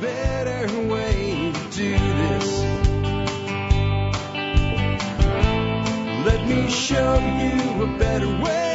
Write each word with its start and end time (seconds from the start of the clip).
better 0.00 0.88
way 0.88 1.52
to 1.52 1.70
do 1.70 1.92
this. 1.92 2.60
Let 6.26 6.46
me 6.46 6.68
show 6.70 7.18
you 7.18 7.82
a 7.84 7.98
better 7.98 8.28
way. 8.28 8.66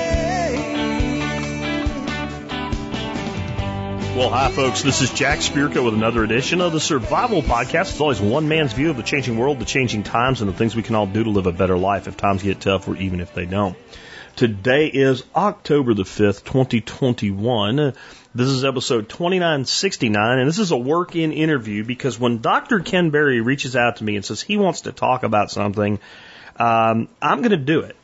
Well, 4.15 4.29
hi, 4.29 4.51
folks. 4.51 4.81
This 4.81 5.01
is 5.01 5.11
Jack 5.11 5.39
Spirko 5.39 5.85
with 5.85 5.93
another 5.93 6.23
edition 6.23 6.59
of 6.61 6.73
the 6.73 6.79
Survival 6.79 7.41
Podcast. 7.41 7.91
It's 7.91 8.01
always 8.01 8.19
one 8.19 8.47
man's 8.47 8.73
view 8.73 8.89
of 8.89 8.97
the 8.97 9.03
changing 9.03 9.37
world, 9.37 9.59
the 9.59 9.65
changing 9.65 10.03
times, 10.03 10.41
and 10.41 10.49
the 10.49 10.53
things 10.53 10.75
we 10.75 10.83
can 10.83 10.95
all 10.95 11.07
do 11.07 11.23
to 11.23 11.29
live 11.29 11.47
a 11.47 11.51
better 11.51 11.77
life 11.77 12.07
if 12.07 12.17
times 12.17 12.43
get 12.43 12.59
tough 12.59 12.87
or 12.87 12.95
even 12.97 13.19
if 13.19 13.33
they 13.33 13.45
don't. 13.45 13.77
Today 14.35 14.87
is 14.87 15.23
October 15.35 15.93
the 15.93 16.03
5th, 16.03 16.43
2021. 16.45 17.93
This 18.33 18.47
is 18.47 18.63
episode 18.63 19.09
2969, 19.09 20.39
and 20.39 20.47
this 20.47 20.57
is 20.57 20.71
a 20.71 20.77
work 20.77 21.17
in 21.17 21.33
interview 21.33 21.83
because 21.83 22.17
when 22.17 22.37
Dr. 22.37 22.79
Ken 22.79 23.09
Berry 23.09 23.41
reaches 23.41 23.75
out 23.75 23.97
to 23.97 24.05
me 24.05 24.15
and 24.15 24.23
says 24.23 24.41
he 24.41 24.55
wants 24.55 24.81
to 24.81 24.93
talk 24.93 25.23
about 25.23 25.51
something, 25.51 25.99
um, 26.55 27.09
I'm 27.21 27.39
going 27.39 27.51
to 27.51 27.57
do 27.57 27.81
it. 27.81 27.97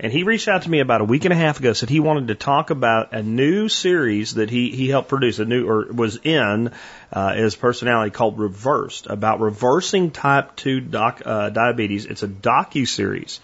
And 0.00 0.10
he 0.10 0.22
reached 0.22 0.48
out 0.48 0.62
to 0.62 0.70
me 0.70 0.80
about 0.80 1.02
a 1.02 1.04
week 1.04 1.26
and 1.26 1.32
a 1.32 1.36
half 1.36 1.60
ago, 1.60 1.74
said 1.74 1.90
he 1.90 2.00
wanted 2.00 2.28
to 2.28 2.34
talk 2.34 2.70
about 2.70 3.12
a 3.12 3.22
new 3.22 3.68
series 3.68 4.36
that 4.36 4.48
he, 4.48 4.70
he 4.70 4.88
helped 4.88 5.10
produce, 5.10 5.40
a 5.40 5.44
new, 5.44 5.68
or 5.68 5.92
was 5.92 6.18
in, 6.24 6.72
uh, 7.12 7.34
his 7.34 7.54
personality 7.54 8.12
called 8.12 8.38
Reversed, 8.38 9.08
about 9.08 9.40
reversing 9.40 10.10
type 10.10 10.56
2 10.56 10.80
doc, 10.80 11.20
uh, 11.22 11.50
diabetes. 11.50 12.06
It's 12.06 12.22
a 12.22 12.28
docu-series. 12.28 13.40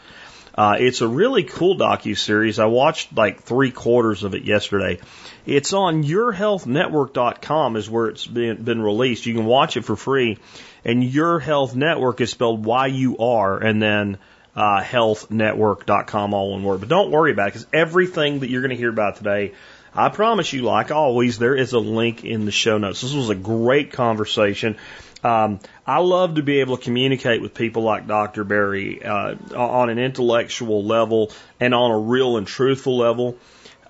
Uh, 0.55 0.77
it's 0.79 1.03
a 1.03 1.09
really 1.09 1.45
cool 1.45 1.77
docu-series. 1.77 2.59
I 2.59 2.67
watched 2.67 3.15
like 3.15 3.43
three 3.43 3.71
quarters 3.71 4.23
of 4.23 4.35
it 4.35 4.45
yesterday. 4.45 4.99
It's 5.45 5.73
on 5.73 6.05
yourhealthnetwork.com 6.05 7.77
is 7.77 7.91
where 7.91 8.07
it's 8.07 8.27
been, 8.27 8.63
been 8.63 8.81
released. 8.81 9.27
You 9.27 9.35
can 9.35 9.45
watch 9.45 9.77
it 9.77 9.85
for 9.85 9.97
free. 9.97 10.39
And 10.85 11.03
Your 11.03 11.41
Health 11.41 11.75
Network 11.75 12.21
is 12.21 12.31
spelled 12.31 12.65
Y-U-R 12.65 13.59
and 13.59 13.83
then 13.83 14.19
uh, 14.55 14.83
healthnetwork.com, 14.83 16.35
all 16.35 16.53
one 16.53 16.63
word. 16.63 16.81
But 16.81 16.89
don't 16.89 17.11
worry 17.11 17.33
about 17.33 17.49
it 17.49 17.55
because 17.55 17.67
everything 17.73 18.41
that 18.41 18.51
you're 18.51 18.63
going 18.63 18.71
to 18.71 18.77
hear 18.77 18.91
about 18.91 19.17
today, 19.17 19.53
I 19.95 20.09
promise 20.11 20.53
you, 20.53 20.63
like 20.63 20.91
always, 20.91 21.39
there 21.39 21.57
is 21.57 21.73
a 21.73 21.79
link 21.79 22.25
in 22.25 22.45
the 22.45 22.53
show 22.53 22.79
notes. 22.79 23.01
This 23.01 23.15
was 23.15 23.31
a 23.31 23.35
great 23.35 23.93
conversation. 23.93 24.77
Um, 25.25 25.61
I 25.87 25.99
love 25.99 26.37
to 26.37 26.43
be 26.43 26.61
able 26.61 26.77
to 26.77 26.83
communicate 26.83 27.43
with 27.43 27.55
people 27.55 27.83
like 27.83 28.07
Dr. 28.07 28.45
Berry 28.45 29.05
uh, 29.05 29.37
on 29.57 29.89
an 29.91 29.99
intellectual 29.99 30.85
level 30.85 31.31
and 31.61 31.75
on 31.75 31.91
a 31.91 31.99
real 31.99 32.37
and 32.37 32.47
truthful 32.47 32.99
level. 32.99 33.37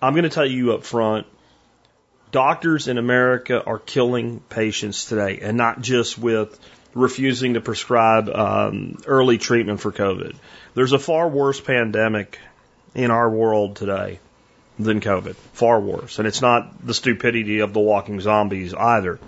I'm 0.01 0.15
going 0.15 0.25
to 0.25 0.31
tell 0.31 0.47
you 0.47 0.73
up 0.75 0.85
front, 0.85 1.27
doctors 2.33 2.89
in 2.89 2.99
America 2.99 3.63
are 3.63 3.79
killing 3.79 4.41
patients 4.49 5.05
today, 5.05 5.39
and 5.43 5.57
not 5.57 5.81
just 5.81 6.19
with 6.19 6.59
refusing 6.95 7.55
to 7.55 7.61
prescribe 7.61 8.29
um, 8.29 8.99
early 9.07 9.39
treatment 9.39 9.81
for 9.81 9.93
COVID. 9.93 10.35
There's 10.75 10.93
a 10.93 10.99
far 10.99 11.29
worse 11.29 11.61
pandemic 11.61 12.39
in 12.95 13.11
our 13.11 13.31
world 13.31 13.77
today 13.77 14.19
than 14.79 15.01
COVID. 15.01 15.35
Far 15.53 15.81
worse. 15.81 16.19
And 16.19 16.27
it's 16.27 16.43
not 16.43 16.87
the 16.87 16.95
stupidity 16.95 17.61
of 17.61 17.73
the 17.73 17.81
walking 17.81 18.21
zombies 18.21 18.75
either. 18.75 19.19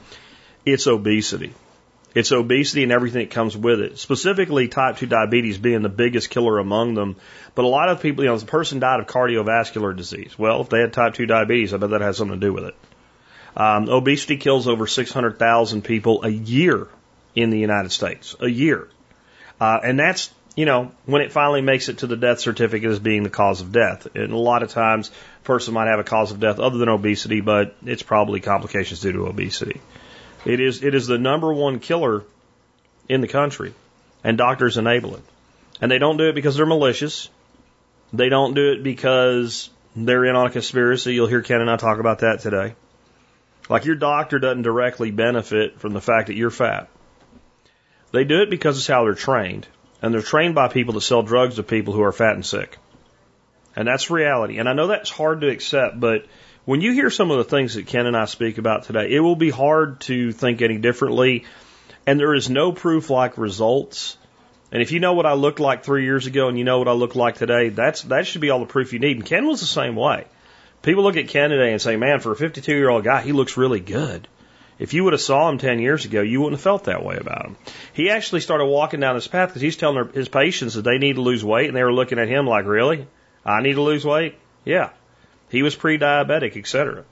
It's 0.66 0.86
obesity. 0.86 1.55
It's 2.14 2.32
obesity 2.32 2.84
and 2.84 2.92
everything 2.92 3.22
that 3.22 3.30
comes 3.30 3.56
with 3.56 3.80
it. 3.80 3.98
Specifically, 3.98 4.69
type 4.69 4.98
2 4.98 5.06
diabetes 5.06 5.58
being 5.58 5.82
the 5.82 5.88
biggest 5.88 6.30
killer 6.30 6.58
among 6.58 6.94
them. 6.94 7.16
But 7.55 7.64
a 7.64 7.69
lot 7.69 7.88
of 7.88 8.00
people, 8.00 8.25
you 8.25 8.30
know, 8.30 8.38
the 8.38 8.47
person 8.47 8.78
died 8.78 9.00
of 9.00 9.06
cardiovascular 9.06 9.97
disease. 9.97 10.38
Well, 10.38 10.60
if 10.60 10.69
they 10.69 10.80
had 10.80 10.92
type 10.92 11.14
2 11.14 11.27
diabetes, 11.27 11.75
I 11.75 11.78
bet 11.78 11.91
that 11.91 12.02
has 12.02 12.16
something 12.16 12.38
to 12.41 12.47
do 12.47 12.52
with 12.52 12.64
it. 12.64 12.75
Um, 13.56 13.88
obesity 13.88 14.36
kills 14.36 14.66
over 14.66 14.86
600,000 14.86 15.83
people 15.83 16.24
a 16.24 16.28
year 16.28 16.88
in 17.34 17.50
the 17.50 17.58
United 17.58 17.92
States. 17.92 18.34
A 18.41 18.48
year. 18.48 18.88
Uh, 19.60 19.78
and 19.83 19.98
that's, 19.98 20.30
you 20.56 20.64
know, 20.64 20.91
when 21.06 21.22
it 21.22 21.33
finally 21.33 21.60
makes 21.60 21.88
it 21.88 21.98
to 21.98 22.06
the 22.06 22.16
death 22.16 22.41
certificate 22.41 22.91
as 22.91 22.98
being 22.98 23.22
the 23.22 23.31
cause 23.31 23.60
of 23.60 23.70
death. 23.70 24.09
And 24.14 24.32
a 24.32 24.37
lot 24.37 24.62
of 24.62 24.70
times, 24.70 25.10
a 25.10 25.44
person 25.44 25.75
might 25.75 25.88
have 25.88 26.00
a 26.00 26.04
cause 26.04 26.32
of 26.32 26.41
death 26.41 26.59
other 26.59 26.78
than 26.78 26.88
obesity, 26.88 27.41
but 27.41 27.76
it's 27.84 28.03
probably 28.03 28.41
complications 28.41 29.00
due 29.00 29.12
to 29.12 29.26
obesity. 29.26 29.81
It 30.44 30.60
is, 30.60 30.82
it 30.82 30.94
is 30.94 31.06
the 31.06 31.19
number 31.19 31.53
one 31.53 31.78
killer 31.78 32.25
in 33.09 33.20
the 33.20 33.28
country, 33.28 33.72
and 34.22 34.37
doctors 34.37 34.76
enable 34.76 35.14
it. 35.16 35.22
And 35.81 35.91
they 35.91 35.98
don't 35.98 36.16
do 36.16 36.28
it 36.28 36.34
because 36.34 36.56
they're 36.56 36.66
malicious. 36.66 37.28
They 38.12 38.28
don't 38.28 38.54
do 38.54 38.72
it 38.72 38.82
because 38.82 39.70
they're 39.97 40.25
in 40.25 40.37
on 40.37 40.47
a 40.47 40.50
conspiracy. 40.50 41.14
You'll 41.14 41.26
hear 41.26 41.43
Ken 41.43 41.60
and 41.60 41.70
I 41.70 41.76
talk 41.76 41.98
about 41.98 42.20
that 42.20 42.41
today. 42.41 42.75
Like 43.69 43.84
your 43.84 43.97
doctor 43.97 44.38
doesn't 44.38 44.62
directly 44.62 45.10
benefit 45.10 45.80
from 45.80 45.92
the 45.92 46.00
fact 46.00 46.26
that 46.26 46.36
you're 46.36 46.50
fat. 46.50 46.88
They 48.12 48.25
do 48.25 48.42
it 48.42 48.50
because 48.50 48.78
it's 48.78 48.86
how 48.86 49.04
they're 49.04 49.14
trained. 49.14 49.66
And 50.02 50.12
they're 50.12 50.22
trained 50.22 50.54
by 50.54 50.69
people 50.69 50.94
that 50.94 51.00
sell 51.00 51.22
drugs 51.22 51.56
to 51.56 51.62
people 51.62 51.94
who 51.94 52.02
are 52.02 52.12
fat 52.12 52.34
and 52.34 52.44
sick. 52.44 52.78
And 53.75 53.88
that's 53.88 54.10
reality. 54.10 54.58
And 54.58 54.69
I 54.69 54.75
know 54.75 54.86
that's 54.86 55.10
hard 55.10 55.41
to 55.41 55.48
accept, 55.48 55.98
but 55.98 56.26
when 56.64 56.80
you 56.80 56.92
hear 56.92 57.10
some 57.10 57.30
of 57.30 57.38
the 57.38 57.44
things 57.44 57.75
that 57.75 57.86
Ken 57.86 58.06
and 58.06 58.16
I 58.16 58.26
speak 58.26 58.58
about 58.58 58.84
today, 58.84 59.10
it 59.10 59.20
will 59.20 59.36
be 59.36 59.50
hard 59.50 60.00
to 60.02 60.32
think 60.32 60.62
any 60.62 60.78
differently. 60.78 61.44
And 62.06 62.20
there 62.20 62.34
is 62.34 62.50
no 62.50 62.72
proof 62.72 63.10
like 63.10 63.38
results. 63.38 64.16
And 64.70 64.82
if 64.82 64.92
you 64.92 65.00
know 65.00 65.14
what 65.14 65.26
I 65.26 65.34
looked 65.34 65.60
like 65.60 65.84
three 65.84 66.04
years 66.04 66.26
ago 66.26 66.48
and 66.48 66.58
you 66.58 66.64
know 66.64 66.78
what 66.78 66.88
I 66.88 66.92
look 66.92 67.16
like 67.16 67.36
today, 67.36 67.70
that's, 67.70 68.02
that 68.02 68.26
should 68.26 68.41
be 68.41 68.50
all 68.50 68.60
the 68.60 68.66
proof 68.66 68.92
you 68.92 68.98
need. 68.98 69.16
And 69.16 69.26
Ken 69.26 69.46
was 69.46 69.60
the 69.60 69.66
same 69.66 69.96
way. 69.96 70.26
People 70.84 71.03
look 71.03 71.17
at 71.17 71.28
Ken 71.28 71.49
today 71.49 71.72
and 71.72 71.81
say, 71.81 71.97
man, 71.97 72.21
for 72.21 72.33
a 72.33 72.37
52 72.37 72.71
year 72.71 72.91
old 72.91 73.05
guy, 73.05 73.22
he 73.22 73.33
looks 73.33 73.56
really 73.56 73.81
good. 73.81 74.28
If 74.78 74.93
you 74.93 75.05
would 75.05 75.15
have 75.15 75.22
saw 75.22 75.49
him 75.49 75.56
10 75.56 75.78
years 75.78 76.05
ago, 76.05 76.21
you 76.21 76.41
wouldn't 76.41 76.59
have 76.59 76.62
felt 76.62 76.84
that 76.84 77.03
way 77.03 77.17
about 77.17 77.47
him. 77.47 77.56
He 77.95 78.11
actually 78.11 78.41
started 78.41 78.67
walking 78.67 79.00
down 79.00 79.15
this 79.15 79.27
path 79.27 79.49
because 79.49 79.62
he's 79.62 79.77
telling 79.77 80.12
his 80.12 80.28
patients 80.28 80.75
that 80.75 80.83
they 80.83 80.99
need 80.99 81.15
to 81.15 81.23
lose 81.23 81.44
weight, 81.44 81.69
and 81.69 81.77
they 81.77 81.84
were 81.84 81.93
looking 81.93 82.19
at 82.19 82.28
him 82.28 82.47
like, 82.47 82.67
really? 82.67 83.06
I 83.47 83.62
need 83.62 83.75
to 83.75 83.83
lose 83.83 84.05
weight? 84.05 84.34
Yeah. 84.65 84.91
He 85.49 85.62
was 85.62 85.75
pre-diabetic, 85.75 86.56
etc. 86.56 87.05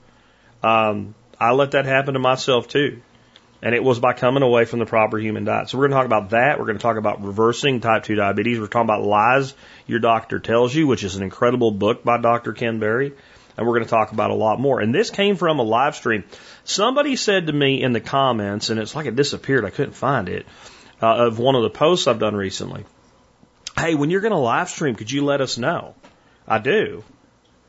Um, 0.61 1.15
I 1.39 1.53
let 1.53 1.71
that 1.71 1.85
happen 1.85 2.13
to 2.13 2.19
myself 2.19 2.67
too. 2.67 3.01
And 3.61 3.73
it 3.73 3.83
was 3.83 3.97
by 3.97 4.11
coming 4.11 4.43
away 4.43 4.65
from 4.65 4.79
the 4.79 4.85
proper 4.85 5.17
human 5.17 5.45
diet. 5.45 5.69
So 5.69 5.77
we're 5.77 5.87
going 5.87 5.91
to 5.91 5.97
talk 5.97 6.05
about 6.05 6.29
that. 6.31 6.59
We're 6.59 6.65
going 6.65 6.77
to 6.77 6.81
talk 6.81 6.97
about 6.97 7.23
reversing 7.23 7.79
type 7.79 8.03
2 8.03 8.15
diabetes. 8.15 8.59
We're 8.59 8.67
talking 8.67 8.89
about 8.89 9.03
lies 9.03 9.55
your 9.87 9.99
doctor 9.99 10.39
tells 10.39 10.75
you, 10.75 10.85
which 10.85 11.05
is 11.05 11.15
an 11.15 11.23
incredible 11.23 11.71
book 11.71 12.03
by 12.03 12.17
Dr. 12.17 12.51
Ken 12.51 12.79
Berry 12.79 13.13
and 13.57 13.65
we're 13.65 13.73
going 13.73 13.85
to 13.85 13.89
talk 13.89 14.11
about 14.11 14.31
a 14.31 14.35
lot 14.35 14.59
more. 14.59 14.79
And 14.79 14.93
this 14.93 15.09
came 15.09 15.35
from 15.35 15.59
a 15.59 15.63
live 15.63 15.95
stream. 15.95 16.23
Somebody 16.63 17.15
said 17.15 17.47
to 17.47 17.53
me 17.53 17.81
in 17.81 17.93
the 17.93 18.01
comments, 18.01 18.69
and 18.69 18.79
it's 18.79 18.95
like 18.95 19.05
it 19.05 19.15
disappeared. 19.15 19.65
I 19.65 19.69
couldn't 19.69 19.93
find 19.93 20.29
it 20.29 20.45
uh, 21.01 21.27
of 21.27 21.39
one 21.39 21.55
of 21.55 21.63
the 21.63 21.69
posts 21.69 22.07
I've 22.07 22.19
done 22.19 22.35
recently. 22.35 22.85
Hey, 23.77 23.95
when 23.95 24.09
you're 24.09 24.21
going 24.21 24.31
to 24.31 24.37
live 24.37 24.69
stream, 24.69 24.95
could 24.95 25.11
you 25.11 25.25
let 25.25 25.41
us 25.41 25.57
know? 25.57 25.95
I 26.47 26.59
do. 26.59 27.03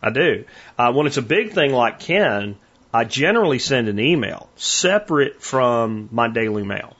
I 0.02 0.10
do. 0.10 0.44
Uh, 0.78 0.92
when 0.92 1.06
it's 1.06 1.16
a 1.16 1.22
big 1.22 1.52
thing 1.52 1.72
like 1.72 2.00
Ken, 2.00 2.56
I 2.92 3.04
generally 3.04 3.58
send 3.58 3.88
an 3.88 3.98
email 3.98 4.48
separate 4.56 5.42
from 5.42 6.08
my 6.12 6.28
daily 6.28 6.62
mail. 6.62 6.96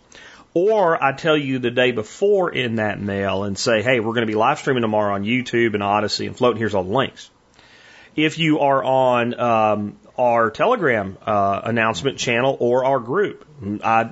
Or 0.55 1.03
I 1.03 1.13
tell 1.13 1.37
you 1.37 1.59
the 1.59 1.71
day 1.71 1.91
before 1.91 2.51
in 2.51 2.77
that 2.77 3.01
mail 3.01 3.45
and 3.45 3.59
say, 3.59 3.83
hey, 3.83 4.01
we're 4.01 4.15
going 4.15 4.27
to 4.27 4.33
be 4.33 4.37
live 4.37 4.59
streaming 4.59 4.83
tomorrow 4.83 5.15
on 5.15 5.25
YouTube 5.25 5.75
and 5.75 5.83
Odysee 5.83 6.27
and 6.27 6.37
Flote, 6.37 6.53
and 6.53 6.59
here's 6.59 6.75
all 6.75 6.85
the 6.85 6.93
links. 6.93 7.31
If 8.17 8.39
you 8.39 8.61
are 8.61 8.83
on 8.83 9.41
um, 9.41 9.97
our 10.17 10.51
Telegram 10.51 11.19
uh, 11.25 11.61
announcement 11.65 12.19
channel 12.19 12.57
or 12.61 12.85
our 12.85 13.01
group, 13.01 13.45
I 13.83 14.11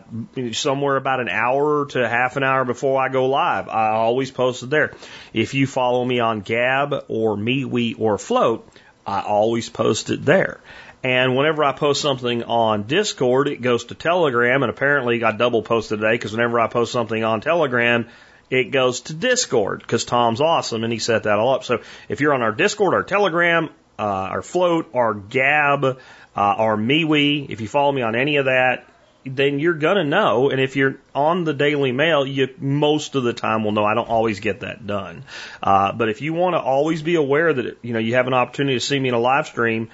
somewhere 0.53 0.97
about 0.97 1.21
an 1.21 1.29
hour 1.29 1.87
to 1.87 2.09
half 2.09 2.37
an 2.37 2.43
hour 2.43 2.65
before 2.65 3.01
I 3.01 3.09
go 3.09 3.27
live, 3.27 3.69
I 3.69 3.91
always 3.91 4.31
post 4.31 4.63
it 4.63 4.71
there. 4.71 4.95
If 5.33 5.55
you 5.55 5.67
follow 5.67 6.05
me 6.05 6.21
on 6.21 6.41
Gab 6.41 7.05
or 7.09 7.37
MeWe 7.37 8.01
or 8.01 8.19
Flote, 8.19 8.69
I 9.07 9.21
always 9.21 9.69
post 9.69 10.11
it 10.11 10.25
there. 10.25 10.61
And 11.05 11.37
whenever 11.37 11.65
I 11.65 11.73
post 11.73 12.01
something 12.01 12.45
on 12.45 12.85
Discord, 12.85 13.49
it 13.49 13.61
goes 13.61 13.87
to 13.87 13.95
Telegram, 13.95 14.63
and 14.63 14.71
apparently 14.71 15.23
I 15.25 15.33
double 15.33 15.63
posted 15.63 15.99
today 15.99 16.15
because 16.15 16.33
whenever 16.33 16.61
I 16.61 16.69
post 16.69 16.93
something 16.93 17.25
on 17.25 17.41
Telegram, 17.41 18.09
it 18.51 18.71
goes 18.71 19.01
to 19.03 19.15
Discord 19.15 19.81
because 19.81 20.05
Tom's 20.05 20.41
awesome 20.41 20.85
and 20.85 20.93
he 20.93 20.99
set 20.99 21.25
that 21.25 21.39
all 21.39 21.55
up. 21.55 21.65
So 21.65 21.81
if 22.09 22.21
you're 22.21 22.35
on 22.35 22.43
our 22.43 22.53
Discord 22.53 22.95
or 22.95 23.03
Telegram, 23.03 23.71
uh, 23.99 24.03
our 24.03 24.43
Flote, 24.43 24.95
our 24.95 25.15
Gab, 25.15 25.85
uh, 25.85 25.97
our 26.37 26.77
MeWe, 26.77 27.51
if 27.51 27.61
you 27.61 27.69
follow 27.69 27.93
me 27.93 28.03
on 28.03 28.15
any 28.15 28.37
of 28.37 28.47
that, 28.47 28.87
then 29.25 29.59
you're 29.59 29.75
gonna 29.75 30.05
know. 30.05 30.51
And 30.51 30.61
if 30.61 30.77
you're 30.77 30.97
on 31.15 31.45
the 31.45 31.55
Daily 31.55 31.93
Mail, 31.93 32.27
you 32.27 32.49
most 32.59 33.15
of 33.15 33.23
the 33.23 33.33
time 33.33 33.65
will 33.65 33.73
know. 33.73 33.85
I 33.85 33.95
don't 33.95 34.09
always 34.09 34.41
get 34.41 34.61
that 34.61 34.87
done, 34.87 35.25
uh, 35.63 35.93
but 35.93 36.09
if 36.09 36.23
you 36.23 36.33
want 36.33 36.55
to 36.55 36.61
always 36.61 37.03
be 37.03 37.15
aware 37.15 37.53
that 37.53 37.79
you 37.83 37.93
know 37.93 37.99
you 37.99 38.15
have 38.15 38.27
an 38.27 38.35
opportunity 38.35 38.77
to 38.77 38.85
see 38.85 38.99
me 38.99 39.11
in 39.11 39.15
a 39.15 39.21
live 39.21 39.47
stream, 39.47 39.91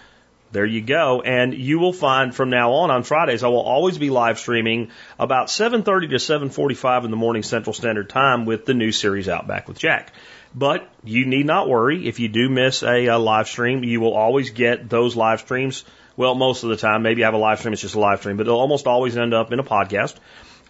there 0.52 0.64
you 0.64 0.80
go. 0.80 1.20
And 1.20 1.52
you 1.52 1.78
will 1.78 1.92
find 1.92 2.34
from 2.34 2.50
now 2.50 2.72
on 2.72 2.90
on 2.90 3.02
Fridays, 3.02 3.44
I 3.44 3.48
will 3.48 3.60
always 3.60 3.98
be 3.98 4.10
live 4.10 4.38
streaming 4.38 4.90
about 5.18 5.48
7:30 5.48 6.08
to 6.08 6.18
7:45 6.18 7.04
in 7.04 7.10
the 7.10 7.16
morning 7.16 7.42
Central 7.42 7.74
Standard 7.74 8.08
Time 8.08 8.46
with 8.46 8.64
the 8.64 8.74
new 8.74 8.92
series 8.92 9.28
Outback 9.28 9.68
with 9.68 9.78
Jack. 9.78 10.12
But 10.54 10.88
you 11.04 11.26
need 11.26 11.46
not 11.46 11.68
worry. 11.68 12.08
If 12.08 12.20
you 12.20 12.28
do 12.28 12.48
miss 12.48 12.82
a, 12.82 13.06
a 13.06 13.18
live 13.18 13.48
stream, 13.48 13.84
you 13.84 14.00
will 14.00 14.14
always 14.14 14.50
get 14.50 14.88
those 14.88 15.14
live 15.14 15.40
streams 15.40 15.84
Well, 16.18 16.34
most 16.34 16.64
of 16.64 16.70
the 16.70 16.76
time, 16.76 17.02
maybe 17.02 17.22
I 17.22 17.28
have 17.28 17.34
a 17.34 17.38
live 17.38 17.60
stream, 17.60 17.72
it's 17.72 17.82
just 17.82 17.94
a 17.94 18.00
live 18.00 18.18
stream, 18.18 18.36
but 18.36 18.46
they'll 18.46 18.56
almost 18.56 18.88
always 18.88 19.16
end 19.16 19.34
up 19.34 19.52
in 19.52 19.60
a 19.60 19.64
podcast. 19.64 20.16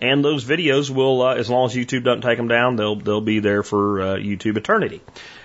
And 0.01 0.23
those 0.23 0.45
videos 0.45 0.91
will, 0.91 1.23
uh, 1.23 1.35
as 1.35 1.49
long 1.49 1.67
as 1.67 1.75
YouTube 1.75 2.05
doesn't 2.05 2.21
take 2.21 2.37
them 2.37 2.49
down, 2.49 2.77
they'll 2.77 2.97
they'll 2.97 3.23
be 3.23 3.41
there 3.41 3.63
for 3.63 4.01
uh, 4.01 4.05
YouTube 4.17 4.59
eternity. 4.59 5.01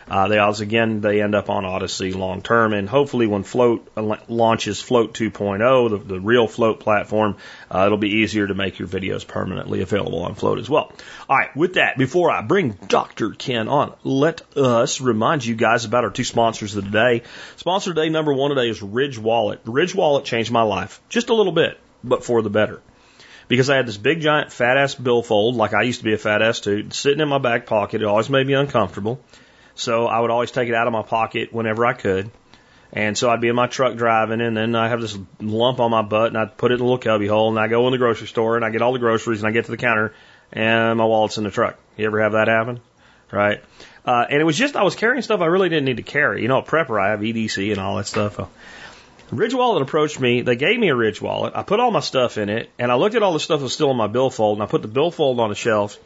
Uh, 0.08 0.28
they 0.28 0.38
always, 0.38 0.62
again, 0.62 1.02
they 1.02 1.22
end 1.22 1.36
up 1.36 1.50
on 1.50 1.66
Odysee 1.66 2.14
long 2.14 2.42
term, 2.42 2.74
and 2.74 2.90
hopefully 2.90 3.28
when 3.28 3.44
Flote 3.44 3.88
launches 4.28 4.82
Flote 4.82 5.14
2.0, 5.14 5.90
the, 5.90 5.98
the 5.98 6.20
real 6.20 6.48
Flote 6.48 6.80
platform, 6.80 7.38
uh, 7.72 7.86
it'll 7.86 7.98
be 7.98 8.22
easier 8.22 8.48
to 8.48 8.54
make 8.54 8.80
your 8.80 8.88
videos 8.88 9.26
permanently 9.26 9.82
available 9.82 10.24
on 10.24 10.36
Flote 10.36 10.60
as 10.60 10.70
well. 10.70 10.92
All 11.30 11.38
right, 11.38 11.56
with 11.56 11.76
that, 11.76 11.98
before 11.98 12.32
I 12.32 12.42
bring 12.42 12.72
Dr. 12.88 13.32
Ken 13.32 13.68
on, 13.68 13.94
let 14.04 14.42
us 14.58 15.02
remind 15.02 15.46
you 15.46 15.56
guys 15.56 15.86
about 15.86 16.04
our 16.04 16.12
two 16.12 16.24
sponsors 16.24 16.76
of 16.76 16.86
the 16.86 16.92
day. 16.92 17.24
Sponsor 17.58 17.94
day 17.94 18.10
number 18.10 18.34
one 18.34 18.50
today 18.50 18.70
is 18.70 18.82
Ridge 18.82 19.18
Wallet. 19.18 19.62
Ridge 19.66 19.96
Wallet 19.96 20.26
changed 20.26 20.52
my 20.52 20.64
life 20.64 21.02
just 21.10 21.30
a 21.30 21.34
little 21.34 21.54
bit, 21.54 21.80
but 22.04 22.24
for 22.24 22.42
the 22.42 22.50
better 22.50 22.82
because 23.48 23.70
I 23.70 23.76
had 23.76 23.88
this 23.88 23.98
big 23.98 24.22
giant 24.22 24.52
fat 24.52 24.78
ass 24.78 24.96
billfold, 24.96 25.56
like 25.56 25.74
I 25.74 25.84
used 25.84 26.00
to 26.00 26.06
be 26.06 26.14
a 26.14 26.18
fat 26.18 26.42
ass 26.42 26.60
too, 26.60 26.88
sitting 26.92 27.20
in 27.20 27.28
my 27.28 27.38
back 27.38 27.66
pocket. 27.66 28.02
It 28.02 28.06
always 28.06 28.30
made 28.30 28.48
me 28.48 28.54
uncomfortable. 28.54 29.20
So 29.75 30.08
I 30.08 30.20
would 30.20 30.31
always 30.31 30.52
take 30.52 30.70
it 30.70 30.75
out 30.75 30.88
of 30.88 30.94
my 30.94 31.04
pocket 31.04 31.54
whenever 31.54 31.86
I 31.86 31.94
could. 31.94 32.30
And 32.92 33.18
so 33.18 33.30
I'd 33.31 33.42
be 33.42 33.48
in 33.48 33.56
my 33.56 33.66
truck 33.66 33.96
driving, 33.96 34.40
and 34.40 34.56
then 34.56 34.75
I 34.75 34.88
have 34.88 35.02
this 35.02 35.18
lump 35.42 35.80
on 35.80 35.90
my 35.90 36.04
butt, 36.04 36.28
and 36.28 36.38
I'd 36.38 36.58
put 36.58 36.72
it 36.72 36.75
in 36.75 36.81
a 36.81 36.84
little 36.84 37.00
cubby 37.00 37.25
hole, 37.25 37.50
and 37.50 37.60
I 37.60 37.68
go 37.68 37.88
in 37.88 37.92
the 37.92 37.98
grocery 37.98 38.28
store, 38.28 38.56
and 38.56 38.64
I 38.64 38.70
get 38.70 38.84
all 38.84 38.94
the 38.94 39.00
groceries, 39.00 39.40
and 39.40 39.48
I 39.48 39.52
get 39.52 39.66
to 39.66 39.72
the 39.72 39.78
counter, 39.78 40.14
and 40.52 41.00
my 41.00 41.06
wallet's 41.06 41.40
in 41.40 41.44
the 41.44 41.50
truck. 41.50 41.80
You 41.98 42.06
ever 42.06 42.22
have 42.22 42.34
that 42.34 42.48
happen? 42.48 42.81
Right? 43.31 43.64
Uh, 44.06 44.25
and 44.30 44.40
it 44.40 44.44
was 44.44 44.56
just, 44.56 44.75
I 44.75 44.84
was 44.84 44.96
carrying 44.96 45.24
stuff 45.24 45.42
I 45.42 45.48
really 45.48 45.70
didn't 45.70 45.86
need 45.86 45.98
to 45.98 46.04
carry. 46.04 46.44
You 46.44 46.50
know, 46.50 46.60
a 46.60 46.64
Prepper, 46.64 47.02
I 47.02 47.10
have 47.10 47.22
EDC 47.22 47.72
and 47.72 47.80
all 47.80 47.98
that 47.98 48.06
stuff. 48.06 48.40
Ridge 49.31 49.56
Wallet 49.56 49.81
approached 49.81 50.19
me. 50.19 50.44
They 50.44 50.56
gave 50.56 50.80
me 50.80 50.90
a 50.90 50.96
Ridge 50.96 51.19
Wallet. 51.19 51.54
I 51.56 51.64
put 51.64 51.80
all 51.80 51.90
my 51.90 52.02
stuff 52.02 52.38
in 52.38 52.50
it, 52.50 52.69
and 52.78 52.92
I 52.92 52.96
looked 52.96 53.16
at 53.16 53.24
all 53.24 53.34
the 53.34 53.40
stuff 53.40 53.60
that 53.60 53.64
was 53.64 53.74
still 53.74 53.90
in 53.90 53.98
my 53.98 54.06
billfold, 54.06 54.58
and 54.58 54.64
I 54.64 54.68
put 54.68 54.84
the 54.84 54.88
billfold 54.88 55.40
on 55.40 55.50
the 55.50 55.56
shelf, 55.56 55.98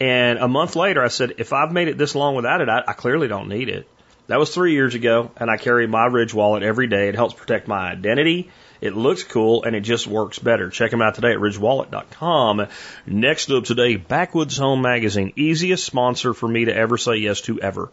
and 0.00 0.38
a 0.38 0.48
month 0.48 0.76
later, 0.76 1.04
I 1.04 1.08
said, 1.08 1.34
if 1.38 1.52
I've 1.52 1.72
made 1.72 1.88
it 1.88 1.98
this 1.98 2.14
long 2.14 2.34
without 2.34 2.62
it, 2.62 2.68
I, 2.68 2.82
I 2.88 2.92
clearly 2.94 3.28
don't 3.28 3.48
need 3.48 3.68
it. 3.68 3.86
That 4.28 4.38
was 4.38 4.54
three 4.54 4.72
years 4.72 4.94
ago, 4.94 5.30
and 5.36 5.50
I 5.50 5.56
carry 5.56 5.86
my 5.86 6.06
Ridge 6.06 6.32
wallet 6.32 6.62
every 6.62 6.86
day. 6.86 7.08
It 7.08 7.16
helps 7.16 7.34
protect 7.34 7.68
my 7.68 7.90
identity. 7.90 8.50
It 8.80 8.96
looks 8.96 9.24
cool, 9.24 9.64
and 9.64 9.76
it 9.76 9.80
just 9.80 10.06
works 10.06 10.38
better. 10.38 10.70
Check 10.70 10.90
them 10.90 11.02
out 11.02 11.16
today 11.16 11.32
at 11.32 11.38
ridgewallet.com. 11.38 12.68
Next 13.06 13.50
up 13.50 13.64
today, 13.64 13.96
Backwoods 13.96 14.56
Home 14.56 14.80
Magazine. 14.80 15.32
Easiest 15.36 15.84
sponsor 15.84 16.32
for 16.32 16.48
me 16.48 16.66
to 16.66 16.74
ever 16.74 16.96
say 16.96 17.16
yes 17.16 17.42
to 17.42 17.60
ever. 17.60 17.90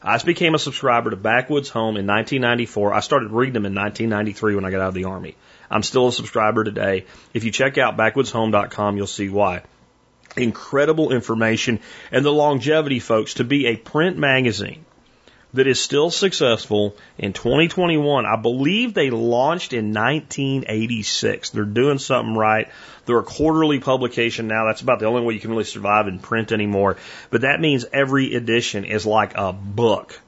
I 0.00 0.16
became 0.18 0.54
a 0.54 0.58
subscriber 0.58 1.10
to 1.10 1.16
Backwoods 1.16 1.70
Home 1.70 1.96
in 1.96 2.06
1994. 2.06 2.94
I 2.94 3.00
started 3.00 3.32
reading 3.32 3.54
them 3.54 3.66
in 3.66 3.74
1993 3.74 4.54
when 4.54 4.64
I 4.64 4.70
got 4.70 4.80
out 4.80 4.88
of 4.88 4.94
the 4.94 5.04
Army. 5.04 5.34
I'm 5.70 5.82
still 5.82 6.08
a 6.08 6.12
subscriber 6.12 6.62
today. 6.62 7.06
If 7.34 7.44
you 7.44 7.50
check 7.50 7.78
out 7.78 7.96
backwoodshome.com, 7.96 8.96
you'll 8.96 9.06
see 9.06 9.28
why 9.28 9.62
incredible 10.36 11.12
information 11.12 11.80
and 12.10 12.24
the 12.24 12.32
longevity, 12.32 13.00
folks, 13.00 13.34
to 13.34 13.44
be 13.44 13.66
a 13.66 13.76
print 13.76 14.18
magazine 14.18 14.84
that 15.54 15.68
is 15.68 15.80
still 15.80 16.10
successful 16.10 16.96
in 17.16 17.32
2021. 17.32 18.26
I 18.26 18.36
believe 18.36 18.92
they 18.92 19.10
launched 19.10 19.72
in 19.72 19.94
1986. 19.94 21.50
They're 21.50 21.64
doing 21.64 21.98
something 21.98 22.34
right. 22.34 22.68
They're 23.06 23.20
a 23.20 23.24
quarterly 23.24 23.78
publication 23.78 24.48
now. 24.48 24.64
That's 24.66 24.80
about 24.80 24.98
the 24.98 25.06
only 25.06 25.22
way 25.22 25.34
you 25.34 25.40
can 25.40 25.50
really 25.50 25.64
survive 25.64 26.08
in 26.08 26.18
print 26.18 26.50
anymore. 26.50 26.96
But 27.30 27.42
that 27.42 27.60
means 27.60 27.86
every 27.92 28.34
edition 28.34 28.84
is 28.84 29.06
like 29.06 29.36
a 29.36 29.52
book 29.52 30.20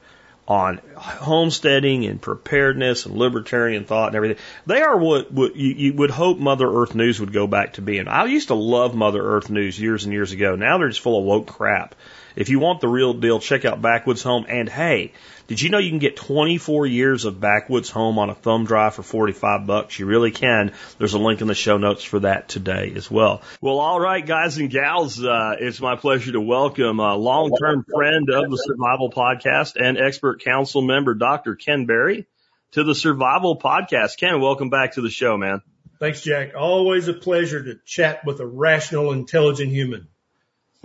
on 0.47 0.79
homesteading 0.95 2.05
and 2.05 2.21
preparedness 2.21 3.05
and 3.05 3.15
libertarian 3.17 3.83
thought 3.83 4.07
and 4.07 4.15
everything. 4.15 4.37
They 4.65 4.81
are 4.81 4.97
what, 4.97 5.31
what 5.31 5.55
you, 5.55 5.73
you 5.73 5.93
would 5.93 6.09
hope 6.09 6.37
Mother 6.37 6.69
Earth 6.69 6.95
News 6.95 7.19
would 7.19 7.33
go 7.33 7.47
back 7.47 7.73
to 7.73 7.81
being. 7.81 8.07
I 8.07 8.25
used 8.25 8.47
to 8.47 8.55
love 8.55 8.95
Mother 8.95 9.21
Earth 9.21 9.49
News 9.49 9.79
years 9.79 10.05
and 10.05 10.13
years 10.13 10.31
ago. 10.31 10.55
Now 10.55 10.77
they're 10.77 10.87
just 10.87 11.01
full 11.01 11.19
of 11.19 11.25
woke 11.25 11.47
crap. 11.47 11.95
If 12.37 12.49
you 12.49 12.59
want 12.59 12.81
the 12.81 12.87
real 12.87 13.15
deal, 13.15 13.39
check 13.39 13.65
out 13.65 13.81
Backwoods 13.81 14.21
Home. 14.21 14.45
And 14.47 14.69
hey, 14.69 15.13
did 15.47 15.59
you 15.59 15.71
know 15.71 15.79
you 15.79 15.89
can 15.89 15.97
get 15.97 16.15
24 16.15 16.85
years 16.85 17.25
of 17.25 17.39
Backwoods 17.41 17.89
Home 17.89 18.19
on 18.19 18.29
a 18.29 18.35
thumb 18.35 18.65
drive 18.65 18.93
for 18.93 19.01
45 19.01 19.65
bucks? 19.65 19.97
You 19.97 20.05
really 20.05 20.29
can. 20.29 20.71
There's 20.99 21.15
a 21.15 21.17
link 21.17 21.41
in 21.41 21.47
the 21.47 21.55
show 21.55 21.77
notes 21.77 22.03
for 22.03 22.19
that 22.19 22.47
today 22.47 22.93
as 22.95 23.09
well. 23.09 23.41
Well, 23.59 23.79
all 23.79 23.99
right, 23.99 24.23
guys 24.23 24.59
and 24.59 24.69
gals, 24.69 25.23
uh, 25.23 25.55
it's 25.59 25.81
my 25.81 25.95
pleasure 25.95 26.31
to 26.33 26.39
welcome 26.39 26.99
a 26.99 27.15
long-term 27.15 27.83
friend 27.91 28.29
of 28.29 28.51
the 28.51 28.57
Survival 28.57 29.09
Podcast 29.09 29.75
and 29.75 29.97
expert 29.97 30.43
council 30.43 30.83
member, 30.83 31.15
Dr. 31.15 31.55
Ken 31.55 31.87
Berry, 31.87 32.27
to 32.73 32.83
the 32.83 32.93
Survival 32.93 33.57
Podcast. 33.57 34.19
Ken, 34.19 34.39
welcome 34.39 34.69
back 34.69 34.93
to 34.93 35.01
the 35.01 35.09
show, 35.09 35.37
man. 35.37 35.63
Thanks, 35.99 36.21
Jack. 36.21 36.51
Always 36.55 37.07
a 37.07 37.15
pleasure 37.15 37.63
to 37.63 37.79
chat 37.83 38.23
with 38.25 38.41
a 38.41 38.45
rational, 38.45 39.11
intelligent 39.11 39.71
human. 39.71 40.07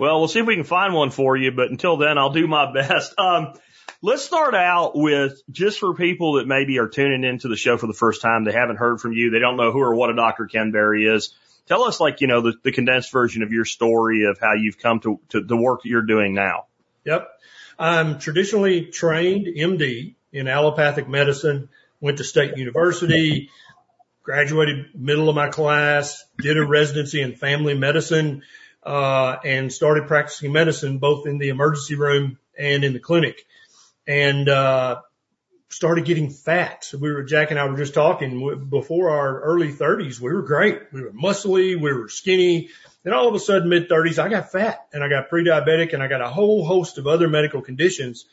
Well, 0.03 0.19
we'll 0.19 0.27
see 0.27 0.41
if 0.41 0.45
we 0.45 0.55
can 0.57 0.65
find 0.65 0.93
one 0.93 1.11
for 1.11 1.37
you, 1.37 1.53
but 1.53 1.71
until 1.71 1.95
then, 1.95 2.17
I'll 2.17 2.33
do 2.33 2.45
my 2.45 2.73
best. 2.73 3.17
Um, 3.17 3.53
let's 4.01 4.21
start 4.21 4.53
out 4.53 4.97
with 4.97 5.41
just 5.49 5.79
for 5.79 5.93
people 5.93 6.33
that 6.33 6.45
maybe 6.45 6.77
are 6.79 6.89
tuning 6.89 7.23
into 7.23 7.47
the 7.47 7.55
show 7.55 7.77
for 7.77 7.87
the 7.87 7.93
first 7.93 8.21
time, 8.21 8.43
they 8.43 8.51
haven't 8.51 8.75
heard 8.75 8.99
from 8.99 9.13
you, 9.13 9.29
they 9.29 9.39
don't 9.39 9.55
know 9.55 9.71
who 9.71 9.79
or 9.79 9.95
what 9.95 10.09
a 10.09 10.13
Dr. 10.13 10.47
Ken 10.47 10.73
is. 10.75 11.33
Tell 11.67 11.85
us, 11.85 12.01
like, 12.01 12.19
you 12.19 12.27
know, 12.27 12.41
the, 12.41 12.53
the 12.63 12.73
condensed 12.73 13.13
version 13.13 13.43
of 13.43 13.53
your 13.53 13.63
story 13.63 14.25
of 14.25 14.37
how 14.41 14.55
you've 14.55 14.77
come 14.77 14.99
to, 14.99 15.21
to 15.29 15.39
the 15.39 15.55
work 15.55 15.83
that 15.83 15.89
you're 15.89 16.01
doing 16.01 16.33
now. 16.33 16.65
Yep. 17.05 17.29
I'm 17.79 18.19
traditionally 18.19 18.87
trained 18.87 19.47
MD 19.47 20.15
in 20.33 20.49
allopathic 20.49 21.07
medicine, 21.07 21.69
went 22.01 22.17
to 22.17 22.25
state 22.25 22.57
university, 22.57 23.51
graduated 24.21 24.87
middle 24.95 25.29
of 25.29 25.35
my 25.35 25.47
class, 25.47 26.25
did 26.39 26.57
a 26.57 26.65
residency 26.65 27.21
in 27.21 27.37
family 27.37 27.73
medicine, 27.73 28.43
uh, 28.85 29.37
and 29.43 29.71
started 29.71 30.07
practicing 30.07 30.51
medicine 30.51 30.97
both 30.97 31.27
in 31.27 31.37
the 31.37 31.49
emergency 31.49 31.95
room 31.95 32.37
and 32.57 32.83
in 32.83 32.93
the 32.93 32.99
clinic. 32.99 33.45
And, 34.07 34.47
uh, 34.49 35.01
started 35.69 36.05
getting 36.05 36.29
fat. 36.29 36.91
We 36.93 37.11
were, 37.11 37.23
Jack 37.23 37.49
and 37.49 37.59
I 37.59 37.65
were 37.65 37.77
just 37.77 37.95
talking 37.95 38.67
before 38.69 39.09
our 39.09 39.41
early 39.41 39.71
thirties. 39.71 40.21
We 40.21 40.31
were 40.31 40.43
great. 40.43 40.83
We 40.91 41.01
were 41.01 41.11
muscly. 41.11 41.79
We 41.79 41.91
were 41.91 42.09
skinny. 42.09 42.69
Then 43.03 43.13
all 43.13 43.27
of 43.27 43.33
a 43.33 43.39
sudden 43.39 43.69
mid 43.69 43.89
thirties, 43.89 44.19
I 44.19 44.29
got 44.29 44.51
fat 44.51 44.85
and 44.93 45.03
I 45.03 45.09
got 45.09 45.29
pre-diabetic 45.29 45.93
and 45.93 46.03
I 46.03 46.07
got 46.07 46.21
a 46.21 46.29
whole 46.29 46.63
host 46.63 46.99
of 46.99 47.07
other 47.07 47.27
medical 47.27 47.61
conditions. 47.61 48.25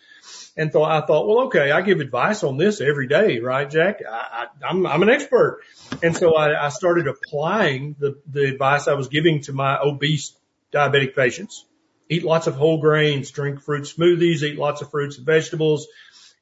And 0.56 0.70
thought, 0.70 0.90
I 0.90 1.06
thought, 1.06 1.26
well, 1.26 1.46
okay, 1.46 1.70
I 1.70 1.80
give 1.80 2.00
advice 2.00 2.42
on 2.42 2.58
this 2.58 2.80
every 2.82 3.06
day, 3.06 3.38
right, 3.38 3.70
Jack? 3.70 4.00
I, 4.06 4.46
I, 4.62 4.68
I'm, 4.68 4.86
I'm 4.86 5.02
an 5.02 5.08
expert. 5.08 5.60
And 6.02 6.14
so 6.14 6.34
I, 6.34 6.66
I 6.66 6.68
started 6.68 7.06
applying 7.06 7.96
the, 7.98 8.18
the 8.30 8.44
advice 8.44 8.86
I 8.86 8.94
was 8.94 9.08
giving 9.08 9.40
to 9.42 9.52
my 9.52 9.78
obese 9.78 10.34
diabetic 10.72 11.14
patients. 11.14 11.64
Eat 12.08 12.24
lots 12.24 12.46
of 12.46 12.56
whole 12.56 12.78
grains, 12.78 13.30
drink 13.30 13.60
fruit 13.60 13.84
smoothies, 13.84 14.42
eat 14.42 14.58
lots 14.58 14.82
of 14.82 14.90
fruits 14.90 15.16
and 15.16 15.26
vegetables, 15.26 15.86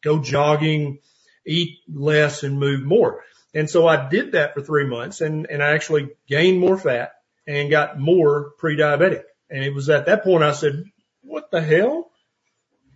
go 0.03 0.19
jogging, 0.19 1.01
eat 1.45 1.79
less 1.93 2.43
and 2.43 2.59
move 2.59 2.83
more. 2.83 3.23
And 3.55 3.69
so 3.69 3.87
I 3.87 4.09
did 4.09 4.33
that 4.33 4.55
for 4.55 4.63
three 4.63 4.87
months 4.87 5.21
and, 5.21 5.47
and 5.51 5.63
I 5.63 5.73
actually 5.73 6.11
gained 6.27 6.61
more 6.61 6.79
fat 6.79 7.13
and 7.47 7.71
got 7.71 7.99
more 7.99 8.51
pre-diabetic. 8.59 9.25
And 9.51 9.65
it 9.65 9.75
was 9.75 9.89
at 9.89 10.07
that 10.07 10.25
point 10.25 10.45
I 10.45 10.53
said, 10.53 10.85
what 11.23 11.51
the 11.51 11.63
hell? 11.63 12.11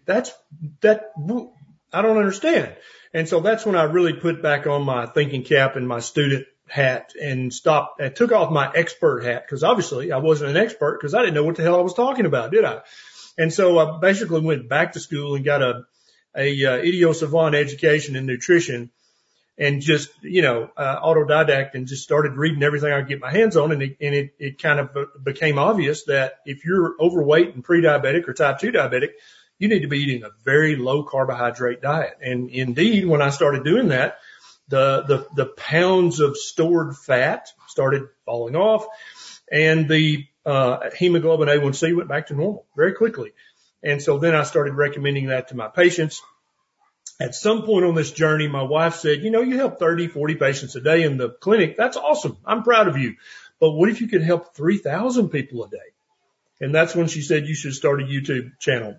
That's, 0.05 0.33
that, 0.81 1.13
I 1.93 2.03
don't 2.03 2.19
understand. 2.19 2.75
And 3.15 3.29
so 3.29 3.41
that's 3.41 3.65
when 3.67 3.77
I 3.77 3.85
really 3.85 4.15
put 4.15 4.43
back 4.43 4.67
on 4.67 4.83
my 4.83 5.07
thinking 5.07 5.43
cap 5.43 5.77
and 5.77 5.87
my 5.87 6.01
student 6.01 6.47
hat 6.73 7.13
and 7.21 7.53
stopped 7.53 8.01
and 8.01 8.17
took 8.17 8.33
off 8.33 8.51
my 8.51 8.73
expert 8.75 9.23
hat 9.23 9.45
because 9.45 9.63
obviously 9.63 10.11
I 10.11 10.17
wasn't 10.17 10.53
an 10.53 10.57
expert 10.57 10.99
because 10.99 11.13
I 11.13 11.21
didn't 11.21 11.35
know 11.35 11.45
what 11.45 11.57
the 11.57 11.63
hell 11.63 11.79
I 11.79 11.83
was 11.83 11.93
talking 11.93 12.25
about, 12.25 12.51
did 12.51 12.65
I? 12.65 12.81
And 13.37 13.53
so 13.53 13.79
I 13.79 13.99
basically 13.99 14.41
went 14.41 14.71
back 14.71 14.95
to 14.95 15.01
school 15.01 15.35
and 15.35 15.45
got 15.45 15.61
a, 15.61 15.85
a 16.35 16.65
uh, 16.65 17.13
savant 17.13 17.55
education 17.55 18.17
in 18.17 18.25
nutrition 18.25 18.91
and 19.59 19.83
just, 19.83 20.09
you 20.23 20.41
know, 20.41 20.71
uh, 20.75 20.99
autodidact 21.01 21.75
and 21.75 21.87
just 21.87 22.05
started 22.05 22.39
reading 22.39 22.63
everything 22.63 22.91
I 22.91 23.01
could 23.01 23.09
get 23.09 23.21
my 23.21 23.31
hands 23.31 23.59
on. 23.59 23.71
And 23.73 23.83
it, 23.83 23.99
and 24.01 24.15
it, 24.15 24.35
it 24.39 24.63
kind 24.63 24.81
of 24.81 24.97
became 25.23 25.59
obvious 25.59 26.05
that 26.05 26.39
if 26.47 26.65
you're 26.65 26.95
overweight 26.99 27.55
and 27.55 27.63
pre-diabetic 27.63 28.27
or 28.27 28.33
type 28.33 28.61
2 28.61 28.73
diabetic, 28.73 29.11
you 29.59 29.69
need 29.69 29.83
to 29.83 29.89
be 29.89 29.99
eating 29.99 30.25
a 30.25 30.31
very 30.43 30.77
low 30.77 31.03
carbohydrate 31.03 31.83
diet. 31.83 32.17
And 32.23 32.49
indeed, 32.49 33.05
when 33.05 33.21
I 33.21 33.29
started 33.29 33.63
doing 33.63 33.89
that, 33.89 34.17
the, 34.73 35.05
the, 35.07 35.45
the 35.45 35.47
pounds 35.47 36.19
of 36.19 36.39
stored 36.39 36.97
fat 36.97 37.51
started 37.69 38.09
falling 38.25 38.57
off 38.57 38.87
and 39.51 39.87
the, 39.87 40.27
uh, 40.47 40.91
hemoglobin 40.97 41.47
A1C 41.47 41.95
went 41.95 42.09
back 42.09 42.29
to 42.29 42.35
normal 42.35 42.67
very 42.75 42.95
quickly. 42.95 43.33
And 43.83 44.01
so 44.01 44.19
then 44.19 44.35
I 44.35 44.45
started 44.45 44.73
recommending 44.73 45.27
that 45.27 45.49
to 45.49 45.57
my 45.57 45.69
patients. 45.69 46.23
At 47.21 47.35
some 47.35 47.65
point 47.65 47.85
on 47.85 47.95
this 47.95 48.11
journey, 48.11 48.49
my 48.49 48.63
wife 48.63 48.95
said, 48.95 49.21
you 49.21 49.31
know, 49.31 49.43
you 49.43 49.59
help 49.59 49.79
30, 49.79 50.09
40 50.09 50.37
patients 50.37 50.75
a 50.75 50.81
day 50.81 51.03
in 51.03 51.19
the 51.19 51.29
clinic. 51.29 51.77
That's 51.77 51.99
awesome. 51.99 52.39
I'm 52.47 52.63
proud 52.63 52.89
of 52.89 52.97
you. 52.97 53.17
But 53.61 53.73
what 53.73 53.91
if 53.91 54.01
you 54.01 54.09
could 54.09 54.23
help 54.23 54.57
3,000 54.57 55.29
people 55.29 55.65
a 55.65 55.69
day? 55.69 55.77
And 56.63 56.75
that's 56.75 56.95
when 56.95 57.09
she 57.09 57.21
said 57.21 57.47
you 57.47 57.55
should 57.55 57.75
start 57.75 58.01
a 58.01 58.07
YouTube 58.07 58.59
channel. 58.59 58.99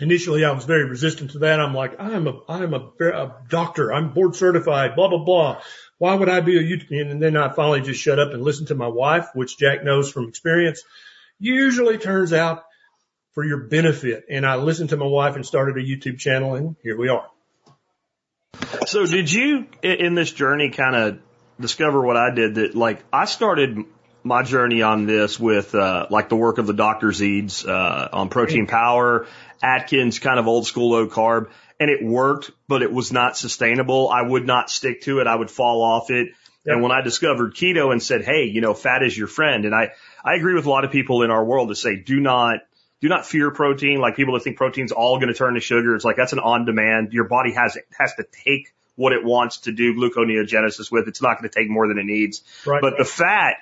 Initially 0.00 0.44
I 0.44 0.52
was 0.52 0.64
very 0.64 0.88
resistant 0.88 1.32
to 1.32 1.40
that. 1.40 1.60
I'm 1.60 1.74
like, 1.74 2.00
I 2.00 2.12
am 2.12 2.26
a, 2.26 2.40
I 2.48 2.62
am 2.62 2.74
a, 2.74 2.90
a 3.04 3.36
doctor. 3.48 3.92
I'm 3.92 4.12
board 4.12 4.34
certified, 4.34 4.96
blah, 4.96 5.08
blah, 5.08 5.24
blah. 5.24 5.62
Why 5.98 6.14
would 6.14 6.28
I 6.28 6.40
be 6.40 6.58
a 6.58 6.62
YouTube? 6.62 7.10
And 7.10 7.22
then 7.22 7.36
I 7.36 7.50
finally 7.50 7.82
just 7.82 8.00
shut 8.00 8.18
up 8.18 8.32
and 8.32 8.42
listened 8.42 8.68
to 8.68 8.74
my 8.74 8.88
wife, 8.88 9.28
which 9.34 9.58
Jack 9.58 9.84
knows 9.84 10.10
from 10.10 10.28
experience 10.28 10.82
usually 11.40 11.98
turns 11.98 12.32
out 12.32 12.64
for 13.32 13.44
your 13.44 13.64
benefit. 13.64 14.26
And 14.30 14.46
I 14.46 14.56
listened 14.56 14.90
to 14.90 14.96
my 14.96 15.06
wife 15.06 15.34
and 15.34 15.44
started 15.44 15.76
a 15.76 15.80
YouTube 15.86 16.18
channel 16.18 16.54
and 16.54 16.76
here 16.82 16.96
we 16.96 17.08
are. 17.08 17.26
So 18.86 19.06
did 19.06 19.32
you 19.32 19.66
in 19.82 20.14
this 20.14 20.30
journey 20.30 20.70
kind 20.70 20.94
of 20.94 21.18
discover 21.58 22.02
what 22.02 22.16
I 22.16 22.30
did 22.34 22.56
that 22.56 22.74
like 22.74 23.02
I 23.12 23.24
started 23.24 23.84
my 24.22 24.42
journey 24.42 24.82
on 24.82 25.06
this 25.06 25.38
with 25.38 25.74
uh, 25.74 26.06
like 26.10 26.28
the 26.28 26.36
work 26.36 26.58
of 26.58 26.66
the 26.66 26.72
Drs. 26.72 27.22
Eades 27.22 27.64
uh, 27.64 28.08
on 28.12 28.28
protein 28.28 28.66
power, 28.66 29.26
Atkins 29.62 30.18
kind 30.18 30.38
of 30.38 30.46
old 30.46 30.66
school 30.66 30.90
low 30.90 31.06
carb, 31.08 31.50
and 31.78 31.90
it 31.90 32.04
worked, 32.04 32.50
but 32.68 32.82
it 32.82 32.92
was 32.92 33.12
not 33.12 33.36
sustainable. 33.36 34.08
I 34.08 34.22
would 34.22 34.46
not 34.46 34.70
stick 34.70 35.02
to 35.02 35.20
it. 35.20 35.26
I 35.26 35.34
would 35.34 35.50
fall 35.50 35.82
off 35.82 36.10
it. 36.10 36.28
Yep. 36.64 36.74
And 36.74 36.82
when 36.82 36.92
I 36.92 37.00
discovered 37.00 37.54
keto 37.54 37.90
and 37.90 38.02
said, 38.02 38.22
Hey, 38.22 38.44
you 38.44 38.60
know, 38.60 38.74
fat 38.74 39.02
is 39.02 39.16
your 39.16 39.28
friend. 39.28 39.64
And 39.64 39.74
I, 39.74 39.92
I 40.22 40.34
agree 40.34 40.54
with 40.54 40.66
a 40.66 40.70
lot 40.70 40.84
of 40.84 40.90
people 40.90 41.22
in 41.22 41.30
our 41.30 41.42
world 41.42 41.70
to 41.70 41.74
say, 41.74 41.96
do 41.96 42.20
not, 42.20 42.58
do 43.00 43.08
not 43.08 43.24
fear 43.24 43.50
protein. 43.50 43.98
Like 43.98 44.16
people 44.16 44.34
that 44.34 44.44
think 44.44 44.58
protein's 44.58 44.92
all 44.92 45.16
going 45.16 45.28
to 45.28 45.34
turn 45.34 45.54
to 45.54 45.60
sugar. 45.60 45.94
It's 45.94 46.04
like 46.04 46.16
that's 46.16 46.34
an 46.34 46.38
on 46.38 46.66
demand. 46.66 47.14
Your 47.14 47.28
body 47.28 47.52
has, 47.52 47.78
has 47.98 48.14
to 48.16 48.26
take 48.44 48.74
what 48.94 49.14
it 49.14 49.24
wants 49.24 49.60
to 49.60 49.72
do 49.72 49.94
gluconeogenesis 49.94 50.92
with. 50.92 51.08
It's 51.08 51.22
not 51.22 51.38
going 51.38 51.48
to 51.48 51.58
take 51.58 51.70
more 51.70 51.88
than 51.88 51.98
it 51.98 52.04
needs. 52.04 52.42
Right. 52.66 52.82
But 52.82 52.98
the 52.98 53.06
fat, 53.06 53.54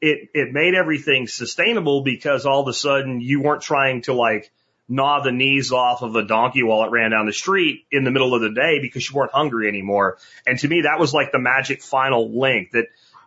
it, 0.00 0.30
it 0.34 0.52
made 0.52 0.74
everything 0.74 1.26
sustainable 1.26 2.02
because 2.02 2.46
all 2.46 2.62
of 2.62 2.68
a 2.68 2.72
sudden 2.72 3.20
you 3.20 3.40
weren't 3.40 3.62
trying 3.62 4.02
to 4.02 4.12
like 4.12 4.50
gnaw 4.88 5.22
the 5.22 5.32
knees 5.32 5.72
off 5.72 6.02
of 6.02 6.14
a 6.14 6.24
donkey 6.24 6.62
while 6.62 6.84
it 6.84 6.90
ran 6.90 7.10
down 7.10 7.26
the 7.26 7.32
street 7.32 7.86
in 7.90 8.04
the 8.04 8.10
middle 8.10 8.34
of 8.34 8.40
the 8.40 8.50
day 8.50 8.78
because 8.80 9.08
you 9.08 9.16
weren't 9.16 9.32
hungry 9.32 9.68
anymore. 9.68 10.18
And 10.46 10.58
to 10.60 10.68
me, 10.68 10.82
that 10.82 11.00
was 11.00 11.12
like 11.12 11.32
the 11.32 11.38
magic 11.38 11.82
final 11.82 12.38
link 12.38 12.70
that 12.72 12.86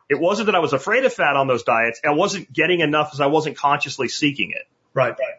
it 0.10 0.20
wasn't 0.20 0.48
that 0.48 0.56
I 0.56 0.60
was 0.60 0.74
afraid 0.74 1.06
of 1.06 1.14
fat 1.14 1.36
on 1.36 1.48
those 1.48 1.64
diets. 1.64 2.00
I 2.06 2.12
wasn't 2.12 2.52
getting 2.52 2.80
enough 2.80 3.10
because 3.10 3.22
I 3.22 3.28
wasn't 3.28 3.58
consciously 3.58 4.08
seeking 4.08 4.52
it. 4.52 4.68
Right. 4.94 5.10
Right. 5.12 5.36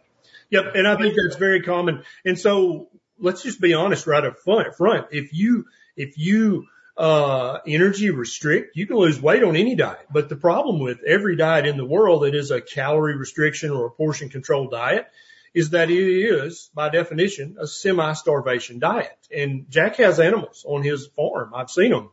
Yep. 0.50 0.74
And 0.74 0.86
I 0.86 0.96
think 0.96 1.14
that's 1.20 1.36
very 1.36 1.62
common. 1.62 2.02
And 2.24 2.38
so 2.38 2.88
let's 3.18 3.42
just 3.42 3.60
be 3.60 3.74
honest 3.74 4.06
right 4.06 4.24
up 4.24 4.38
front. 4.38 5.08
If 5.10 5.32
you, 5.32 5.66
if 5.96 6.18
you, 6.18 6.66
uh, 6.96 7.58
energy 7.66 8.10
restrict, 8.10 8.76
you 8.76 8.86
can 8.86 8.96
lose 8.96 9.20
weight 9.20 9.42
on 9.42 9.56
any 9.56 9.74
diet. 9.74 10.06
But 10.12 10.28
the 10.28 10.36
problem 10.36 10.80
with 10.80 11.02
every 11.06 11.36
diet 11.36 11.66
in 11.66 11.76
the 11.76 11.84
world 11.84 12.22
that 12.22 12.34
is 12.34 12.50
a 12.50 12.60
calorie 12.60 13.16
restriction 13.16 13.70
or 13.70 13.86
a 13.86 13.90
portion 13.90 14.28
control 14.28 14.68
diet 14.68 15.06
is 15.54 15.70
that 15.70 15.90
it 15.90 15.98
is, 15.98 16.70
by 16.74 16.88
definition, 16.88 17.56
a 17.58 17.66
semi-starvation 17.66 18.78
diet. 18.78 19.18
And 19.34 19.66
Jack 19.68 19.96
has 19.96 20.20
animals 20.20 20.64
on 20.66 20.82
his 20.82 21.08
farm. 21.08 21.52
I've 21.54 21.70
seen 21.70 21.90
them. 21.90 22.10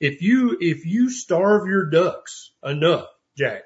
If 0.00 0.22
you, 0.22 0.56
if 0.60 0.86
you 0.86 1.10
starve 1.10 1.66
your 1.66 1.86
ducks 1.86 2.52
enough, 2.62 3.08
Jack, 3.36 3.62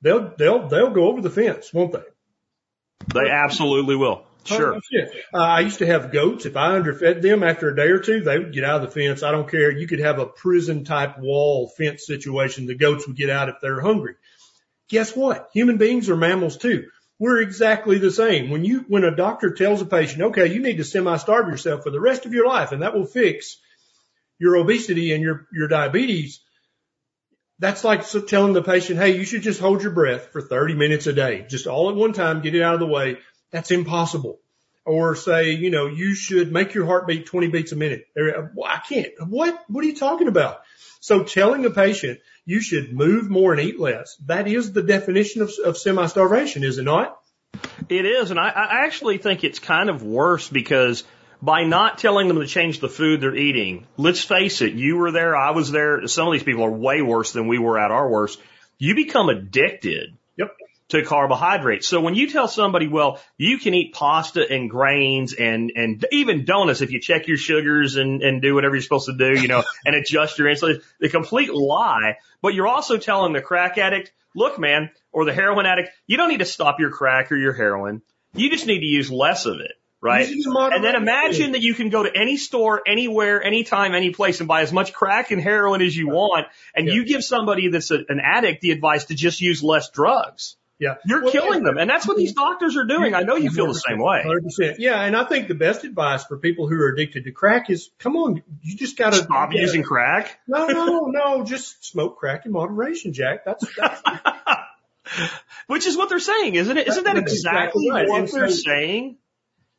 they'll, 0.00 0.32
they'll, 0.38 0.68
they'll 0.68 0.94
go 0.94 1.08
over 1.08 1.20
the 1.20 1.30
fence, 1.30 1.72
won't 1.74 1.92
they? 1.92 2.04
They 3.12 3.30
absolutely 3.30 3.96
will. 3.96 4.25
Sure. 4.46 4.80
Uh, 5.34 5.38
I 5.38 5.60
used 5.60 5.78
to 5.78 5.86
have 5.86 6.12
goats. 6.12 6.46
If 6.46 6.56
I 6.56 6.76
underfed 6.76 7.22
them 7.22 7.42
after 7.42 7.68
a 7.68 7.76
day 7.76 7.88
or 7.88 7.98
two, 7.98 8.20
they 8.20 8.38
would 8.38 8.52
get 8.52 8.64
out 8.64 8.82
of 8.82 8.82
the 8.82 9.00
fence. 9.00 9.22
I 9.22 9.32
don't 9.32 9.50
care. 9.50 9.70
You 9.70 9.86
could 9.86 10.00
have 10.00 10.18
a 10.18 10.26
prison 10.26 10.84
type 10.84 11.18
wall 11.18 11.68
fence 11.68 12.06
situation. 12.06 12.66
The 12.66 12.74
goats 12.74 13.06
would 13.06 13.16
get 13.16 13.30
out 13.30 13.48
if 13.48 13.56
they're 13.60 13.80
hungry. 13.80 14.14
Guess 14.88 15.16
what? 15.16 15.50
Human 15.52 15.78
beings 15.78 16.08
are 16.08 16.16
mammals 16.16 16.56
too. 16.56 16.88
We're 17.18 17.40
exactly 17.40 17.98
the 17.98 18.10
same. 18.10 18.50
When 18.50 18.64
you, 18.64 18.84
when 18.88 19.04
a 19.04 19.14
doctor 19.14 19.52
tells 19.52 19.80
a 19.80 19.86
patient, 19.86 20.22
okay, 20.22 20.52
you 20.52 20.60
need 20.60 20.76
to 20.76 20.84
semi-starve 20.84 21.48
yourself 21.48 21.82
for 21.82 21.90
the 21.90 22.00
rest 22.00 22.26
of 22.26 22.34
your 22.34 22.46
life 22.46 22.72
and 22.72 22.82
that 22.82 22.94
will 22.94 23.06
fix 23.06 23.58
your 24.38 24.56
obesity 24.56 25.12
and 25.12 25.22
your, 25.22 25.46
your 25.52 25.66
diabetes. 25.66 26.40
That's 27.58 27.84
like 27.84 28.04
telling 28.28 28.52
the 28.52 28.62
patient, 28.62 28.98
Hey, 28.98 29.16
you 29.16 29.24
should 29.24 29.42
just 29.42 29.60
hold 29.60 29.82
your 29.82 29.92
breath 29.92 30.30
for 30.30 30.42
30 30.42 30.74
minutes 30.74 31.06
a 31.06 31.12
day, 31.14 31.46
just 31.48 31.66
all 31.66 31.88
at 31.88 31.96
one 31.96 32.12
time, 32.12 32.42
get 32.42 32.54
it 32.54 32.60
out 32.60 32.74
of 32.74 32.80
the 32.80 32.86
way. 32.86 33.16
That's 33.50 33.70
impossible. 33.70 34.40
Or 34.84 35.16
say, 35.16 35.52
you 35.52 35.70
know, 35.70 35.86
you 35.88 36.14
should 36.14 36.52
make 36.52 36.74
your 36.74 36.86
heart 36.86 37.08
beat 37.08 37.26
20 37.26 37.48
beats 37.48 37.72
a 37.72 37.76
minute. 37.76 38.06
Well, 38.14 38.50
I 38.70 38.80
can't. 38.88 39.12
What? 39.26 39.64
What 39.68 39.84
are 39.84 39.88
you 39.88 39.96
talking 39.96 40.28
about? 40.28 40.62
So 41.00 41.24
telling 41.24 41.64
a 41.64 41.70
patient 41.70 42.20
you 42.44 42.60
should 42.60 42.92
move 42.92 43.28
more 43.28 43.52
and 43.52 43.60
eat 43.60 43.80
less. 43.80 44.16
That 44.26 44.46
is 44.46 44.72
the 44.72 44.82
definition 44.82 45.42
of, 45.42 45.50
of 45.64 45.76
semi-starvation, 45.76 46.62
is 46.62 46.78
it 46.78 46.84
not? 46.84 47.18
It 47.88 48.04
is. 48.04 48.30
And 48.30 48.38
I, 48.38 48.48
I 48.48 48.84
actually 48.84 49.18
think 49.18 49.42
it's 49.42 49.58
kind 49.58 49.90
of 49.90 50.02
worse 50.02 50.48
because 50.48 51.04
by 51.42 51.64
not 51.64 51.98
telling 51.98 52.28
them 52.28 52.40
to 52.40 52.46
change 52.46 52.80
the 52.80 52.88
food 52.88 53.20
they're 53.20 53.36
eating, 53.36 53.86
let's 53.96 54.24
face 54.24 54.62
it, 54.62 54.74
you 54.74 54.96
were 54.96 55.12
there, 55.12 55.36
I 55.36 55.50
was 55.50 55.70
there. 55.70 56.06
Some 56.06 56.28
of 56.28 56.32
these 56.32 56.42
people 56.42 56.64
are 56.64 56.70
way 56.70 57.02
worse 57.02 57.32
than 57.32 57.48
we 57.48 57.58
were 57.58 57.78
at 57.78 57.90
our 57.90 58.08
worst. 58.08 58.40
You 58.78 58.94
become 58.94 59.28
addicted 59.28 60.16
to 60.88 61.02
carbohydrates. 61.02 61.86
So 61.88 62.00
when 62.00 62.14
you 62.14 62.30
tell 62.30 62.46
somebody, 62.46 62.86
well, 62.86 63.20
you 63.36 63.58
can 63.58 63.74
eat 63.74 63.92
pasta 63.92 64.46
and 64.48 64.70
grains 64.70 65.34
and, 65.34 65.72
and 65.74 66.04
even 66.12 66.44
donuts 66.44 66.80
if 66.80 66.92
you 66.92 67.00
check 67.00 67.26
your 67.26 67.36
sugars 67.36 67.96
and, 67.96 68.22
and 68.22 68.40
do 68.40 68.54
whatever 68.54 68.76
you're 68.76 68.82
supposed 68.82 69.06
to 69.06 69.16
do, 69.16 69.40
you 69.40 69.48
know, 69.48 69.64
and 69.84 69.96
adjust 69.96 70.38
your 70.38 70.48
insulin, 70.48 70.82
the 71.00 71.08
complete 71.08 71.52
lie. 71.52 72.18
But 72.40 72.54
you're 72.54 72.68
also 72.68 72.98
telling 72.98 73.32
the 73.32 73.42
crack 73.42 73.78
addict, 73.78 74.12
look, 74.34 74.58
man, 74.58 74.90
or 75.10 75.24
the 75.24 75.32
heroin 75.32 75.66
addict, 75.66 75.90
you 76.06 76.16
don't 76.16 76.28
need 76.28 76.38
to 76.40 76.44
stop 76.44 76.78
your 76.78 76.90
crack 76.90 77.32
or 77.32 77.36
your 77.36 77.52
heroin. 77.52 78.02
You 78.34 78.50
just 78.50 78.66
need 78.66 78.80
to 78.80 78.86
use 78.86 79.10
less 79.10 79.46
of 79.46 79.60
it. 79.60 79.72
Right. 80.00 80.28
And 80.28 80.84
then 80.84 80.94
imagine 80.94 81.52
that 81.52 81.62
you 81.62 81.74
can 81.74 81.88
go 81.88 82.04
to 82.04 82.10
any 82.14 82.36
store, 82.36 82.80
anywhere, 82.86 83.42
anytime, 83.42 83.94
any 83.94 84.10
place 84.10 84.38
and 84.38 84.46
buy 84.46 84.60
as 84.60 84.72
much 84.72 84.92
crack 84.92 85.32
and 85.32 85.40
heroin 85.40 85.82
as 85.82 85.96
you 85.96 86.08
want. 86.08 86.46
And 86.76 86.86
yeah. 86.86 86.94
you 86.94 87.06
give 87.06 87.24
somebody 87.24 87.68
that's 87.68 87.90
a, 87.90 88.04
an 88.08 88.20
addict 88.22 88.60
the 88.60 88.70
advice 88.70 89.06
to 89.06 89.14
just 89.14 89.40
use 89.40 89.64
less 89.64 89.90
drugs. 89.90 90.56
Yeah. 90.78 90.96
You're 91.06 91.22
well, 91.22 91.32
killing 91.32 91.62
them. 91.62 91.78
And 91.78 91.88
that's 91.88 92.06
what 92.06 92.16
these 92.16 92.34
doctors 92.34 92.76
are 92.76 92.84
doing. 92.84 93.14
I 93.14 93.22
know 93.22 93.36
you 93.36 93.50
feel 93.50 93.66
the 93.66 93.74
same 93.74 93.98
way. 93.98 94.22
100%. 94.26 94.76
Yeah. 94.78 95.00
And 95.00 95.16
I 95.16 95.24
think 95.24 95.48
the 95.48 95.54
best 95.54 95.84
advice 95.84 96.24
for 96.24 96.36
people 96.36 96.68
who 96.68 96.76
are 96.76 96.88
addicted 96.88 97.24
to 97.24 97.32
crack 97.32 97.70
is 97.70 97.90
come 97.98 98.16
on, 98.16 98.42
you 98.62 98.76
just 98.76 98.98
got 98.98 99.10
to 99.10 99.16
stop 99.16 99.50
gotta, 99.50 99.58
using 99.58 99.82
crack. 99.82 100.38
No, 100.46 100.66
no, 100.66 101.06
no. 101.06 101.44
Just 101.44 101.84
smoke 101.84 102.18
crack 102.18 102.44
in 102.44 102.52
moderation, 102.52 103.12
Jack. 103.12 103.44
That's, 103.44 103.64
that's 103.76 104.02
which 105.66 105.86
is 105.86 105.96
what 105.96 106.08
they're 106.08 106.18
saying, 106.18 106.54
isn't 106.56 106.76
it? 106.76 106.88
Isn't 106.88 107.04
that 107.04 107.16
exactly, 107.16 107.86
exactly 107.86 107.90
right. 107.90 108.08
what 108.08 108.32
they're 108.32 108.48
saying? 108.50 109.16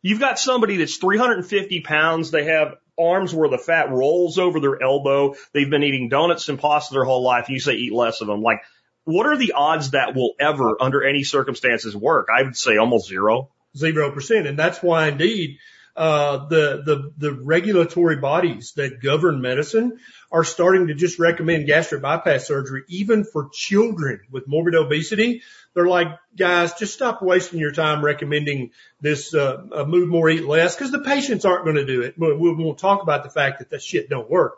You've 0.01 0.19
got 0.19 0.39
somebody 0.39 0.77
that's 0.77 0.97
350 0.97 1.81
pounds. 1.81 2.31
They 2.31 2.45
have 2.45 2.75
arms 2.99 3.33
where 3.33 3.49
the 3.49 3.57
fat 3.57 3.91
rolls 3.91 4.37
over 4.39 4.59
their 4.59 4.81
elbow. 4.81 5.35
They've 5.53 5.69
been 5.69 5.83
eating 5.83 6.09
donuts 6.09 6.49
and 6.49 6.59
pasta 6.59 6.93
their 6.93 7.03
whole 7.03 7.23
life. 7.23 7.49
You 7.49 7.59
say 7.59 7.73
eat 7.73 7.93
less 7.93 8.21
of 8.21 8.27
them. 8.27 8.41
Like 8.41 8.61
what 9.07 9.25
are 9.25 9.37
the 9.37 9.53
odds 9.53 9.91
that 9.91 10.15
will 10.15 10.33
ever, 10.37 10.75
under 10.81 11.01
any 11.01 11.23
circumstances, 11.23 11.95
work? 11.95 12.27
I 12.27 12.43
would 12.43 12.57
say 12.57 12.75
almost 12.75 13.07
zero. 13.07 13.51
Zero 13.75 14.11
percent. 14.11 14.47
And 14.47 14.59
that's 14.59 14.83
why 14.83 15.07
indeed, 15.07 15.59
uh, 15.95 16.45
the, 16.49 16.83
the, 16.85 17.13
the 17.17 17.31
regulatory 17.31 18.17
bodies 18.17 18.73
that 18.75 19.01
govern 19.01 19.39
medicine 19.39 19.97
are 20.29 20.43
starting 20.43 20.87
to 20.87 20.93
just 20.93 21.19
recommend 21.19 21.67
gastric 21.67 22.01
bypass 22.01 22.47
surgery, 22.47 22.83
even 22.89 23.23
for 23.23 23.47
children 23.53 24.19
with 24.29 24.45
morbid 24.45 24.75
obesity. 24.75 25.41
They're 25.73 25.87
like, 25.87 26.09
guys, 26.35 26.73
just 26.73 26.93
stop 26.93 27.21
wasting 27.21 27.59
your 27.59 27.71
time 27.71 28.03
recommending 28.03 28.71
this, 28.99 29.33
uh, 29.33 29.63
uh 29.71 29.85
move 29.85 30.09
more, 30.09 30.29
eat 30.29 30.45
less, 30.45 30.75
because 30.75 30.91
the 30.91 30.99
patients 30.99 31.45
aren't 31.45 31.63
going 31.63 31.77
to 31.77 31.85
do 31.85 32.01
it. 32.01 32.15
We 32.19 32.33
won't 32.33 32.77
talk 32.77 33.03
about 33.03 33.23
the 33.23 33.29
fact 33.29 33.59
that 33.59 33.69
that 33.69 33.81
shit 33.81 34.09
don't 34.09 34.29
work. 34.29 34.57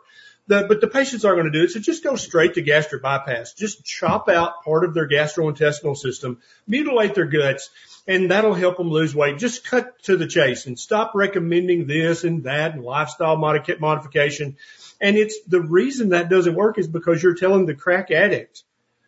The, 0.50 0.66
but 0.66 0.80
the 0.80 0.88
patients 0.88 1.24
aren't 1.24 1.36
going 1.36 1.52
to 1.52 1.56
do 1.56 1.64
it. 1.64 1.70
So 1.70 1.78
just 1.78 2.02
go 2.02 2.16
straight 2.16 2.54
to 2.54 2.60
gastric 2.60 3.02
bypass. 3.02 3.52
Just 3.52 3.84
chop 3.84 4.28
out 4.28 4.64
part 4.64 4.84
of 4.84 4.94
their 4.94 5.08
gastrointestinal 5.08 5.96
system, 5.96 6.40
mutilate 6.66 7.14
their 7.14 7.26
guts, 7.26 7.70
and 8.08 8.32
that'll 8.32 8.54
help 8.54 8.76
them 8.76 8.90
lose 8.90 9.14
weight. 9.14 9.38
Just 9.38 9.64
cut 9.64 10.02
to 10.02 10.16
the 10.16 10.26
chase 10.26 10.66
and 10.66 10.76
stop 10.76 11.12
recommending 11.14 11.86
this 11.86 12.24
and 12.24 12.42
that 12.44 12.74
and 12.74 12.82
lifestyle 12.82 13.36
modification. 13.36 14.56
And 15.00 15.16
it's 15.16 15.40
the 15.46 15.60
reason 15.60 16.08
that 16.08 16.28
doesn't 16.28 16.56
work 16.56 16.80
is 16.80 16.88
because 16.88 17.22
you're 17.22 17.36
telling 17.36 17.66
the 17.66 17.76
crack 17.76 18.10
addict, 18.10 18.64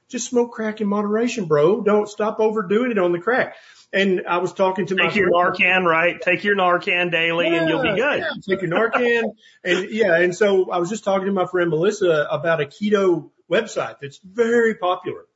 just 0.09 0.31
smoke 0.31 0.53
crack 0.53 0.81
in 0.81 0.87
moderation, 0.87 1.47
bro. 1.47 1.81
Don't 1.81 2.09
stop 2.09 2.39
overdoing 2.39 2.93
it 2.93 2.99
on 2.99 3.11
the 3.11 3.19
crack. 3.19 3.57
And 3.93 4.23
I 4.27 4.39
was 4.39 4.55
talking 4.55 4.87
to 4.87 4.95
take 4.95 5.05
my 5.05 5.09
take 5.11 5.17
your 5.17 5.31
Narcan, 5.31 5.85
right? 5.85 6.21
Take 6.21 6.45
your 6.45 6.57
Narcan 6.57 7.11
daily, 7.11 7.49
yeah, 7.49 7.61
and 7.61 7.69
you'll 7.69 7.83
be 7.83 7.91
good. 7.91 8.21
Yeah, 8.21 8.31
take 8.49 8.63
your 8.63 8.71
Narcan, 8.71 9.35
and 9.63 9.91
yeah. 9.91 10.17
And 10.17 10.35
so 10.35 10.71
I 10.71 10.79
was 10.79 10.89
just 10.89 11.05
talking 11.05 11.27
to 11.27 11.33
my 11.33 11.47
friend 11.47 11.69
Melissa 11.69 12.27
about 12.31 12.63
a 12.63 12.65
keto 12.65 13.31
website 13.51 13.97
that's 14.01 14.19
very 14.19 14.77
popular. 14.77 15.27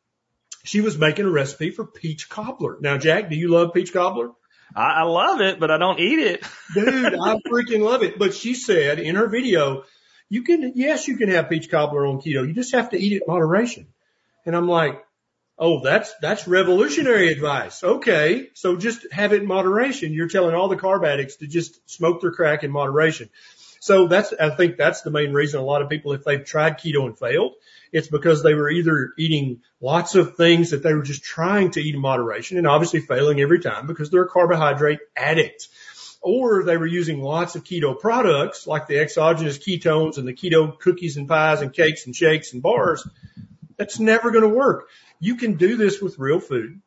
She 0.64 0.80
was 0.80 0.98
making 0.98 1.26
a 1.26 1.30
recipe 1.30 1.70
for 1.70 1.86
peach 1.86 2.28
cobbler. 2.28 2.78
Now, 2.80 2.96
Jack, 2.96 3.28
do 3.28 3.36
you 3.36 3.48
love 3.48 3.74
peach 3.74 3.92
cobbler? 3.92 4.30
I, 4.74 5.00
I 5.00 5.02
love 5.02 5.40
it, 5.40 5.60
but 5.60 5.70
I 5.70 5.78
don't 5.78 6.00
eat 6.00 6.18
it. 6.18 6.44
Dude, 6.74 7.14
I 7.20 7.36
freaking 7.48 7.80
love 7.80 8.02
it. 8.02 8.18
But 8.18 8.34
she 8.34 8.54
said 8.54 8.98
in 8.98 9.14
her 9.14 9.28
video, 9.28 9.84
you 10.28 10.42
can, 10.42 10.72
yes, 10.74 11.06
you 11.06 11.16
can 11.16 11.28
have 11.28 11.48
peach 11.48 11.70
cobbler 11.70 12.06
on 12.06 12.18
keto. 12.18 12.46
You 12.46 12.52
just 12.52 12.74
have 12.74 12.90
to 12.90 12.98
eat 12.98 13.12
it 13.12 13.22
in 13.26 13.32
moderation. 13.32 13.86
And 14.44 14.56
I'm 14.56 14.68
like, 14.68 15.05
Oh, 15.58 15.80
that's, 15.82 16.12
that's 16.20 16.46
revolutionary 16.46 17.32
advice. 17.32 17.82
Okay. 17.82 18.50
So 18.52 18.76
just 18.76 19.10
have 19.10 19.32
it 19.32 19.40
in 19.42 19.48
moderation. 19.48 20.12
You're 20.12 20.28
telling 20.28 20.54
all 20.54 20.68
the 20.68 20.76
carb 20.76 21.06
addicts 21.06 21.36
to 21.36 21.46
just 21.46 21.88
smoke 21.88 22.20
their 22.20 22.32
crack 22.32 22.62
in 22.62 22.70
moderation. 22.70 23.30
So 23.80 24.06
that's, 24.06 24.32
I 24.32 24.50
think 24.50 24.76
that's 24.76 25.02
the 25.02 25.10
main 25.10 25.32
reason 25.32 25.60
a 25.60 25.64
lot 25.64 25.80
of 25.80 25.88
people, 25.88 26.12
if 26.12 26.24
they've 26.24 26.44
tried 26.44 26.78
keto 26.78 27.06
and 27.06 27.18
failed, 27.18 27.52
it's 27.92 28.08
because 28.08 28.42
they 28.42 28.52
were 28.52 28.68
either 28.68 29.12
eating 29.16 29.62
lots 29.80 30.14
of 30.14 30.36
things 30.36 30.70
that 30.70 30.82
they 30.82 30.92
were 30.92 31.02
just 31.02 31.22
trying 31.22 31.70
to 31.70 31.80
eat 31.80 31.94
in 31.94 32.00
moderation 32.00 32.58
and 32.58 32.66
obviously 32.66 33.00
failing 33.00 33.40
every 33.40 33.60
time 33.60 33.86
because 33.86 34.10
they're 34.10 34.24
a 34.24 34.28
carbohydrate 34.28 35.00
addict. 35.16 35.68
Or 36.20 36.64
they 36.64 36.76
were 36.76 36.86
using 36.86 37.22
lots 37.22 37.54
of 37.54 37.62
keto 37.62 37.98
products 37.98 38.66
like 38.66 38.88
the 38.88 38.98
exogenous 38.98 39.58
ketones 39.58 40.18
and 40.18 40.26
the 40.26 40.34
keto 40.34 40.76
cookies 40.78 41.16
and 41.16 41.28
pies 41.28 41.62
and 41.62 41.72
cakes 41.72 42.06
and 42.06 42.16
shakes 42.16 42.52
and 42.52 42.60
bars. 42.60 43.06
That's 43.76 44.00
never 44.00 44.30
going 44.30 44.42
to 44.42 44.48
work. 44.48 44.88
You 45.18 45.36
can 45.36 45.54
do 45.54 45.76
this 45.76 46.00
with 46.00 46.18
real 46.18 46.40
food. 46.40 46.80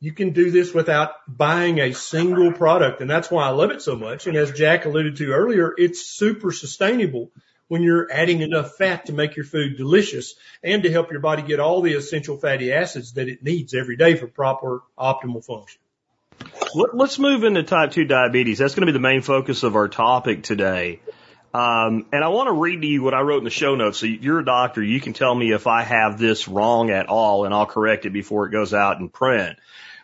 You 0.00 0.12
can 0.12 0.30
do 0.30 0.50
this 0.50 0.72
without 0.72 1.12
buying 1.28 1.78
a 1.78 1.92
single 1.92 2.52
product. 2.52 3.00
And 3.00 3.10
that's 3.10 3.30
why 3.30 3.44
I 3.44 3.50
love 3.50 3.70
it 3.70 3.82
so 3.82 3.96
much. 3.96 4.26
And 4.26 4.36
as 4.36 4.52
Jack 4.52 4.86
alluded 4.86 5.16
to 5.16 5.32
earlier, 5.32 5.74
it's 5.76 6.06
super 6.06 6.52
sustainable 6.52 7.30
when 7.68 7.82
you're 7.82 8.10
adding 8.10 8.40
enough 8.40 8.76
fat 8.76 9.06
to 9.06 9.12
make 9.12 9.36
your 9.36 9.44
food 9.44 9.76
delicious 9.76 10.34
and 10.64 10.82
to 10.82 10.90
help 10.90 11.10
your 11.10 11.20
body 11.20 11.42
get 11.42 11.60
all 11.60 11.82
the 11.82 11.94
essential 11.94 12.36
fatty 12.36 12.72
acids 12.72 13.12
that 13.12 13.28
it 13.28 13.44
needs 13.44 13.74
every 13.74 13.96
day 13.96 14.16
for 14.16 14.26
proper 14.26 14.82
optimal 14.98 15.44
function. 15.44 15.80
Let's 16.74 17.18
move 17.18 17.44
into 17.44 17.62
type 17.62 17.92
2 17.92 18.06
diabetes. 18.06 18.58
That's 18.58 18.74
going 18.74 18.86
to 18.86 18.92
be 18.92 18.96
the 18.96 19.00
main 19.00 19.22
focus 19.22 19.62
of 19.62 19.76
our 19.76 19.88
topic 19.88 20.42
today. 20.42 21.00
Um, 21.52 22.06
and 22.12 22.22
I 22.22 22.28
want 22.28 22.46
to 22.46 22.52
read 22.52 22.82
to 22.82 22.86
you 22.86 23.02
what 23.02 23.14
I 23.14 23.22
wrote 23.22 23.38
in 23.38 23.44
the 23.44 23.50
show 23.50 23.74
notes. 23.74 23.98
So 23.98 24.06
you're 24.06 24.38
a 24.38 24.44
doctor. 24.44 24.82
You 24.82 25.00
can 25.00 25.12
tell 25.12 25.34
me 25.34 25.52
if 25.52 25.66
I 25.66 25.82
have 25.82 26.18
this 26.18 26.46
wrong 26.46 26.90
at 26.90 27.08
all 27.08 27.44
and 27.44 27.52
I'll 27.52 27.66
correct 27.66 28.06
it 28.06 28.10
before 28.10 28.46
it 28.46 28.50
goes 28.50 28.72
out 28.72 29.00
in 29.00 29.08
print. 29.08 29.58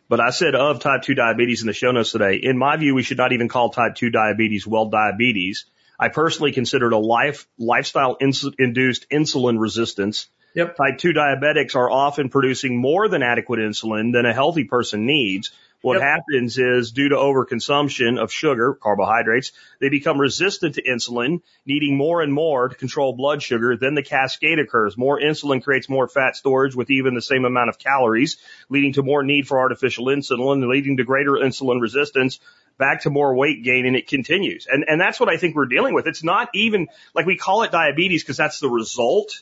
But 0.08 0.20
I 0.20 0.30
said 0.30 0.54
of 0.54 0.80
type 0.80 1.02
2 1.02 1.14
diabetes 1.14 1.62
in 1.62 1.66
the 1.66 1.72
show 1.72 1.92
notes 1.92 2.12
today. 2.12 2.36
In 2.36 2.58
my 2.58 2.76
view, 2.76 2.94
we 2.94 3.02
should 3.02 3.18
not 3.18 3.32
even 3.32 3.48
call 3.48 3.70
type 3.70 3.94
2 3.94 4.10
diabetes 4.10 4.66
well 4.66 4.86
diabetes. 4.86 5.66
I 5.98 6.08
personally 6.08 6.52
consider 6.52 6.88
it 6.88 6.92
a 6.92 6.98
life, 6.98 7.46
lifestyle 7.58 8.16
ins- 8.20 8.48
induced 8.58 9.08
insulin 9.10 9.58
resistance. 9.58 10.28
Yep. 10.54 10.76
Type 10.76 10.98
2 10.98 11.12
diabetics 11.12 11.74
are 11.76 11.90
often 11.90 12.28
producing 12.28 12.76
more 12.76 13.08
than 13.08 13.22
adequate 13.22 13.60
insulin 13.60 14.12
than 14.12 14.26
a 14.26 14.32
healthy 14.32 14.64
person 14.64 15.06
needs. 15.06 15.50
What 15.86 16.00
Yep. 16.00 16.02
happens 16.02 16.58
is 16.58 16.90
due 16.90 17.10
to 17.10 17.14
overconsumption 17.14 18.18
of 18.18 18.32
sugar, 18.32 18.74
carbohydrates, 18.74 19.52
they 19.80 19.88
become 19.88 20.20
resistant 20.20 20.74
to 20.74 20.82
insulin, 20.82 21.42
needing 21.64 21.96
more 21.96 22.22
and 22.22 22.32
more 22.32 22.68
to 22.68 22.74
control 22.74 23.12
blood 23.12 23.40
sugar. 23.40 23.76
Then 23.76 23.94
the 23.94 24.02
cascade 24.02 24.58
occurs. 24.58 24.98
More 24.98 25.20
insulin 25.20 25.62
creates 25.62 25.88
more 25.88 26.08
fat 26.08 26.34
storage 26.34 26.74
with 26.74 26.90
even 26.90 27.14
the 27.14 27.22
same 27.22 27.44
amount 27.44 27.68
of 27.68 27.78
calories, 27.78 28.36
leading 28.68 28.94
to 28.94 29.04
more 29.04 29.22
need 29.22 29.46
for 29.46 29.60
artificial 29.60 30.06
insulin, 30.06 30.68
leading 30.68 30.96
to 30.96 31.04
greater 31.04 31.34
insulin 31.34 31.80
resistance, 31.80 32.40
back 32.78 33.02
to 33.02 33.10
more 33.10 33.36
weight 33.36 33.62
gain, 33.62 33.86
and 33.86 33.94
it 33.94 34.08
continues. 34.08 34.66
And, 34.68 34.86
and 34.88 35.00
that's 35.00 35.20
what 35.20 35.28
I 35.28 35.36
think 35.36 35.54
we're 35.54 35.66
dealing 35.66 35.94
with. 35.94 36.08
It's 36.08 36.24
not 36.24 36.48
even, 36.52 36.88
like 37.14 37.26
we 37.26 37.36
call 37.36 37.62
it 37.62 37.70
diabetes 37.70 38.24
because 38.24 38.36
that's 38.36 38.58
the 38.58 38.68
result 38.68 39.40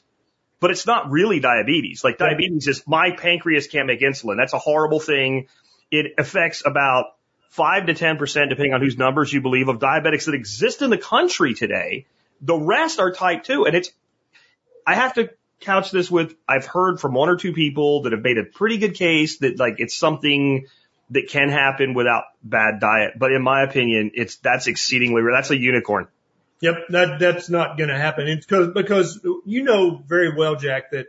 but 0.60 0.70
it's 0.70 0.86
not 0.86 1.10
really 1.10 1.40
diabetes. 1.40 2.02
Like 2.02 2.16
diabetes 2.16 2.68
is 2.68 2.86
my 2.86 3.10
pancreas 3.10 3.66
can't 3.66 3.86
make 3.86 4.00
insulin. 4.00 4.38
That's 4.38 4.54
a 4.54 4.58
horrible 4.58 4.98
thing. 4.98 5.48
It 5.94 6.14
affects 6.18 6.62
about 6.64 7.14
five 7.50 7.86
to 7.86 7.94
10%, 7.94 8.18
depending 8.48 8.74
on 8.74 8.80
whose 8.80 8.98
numbers 8.98 9.32
you 9.32 9.40
believe 9.40 9.68
of 9.68 9.78
diabetics 9.78 10.26
that 10.26 10.34
exist 10.34 10.82
in 10.82 10.90
the 10.90 10.98
country 10.98 11.54
today. 11.54 12.06
The 12.40 12.56
rest 12.56 12.98
are 12.98 13.12
type 13.12 13.44
two. 13.44 13.64
And 13.64 13.76
it's, 13.76 13.90
I 14.86 14.94
have 14.96 15.14
to 15.14 15.30
couch 15.60 15.90
this 15.90 16.10
with, 16.10 16.34
I've 16.48 16.66
heard 16.66 17.00
from 17.00 17.14
one 17.14 17.28
or 17.28 17.36
two 17.36 17.52
people 17.52 18.02
that 18.02 18.12
have 18.12 18.22
made 18.22 18.38
a 18.38 18.44
pretty 18.44 18.78
good 18.78 18.94
case 18.94 19.38
that 19.38 19.58
like 19.58 19.76
it's 19.78 19.94
something 19.94 20.66
that 21.10 21.28
can 21.28 21.48
happen 21.48 21.94
without 21.94 22.24
bad 22.42 22.80
diet. 22.80 23.12
But 23.16 23.32
in 23.32 23.42
my 23.42 23.62
opinion, 23.62 24.10
it's, 24.14 24.36
that's 24.36 24.66
exceedingly 24.66 25.22
rare. 25.22 25.36
That's 25.36 25.50
a 25.50 25.56
unicorn. 25.56 26.08
Yep, 26.60 26.88
that 26.90 27.18
that's 27.18 27.50
not 27.50 27.76
going 27.76 27.90
to 27.90 27.98
happen. 27.98 28.26
It's 28.26 28.46
because 28.46 28.72
because 28.72 29.20
you 29.44 29.64
know 29.64 30.02
very 30.06 30.34
well, 30.34 30.56
Jack, 30.56 30.92
that 30.92 31.08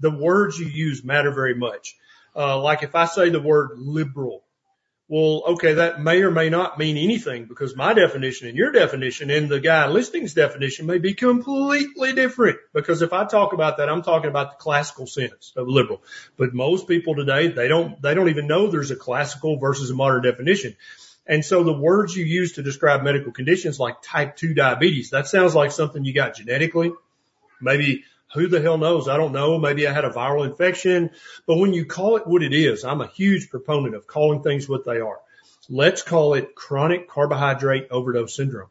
the 0.00 0.10
words 0.10 0.58
you 0.58 0.66
use 0.66 1.04
matter 1.04 1.30
very 1.30 1.54
much. 1.54 1.96
Uh, 2.38 2.60
like 2.60 2.84
if 2.84 2.94
I 2.94 3.06
say 3.06 3.30
the 3.30 3.40
word 3.40 3.72
liberal, 3.74 4.44
well, 5.08 5.42
okay, 5.48 5.72
that 5.74 6.02
may 6.02 6.22
or 6.22 6.30
may 6.30 6.50
not 6.50 6.78
mean 6.78 6.98
anything 6.98 7.46
because 7.46 7.74
my 7.74 7.94
definition 7.94 8.46
and 8.46 8.56
your 8.56 8.70
definition 8.70 9.30
and 9.30 9.48
the 9.48 9.58
guy 9.58 9.88
listing's 9.88 10.34
definition 10.34 10.84
may 10.84 10.98
be 10.98 11.14
completely 11.14 12.12
different. 12.12 12.58
Because 12.74 13.00
if 13.00 13.14
I 13.14 13.24
talk 13.24 13.54
about 13.54 13.78
that, 13.78 13.88
I'm 13.88 14.02
talking 14.02 14.28
about 14.28 14.50
the 14.50 14.62
classical 14.62 15.06
sense 15.06 15.54
of 15.56 15.66
liberal. 15.66 16.02
But 16.36 16.52
most 16.52 16.86
people 16.86 17.16
today, 17.16 17.48
they 17.48 17.68
don't 17.68 18.00
they 18.02 18.14
don't 18.14 18.28
even 18.28 18.46
know 18.46 18.68
there's 18.68 18.90
a 18.90 18.96
classical 18.96 19.58
versus 19.58 19.90
a 19.90 19.94
modern 19.94 20.22
definition. 20.22 20.76
And 21.26 21.42
so 21.42 21.64
the 21.64 21.72
words 21.72 22.14
you 22.14 22.24
use 22.26 22.52
to 22.52 22.62
describe 22.62 23.02
medical 23.02 23.32
conditions 23.32 23.80
like 23.80 23.96
type 24.02 24.36
2 24.36 24.54
diabetes, 24.54 25.10
that 25.10 25.26
sounds 25.26 25.54
like 25.54 25.72
something 25.72 26.04
you 26.04 26.14
got 26.14 26.36
genetically. 26.36 26.92
Maybe 27.60 28.04
who 28.34 28.48
the 28.48 28.60
hell 28.60 28.78
knows? 28.78 29.08
I 29.08 29.16
don't 29.16 29.32
know. 29.32 29.58
Maybe 29.58 29.86
I 29.86 29.92
had 29.92 30.04
a 30.04 30.10
viral 30.10 30.46
infection, 30.48 31.10
but 31.46 31.56
when 31.58 31.74
you 31.74 31.86
call 31.86 32.16
it 32.16 32.26
what 32.26 32.42
it 32.42 32.52
is, 32.52 32.84
I'm 32.84 33.00
a 33.00 33.06
huge 33.06 33.50
proponent 33.50 33.94
of 33.94 34.06
calling 34.06 34.42
things 34.42 34.68
what 34.68 34.84
they 34.84 35.00
are. 35.00 35.20
Let's 35.68 36.02
call 36.02 36.34
it 36.34 36.54
chronic 36.54 37.08
carbohydrate 37.08 37.88
overdose 37.90 38.34
syndrome 38.34 38.70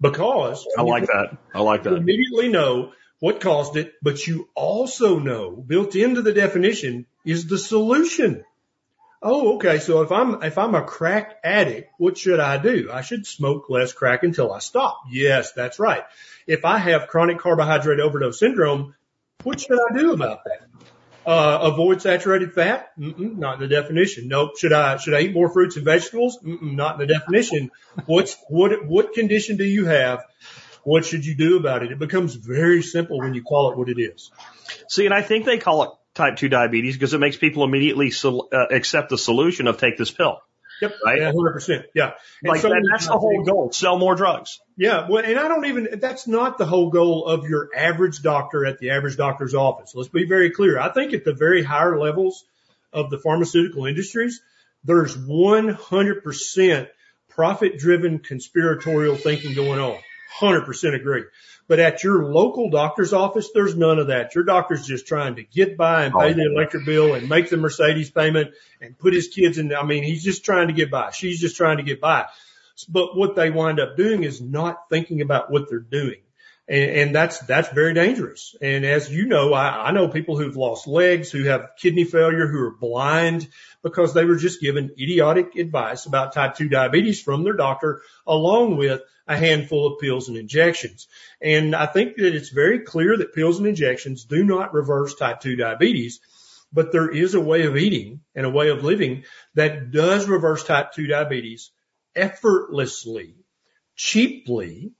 because 0.00 0.66
I 0.76 0.82
like 0.82 1.06
that. 1.06 1.36
I 1.54 1.60
like 1.60 1.84
you 1.84 1.90
that. 1.90 1.96
immediately 1.96 2.48
know 2.48 2.92
what 3.20 3.40
caused 3.40 3.76
it, 3.76 3.94
but 4.00 4.26
you 4.26 4.48
also 4.54 5.18
know 5.18 5.50
built 5.50 5.96
into 5.96 6.22
the 6.22 6.32
definition 6.32 7.06
is 7.24 7.46
the 7.46 7.58
solution. 7.58 8.44
Oh, 9.20 9.56
okay. 9.56 9.78
So 9.78 10.02
if 10.02 10.12
I'm, 10.12 10.42
if 10.42 10.58
I'm 10.58 10.74
a 10.74 10.82
crack 10.82 11.38
addict, 11.42 11.90
what 11.98 12.16
should 12.16 12.38
I 12.38 12.58
do? 12.58 12.90
I 12.92 13.02
should 13.02 13.26
smoke 13.26 13.68
less 13.68 13.92
crack 13.92 14.22
until 14.22 14.52
I 14.52 14.60
stop. 14.60 15.00
Yes, 15.10 15.52
that's 15.52 15.78
right. 15.78 16.04
If 16.46 16.64
I 16.64 16.78
have 16.78 17.08
chronic 17.08 17.38
carbohydrate 17.38 18.00
overdose 18.00 18.38
syndrome, 18.38 18.94
what 19.42 19.60
should 19.60 19.78
I 19.78 19.96
do 19.96 20.12
about 20.12 20.44
that? 20.44 20.68
Uh, 21.26 21.58
avoid 21.72 22.00
saturated 22.00 22.54
fat? 22.54 22.90
Mm-mm, 22.98 23.36
not 23.36 23.54
in 23.54 23.60
the 23.60 23.68
definition. 23.68 24.28
Nope. 24.28 24.56
Should 24.56 24.72
I, 24.72 24.96
should 24.96 25.14
I 25.14 25.20
eat 25.20 25.34
more 25.34 25.50
fruits 25.50 25.76
and 25.76 25.84
vegetables? 25.84 26.38
Mm-mm, 26.38 26.74
not 26.74 27.00
in 27.00 27.06
the 27.06 27.12
definition. 27.12 27.70
What's, 28.06 28.36
what, 28.48 28.86
what 28.86 29.12
condition 29.12 29.56
do 29.56 29.64
you 29.64 29.84
have? 29.86 30.24
What 30.84 31.04
should 31.04 31.26
you 31.26 31.34
do 31.34 31.58
about 31.58 31.82
it? 31.82 31.92
It 31.92 31.98
becomes 31.98 32.34
very 32.34 32.82
simple 32.82 33.18
when 33.18 33.34
you 33.34 33.42
call 33.42 33.72
it 33.72 33.76
what 33.76 33.88
it 33.88 34.00
is. 34.00 34.30
See, 34.88 35.04
and 35.04 35.12
I 35.12 35.20
think 35.22 35.44
they 35.44 35.58
call 35.58 35.82
it 35.82 35.90
type 36.18 36.36
2 36.36 36.48
diabetes 36.50 36.94
because 36.96 37.14
it 37.14 37.18
makes 37.18 37.36
people 37.36 37.64
immediately 37.64 38.10
sol- 38.10 38.48
uh, 38.52 38.66
accept 38.70 39.08
the 39.08 39.16
solution 39.16 39.66
of 39.66 39.78
take 39.78 39.96
this 39.96 40.10
pill. 40.10 40.40
Yep. 40.82 40.94
Right. 41.04 41.18
Yeah, 41.20 41.32
100%. 41.32 41.84
Yeah. 41.94 42.12
And 42.42 42.50
Like 42.50 42.60
so 42.60 42.68
that, 42.68 42.86
that's 42.92 43.06
the 43.06 43.18
whole 43.18 43.42
goal. 43.44 43.72
Sell 43.72 43.98
more 43.98 44.14
drugs. 44.14 44.60
Yeah, 44.76 45.08
well, 45.08 45.24
and 45.24 45.38
I 45.38 45.48
don't 45.48 45.64
even, 45.66 45.88
that's 46.00 46.28
not 46.28 46.58
the 46.58 46.66
whole 46.66 46.90
goal 46.90 47.26
of 47.26 47.48
your 47.48 47.70
average 47.74 48.22
doctor 48.22 48.64
at 48.64 48.78
the 48.78 48.90
average 48.90 49.16
doctor's 49.16 49.54
office. 49.54 49.92
Let's 49.94 50.08
be 50.08 50.26
very 50.26 50.50
clear. 50.50 50.78
I 50.78 50.90
think 50.92 51.14
at 51.14 51.24
the 51.24 51.32
very 51.32 51.64
higher 51.64 51.98
levels 51.98 52.44
of 52.92 53.10
the 53.10 53.18
pharmaceutical 53.18 53.86
industries, 53.86 54.40
there's 54.84 55.16
100% 55.16 56.88
profit 57.30 57.78
driven 57.78 58.18
conspiratorial 58.20 59.16
thinking 59.16 59.54
going 59.54 59.80
on. 59.80 59.98
100% 60.40 60.94
agree. 60.94 61.24
But 61.68 61.80
at 61.80 62.02
your 62.02 62.24
local 62.24 62.70
doctor's 62.70 63.12
office, 63.12 63.50
there's 63.52 63.76
none 63.76 63.98
of 63.98 64.06
that. 64.06 64.34
Your 64.34 64.44
doctor's 64.44 64.86
just 64.86 65.06
trying 65.06 65.36
to 65.36 65.42
get 65.42 65.76
by 65.76 66.04
and 66.04 66.14
pay 66.14 66.32
the 66.32 66.48
oh. 66.48 66.52
electric 66.52 66.86
bill 66.86 67.14
and 67.14 67.28
make 67.28 67.50
the 67.50 67.58
Mercedes 67.58 68.10
payment 68.10 68.52
and 68.80 68.98
put 68.98 69.12
his 69.12 69.28
kids 69.28 69.58
in. 69.58 69.74
I 69.74 69.84
mean, 69.84 70.02
he's 70.02 70.24
just 70.24 70.44
trying 70.44 70.68
to 70.68 70.74
get 70.74 70.90
by. 70.90 71.10
She's 71.10 71.40
just 71.40 71.56
trying 71.56 71.76
to 71.76 71.82
get 71.82 72.00
by. 72.00 72.26
But 72.88 73.16
what 73.16 73.36
they 73.36 73.50
wind 73.50 73.80
up 73.80 73.96
doing 73.96 74.24
is 74.24 74.40
not 74.40 74.88
thinking 74.88 75.20
about 75.20 75.50
what 75.50 75.68
they're 75.68 75.80
doing. 75.80 76.20
And, 76.68 76.90
and 76.90 77.14
that's, 77.14 77.38
that's 77.40 77.68
very 77.70 77.94
dangerous. 77.94 78.54
And 78.62 78.84
as 78.84 79.10
you 79.10 79.26
know, 79.26 79.52
I, 79.52 79.88
I 79.88 79.90
know 79.90 80.08
people 80.08 80.38
who've 80.38 80.56
lost 80.56 80.86
legs, 80.86 81.30
who 81.30 81.44
have 81.44 81.70
kidney 81.78 82.04
failure, 82.04 82.46
who 82.46 82.60
are 82.60 82.76
blind 82.76 83.48
because 83.82 84.14
they 84.14 84.24
were 84.24 84.36
just 84.36 84.60
given 84.60 84.90
idiotic 84.98 85.56
advice 85.56 86.06
about 86.06 86.34
type 86.34 86.56
2 86.56 86.68
diabetes 86.68 87.22
from 87.22 87.42
their 87.42 87.54
doctor 87.54 88.02
along 88.26 88.76
with 88.76 89.00
a 89.28 89.36
handful 89.36 89.86
of 89.86 90.00
pills 90.00 90.28
and 90.28 90.38
injections. 90.38 91.06
And 91.40 91.76
I 91.76 91.86
think 91.86 92.16
that 92.16 92.34
it's 92.34 92.48
very 92.48 92.80
clear 92.80 93.16
that 93.16 93.34
pills 93.34 93.58
and 93.58 93.66
injections 93.68 94.24
do 94.24 94.42
not 94.42 94.72
reverse 94.72 95.14
type 95.14 95.40
2 95.40 95.56
diabetes, 95.56 96.20
but 96.72 96.92
there 96.92 97.10
is 97.10 97.34
a 97.34 97.40
way 97.40 97.64
of 97.66 97.76
eating 97.76 98.20
and 98.34 98.46
a 98.46 98.50
way 98.50 98.70
of 98.70 98.84
living 98.84 99.24
that 99.54 99.90
does 99.90 100.26
reverse 100.26 100.64
type 100.64 100.92
2 100.92 101.06
diabetes 101.06 101.70
effortlessly, 102.16 103.34
cheaply, 103.94 104.92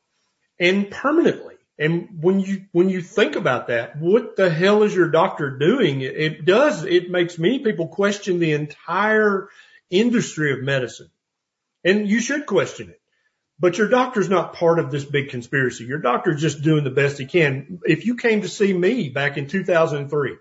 and 0.61 0.91
permanently. 0.91 1.55
And 1.79 2.19
when 2.21 2.41
you, 2.41 2.67
when 2.73 2.89
you 2.89 3.01
think 3.01 3.37
about 3.37 3.69
that, 3.69 3.97
what 3.99 4.37
the 4.37 4.51
hell 4.51 4.83
is 4.83 4.95
your 4.95 5.11
doctor 5.11 5.57
doing? 5.59 6.01
It, 6.03 6.45
does, 6.45 6.85
it 6.85 7.09
makes 7.09 7.39
many 7.39 7.61
people 7.61 7.87
question 7.87 8.41
the 8.41 8.53
entire 8.53 9.49
industry 9.89 10.53
of 10.53 10.61
medicine. 10.61 11.11
And 11.85 12.09
you 12.09 12.21
should 12.21 12.47
question 12.47 12.91
it. 12.91 12.98
But 13.61 13.77
your 13.77 13.89
doctor's 13.89 14.29
not 14.29 14.55
part 14.55 14.79
of 14.79 14.91
this 14.91 15.05
big 15.05 15.31
conspiracy. 15.31 15.85
Your 15.85 15.99
doctor's 15.99 16.41
just 16.41 16.63
doing 16.63 16.85
the 16.85 16.91
best 16.91 17.19
he 17.19 17.27
can. 17.27 17.81
If 17.85 18.07
you 18.07 18.17
came 18.17 18.43
to 18.43 18.49
see 18.49 18.73
me 18.73 19.09
back 19.09 19.37
in 19.37 19.49
2003, 19.49 20.37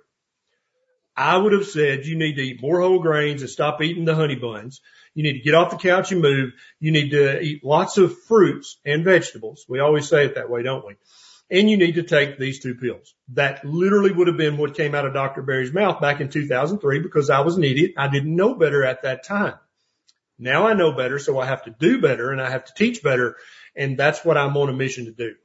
I 1.15 1.35
would 1.35 1.53
have 1.53 1.65
said 1.65 2.05
you 2.05 2.15
need 2.15 2.35
to 2.35 2.43
eat 2.43 2.61
more 2.61 2.79
whole 2.79 2.99
grains 2.99 3.41
and 3.41 3.49
stop 3.49 3.81
eating 3.81 4.05
the 4.05 4.13
honey 4.13 4.35
buns. 4.35 4.81
You 5.15 5.23
need 5.23 5.33
to 5.33 5.43
get 5.43 5.55
off 5.55 5.71
the 5.71 5.77
couch 5.77 6.11
and 6.11 6.21
move. 6.21 6.53
You 6.79 6.91
need 6.91 7.09
to 7.09 7.41
eat 7.41 7.65
lots 7.65 7.97
of 7.97 8.21
fruits 8.25 8.77
and 8.85 9.03
vegetables. 9.03 9.65
We 9.67 9.79
always 9.79 10.07
say 10.07 10.25
it 10.25 10.35
that 10.35 10.51
way, 10.51 10.61
don't 10.61 10.85
we? 10.85 10.93
And 11.49 11.71
you 11.71 11.77
need 11.77 11.95
to 11.95 12.03
take 12.03 12.37
these 12.37 12.59
two 12.59 12.75
pills. 12.75 13.15
That 13.29 13.65
literally 13.65 14.11
would 14.11 14.27
have 14.27 14.37
been 14.37 14.57
what 14.57 14.75
came 14.75 14.93
out 14.93 15.07
of 15.07 15.15
Dr. 15.15 15.41
Berry's 15.41 15.73
mouth 15.73 15.99
back 15.99 16.21
in 16.21 16.29
2003 16.29 16.99
because 16.99 17.31
I 17.31 17.39
was 17.39 17.57
an 17.57 17.63
idiot. 17.63 17.93
I 17.97 18.09
didn't 18.09 18.35
know 18.35 18.53
better 18.53 18.85
at 18.85 19.01
that 19.01 19.23
time. 19.23 19.55
Now 20.39 20.67
I 20.67 20.73
know 20.73 20.91
better, 20.91 21.19
so 21.19 21.39
I 21.39 21.45
have 21.45 21.63
to 21.63 21.71
do 21.71 21.99
better 21.99 22.31
and 22.31 22.41
I 22.41 22.49
have 22.49 22.65
to 22.65 22.73
teach 22.73 23.01
better. 23.01 23.37
And 23.75 23.97
that's 23.97 24.23
what 24.23 24.37
I'm 24.37 24.55
on 24.57 24.69
a 24.69 24.73
mission 24.73 25.05
to 25.05 25.11
do. 25.11 25.35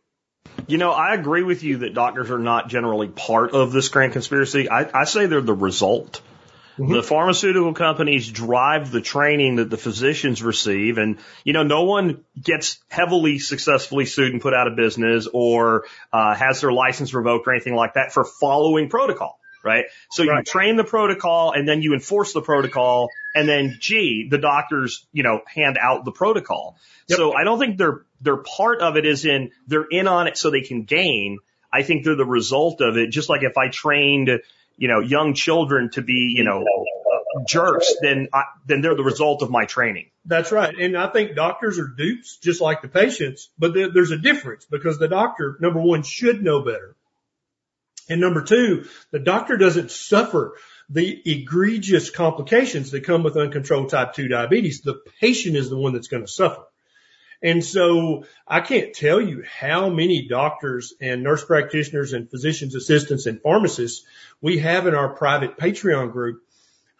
You 0.66 0.78
know, 0.78 0.90
I 0.90 1.14
agree 1.14 1.42
with 1.42 1.62
you 1.62 1.78
that 1.78 1.94
doctors 1.94 2.30
are 2.30 2.38
not 2.38 2.68
generally 2.68 3.08
part 3.08 3.52
of 3.52 3.72
this 3.72 3.88
grand 3.88 4.12
conspiracy. 4.12 4.68
I, 4.68 5.00
I 5.00 5.04
say 5.04 5.26
they're 5.26 5.40
the 5.40 5.54
result. 5.54 6.20
Mm-hmm. 6.78 6.92
The 6.92 7.02
pharmaceutical 7.02 7.74
companies 7.74 8.30
drive 8.30 8.90
the 8.90 9.00
training 9.00 9.56
that 9.56 9.68
the 9.68 9.76
physicians 9.76 10.42
receive. 10.42 10.98
And, 10.98 11.18
you 11.44 11.52
know, 11.52 11.62
no 11.62 11.84
one 11.84 12.24
gets 12.40 12.78
heavily 12.88 13.38
successfully 13.38 14.06
sued 14.06 14.32
and 14.32 14.40
put 14.40 14.54
out 14.54 14.66
of 14.66 14.76
business 14.76 15.28
or 15.32 15.84
uh, 16.12 16.34
has 16.34 16.60
their 16.60 16.72
license 16.72 17.12
revoked 17.12 17.46
or 17.46 17.52
anything 17.52 17.74
like 17.74 17.94
that 17.94 18.12
for 18.12 18.24
following 18.24 18.88
protocol 18.88 19.38
right? 19.64 19.84
So 20.10 20.24
right. 20.24 20.38
you 20.38 20.42
train 20.44 20.76
the 20.76 20.84
protocol 20.84 21.52
and 21.52 21.68
then 21.68 21.82
you 21.82 21.94
enforce 21.94 22.32
the 22.32 22.42
protocol 22.42 23.08
and 23.34 23.48
then 23.48 23.76
gee, 23.80 24.28
the 24.30 24.38
doctors, 24.38 25.06
you 25.12 25.22
know, 25.22 25.40
hand 25.46 25.78
out 25.80 26.04
the 26.04 26.12
protocol. 26.12 26.76
Yep. 27.08 27.16
So 27.16 27.32
I 27.34 27.44
don't 27.44 27.58
think 27.58 27.78
they're, 27.78 28.02
they're 28.20 28.36
part 28.36 28.80
of 28.80 28.96
it 28.96 29.06
is 29.06 29.24
in, 29.24 29.50
they're 29.66 29.86
in 29.90 30.08
on 30.08 30.28
it 30.28 30.36
so 30.36 30.50
they 30.50 30.60
can 30.60 30.82
gain. 30.82 31.38
I 31.72 31.82
think 31.82 32.04
they're 32.04 32.16
the 32.16 32.26
result 32.26 32.80
of 32.80 32.96
it. 32.96 33.10
Just 33.10 33.28
like 33.28 33.42
if 33.42 33.56
I 33.56 33.68
trained, 33.68 34.30
you 34.76 34.88
know, 34.88 35.00
young 35.00 35.34
children 35.34 35.90
to 35.92 36.02
be, 36.02 36.34
you 36.36 36.44
know, 36.44 36.64
jerks, 37.48 37.94
then 38.02 38.28
I, 38.32 38.42
then 38.66 38.82
they're 38.82 38.94
the 38.94 39.02
result 39.02 39.42
of 39.42 39.50
my 39.50 39.64
training. 39.64 40.10
That's 40.24 40.52
right. 40.52 40.74
And 40.78 40.96
I 40.96 41.08
think 41.08 41.34
doctors 41.34 41.78
are 41.78 41.88
dupes 41.88 42.36
just 42.36 42.60
like 42.60 42.82
the 42.82 42.88
patients, 42.88 43.48
but 43.58 43.72
there's 43.74 44.10
a 44.10 44.18
difference 44.18 44.66
because 44.66 44.98
the 44.98 45.08
doctor, 45.08 45.56
number 45.60 45.80
one, 45.80 46.02
should 46.02 46.42
know 46.42 46.60
better. 46.60 46.94
And 48.08 48.20
number 48.20 48.42
two, 48.42 48.86
the 49.10 49.18
doctor 49.18 49.56
doesn't 49.56 49.90
suffer 49.90 50.54
the 50.92 51.22
egregious 51.24 52.10
complications 52.10 52.90
that 52.90 53.04
come 53.04 53.22
with 53.22 53.36
uncontrolled 53.36 53.90
type 53.90 54.12
2 54.12 54.28
diabetes. 54.28 54.82
The 54.82 55.00
patient 55.20 55.56
is 55.56 55.70
the 55.70 55.76
one 55.76 55.94
that's 55.94 56.08
going 56.08 56.22
to 56.22 56.30
suffer. 56.30 56.62
And 57.42 57.64
so 57.64 58.24
I 58.46 58.60
can't 58.60 58.94
tell 58.94 59.20
you 59.20 59.42
how 59.42 59.88
many 59.88 60.28
doctors 60.28 60.94
and 61.00 61.22
nurse 61.22 61.44
practitioners 61.44 62.12
and 62.12 62.30
physician's 62.30 62.74
assistants 62.74 63.26
and 63.26 63.40
pharmacists 63.40 64.04
we 64.40 64.58
have 64.58 64.86
in 64.86 64.94
our 64.94 65.08
private 65.08 65.56
Patreon 65.56 66.12
group 66.12 66.42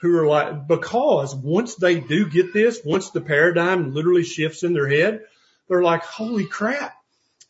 who 0.00 0.18
are 0.18 0.26
like, 0.26 0.66
because 0.66 1.34
once 1.36 1.76
they 1.76 2.00
do 2.00 2.28
get 2.28 2.52
this, 2.52 2.80
once 2.84 3.10
the 3.10 3.20
paradigm 3.20 3.94
literally 3.94 4.24
shifts 4.24 4.64
in 4.64 4.72
their 4.72 4.88
head, 4.88 5.20
they're 5.68 5.82
like, 5.82 6.02
holy 6.02 6.46
crap 6.46 6.96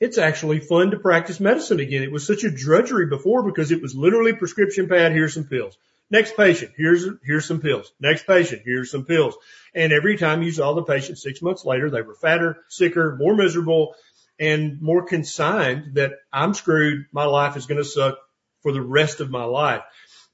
it's 0.02 0.18
actually 0.18 0.58
fun 0.58 0.90
to 0.90 0.98
practice 0.98 1.38
medicine 1.38 1.78
again. 1.78 2.02
It 2.02 2.10
was 2.10 2.26
such 2.26 2.42
a 2.42 2.50
drudgery 2.50 3.06
before 3.06 3.44
because 3.44 3.70
it 3.70 3.80
was 3.80 3.94
literally 3.94 4.32
prescription 4.32 4.88
pad, 4.88 5.12
here's 5.12 5.34
some 5.34 5.44
pills. 5.44 5.78
Next 6.12 6.36
patient, 6.36 6.72
here's, 6.76 7.06
here's 7.24 7.46
some 7.46 7.62
pills. 7.62 7.90
Next 7.98 8.26
patient, 8.26 8.62
here's 8.66 8.90
some 8.90 9.06
pills. 9.06 9.34
And 9.74 9.94
every 9.94 10.18
time 10.18 10.42
you 10.42 10.52
saw 10.52 10.74
the 10.74 10.82
patient 10.82 11.16
six 11.16 11.40
months 11.40 11.64
later, 11.64 11.88
they 11.88 12.02
were 12.02 12.14
fatter, 12.14 12.58
sicker, 12.68 13.16
more 13.16 13.34
miserable, 13.34 13.94
and 14.38 14.82
more 14.82 15.06
consigned 15.06 15.94
that 15.94 16.12
I'm 16.30 16.52
screwed. 16.52 17.06
My 17.12 17.24
life 17.24 17.56
is 17.56 17.64
going 17.64 17.82
to 17.82 17.84
suck 17.84 18.18
for 18.60 18.72
the 18.72 18.82
rest 18.82 19.20
of 19.20 19.30
my 19.30 19.44
life. 19.44 19.80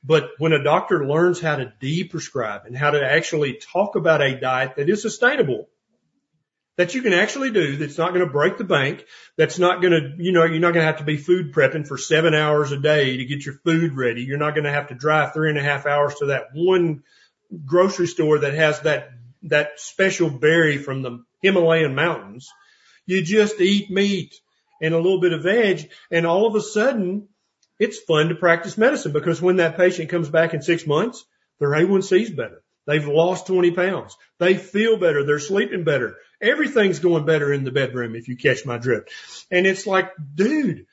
But 0.02 0.30
when 0.38 0.52
a 0.52 0.64
doctor 0.64 1.06
learns 1.06 1.40
how 1.40 1.54
to 1.54 1.72
de-prescribe 1.78 2.62
and 2.66 2.76
how 2.76 2.90
to 2.90 3.04
actually 3.04 3.60
talk 3.72 3.94
about 3.94 4.20
a 4.20 4.38
diet 4.38 4.74
that 4.76 4.88
is 4.88 5.00
sustainable, 5.00 5.68
that 6.78 6.94
you 6.94 7.02
can 7.02 7.12
actually 7.12 7.50
do 7.50 7.76
that's 7.76 7.98
not 7.98 8.14
going 8.14 8.24
to 8.24 8.32
break 8.32 8.56
the 8.56 8.64
bank, 8.64 9.04
that's 9.36 9.58
not 9.58 9.82
going 9.82 9.92
to, 9.92 10.22
you 10.22 10.30
know, 10.30 10.44
you're 10.44 10.60
not 10.60 10.72
going 10.72 10.84
to 10.84 10.90
have 10.90 10.98
to 10.98 11.04
be 11.04 11.16
food 11.16 11.52
prepping 11.52 11.86
for 11.86 11.98
seven 11.98 12.34
hours 12.34 12.70
a 12.70 12.78
day 12.78 13.16
to 13.16 13.24
get 13.24 13.44
your 13.44 13.56
food 13.56 13.96
ready. 13.96 14.22
You're 14.22 14.38
not 14.38 14.54
going 14.54 14.64
to 14.64 14.70
have 14.70 14.88
to 14.88 14.94
drive 14.94 15.34
three 15.34 15.50
and 15.50 15.58
a 15.58 15.62
half 15.62 15.86
hours 15.86 16.14
to 16.20 16.26
that 16.26 16.46
one 16.54 17.02
grocery 17.66 18.06
store 18.06 18.38
that 18.38 18.54
has 18.54 18.80
that, 18.82 19.10
that 19.42 19.80
special 19.80 20.30
berry 20.30 20.78
from 20.78 21.02
the 21.02 21.24
Himalayan 21.42 21.96
mountains. 21.96 22.48
You 23.06 23.22
just 23.22 23.60
eat 23.60 23.90
meat 23.90 24.36
and 24.80 24.94
a 24.94 24.98
little 24.98 25.20
bit 25.20 25.32
of 25.32 25.42
veg 25.42 25.90
and 26.12 26.26
all 26.26 26.46
of 26.46 26.54
a 26.54 26.60
sudden 26.60 27.26
it's 27.80 27.98
fun 27.98 28.28
to 28.28 28.36
practice 28.36 28.78
medicine 28.78 29.12
because 29.12 29.42
when 29.42 29.56
that 29.56 29.76
patient 29.76 30.10
comes 30.10 30.28
back 30.28 30.54
in 30.54 30.62
six 30.62 30.86
months, 30.86 31.24
their 31.58 31.70
A1C 31.70 32.22
is 32.22 32.30
better. 32.30 32.62
They've 32.88 33.07
lost 33.07 33.46
20 33.46 33.72
pounds. 33.72 34.16
They 34.38 34.57
feel 34.57 34.96
better. 34.96 35.22
They're 35.22 35.40
sleeping 35.40 35.85
better. 35.85 36.16
Everything's 36.40 37.01
going 37.01 37.27
better 37.27 37.53
in 37.53 37.64
the 37.64 37.70
bedroom 37.70 38.16
if 38.16 38.29
you 38.29 38.37
catch 38.37 38.64
my 38.64 38.79
drift. 38.79 39.11
And 39.51 39.66
it's 39.66 39.87
like, 39.87 40.11
dude, 40.35 40.87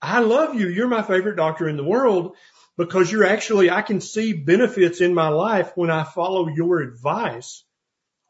I 0.00 0.20
love 0.20 0.54
you. 0.54 0.68
You're 0.68 0.88
my 0.88 1.02
favorite 1.02 1.36
doctor 1.36 1.68
in 1.68 1.76
the 1.76 1.84
world 1.84 2.36
because 2.78 3.12
you're 3.12 3.26
actually, 3.26 3.70
I 3.70 3.82
can 3.82 4.00
see 4.00 4.32
benefits 4.32 5.02
in 5.02 5.12
my 5.12 5.28
life 5.28 5.72
when 5.74 5.90
I 5.90 6.04
follow 6.04 6.48
your 6.48 6.80
advice. 6.80 7.64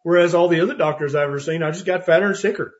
Whereas 0.02 0.34
all 0.34 0.48
the 0.48 0.60
other 0.60 0.74
doctors 0.74 1.14
I've 1.14 1.28
ever 1.28 1.38
seen, 1.38 1.62
I 1.62 1.70
just 1.70 1.86
got 1.86 2.04
fatter 2.04 2.26
and 2.26 2.36
sicker. 2.36 2.74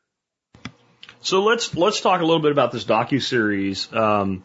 So 1.20 1.44
let's, 1.44 1.72
let's 1.76 2.00
talk 2.00 2.20
a 2.20 2.24
little 2.24 2.42
bit 2.42 2.50
about 2.50 2.72
this 2.72 2.84
docu-series. 2.84 3.92
Um, 3.92 4.42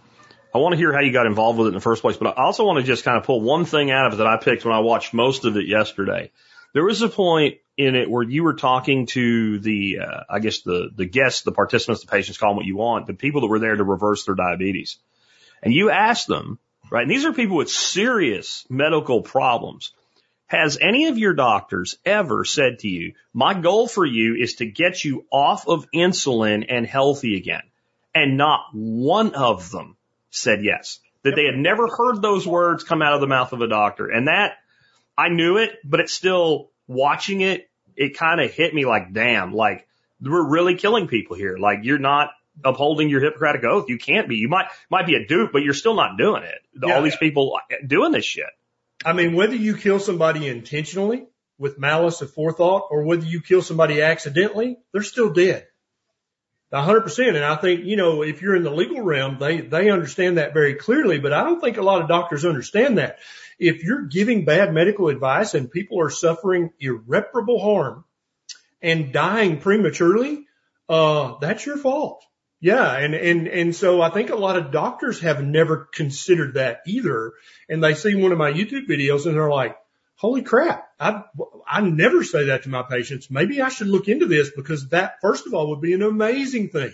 I 0.53 0.59
want 0.59 0.73
to 0.73 0.77
hear 0.77 0.93
how 0.93 1.01
you 1.01 1.11
got 1.11 1.25
involved 1.25 1.59
with 1.59 1.67
it 1.67 1.69
in 1.69 1.75
the 1.75 1.81
first 1.81 2.01
place, 2.01 2.17
but 2.17 2.37
I 2.37 2.43
also 2.43 2.65
want 2.65 2.79
to 2.79 2.83
just 2.83 3.03
kind 3.03 3.17
of 3.17 3.23
pull 3.23 3.41
one 3.41 3.65
thing 3.65 3.91
out 3.91 4.07
of 4.07 4.13
it 4.13 4.15
that 4.17 4.27
I 4.27 4.37
picked 4.37 4.65
when 4.65 4.73
I 4.73 4.79
watched 4.79 5.13
most 5.13 5.45
of 5.45 5.57
it 5.57 5.67
yesterday. 5.67 6.31
There 6.73 6.85
was 6.85 7.01
a 7.01 7.09
point 7.09 7.57
in 7.75 7.95
it 7.95 8.09
where 8.09 8.23
you 8.23 8.43
were 8.43 8.53
talking 8.53 9.05
to 9.07 9.59
the, 9.59 9.99
uh, 9.99 10.23
I 10.29 10.39
guess 10.39 10.61
the, 10.61 10.89
the 10.95 11.05
guests, 11.05 11.43
the 11.43 11.51
participants, 11.51 12.01
the 12.01 12.11
patients, 12.11 12.37
call 12.37 12.51
them 12.51 12.57
what 12.57 12.65
you 12.65 12.77
want, 12.77 13.07
the 13.07 13.13
people 13.13 13.41
that 13.41 13.47
were 13.47 13.59
there 13.59 13.75
to 13.75 13.83
reverse 13.83 14.25
their 14.25 14.35
diabetes. 14.35 14.97
And 15.61 15.73
you 15.73 15.89
asked 15.89 16.27
them, 16.27 16.59
right? 16.89 17.01
And 17.01 17.11
these 17.11 17.25
are 17.25 17.33
people 17.33 17.57
with 17.57 17.69
serious 17.69 18.65
medical 18.69 19.21
problems. 19.21 19.91
Has 20.47 20.77
any 20.79 21.07
of 21.07 21.17
your 21.17 21.33
doctors 21.33 21.97
ever 22.05 22.45
said 22.45 22.79
to 22.79 22.87
you, 22.87 23.13
my 23.33 23.53
goal 23.53 23.87
for 23.87 24.05
you 24.05 24.35
is 24.35 24.55
to 24.55 24.65
get 24.65 25.03
you 25.03 25.25
off 25.29 25.67
of 25.67 25.91
insulin 25.93 26.65
and 26.69 26.87
healthy 26.87 27.35
again? 27.35 27.63
And 28.15 28.37
not 28.37 28.61
one 28.73 29.35
of 29.35 29.69
them 29.71 29.96
said 30.41 30.63
yes. 30.63 30.99
That 31.23 31.35
they 31.35 31.45
had 31.45 31.55
never 31.55 31.87
heard 31.87 32.21
those 32.21 32.47
words 32.47 32.83
come 32.83 33.01
out 33.01 33.13
of 33.13 33.21
the 33.21 33.27
mouth 33.27 33.51
of 33.51 33.61
a 33.61 33.67
doctor. 33.67 34.07
And 34.07 34.27
that, 34.27 34.53
I 35.17 35.29
knew 35.29 35.57
it, 35.57 35.71
but 35.83 35.99
it's 35.99 36.13
still 36.13 36.71
watching 36.87 37.41
it, 37.41 37.69
it 37.95 38.17
kind 38.17 38.39
of 38.39 38.51
hit 38.51 38.73
me 38.73 38.85
like, 38.85 39.11
damn, 39.13 39.53
like 39.53 39.87
we're 40.21 40.47
really 40.47 40.75
killing 40.75 41.07
people 41.07 41.35
here. 41.35 41.57
Like 41.57 41.79
you're 41.83 41.99
not 41.99 42.29
upholding 42.63 43.09
your 43.09 43.21
Hippocratic 43.21 43.63
oath. 43.63 43.89
You 43.89 43.97
can't 43.97 44.27
be. 44.29 44.37
You 44.37 44.47
might 44.47 44.67
might 44.89 45.07
be 45.07 45.15
a 45.15 45.25
dupe, 45.27 45.51
but 45.51 45.63
you're 45.63 45.73
still 45.73 45.95
not 45.95 46.17
doing 46.17 46.43
it. 46.43 46.59
Yeah. 46.81 46.95
All 46.95 47.01
these 47.01 47.17
people 47.17 47.59
uh, 47.71 47.75
doing 47.85 48.11
this 48.11 48.25
shit. 48.25 48.45
I 49.05 49.13
mean, 49.13 49.35
whether 49.35 49.55
you 49.55 49.75
kill 49.75 49.99
somebody 49.99 50.47
intentionally 50.47 51.25
with 51.57 51.79
malice 51.79 52.21
of 52.21 52.31
forethought 52.31 52.87
or 52.89 53.03
whether 53.03 53.25
you 53.25 53.41
kill 53.41 53.61
somebody 53.61 54.01
accidentally, 54.01 54.77
they're 54.91 55.03
still 55.03 55.31
dead. 55.31 55.67
A 56.71 56.81
hundred 56.81 57.01
percent. 57.01 57.37
And 57.37 57.45
I 57.45 57.55
think, 57.55 57.85
you 57.85 57.95
know, 57.95 58.23
if 58.23 58.41
you're 58.41 58.55
in 58.55 58.63
the 58.63 58.71
legal 58.71 59.01
realm, 59.01 59.37
they, 59.39 59.61
they 59.61 59.89
understand 59.89 60.37
that 60.37 60.53
very 60.53 60.75
clearly, 60.75 61.17
but 61.17 61.31
I 61.31 61.43
don't 61.43 61.61
think 61.61 61.77
a 61.77 61.81
lot 61.81 62.01
of 62.01 62.09
doctors 62.09 62.43
understand 62.43 62.97
that 62.97 63.19
if 63.57 63.83
you're 63.83 64.03
giving 64.03 64.43
bad 64.43 64.73
medical 64.73 65.07
advice 65.07 65.53
and 65.53 65.71
people 65.71 66.01
are 66.01 66.09
suffering 66.09 66.71
irreparable 66.79 67.59
harm 67.59 68.03
and 68.81 69.13
dying 69.13 69.59
prematurely, 69.59 70.45
uh, 70.89 71.35
that's 71.39 71.65
your 71.65 71.77
fault. 71.77 72.23
Yeah. 72.59 72.97
And, 72.97 73.15
and, 73.15 73.47
and 73.47 73.75
so 73.75 74.01
I 74.01 74.09
think 74.09 74.29
a 74.29 74.35
lot 74.35 74.57
of 74.57 74.71
doctors 74.71 75.21
have 75.21 75.41
never 75.43 75.87
considered 75.93 76.55
that 76.55 76.81
either. 76.85 77.33
And 77.69 77.81
they 77.83 77.93
see 77.93 78.15
one 78.15 78.33
of 78.33 78.37
my 78.37 78.51
YouTube 78.51 78.89
videos 78.89 79.25
and 79.25 79.35
they're 79.35 79.49
like, 79.49 79.77
holy 80.17 80.41
crap. 80.41 80.89
I, 80.99 81.23
I 81.65 81.81
never 81.81 82.23
say 82.23 82.45
that 82.45 82.63
to 82.63 82.69
my 82.69 82.83
patients. 82.83 83.31
Maybe 83.31 83.61
I 83.61 83.69
should 83.69 83.87
look 83.87 84.07
into 84.07 84.25
this 84.25 84.51
because 84.55 84.89
that, 84.89 85.21
first 85.21 85.47
of 85.47 85.53
all, 85.53 85.69
would 85.69 85.81
be 85.81 85.93
an 85.93 86.01
amazing 86.01 86.69
thing 86.69 86.93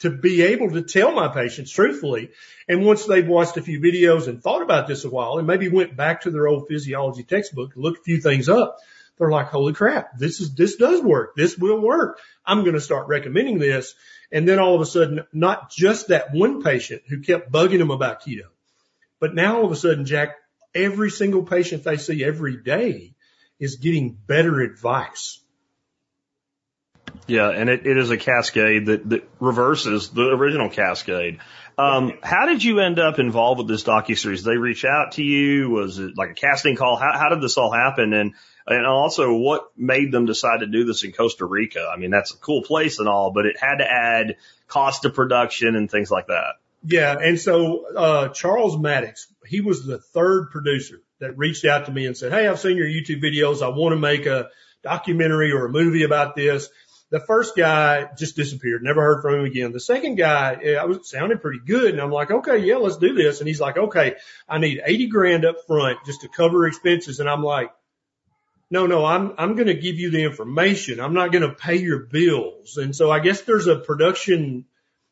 to 0.00 0.10
be 0.10 0.42
able 0.42 0.70
to 0.70 0.82
tell 0.82 1.12
my 1.12 1.28
patients 1.28 1.70
truthfully. 1.70 2.30
And 2.68 2.84
once 2.84 3.06
they've 3.06 3.26
watched 3.26 3.56
a 3.56 3.62
few 3.62 3.80
videos 3.80 4.28
and 4.28 4.42
thought 4.42 4.62
about 4.62 4.86
this 4.86 5.04
a 5.04 5.10
while 5.10 5.38
and 5.38 5.46
maybe 5.46 5.68
went 5.68 5.96
back 5.96 6.22
to 6.22 6.30
their 6.30 6.46
old 6.46 6.68
physiology 6.68 7.22
textbook, 7.22 7.72
looked 7.74 8.00
a 8.00 8.02
few 8.02 8.20
things 8.20 8.48
up, 8.48 8.78
they're 9.16 9.30
like, 9.30 9.48
holy 9.48 9.72
crap, 9.72 10.16
this 10.16 10.40
is, 10.40 10.54
this 10.54 10.76
does 10.76 11.02
work. 11.02 11.34
This 11.34 11.56
will 11.56 11.80
work. 11.80 12.20
I'm 12.46 12.62
going 12.62 12.74
to 12.74 12.80
start 12.80 13.08
recommending 13.08 13.58
this. 13.58 13.94
And 14.30 14.48
then 14.48 14.58
all 14.58 14.74
of 14.74 14.80
a 14.80 14.86
sudden, 14.86 15.24
not 15.32 15.70
just 15.70 16.08
that 16.08 16.32
one 16.32 16.62
patient 16.62 17.02
who 17.08 17.20
kept 17.20 17.50
bugging 17.50 17.78
them 17.78 17.90
about 17.90 18.22
keto, 18.22 18.46
but 19.18 19.34
now 19.34 19.58
all 19.58 19.64
of 19.64 19.72
a 19.72 19.76
sudden, 19.76 20.04
Jack, 20.04 20.36
every 20.74 21.10
single 21.10 21.42
patient 21.42 21.84
they 21.84 21.96
see 21.96 22.24
every 22.24 22.56
day 22.62 23.14
is 23.58 23.76
getting 23.76 24.16
better 24.26 24.60
advice. 24.60 25.40
Yeah, 27.26 27.50
and 27.50 27.68
it, 27.68 27.86
it 27.86 27.96
is 27.96 28.10
a 28.10 28.16
cascade 28.16 28.86
that, 28.86 29.08
that 29.10 29.28
reverses 29.40 30.10
the 30.10 30.28
original 30.28 30.70
cascade. 30.70 31.40
Um, 31.76 32.18
how 32.22 32.46
did 32.46 32.64
you 32.64 32.80
end 32.80 32.98
up 32.98 33.18
involved 33.18 33.58
with 33.58 33.68
this 33.68 33.84
docu 33.84 34.18
series? 34.18 34.42
They 34.42 34.56
reach 34.56 34.84
out 34.84 35.12
to 35.12 35.22
you? 35.22 35.70
Was 35.70 35.98
it 35.98 36.16
like 36.16 36.30
a 36.30 36.34
casting 36.34 36.74
call? 36.74 36.96
How, 36.96 37.16
how 37.16 37.28
did 37.28 37.40
this 37.40 37.56
all 37.56 37.70
happen? 37.70 38.12
And 38.12 38.34
and 38.66 38.86
also, 38.86 39.34
what 39.34 39.70
made 39.76 40.12
them 40.12 40.26
decide 40.26 40.60
to 40.60 40.66
do 40.66 40.84
this 40.84 41.02
in 41.02 41.12
Costa 41.12 41.46
Rica? 41.46 41.90
I 41.90 41.96
mean, 41.96 42.10
that's 42.10 42.34
a 42.34 42.36
cool 42.36 42.62
place 42.62 42.98
and 42.98 43.08
all, 43.08 43.30
but 43.30 43.46
it 43.46 43.56
had 43.58 43.76
to 43.76 43.90
add 43.90 44.36
cost 44.66 45.04
of 45.06 45.14
production 45.14 45.74
and 45.76 45.90
things 45.90 46.10
like 46.10 46.26
that. 46.26 46.56
Yeah. 46.88 47.18
And 47.20 47.38
so, 47.38 47.84
uh, 47.94 48.28
Charles 48.28 48.78
Maddox, 48.78 49.30
he 49.46 49.60
was 49.60 49.84
the 49.84 49.98
third 49.98 50.50
producer 50.50 51.02
that 51.20 51.36
reached 51.36 51.66
out 51.66 51.84
to 51.84 51.92
me 51.92 52.06
and 52.06 52.16
said, 52.16 52.32
Hey, 52.32 52.48
I've 52.48 52.58
seen 52.58 52.78
your 52.78 52.86
YouTube 52.86 53.22
videos. 53.22 53.60
I 53.62 53.68
want 53.68 53.92
to 53.92 53.98
make 53.98 54.24
a 54.24 54.48
documentary 54.82 55.52
or 55.52 55.66
a 55.66 55.70
movie 55.70 56.04
about 56.04 56.34
this. 56.34 56.70
The 57.10 57.20
first 57.20 57.56
guy 57.56 58.08
just 58.16 58.36
disappeared, 58.36 58.82
never 58.82 59.02
heard 59.02 59.20
from 59.20 59.34
him 59.34 59.44
again. 59.44 59.72
The 59.72 59.80
second 59.80 60.16
guy, 60.16 60.76
I 60.80 60.84
was 60.86 61.10
sounding 61.10 61.38
pretty 61.38 61.60
good. 61.66 61.90
And 61.92 62.00
I'm 62.00 62.10
like, 62.10 62.30
okay, 62.30 62.58
yeah, 62.58 62.76
let's 62.76 62.96
do 62.96 63.12
this. 63.14 63.40
And 63.40 63.48
he's 63.48 63.60
like, 63.60 63.76
okay, 63.76 64.16
I 64.48 64.58
need 64.58 64.80
80 64.82 65.08
grand 65.08 65.44
up 65.44 65.56
front 65.66 65.98
just 66.06 66.22
to 66.22 66.28
cover 66.28 66.66
expenses. 66.66 67.20
And 67.20 67.28
I'm 67.28 67.42
like, 67.42 67.70
no, 68.70 68.86
no, 68.86 69.04
I'm, 69.04 69.34
I'm 69.36 69.56
going 69.56 69.68
to 69.68 69.74
give 69.74 69.96
you 69.96 70.10
the 70.10 70.22
information. 70.22 71.00
I'm 71.00 71.14
not 71.14 71.32
going 71.32 71.48
to 71.48 71.54
pay 71.54 71.76
your 71.76 72.00
bills. 72.00 72.78
And 72.78 72.96
so 72.96 73.10
I 73.10 73.20
guess 73.20 73.42
there's 73.42 73.66
a 73.66 73.76
production 73.76 74.66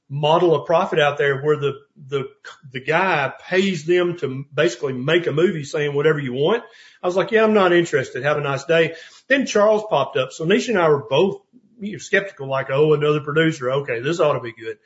model 0.08 0.54
of 0.54 0.66
profit 0.66 1.00
out 1.00 1.18
there 1.18 1.40
where 1.42 1.56
the, 1.56 1.80
the, 1.96 2.28
the 2.72 2.80
guy 2.80 3.32
pays 3.40 3.84
them 3.84 4.16
to 4.18 4.44
basically 4.54 4.92
make 4.92 5.26
a 5.26 5.32
movie 5.32 5.64
saying 5.64 5.94
whatever 5.94 6.20
you 6.20 6.32
want. 6.32 6.62
I 7.02 7.06
was 7.06 7.16
like, 7.16 7.32
yeah, 7.32 7.42
I'm 7.42 7.54
not 7.54 7.72
interested. 7.72 8.22
Have 8.22 8.38
a 8.38 8.42
nice 8.42 8.64
day. 8.64 8.94
Then 9.28 9.46
Charles 9.46 9.84
popped 9.88 10.16
up. 10.16 10.32
So 10.32 10.44
Neisha 10.44 10.70
and 10.70 10.78
I 10.78 10.88
were 10.88 11.06
both 11.08 11.42
you 11.80 11.92
know, 11.92 11.98
skeptical, 11.98 12.48
like, 12.48 12.70
oh, 12.70 12.94
another 12.94 13.20
producer. 13.20 13.70
Okay, 13.70 14.00
this 14.00 14.20
ought 14.20 14.34
to 14.34 14.40
be 14.40 14.52
good. 14.52 14.78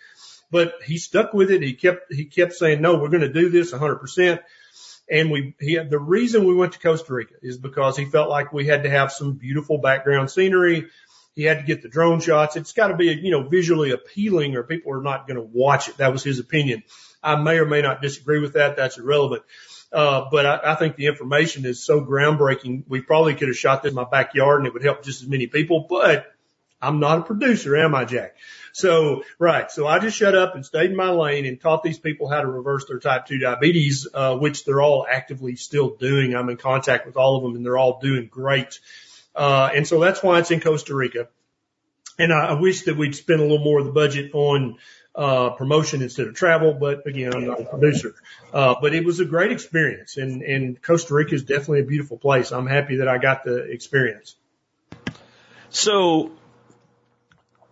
But 0.51 0.75
he 0.85 0.99
stuck 0.99 1.33
with 1.33 1.51
it. 1.51 1.63
He 1.63 1.75
kept, 1.75 2.13
he 2.13 2.25
kept 2.25 2.55
saying, 2.55 2.81
no, 2.81 2.99
we're 2.99 3.09
going 3.09 3.21
to 3.21 3.33
do 3.33 3.51
this 3.51 3.73
100%. 3.73 4.41
And 5.09 5.31
we, 5.31 5.55
he, 5.61 5.75
had 5.75 5.91
the 5.91 5.99
reason 5.99 6.47
we 6.47 6.55
went 6.55 6.73
to 6.73 6.79
Costa 6.79 7.13
Rica 7.13 7.35
is 7.43 7.59
because 7.59 7.97
he 7.97 8.05
felt 8.05 8.31
like 8.31 8.53
we 8.53 8.67
had 8.67 8.85
to 8.85 8.91
have 8.91 9.13
some 9.13 9.35
beautiful 9.35 9.79
background 9.79 10.31
scenery. 10.31 10.87
He 11.35 11.45
had 11.45 11.61
to 11.61 11.65
get 11.65 11.83
the 11.83 11.89
drone 11.89 12.21
shots. 12.21 12.57
It's 12.57 12.73
got 12.73 12.89
to 12.89 12.97
be, 12.97 13.07
you 13.07 13.31
know, 13.31 13.49
visually 13.49 13.93
appealing 13.93 14.57
or 14.57 14.63
people 14.63 14.93
are 14.93 15.03
not 15.03 15.27
going 15.27 15.37
to 15.37 15.43
watch 15.43 15.89
it. 15.89 15.99
That 15.99 16.13
was 16.13 16.25
his 16.25 16.39
opinion. 16.39 16.83
I 17.23 17.37
may 17.37 17.59
or 17.59 17.67
may 17.67 17.83
not 17.83 18.03
disagree 18.03 18.41
with 18.41 18.55
that. 18.55 18.77
That's 18.77 18.99
irrelevant. 18.99 19.43
Uh, 19.93 20.29
but 20.31 20.47
I, 20.47 20.73
I 20.73 20.75
think 20.77 20.97
the 20.97 21.07
information 21.07 21.65
is 21.65 21.85
so 21.85 22.05
groundbreaking. 22.05 22.85
We 22.89 23.01
probably 23.01 23.35
could 23.35 23.49
have 23.49 23.57
shot 23.57 23.83
this 23.83 23.91
in 23.91 23.97
my 23.97 24.05
backyard 24.05 24.61
and 24.61 24.67
it 24.67 24.73
would 24.73 24.85
help 24.85 25.05
just 25.05 25.23
as 25.23 25.29
many 25.29 25.47
people, 25.47 25.87
but 25.89 26.27
I'm 26.83 27.01
not 27.01 27.19
a 27.19 27.23
producer, 27.23 27.77
am 27.77 27.95
I, 27.95 28.05
Jack? 28.05 28.37
So, 28.73 29.25
right. 29.39 29.71
So 29.71 29.87
I 29.87 29.99
just 29.99 30.17
shut 30.17 30.35
up 30.35 30.55
and 30.55 30.65
stayed 30.65 30.91
in 30.91 30.97
my 30.97 31.11
lane 31.11 31.45
and 31.45 31.61
taught 31.61 31.83
these 31.83 31.99
people 31.99 32.29
how 32.29 32.41
to 32.41 32.47
reverse 32.47 32.87
their 32.87 33.01
type 33.01 33.27
2 33.27 33.39
diabetes, 33.39 34.07
uh, 34.15 34.37
which 34.37 34.65
they're 34.65 34.81
all 34.81 35.07
actively 35.11 35.57
still 35.57 35.91
doing. 35.97 36.35
I'm 36.35 36.49
in 36.49 36.57
contact 36.57 37.07
with 37.07 37.17
all 37.17 37.37
of 37.37 37.43
them 37.43 37.57
and 37.57 37.65
they're 37.65 37.79
all 37.79 38.01
doing 38.01 38.29
great. 38.31 38.79
Uh, 39.35 39.71
and 39.75 39.87
so 39.87 40.01
that's 40.01 40.23
why 40.23 40.39
it's 40.39 40.51
in 40.51 40.61
Costa 40.61 40.95
Rica. 40.95 41.29
And 42.19 42.33
I, 42.33 42.49
I 42.49 42.53
wish 42.55 42.83
that 42.83 42.97
we'd 42.97 43.15
spend 43.15 43.41
a 43.41 43.43
little 43.43 43.65
more 43.65 43.79
of 43.79 43.87
the 43.87 43.93
budget 43.93 44.31
on, 44.35 44.77
uh, 45.15 45.51
promotion 45.51 46.03
instead 46.03 46.29
of 46.29 46.35
travel, 46.35 46.73
but 46.73 47.07
again, 47.07 47.35
I'm 47.35 47.47
not 47.47 47.61
a 47.61 47.65
producer. 47.65 48.15
Uh, 48.53 48.77
but 48.81 48.95
it 48.95 49.05
was 49.05 49.21
a 49.21 49.25
great 49.25 49.51
experience 49.51 50.17
and, 50.17 50.43
and 50.43 50.81
Costa 50.81 51.15
Rica 51.15 51.35
is 51.35 51.43
definitely 51.43 51.81
a 51.81 51.85
beautiful 51.85 52.17
place. 52.17 52.53
I'm 52.53 52.67
happy 52.67 52.97
that 52.97 53.09
I 53.09 53.19
got 53.19 53.45
the 53.45 53.57
experience. 53.57 54.37
So 55.71 56.33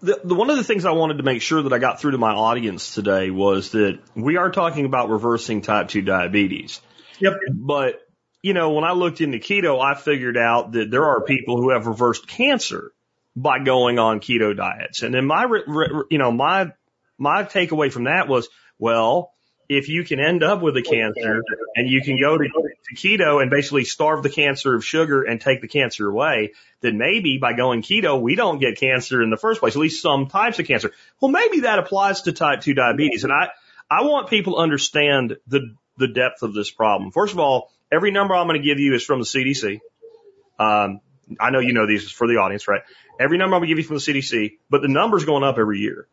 the, 0.00 0.20
the, 0.22 0.34
one 0.34 0.50
of 0.50 0.56
the 0.56 0.64
things 0.64 0.84
I 0.84 0.92
wanted 0.92 1.18
to 1.18 1.22
make 1.22 1.42
sure 1.42 1.62
that 1.62 1.72
I 1.72 1.78
got 1.78 2.00
through 2.00 2.12
to 2.12 2.18
my 2.18 2.32
audience 2.32 2.94
today 2.94 3.30
was 3.30 3.72
that 3.72 3.98
we 4.14 4.36
are 4.36 4.50
talking 4.50 4.84
about 4.84 5.08
reversing 5.08 5.62
type 5.62 5.88
2 5.88 6.02
diabetes. 6.02 6.80
Yep. 7.18 7.38
But, 7.52 8.07
you 8.42 8.54
know, 8.54 8.72
when 8.72 8.84
I 8.84 8.92
looked 8.92 9.20
into 9.20 9.38
keto, 9.38 9.82
I 9.82 9.94
figured 9.94 10.36
out 10.36 10.72
that 10.72 10.90
there 10.90 11.04
are 11.04 11.22
people 11.22 11.56
who 11.56 11.70
have 11.70 11.86
reversed 11.86 12.26
cancer 12.26 12.92
by 13.34 13.58
going 13.58 13.98
on 13.98 14.20
keto 14.20 14.56
diets. 14.56 15.02
And 15.02 15.14
then 15.14 15.26
my, 15.26 15.46
you 16.10 16.18
know, 16.18 16.32
my, 16.32 16.72
my 17.18 17.44
takeaway 17.44 17.92
from 17.92 18.04
that 18.04 18.28
was, 18.28 18.48
well, 18.78 19.32
if 19.68 19.88
you 19.88 20.02
can 20.02 20.18
end 20.18 20.42
up 20.42 20.62
with 20.62 20.76
a 20.76 20.82
cancer 20.82 21.42
and 21.76 21.88
you 21.88 22.00
can 22.00 22.18
go 22.18 22.38
to, 22.38 22.44
to 22.44 22.94
keto 22.94 23.42
and 23.42 23.50
basically 23.50 23.84
starve 23.84 24.22
the 24.22 24.30
cancer 24.30 24.74
of 24.74 24.84
sugar 24.84 25.22
and 25.22 25.40
take 25.40 25.60
the 25.60 25.68
cancer 25.68 26.08
away, 26.08 26.52
then 26.80 26.96
maybe 26.96 27.38
by 27.38 27.52
going 27.52 27.82
keto, 27.82 28.20
we 28.20 28.34
don't 28.34 28.60
get 28.60 28.78
cancer 28.78 29.22
in 29.22 29.30
the 29.30 29.36
first 29.36 29.60
place, 29.60 29.74
at 29.74 29.80
least 29.80 30.00
some 30.00 30.26
types 30.26 30.58
of 30.58 30.66
cancer. 30.66 30.92
Well, 31.20 31.30
maybe 31.30 31.60
that 31.60 31.78
applies 31.78 32.22
to 32.22 32.32
type 32.32 32.62
2 32.62 32.74
diabetes. 32.74 33.24
And 33.24 33.32
I, 33.32 33.50
I 33.90 34.02
want 34.02 34.30
people 34.30 34.54
to 34.54 34.60
understand 34.60 35.36
the, 35.46 35.74
the 35.98 36.08
depth 36.08 36.42
of 36.42 36.54
this 36.54 36.70
problem. 36.70 37.10
First 37.10 37.34
of 37.34 37.38
all, 37.38 37.70
every 37.90 38.10
number 38.10 38.34
I'm 38.34 38.46
going 38.46 38.60
to 38.60 38.66
give 38.66 38.78
you 38.78 38.94
is 38.94 39.04
from 39.04 39.20
the 39.20 39.24
CDC. 39.24 39.80
Um, 40.58 41.00
I 41.38 41.50
know 41.50 41.60
you 41.60 41.72
know 41.72 41.86
these 41.86 42.10
for 42.10 42.26
the 42.26 42.34
audience, 42.34 42.68
right? 42.68 42.82
Every 43.20 43.38
number 43.38 43.54
I'm 43.54 43.60
going 43.60 43.68
to 43.68 43.74
give 43.74 43.78
you 43.78 43.84
from 43.84 43.96
the 43.96 44.02
CDC, 44.02 44.58
but 44.70 44.82
the 44.82 44.88
number's 44.88 45.24
going 45.24 45.44
up 45.44 45.58
every 45.58 45.78
year. 45.78 46.08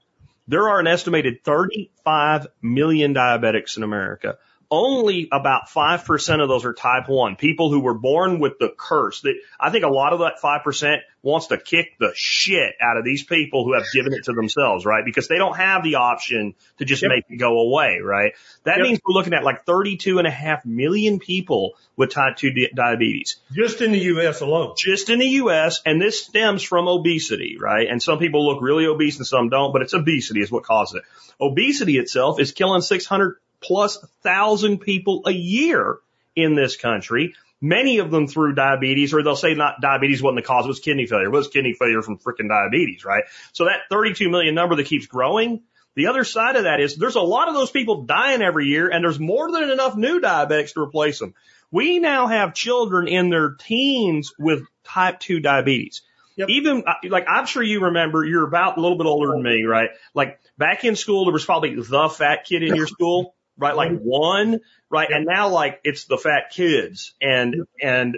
There 0.47 0.69
are 0.69 0.79
an 0.79 0.87
estimated 0.87 1.43
35 1.43 2.47
million 2.61 3.13
diabetics 3.13 3.77
in 3.77 3.83
America. 3.83 4.37
Only 4.71 5.27
about 5.31 5.69
5% 5.69 6.41
of 6.41 6.49
those 6.49 6.65
are 6.65 6.73
type 6.73 7.07
1, 7.07 7.35
people 7.35 7.69
who 7.69 7.79
were 7.79 7.93
born 7.93 8.39
with 8.39 8.59
the 8.59 8.73
curse. 8.75 9.21
That 9.21 9.35
I 9.59 9.69
think 9.69 9.83
a 9.83 9.89
lot 9.89 10.13
of 10.13 10.19
that 10.19 10.35
5% 10.43 10.97
wants 11.25 11.47
to 11.47 11.57
kick 11.57 11.97
the 11.99 12.11
shit 12.15 12.73
out 12.79 12.97
of 12.97 13.03
these 13.03 13.23
people 13.23 13.65
who 13.65 13.73
have 13.73 13.85
given 13.91 14.13
it 14.13 14.25
to 14.25 14.33
themselves, 14.33 14.85
right? 14.85 15.03
Because 15.03 15.27
they 15.27 15.37
don't 15.37 15.57
have 15.57 15.83
the 15.83 15.95
option 15.95 16.53
to 16.77 16.85
just 16.85 17.01
yep. 17.01 17.09
make 17.09 17.25
it 17.29 17.37
go 17.37 17.59
away, 17.61 17.99
right? 18.03 18.33
That 18.63 18.77
yep. 18.77 18.83
means 18.85 18.99
we're 19.05 19.13
looking 19.13 19.33
at 19.33 19.43
like 19.43 19.65
32 19.65 20.19
and 20.19 20.27
a 20.27 20.31
half 20.31 20.65
million 20.65 21.17
people 21.19 21.73
with 21.95 22.11
type 22.11 22.35
2 22.37 22.51
di- 22.51 22.69
diabetes. 22.75 23.37
Just 23.51 23.81
in 23.81 23.91
the 23.91 23.99
U.S. 23.99 24.41
alone. 24.41 24.75
Just 24.77 25.09
in 25.09 25.17
the 25.17 25.27
U.S. 25.27 25.81
And 25.83 25.99
this 25.99 26.23
stems 26.23 26.61
from 26.61 26.87
obesity, 26.87 27.57
right? 27.59 27.87
And 27.89 28.01
some 28.01 28.19
people 28.19 28.45
look 28.45 28.61
really 28.61 28.85
obese 28.85 29.17
and 29.17 29.25
some 29.25 29.49
don't, 29.49 29.73
but 29.73 29.81
it's 29.81 29.93
obesity 29.95 30.41
is 30.41 30.51
what 30.51 30.63
causes 30.63 30.95
it. 30.95 31.03
Obesity 31.41 31.97
itself 31.97 32.39
is 32.39 32.51
killing 32.51 32.81
600 32.81 33.37
plus 33.65 33.97
thousand 34.23 34.79
people 34.79 35.23
a 35.25 35.31
year 35.31 35.97
in 36.35 36.55
this 36.55 36.75
country. 36.75 37.33
Many 37.61 37.99
of 37.99 38.11
them 38.11 38.27
through 38.27 38.53
diabetes, 38.53 39.13
or 39.13 39.23
they'll 39.23 39.35
say 39.35 39.53
not 39.53 39.81
diabetes 39.81 40.21
wasn't 40.21 40.43
the 40.43 40.47
cause, 40.47 40.65
it 40.65 40.67
was 40.67 40.79
kidney 40.79 41.07
failure. 41.07 41.27
It 41.27 41.31
was 41.31 41.47
kidney 41.47 41.73
failure 41.73 42.01
from 42.01 42.17
freaking 42.17 42.49
diabetes, 42.49 43.05
right? 43.05 43.23
So 43.53 43.65
that 43.65 43.81
32 43.89 44.29
million 44.29 44.53
number 44.53 44.75
that 44.75 44.85
keeps 44.85 45.07
growing, 45.07 45.61
the 45.95 46.07
other 46.07 46.25
side 46.25 46.57
of 46.57 46.65
that 46.65 46.81
is 46.81 46.97
there's 46.97 47.15
a 47.15 47.21
lot 47.21 47.47
of 47.47 47.53
those 47.53 47.71
people 47.71 48.03
dying 48.03 48.41
every 48.41 48.67
year 48.67 48.89
and 48.89 49.03
there's 49.03 49.19
more 49.19 49.51
than 49.51 49.69
enough 49.69 49.95
new 49.95 50.19
diabetics 50.19 50.73
to 50.73 50.81
replace 50.81 51.19
them. 51.19 51.33
We 51.71 51.99
now 51.99 52.27
have 52.27 52.53
children 52.53 53.07
in 53.07 53.29
their 53.29 53.51
teens 53.51 54.33
with 54.37 54.65
type 54.83 55.19
2 55.19 55.39
diabetes. 55.39 56.01
Yep. 56.35 56.49
Even 56.49 56.83
uh, 56.85 56.95
like 57.05 57.25
I'm 57.29 57.45
sure 57.45 57.63
you 57.63 57.85
remember, 57.85 58.25
you're 58.25 58.45
about 58.45 58.77
a 58.77 58.81
little 58.81 58.97
bit 58.97 59.07
older 59.07 59.31
than 59.31 59.41
me, 59.41 59.63
right? 59.63 59.89
Like 60.13 60.39
back 60.57 60.83
in 60.83 60.97
school, 60.97 61.25
there 61.25 61.33
was 61.33 61.45
probably 61.45 61.75
the 61.75 62.09
fat 62.09 62.43
kid 62.43 62.61
in 62.61 62.75
your 62.75 62.87
school 62.95 63.33
right? 63.57 63.75
Like 63.75 63.99
one, 63.99 64.61
right? 64.89 65.09
And 65.09 65.25
now 65.25 65.49
like 65.49 65.79
it's 65.83 66.05
the 66.05 66.17
fat 66.17 66.51
kids 66.51 67.13
and, 67.21 67.67
and 67.81 68.17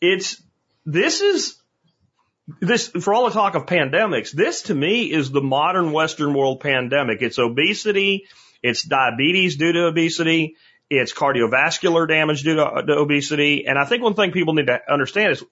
it's, 0.00 0.42
this 0.86 1.20
is, 1.20 1.56
this, 2.60 2.88
for 2.88 3.14
all 3.14 3.26
the 3.26 3.30
talk 3.30 3.54
of 3.54 3.66
pandemics, 3.66 4.32
this 4.32 4.62
to 4.62 4.74
me 4.74 5.12
is 5.12 5.30
the 5.30 5.42
modern 5.42 5.92
Western 5.92 6.34
world 6.34 6.60
pandemic. 6.60 7.22
It's 7.22 7.38
obesity. 7.38 8.26
It's 8.62 8.82
diabetes 8.82 9.56
due 9.56 9.72
to 9.72 9.86
obesity. 9.86 10.56
It's 10.88 11.12
cardiovascular 11.12 12.08
damage 12.08 12.42
due 12.42 12.56
to, 12.56 12.82
to 12.86 12.92
obesity. 12.94 13.66
And 13.66 13.78
I 13.78 13.84
think 13.84 14.02
one 14.02 14.14
thing 14.14 14.32
people 14.32 14.54
need 14.54 14.66
to 14.66 14.80
understand 14.92 15.32
is 15.32 15.44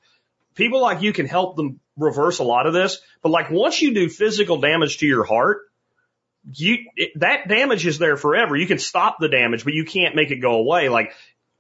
people 0.57 0.83
like 0.83 1.03
you 1.03 1.13
can 1.13 1.27
help 1.27 1.55
them 1.57 1.79
reverse 1.97 2.41
a 2.41 2.45
lot 2.45 2.67
of 2.67 2.73
this. 2.73 3.01
But 3.23 3.31
like 3.31 3.51
once 3.51 3.81
you 3.81 3.95
do 3.95 4.09
physical 4.09 4.61
damage 4.61 4.99
to 4.99 5.07
your 5.07 5.25
heart, 5.25 5.68
you 6.53 6.79
it, 6.97 7.13
that 7.21 7.49
damage 7.49 7.87
is 7.87 7.99
there 7.99 8.17
forever. 8.17 8.57
You 8.57 8.67
can 8.67 8.79
stop 8.79 9.17
the 9.21 9.29
damage, 9.29 9.65
but 9.65 9.75
you 9.75 9.85
can't 9.85 10.15
make 10.15 10.31
it 10.31 10.37
go 10.37 10.55
away. 10.55 10.89
Like 10.89 11.13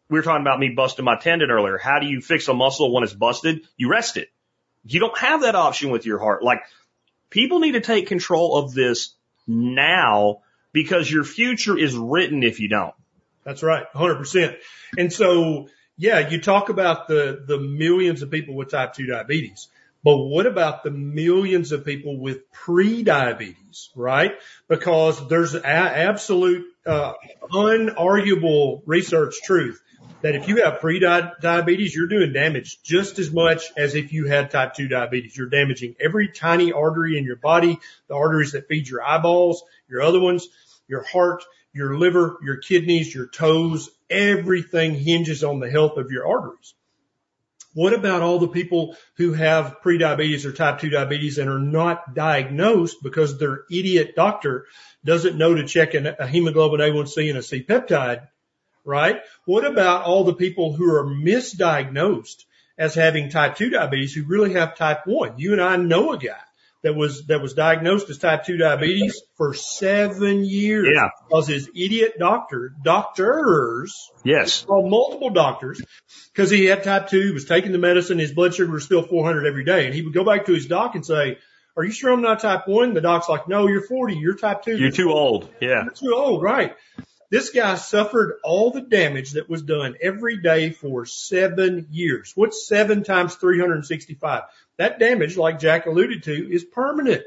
we 0.08 0.18
were 0.18 0.22
talking 0.22 0.42
about 0.42 0.58
me 0.58 0.70
busting 0.70 1.04
my 1.04 1.16
tendon 1.16 1.50
earlier. 1.50 1.78
How 1.78 1.98
do 1.98 2.06
you 2.06 2.20
fix 2.20 2.48
a 2.48 2.54
muscle 2.54 2.92
when 2.92 3.04
it's 3.04 3.12
busted? 3.12 3.66
You 3.76 3.90
rest 3.90 4.16
it. 4.16 4.28
You 4.84 5.00
don't 5.00 5.18
have 5.18 5.42
that 5.42 5.54
option 5.54 5.90
with 5.90 6.06
your 6.06 6.18
heart. 6.18 6.42
Like 6.42 6.62
people 7.30 7.60
need 7.60 7.72
to 7.72 7.80
take 7.80 8.06
control 8.06 8.56
of 8.56 8.72
this 8.72 9.14
now 9.46 10.40
because 10.72 11.10
your 11.10 11.24
future 11.24 11.76
is 11.76 11.96
written 11.96 12.42
if 12.42 12.60
you 12.60 12.68
don't. 12.68 12.94
That's 13.44 13.62
right. 13.62 13.86
100%. 13.94 14.56
And 14.96 15.12
so, 15.12 15.68
yeah, 15.96 16.28
you 16.28 16.40
talk 16.40 16.68
about 16.68 17.08
the, 17.08 17.42
the 17.46 17.58
millions 17.58 18.22
of 18.22 18.30
people 18.30 18.54
with 18.54 18.70
type 18.70 18.92
2 18.94 19.06
diabetes. 19.06 19.68
But 20.04 20.16
what 20.18 20.46
about 20.46 20.84
the 20.84 20.90
millions 20.90 21.72
of 21.72 21.84
people 21.84 22.18
with 22.18 22.50
pre-diabetes, 22.52 23.90
right? 23.96 24.32
Because 24.68 25.28
there's 25.28 25.54
a- 25.54 25.66
absolute, 25.66 26.66
uh, 26.86 27.14
unarguable 27.52 28.82
research 28.86 29.34
truth 29.42 29.80
that 30.22 30.34
if 30.34 30.48
you 30.48 30.64
have 30.64 30.80
pre-diabetes, 30.80 31.94
you're 31.94 32.08
doing 32.08 32.32
damage 32.32 32.82
just 32.82 33.18
as 33.18 33.32
much 33.32 33.64
as 33.76 33.94
if 33.94 34.12
you 34.12 34.26
had 34.26 34.50
type 34.50 34.74
2 34.74 34.88
diabetes. 34.88 35.36
You're 35.36 35.48
damaging 35.48 35.94
every 36.00 36.28
tiny 36.28 36.72
artery 36.72 37.18
in 37.18 37.24
your 37.24 37.36
body, 37.36 37.78
the 38.08 38.14
arteries 38.14 38.52
that 38.52 38.68
feed 38.68 38.88
your 38.88 39.02
eyeballs, 39.02 39.62
your 39.88 40.02
other 40.02 40.20
ones, 40.20 40.48
your 40.88 41.02
heart, 41.02 41.44
your 41.72 41.96
liver, 41.96 42.38
your 42.42 42.56
kidneys, 42.56 43.14
your 43.14 43.28
toes, 43.28 43.90
everything 44.10 44.94
hinges 44.94 45.44
on 45.44 45.60
the 45.60 45.70
health 45.70 45.96
of 45.98 46.10
your 46.10 46.26
arteries. 46.26 46.74
What 47.74 47.92
about 47.92 48.22
all 48.22 48.38
the 48.38 48.48
people 48.48 48.96
who 49.16 49.34
have 49.34 49.76
prediabetes 49.84 50.44
or 50.44 50.52
type 50.52 50.80
2 50.80 50.90
diabetes 50.90 51.38
and 51.38 51.50
are 51.50 51.58
not 51.58 52.14
diagnosed 52.14 52.96
because 53.02 53.38
their 53.38 53.64
idiot 53.70 54.14
doctor 54.16 54.66
doesn't 55.04 55.36
know 55.36 55.54
to 55.54 55.66
check 55.66 55.94
a 55.94 56.26
hemoglobin 56.26 56.80
A1C 56.80 57.28
and 57.28 57.38
a 57.38 57.42
C 57.42 57.62
peptide, 57.62 58.28
right? 58.84 59.20
What 59.44 59.64
about 59.64 60.04
all 60.04 60.24
the 60.24 60.34
people 60.34 60.72
who 60.72 60.90
are 60.92 61.04
misdiagnosed 61.04 62.44
as 62.78 62.94
having 62.94 63.28
type 63.28 63.56
2 63.56 63.70
diabetes 63.70 64.14
who 64.14 64.24
really 64.24 64.54
have 64.54 64.76
type 64.76 65.06
1? 65.06 65.38
You 65.38 65.52
and 65.52 65.62
I 65.62 65.76
know 65.76 66.12
a 66.12 66.18
guy 66.18 66.40
that 66.84 66.94
was 66.94 67.26
that 67.26 67.42
was 67.42 67.54
diagnosed 67.54 68.08
as 68.10 68.18
type 68.18 68.44
2 68.44 68.56
diabetes 68.56 69.20
for 69.36 69.52
seven 69.54 70.44
years 70.44 70.88
Yeah. 70.94 71.08
because 71.28 71.48
his 71.48 71.68
idiot 71.74 72.14
doctor, 72.18 72.72
doctors, 72.84 73.94
Yes. 74.24 74.64
called 74.64 74.90
multiple 74.90 75.30
doctors 75.30 75.82
because 76.32 76.50
he 76.50 76.66
had 76.66 76.84
type 76.84 77.08
2, 77.08 77.20
he 77.20 77.30
was 77.32 77.44
taking 77.46 77.72
the 77.72 77.78
medicine, 77.78 78.18
his 78.18 78.32
blood 78.32 78.54
sugar 78.54 78.72
was 78.72 78.84
still 78.84 79.02
400 79.02 79.46
every 79.46 79.64
day. 79.64 79.86
And 79.86 79.94
he 79.94 80.02
would 80.02 80.14
go 80.14 80.24
back 80.24 80.46
to 80.46 80.52
his 80.54 80.66
doc 80.66 80.94
and 80.94 81.04
say, 81.04 81.38
are 81.76 81.84
you 81.84 81.90
sure 81.92 82.12
I'm 82.12 82.22
not 82.22 82.40
type 82.40 82.66
1? 82.66 82.94
The 82.94 83.00
doc's 83.00 83.28
like, 83.28 83.48
no, 83.48 83.66
you're 83.68 83.82
40, 83.86 84.16
you're 84.16 84.36
type 84.36 84.62
2. 84.62 84.76
You're 84.76 84.90
too 84.90 85.10
old. 85.12 85.48
Yeah. 85.60 85.84
You're 85.84 85.92
too 85.92 86.14
old, 86.14 86.42
right? 86.42 86.74
This 87.30 87.50
guy 87.50 87.74
suffered 87.74 88.36
all 88.42 88.70
the 88.70 88.80
damage 88.80 89.32
that 89.32 89.50
was 89.50 89.62
done 89.62 89.96
every 90.00 90.40
day 90.40 90.70
for 90.70 91.04
seven 91.04 91.88
years. 91.90 92.32
What's 92.34 92.66
seven 92.66 93.04
times 93.04 93.34
365? 93.34 94.44
That 94.78 94.98
damage, 94.98 95.36
like 95.36 95.58
Jack 95.58 95.86
alluded 95.86 96.22
to, 96.24 96.52
is 96.52 96.64
permanent. 96.64 97.22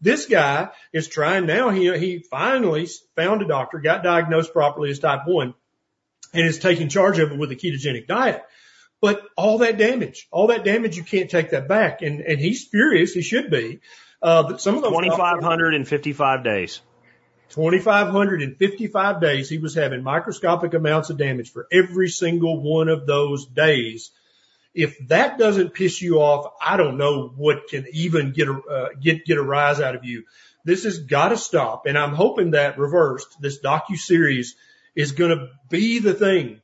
This 0.00 0.26
guy 0.26 0.70
is 0.92 1.06
trying 1.06 1.46
now. 1.46 1.70
He, 1.70 1.96
he 1.98 2.18
finally 2.18 2.88
found 3.14 3.42
a 3.42 3.46
doctor, 3.46 3.78
got 3.78 4.02
diagnosed 4.02 4.52
properly 4.52 4.90
as 4.90 4.98
type 4.98 5.22
one 5.26 5.54
and 6.34 6.46
is 6.46 6.58
taking 6.58 6.88
charge 6.88 7.18
of 7.18 7.32
it 7.32 7.38
with 7.38 7.52
a 7.52 7.56
ketogenic 7.56 8.06
diet. 8.06 8.42
But 9.00 9.22
all 9.36 9.58
that 9.58 9.78
damage, 9.78 10.28
all 10.30 10.48
that 10.48 10.64
damage, 10.64 10.96
you 10.96 11.02
can't 11.02 11.28
take 11.28 11.50
that 11.50 11.68
back. 11.68 12.02
And, 12.02 12.20
and 12.20 12.40
he's 12.40 12.64
furious. 12.64 13.12
He 13.12 13.22
should 13.22 13.50
be. 13.50 13.80
Uh, 14.22 14.44
but 14.44 14.60
some 14.60 14.76
of 14.76 14.82
those 14.82 14.92
2,555 14.92 16.44
days. 16.44 16.80
2,555 17.50 19.20
days, 19.20 19.50
he 19.50 19.58
was 19.58 19.74
having 19.74 20.02
microscopic 20.02 20.72
amounts 20.72 21.10
of 21.10 21.18
damage 21.18 21.52
for 21.52 21.66
every 21.70 22.08
single 22.08 22.62
one 22.62 22.88
of 22.88 23.06
those 23.06 23.44
days. 23.44 24.10
If 24.74 24.96
that 25.08 25.38
doesn't 25.38 25.74
piss 25.74 26.00
you 26.00 26.20
off, 26.20 26.52
I 26.60 26.76
don't 26.76 26.96
know 26.96 27.28
what 27.36 27.68
can 27.68 27.86
even 27.92 28.32
get 28.32 28.48
a, 28.48 28.54
uh, 28.54 28.88
get, 29.00 29.24
get 29.24 29.38
a 29.38 29.42
rise 29.42 29.80
out 29.80 29.94
of 29.94 30.04
you. 30.04 30.24
This 30.64 30.84
has 30.84 31.00
got 31.00 31.28
to 31.28 31.36
stop. 31.36 31.86
And 31.86 31.98
I'm 31.98 32.14
hoping 32.14 32.52
that 32.52 32.78
reversed, 32.78 33.36
this 33.40 33.60
docu 33.60 33.96
series 33.96 34.54
is 34.94 35.12
going 35.12 35.36
to 35.36 35.48
be 35.68 35.98
the 35.98 36.14
thing 36.14 36.62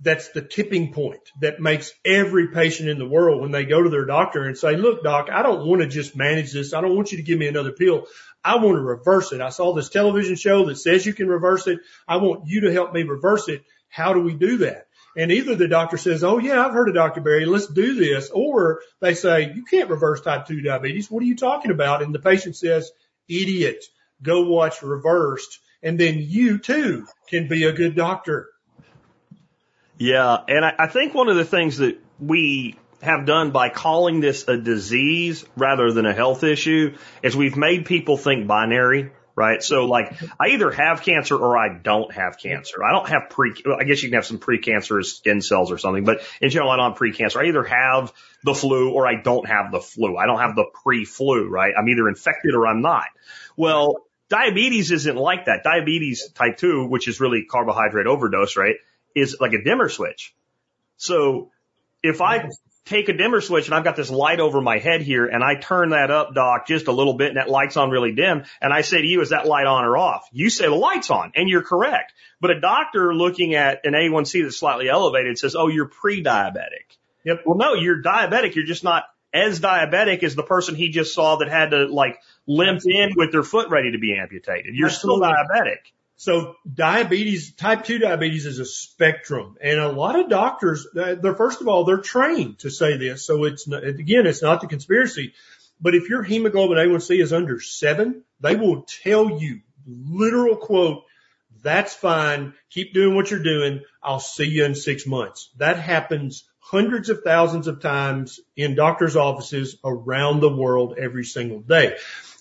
that's 0.00 0.30
the 0.30 0.42
tipping 0.42 0.92
point 0.92 1.20
that 1.40 1.60
makes 1.60 1.92
every 2.04 2.48
patient 2.48 2.88
in 2.88 2.98
the 2.98 3.08
world 3.08 3.40
when 3.40 3.52
they 3.52 3.64
go 3.64 3.82
to 3.82 3.90
their 3.90 4.04
doctor 4.04 4.44
and 4.44 4.56
say, 4.56 4.76
look, 4.76 5.02
doc, 5.02 5.28
I 5.32 5.42
don't 5.42 5.66
want 5.66 5.82
to 5.82 5.88
just 5.88 6.16
manage 6.16 6.52
this. 6.52 6.74
I 6.74 6.80
don't 6.80 6.96
want 6.96 7.12
you 7.12 7.18
to 7.18 7.24
give 7.24 7.38
me 7.38 7.46
another 7.46 7.72
pill. 7.72 8.06
I 8.44 8.56
want 8.56 8.76
to 8.76 8.82
reverse 8.82 9.32
it. 9.32 9.40
I 9.40 9.48
saw 9.48 9.72
this 9.72 9.88
television 9.88 10.36
show 10.36 10.66
that 10.66 10.76
says 10.76 11.06
you 11.06 11.14
can 11.14 11.28
reverse 11.28 11.66
it. 11.66 11.80
I 12.06 12.18
want 12.18 12.46
you 12.46 12.62
to 12.62 12.72
help 12.72 12.92
me 12.92 13.02
reverse 13.02 13.48
it. 13.48 13.64
How 13.88 14.12
do 14.12 14.20
we 14.20 14.34
do 14.34 14.58
that? 14.58 14.88
And 15.16 15.30
either 15.30 15.54
the 15.54 15.68
doctor 15.68 15.96
says, 15.96 16.24
Oh 16.24 16.38
yeah, 16.38 16.64
I've 16.64 16.72
heard 16.72 16.88
of 16.88 16.94
Dr. 16.94 17.20
Berry. 17.20 17.46
Let's 17.46 17.66
do 17.66 17.94
this. 17.94 18.30
Or 18.30 18.80
they 19.00 19.14
say, 19.14 19.52
you 19.54 19.64
can't 19.64 19.90
reverse 19.90 20.20
type 20.20 20.46
two 20.46 20.60
diabetes. 20.60 21.10
What 21.10 21.22
are 21.22 21.26
you 21.26 21.36
talking 21.36 21.70
about? 21.70 22.02
And 22.02 22.14
the 22.14 22.18
patient 22.18 22.56
says, 22.56 22.90
idiot, 23.28 23.84
go 24.22 24.42
watch 24.42 24.82
reversed. 24.82 25.60
And 25.82 25.98
then 25.98 26.16
you 26.18 26.58
too 26.58 27.06
can 27.28 27.46
be 27.46 27.64
a 27.64 27.72
good 27.72 27.94
doctor. 27.94 28.48
Yeah. 29.98 30.38
And 30.48 30.64
I, 30.64 30.74
I 30.78 30.86
think 30.88 31.14
one 31.14 31.28
of 31.28 31.36
the 31.36 31.44
things 31.44 31.78
that 31.78 31.98
we 32.18 32.76
have 33.02 33.26
done 33.26 33.50
by 33.50 33.68
calling 33.68 34.20
this 34.20 34.48
a 34.48 34.56
disease 34.56 35.44
rather 35.56 35.92
than 35.92 36.06
a 36.06 36.14
health 36.14 36.42
issue 36.42 36.96
is 37.22 37.36
we've 37.36 37.56
made 37.56 37.84
people 37.84 38.16
think 38.16 38.46
binary, 38.46 39.12
right? 39.36 39.62
So 39.62 39.86
like 39.86 40.14
I 40.38 40.48
either 40.48 40.70
have 40.70 41.02
cancer 41.02 41.36
or 41.36 41.58
I 41.58 41.76
don't 41.76 42.12
have 42.12 42.38
cancer. 42.38 42.84
I 42.84 42.92
don't 42.92 43.08
have 43.08 43.30
pre, 43.30 43.54
I 43.78 43.84
guess 43.84 44.02
you 44.02 44.08
can 44.08 44.16
have 44.16 44.26
some 44.26 44.38
precancerous 44.38 45.06
skin 45.16 45.40
cells 45.40 45.72
or 45.72 45.78
something, 45.78 46.04
but 46.04 46.20
in 46.40 46.50
general, 46.50 46.70
I 46.70 46.76
don't 46.76 46.92
have 46.92 46.98
precancer. 46.98 47.42
I 47.42 47.48
either 47.48 47.64
have 47.64 48.12
the 48.42 48.54
flu 48.54 48.92
or 48.92 49.06
I 49.06 49.20
don't 49.20 49.46
have 49.48 49.72
the 49.72 49.80
flu. 49.80 50.16
I 50.16 50.26
don't 50.26 50.38
have 50.38 50.54
the 50.54 50.66
pre-flu, 50.82 51.48
right? 51.48 51.72
I'm 51.78 51.88
either 51.88 52.08
infected 52.08 52.54
or 52.54 52.66
I'm 52.66 52.82
not. 52.82 53.06
Well, 53.56 54.04
diabetes 54.28 54.90
isn't 54.90 55.16
like 55.16 55.46
that. 55.46 55.64
Diabetes 55.64 56.28
type 56.34 56.58
two, 56.58 56.86
which 56.86 57.08
is 57.08 57.20
really 57.20 57.44
carbohydrate 57.44 58.06
overdose, 58.06 58.56
right? 58.56 58.76
Is 59.14 59.36
like 59.40 59.52
a 59.52 59.62
dimmer 59.62 59.88
switch. 59.88 60.34
So 60.96 61.50
if 62.02 62.20
I 62.20 62.50
take 62.84 63.08
a 63.08 63.12
dimmer 63.12 63.40
switch 63.40 63.66
and 63.66 63.74
I've 63.74 63.84
got 63.84 63.96
this 63.96 64.10
light 64.10 64.40
over 64.40 64.60
my 64.60 64.78
head 64.78 65.00
here 65.00 65.26
and 65.26 65.42
I 65.42 65.54
turn 65.54 65.90
that 65.90 66.10
up, 66.10 66.34
doc, 66.34 66.66
just 66.66 66.86
a 66.86 66.92
little 66.92 67.14
bit 67.14 67.28
and 67.28 67.36
that 67.36 67.48
light's 67.48 67.76
on 67.76 67.90
really 67.90 68.12
dim. 68.12 68.44
And 68.60 68.72
I 68.72 68.82
say 68.82 69.00
to 69.00 69.06
you, 69.06 69.20
is 69.22 69.30
that 69.30 69.46
light 69.46 69.66
on 69.66 69.84
or 69.84 69.96
off? 69.96 70.28
You 70.32 70.50
say 70.50 70.66
the 70.66 70.74
light's 70.74 71.10
on 71.10 71.32
and 71.34 71.48
you're 71.48 71.62
correct. 71.62 72.12
But 72.40 72.50
a 72.50 72.60
doctor 72.60 73.14
looking 73.14 73.54
at 73.54 73.80
an 73.84 73.94
A1C 73.94 74.42
that's 74.42 74.58
slightly 74.58 74.88
elevated 74.88 75.38
says, 75.38 75.54
oh, 75.56 75.68
you're 75.68 75.88
pre-diabetic. 75.88 76.98
Yep. 77.24 77.42
Well, 77.46 77.56
no, 77.56 77.74
you're 77.74 78.02
diabetic. 78.02 78.54
You're 78.54 78.66
just 78.66 78.84
not 78.84 79.04
as 79.32 79.60
diabetic 79.60 80.22
as 80.22 80.34
the 80.34 80.42
person 80.42 80.74
he 80.74 80.90
just 80.90 81.14
saw 81.14 81.36
that 81.36 81.48
had 81.48 81.70
to 81.70 81.86
like 81.86 82.20
limp 82.46 82.82
in 82.84 83.12
with 83.16 83.32
their 83.32 83.42
foot 83.42 83.70
ready 83.70 83.92
to 83.92 83.98
be 83.98 84.16
amputated. 84.16 84.74
You're 84.74 84.88
Absolutely. 84.88 85.26
still 85.26 85.34
diabetic. 85.34 85.78
So 86.24 86.54
diabetes, 86.72 87.54
type 87.54 87.84
2 87.84 87.98
diabetes 87.98 88.46
is 88.46 88.58
a 88.58 88.64
spectrum 88.64 89.58
and 89.60 89.78
a 89.78 89.92
lot 89.92 90.18
of 90.18 90.30
doctors, 90.30 90.86
they're 90.94 91.34
first 91.34 91.60
of 91.60 91.68
all, 91.68 91.84
they're 91.84 91.98
trained 91.98 92.60
to 92.60 92.70
say 92.70 92.96
this. 92.96 93.26
So 93.26 93.44
it's 93.44 93.68
not, 93.68 93.84
again, 93.84 94.26
it's 94.26 94.40
not 94.40 94.62
the 94.62 94.66
conspiracy, 94.66 95.34
but 95.82 95.94
if 95.94 96.08
your 96.08 96.22
hemoglobin 96.22 96.78
A1C 96.78 97.20
is 97.20 97.34
under 97.34 97.60
seven, 97.60 98.22
they 98.40 98.56
will 98.56 98.86
tell 99.04 99.38
you 99.38 99.60
literal 99.86 100.56
quote, 100.56 101.02
that's 101.62 101.94
fine. 101.94 102.54
Keep 102.70 102.94
doing 102.94 103.14
what 103.14 103.30
you're 103.30 103.42
doing. 103.42 103.82
I'll 104.02 104.18
see 104.18 104.46
you 104.46 104.64
in 104.64 104.74
six 104.74 105.06
months. 105.06 105.50
That 105.58 105.78
happens 105.78 106.48
hundreds 106.58 107.10
of 107.10 107.20
thousands 107.22 107.66
of 107.66 107.82
times 107.82 108.40
in 108.56 108.76
doctors' 108.76 109.16
offices 109.16 109.76
around 109.84 110.40
the 110.40 110.56
world 110.56 110.94
every 110.98 111.24
single 111.24 111.60
day. 111.60 111.98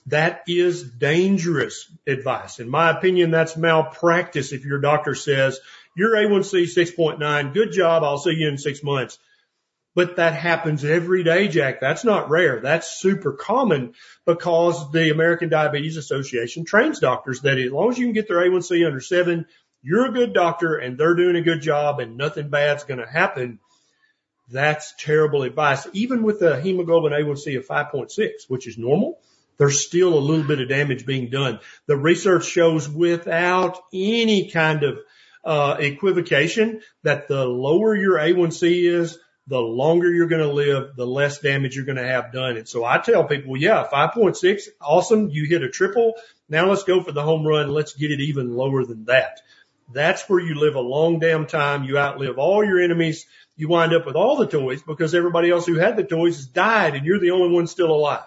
That 0.08 0.44
is 0.48 0.84
dangerous 0.84 1.90
advice. 2.06 2.60
In 2.60 2.70
my 2.70 2.90
opinion, 2.90 3.32
that's 3.32 3.56
malpractice 3.56 4.52
if 4.52 4.66
your 4.66 4.80
doctor 4.80 5.16
says, 5.16 5.60
your 5.96 6.16
A1C 6.16 6.64
6.9, 6.64 7.54
good 7.54 7.72
job, 7.72 8.04
I'll 8.04 8.18
see 8.18 8.32
you 8.32 8.50
in 8.50 8.58
six 8.58 8.84
months. 8.84 9.18
But 9.96 10.16
that 10.16 10.34
happens 10.34 10.84
every 10.84 11.24
day, 11.24 11.48
Jack. 11.48 11.80
That's 11.80 12.04
not 12.04 12.30
rare. 12.30 12.60
That's 12.60 13.00
super 13.00 13.32
common 13.32 13.94
because 14.26 14.92
the 14.92 15.12
American 15.12 15.50
Diabetes 15.50 15.98
Association 15.98 16.66
trains 16.66 17.00
doctors 17.00 17.42
that 17.42 17.60
as 17.60 17.72
long 17.72 17.92
as 17.92 18.00
you 18.00 18.08
can 18.08 18.14
get 18.14 18.28
their 18.28 18.38
A1C 18.38 18.86
under 18.86 19.00
seven, 19.00 19.46
you're 19.84 20.08
a 20.08 20.14
good 20.14 20.34
doctor 20.34 20.76
and 20.78 20.98
they're 20.98 21.16
doing 21.16 21.36
a 21.36 21.42
good 21.42 21.62
job 21.62 22.00
and 22.00 22.18
nothing 22.18 22.50
bad's 22.50 22.86
going 22.86 23.02
to 23.02 23.06
happen. 23.06 23.60
That's 24.50 24.94
terrible 24.98 25.44
advice. 25.44 25.88
Even 25.94 26.24
with 26.24 26.42
a 26.42 26.60
hemoglobin 26.60 27.14
A1C 27.14 27.58
of 27.58 27.68
5.6, 27.68 28.30
which 28.48 28.68
is 28.68 28.78
normal, 28.80 29.20
there's 29.58 29.86
still 29.86 30.14
a 30.14 30.20
little 30.20 30.46
bit 30.46 30.60
of 30.60 30.70
damage 30.70 31.06
being 31.06 31.30
done. 31.30 31.60
The 31.88 31.98
research 31.98 32.46
shows 32.46 32.88
without 32.90 33.80
any 33.94 34.50
kind 34.50 34.84
of 34.84 35.00
uh, 35.44 35.78
equivocation 35.80 36.82
that 37.04 37.28
the 37.28 37.46
lower 37.46 37.96
your 37.96 38.18
A1C 38.18 38.84
is, 38.84 39.18
the 39.48 39.60
longer 39.60 40.10
you're 40.10 40.28
going 40.28 40.42
to 40.42 40.54
live, 40.54 40.96
the 40.96 41.06
less 41.06 41.40
damage 41.40 41.76
you're 41.76 41.86
going 41.86 41.98
to 41.98 42.08
have 42.08 42.32
done. 42.32 42.56
And 42.56 42.68
so 42.68 42.86
I 42.86 43.00
tell 43.00 43.26
people, 43.26 43.58
yeah, 43.58 43.86
5.6, 43.92 44.70
awesome. 44.80 45.30
You 45.30 45.46
hit 45.46 45.64
a 45.64 45.70
triple. 45.70 46.14
Now 46.48 46.70
let's 46.70 46.84
go 46.84 47.04
for 47.04 47.12
the 47.12 47.24
home 47.24 47.46
run. 47.46 47.70
Let's 47.70 47.94
get 47.94 48.12
it 48.12 48.22
even 48.22 48.54
lower 48.54 48.86
than 48.86 49.06
that. 49.06 49.42
That's 49.92 50.28
where 50.30 50.40
you 50.40 50.56
live 50.56 50.76
a 50.76 50.80
long 50.80 51.20
damn 51.20 51.46
time. 51.46 51.84
You 51.84 51.98
outlive 51.98 52.38
all 52.38 52.64
your 52.64 52.80
enemies. 52.80 53.26
You 53.58 53.68
wind 53.68 53.94
up 53.94 54.06
with 54.06 54.16
all 54.16 54.38
the 54.38 54.48
toys 54.48 54.82
because 54.82 55.14
everybody 55.14 55.52
else 55.52 55.66
who 55.66 55.76
had 55.76 55.98
the 55.98 56.04
toys 56.06 56.38
has 56.38 56.48
died 56.48 56.96
and 56.96 57.06
you're 57.06 57.20
the 57.20 57.32
only 57.32 57.54
one 57.54 57.68
still 57.68 57.92
alive. 57.92 58.24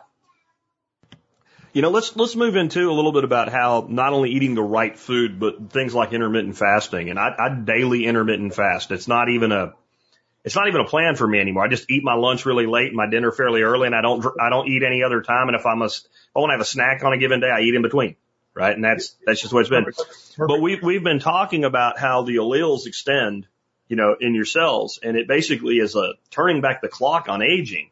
You 1.77 1.83
know, 1.83 1.91
let's 1.91 2.17
let's 2.17 2.35
move 2.35 2.57
into 2.57 2.91
a 2.91 2.95
little 2.95 3.13
bit 3.13 3.25
about 3.25 3.51
how 3.51 3.87
not 3.87 4.15
only 4.15 4.31
eating 4.31 4.55
the 4.55 4.63
right 4.63 4.99
food, 4.99 5.39
but 5.39 5.71
things 5.71 5.95
like 5.95 6.15
intermittent 6.15 6.57
fasting. 6.57 7.11
And 7.11 7.19
I, 7.19 7.35
I 7.39 7.49
daily 7.51 8.07
intermittent 8.07 8.55
fast. 8.55 8.91
It's 8.93 9.07
not 9.07 9.29
even 9.29 9.53
a 9.53 9.75
it's 10.43 10.57
not 10.57 10.69
even 10.69 10.81
a 10.81 10.87
plan 10.87 11.17
for 11.17 11.29
me 11.29 11.39
anymore. 11.39 11.67
I 11.67 11.69
just 11.69 11.91
eat 11.91 12.03
my 12.03 12.15
lunch 12.15 12.47
really 12.47 12.65
late 12.65 12.87
and 12.87 12.97
my 12.97 13.11
dinner 13.11 13.31
fairly 13.31 13.61
early, 13.61 13.85
and 13.85 13.95
I 13.95 14.01
don't 14.01 14.25
I 14.41 14.49
don't 14.49 14.67
eat 14.69 14.85
any 14.87 15.03
other 15.03 15.21
time. 15.21 15.49
And 15.49 15.55
if 15.55 15.67
I'm 15.67 15.83
a 15.83 15.85
if 15.85 16.01
I 16.35 16.39
want 16.39 16.49
to 16.49 16.55
have 16.55 16.63
a 16.63 16.65
snack 16.65 17.05
on 17.05 17.13
a 17.13 17.19
given 17.19 17.41
day, 17.41 17.51
I 17.51 17.61
eat 17.61 17.75
in 17.75 17.83
between. 17.83 18.17
Right, 18.55 18.75
and 18.75 18.83
that's 18.83 19.15
that's 19.27 19.43
just 19.43 19.53
what 19.53 19.61
it's 19.61 19.69
been. 19.69 19.85
But 20.39 20.63
we've 20.63 20.83
we've 20.83 21.05
been 21.05 21.21
talking 21.21 21.67
about 21.67 21.99
how 21.99 22.23
the 22.23 22.37
alleles 22.37 22.87
extend, 22.87 23.47
you 23.87 23.97
know, 23.97 24.17
in 24.19 24.35
your 24.35 24.47
cells, 24.47 24.99
and 25.03 25.15
it 25.15 25.29
basically 25.29 25.77
is 25.77 25.95
a 25.95 26.15
turning 26.31 26.63
back 26.63 26.81
the 26.81 26.89
clock 26.89 27.29
on 27.29 27.43
aging. 27.43 27.91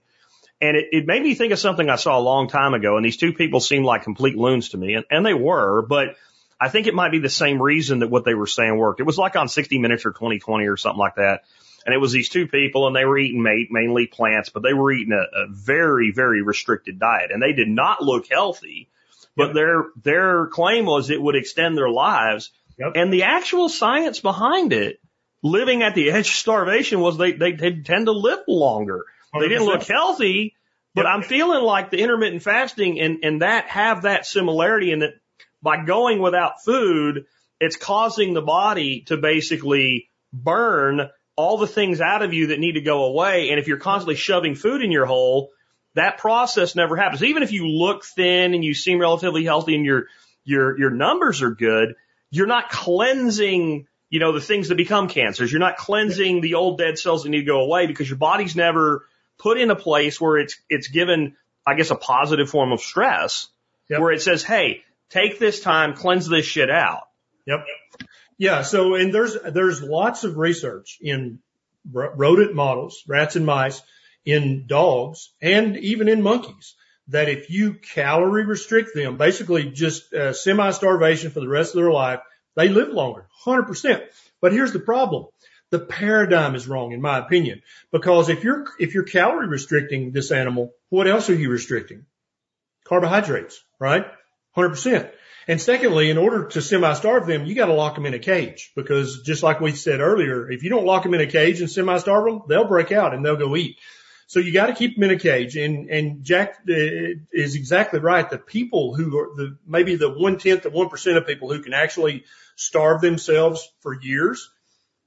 And 0.60 0.76
it, 0.76 0.86
it 0.92 1.06
made 1.06 1.22
me 1.22 1.34
think 1.34 1.52
of 1.52 1.58
something 1.58 1.90
I 1.90 1.96
saw 1.96 2.18
a 2.18 2.20
long 2.20 2.48
time 2.48 2.74
ago. 2.74 2.96
And 2.96 3.04
these 3.04 3.16
two 3.16 3.32
people 3.32 3.60
seemed 3.60 3.84
like 3.84 4.02
complete 4.02 4.36
loons 4.36 4.70
to 4.70 4.78
me, 4.78 4.94
and, 4.94 5.04
and 5.10 5.26
they 5.26 5.34
were. 5.34 5.82
But 5.82 6.16
I 6.60 6.68
think 6.68 6.86
it 6.86 6.94
might 6.94 7.10
be 7.10 7.18
the 7.18 7.28
same 7.28 7.60
reason 7.60 7.98
that 8.00 8.10
what 8.10 8.24
they 8.24 8.34
were 8.34 8.46
saying 8.46 8.76
worked. 8.76 9.00
It 9.00 9.04
was 9.04 9.18
like 9.18 9.36
on 9.36 9.48
60 9.48 9.78
Minutes 9.78 10.06
or 10.06 10.12
2020 10.12 10.66
or 10.66 10.76
something 10.76 10.98
like 10.98 11.16
that. 11.16 11.42
And 11.84 11.94
it 11.94 11.98
was 11.98 12.12
these 12.12 12.30
two 12.30 12.46
people 12.46 12.86
and 12.86 12.96
they 12.96 13.04
were 13.04 13.18
eating 13.18 13.42
mainly 13.42 14.06
plants, 14.06 14.48
but 14.48 14.62
they 14.62 14.72
were 14.72 14.90
eating 14.90 15.12
a, 15.12 15.44
a 15.44 15.46
very, 15.48 16.12
very 16.12 16.42
restricted 16.42 16.98
diet 16.98 17.30
and 17.30 17.42
they 17.42 17.52
did 17.52 17.68
not 17.68 18.02
look 18.02 18.26
healthy. 18.30 18.88
But 19.36 19.48
yep. 19.48 19.54
their, 19.54 19.84
their 20.02 20.46
claim 20.46 20.86
was 20.86 21.10
it 21.10 21.20
would 21.20 21.36
extend 21.36 21.76
their 21.76 21.90
lives. 21.90 22.52
Yep. 22.78 22.92
And 22.94 23.12
the 23.12 23.24
actual 23.24 23.68
science 23.68 24.20
behind 24.20 24.72
it, 24.72 25.00
living 25.42 25.82
at 25.82 25.94
the 25.94 26.10
edge 26.10 26.28
of 26.28 26.34
starvation 26.34 27.00
was 27.00 27.18
they, 27.18 27.32
they, 27.32 27.52
they 27.52 27.72
tend 27.72 28.06
to 28.06 28.12
live 28.12 28.40
longer. 28.48 29.04
100%. 29.34 29.40
They 29.40 29.48
didn't 29.48 29.66
look 29.66 29.82
healthy, 29.82 30.54
but. 30.94 31.06
I'm 31.06 31.22
feeling 31.22 31.62
like 31.62 31.90
the 31.90 31.98
intermittent 31.98 32.42
fasting 32.42 33.00
and, 33.00 33.24
and 33.24 33.42
that 33.42 33.66
have 33.68 34.02
that 34.02 34.26
similarity 34.26 34.92
in 34.92 35.00
that 35.00 35.14
by 35.62 35.84
going 35.84 36.20
without 36.20 36.62
food, 36.62 37.24
it's 37.58 37.76
causing 37.76 38.34
the 38.34 38.42
body 38.42 39.00
to 39.06 39.16
basically 39.16 40.08
burn 40.32 41.08
all 41.36 41.58
the 41.58 41.66
things 41.66 42.00
out 42.00 42.22
of 42.22 42.32
you 42.32 42.48
that 42.48 42.60
need 42.60 42.72
to 42.72 42.80
go 42.80 43.06
away. 43.06 43.50
And 43.50 43.58
if 43.58 43.66
you're 43.66 43.78
constantly 43.78 44.14
shoving 44.14 44.54
food 44.54 44.82
in 44.82 44.92
your 44.92 45.06
hole, 45.06 45.50
that 45.94 46.18
process 46.18 46.76
never 46.76 46.96
happens. 46.96 47.22
Even 47.22 47.42
if 47.42 47.52
you 47.52 47.66
look 47.68 48.04
thin 48.04 48.54
and 48.54 48.64
you 48.64 48.74
seem 48.74 49.00
relatively 49.00 49.44
healthy 49.44 49.74
and 49.74 49.84
your, 49.84 50.06
your, 50.44 50.78
your 50.78 50.90
numbers 50.90 51.42
are 51.42 51.50
good, 51.50 51.94
you're 52.30 52.46
not 52.46 52.68
cleansing, 52.68 53.86
you 54.10 54.20
know, 54.20 54.32
the 54.32 54.40
things 54.40 54.68
that 54.68 54.76
become 54.76 55.08
cancers. 55.08 55.50
You're 55.50 55.60
not 55.60 55.76
cleansing 55.76 56.40
the 56.40 56.54
old 56.54 56.78
dead 56.78 56.98
cells 56.98 57.22
that 57.22 57.30
need 57.30 57.40
to 57.40 57.44
go 57.44 57.60
away 57.62 57.86
because 57.86 58.08
your 58.08 58.18
body's 58.18 58.54
never 58.54 59.06
put 59.38 59.58
in 59.58 59.70
a 59.70 59.76
place 59.76 60.20
where 60.20 60.38
it's, 60.38 60.56
it's 60.68 60.88
given, 60.88 61.36
I 61.66 61.74
guess, 61.74 61.90
a 61.90 61.96
positive 61.96 62.48
form 62.48 62.72
of 62.72 62.80
stress 62.80 63.48
yep. 63.88 64.00
where 64.00 64.12
it 64.12 64.22
says, 64.22 64.42
Hey, 64.42 64.82
take 65.10 65.38
this 65.38 65.60
time, 65.60 65.94
cleanse 65.94 66.28
this 66.28 66.46
shit 66.46 66.70
out. 66.70 67.08
Yep. 67.46 67.66
Yeah. 68.38 68.62
So, 68.62 68.94
and 68.94 69.14
there's, 69.14 69.36
there's 69.42 69.82
lots 69.82 70.24
of 70.24 70.36
research 70.36 70.98
in 71.00 71.38
rodent 71.92 72.54
models, 72.54 73.02
rats 73.06 73.36
and 73.36 73.46
mice, 73.46 73.82
in 74.24 74.66
dogs, 74.66 75.32
and 75.42 75.76
even 75.76 76.08
in 76.08 76.22
monkeys 76.22 76.74
that 77.08 77.28
if 77.28 77.50
you 77.50 77.74
calorie 77.74 78.46
restrict 78.46 78.94
them, 78.94 79.16
basically 79.16 79.70
just 79.70 80.12
uh, 80.14 80.32
semi 80.32 80.70
starvation 80.70 81.30
for 81.30 81.40
the 81.40 81.48
rest 81.48 81.74
of 81.74 81.82
their 81.82 81.92
life, 81.92 82.20
they 82.56 82.68
live 82.68 82.88
longer, 82.88 83.26
100%. 83.44 84.02
But 84.40 84.52
here's 84.52 84.72
the 84.72 84.80
problem. 84.80 85.26
The 85.74 85.80
paradigm 85.80 86.54
is 86.54 86.68
wrong 86.68 86.92
in 86.92 87.00
my 87.00 87.18
opinion, 87.18 87.60
because 87.90 88.28
if 88.28 88.44
you're, 88.44 88.64
if 88.78 88.94
you're 88.94 89.02
calorie 89.02 89.48
restricting 89.48 90.12
this 90.12 90.30
animal, 90.30 90.72
what 90.88 91.08
else 91.08 91.28
are 91.30 91.34
you 91.34 91.50
restricting? 91.50 92.06
Carbohydrates, 92.84 93.60
right? 93.80 94.06
100%. 94.56 95.10
And 95.48 95.60
secondly, 95.60 96.10
in 96.10 96.16
order 96.16 96.46
to 96.46 96.62
semi-starve 96.62 97.26
them, 97.26 97.44
you 97.44 97.56
got 97.56 97.66
to 97.66 97.72
lock 97.72 97.96
them 97.96 98.06
in 98.06 98.14
a 98.14 98.20
cage 98.20 98.70
because 98.76 99.22
just 99.22 99.42
like 99.42 99.60
we 99.60 99.72
said 99.72 99.98
earlier, 99.98 100.48
if 100.48 100.62
you 100.62 100.70
don't 100.70 100.86
lock 100.86 101.02
them 101.02 101.14
in 101.14 101.20
a 101.20 101.26
cage 101.26 101.60
and 101.60 101.68
semi-starve 101.68 102.24
them, 102.24 102.42
they'll 102.48 102.68
break 102.68 102.92
out 102.92 103.12
and 103.12 103.26
they'll 103.26 103.34
go 103.34 103.56
eat. 103.56 103.76
So 104.28 104.38
you 104.38 104.52
got 104.52 104.66
to 104.66 104.74
keep 104.74 104.94
them 104.94 105.02
in 105.02 105.10
a 105.10 105.18
cage. 105.18 105.56
And, 105.56 105.90
and 105.90 106.22
Jack 106.22 106.58
uh, 106.68 107.18
is 107.32 107.56
exactly 107.56 107.98
right. 107.98 108.30
The 108.30 108.38
people 108.38 108.94
who 108.94 109.18
are 109.18 109.34
the, 109.34 109.58
maybe 109.66 109.96
the 109.96 110.16
one 110.16 110.38
tenth 110.38 110.66
of 110.66 110.72
one 110.72 110.88
percent 110.88 111.16
of 111.16 111.26
people 111.26 111.52
who 111.52 111.64
can 111.64 111.74
actually 111.74 112.26
starve 112.54 113.00
themselves 113.00 113.68
for 113.80 114.00
years, 114.00 114.50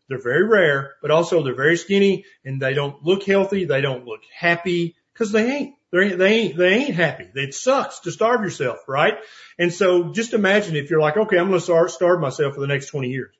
they're 0.10 0.22
very 0.22 0.46
rare, 0.46 0.96
but 1.02 1.12
also 1.12 1.44
they're 1.44 1.56
very 1.56 1.78
skinny 1.78 2.26
and 2.46 2.62
they 2.62 2.74
don't 2.74 3.04
look 3.04 3.24
healthy. 3.24 3.66
They 3.66 3.82
don't 3.82 4.06
look 4.06 4.22
happy 4.34 4.96
because 5.14 5.32
they 5.32 5.52
ain't. 5.52 5.76
They're, 5.92 6.18
they 6.18 6.34
ain't, 6.34 6.58
they 6.58 6.74
ain't 6.74 6.96
happy. 6.96 7.30
It 7.34 7.54
sucks 7.54 8.02
to 8.02 8.12
starve 8.12 8.42
yourself, 8.42 8.80
right? 8.88 9.18
And 9.58 9.74
so 9.74 10.12
just 10.12 10.34
imagine 10.34 10.76
if 10.76 10.90
you're 10.90 11.00
like, 11.00 11.16
okay, 11.16 11.38
I'm 11.38 11.48
going 11.48 11.60
to 11.60 11.64
start, 11.64 11.92
starve 11.92 12.20
myself 12.20 12.56
for 12.56 12.60
the 12.60 12.68
next 12.68 12.88
20 12.88 13.10
years. 13.10 13.34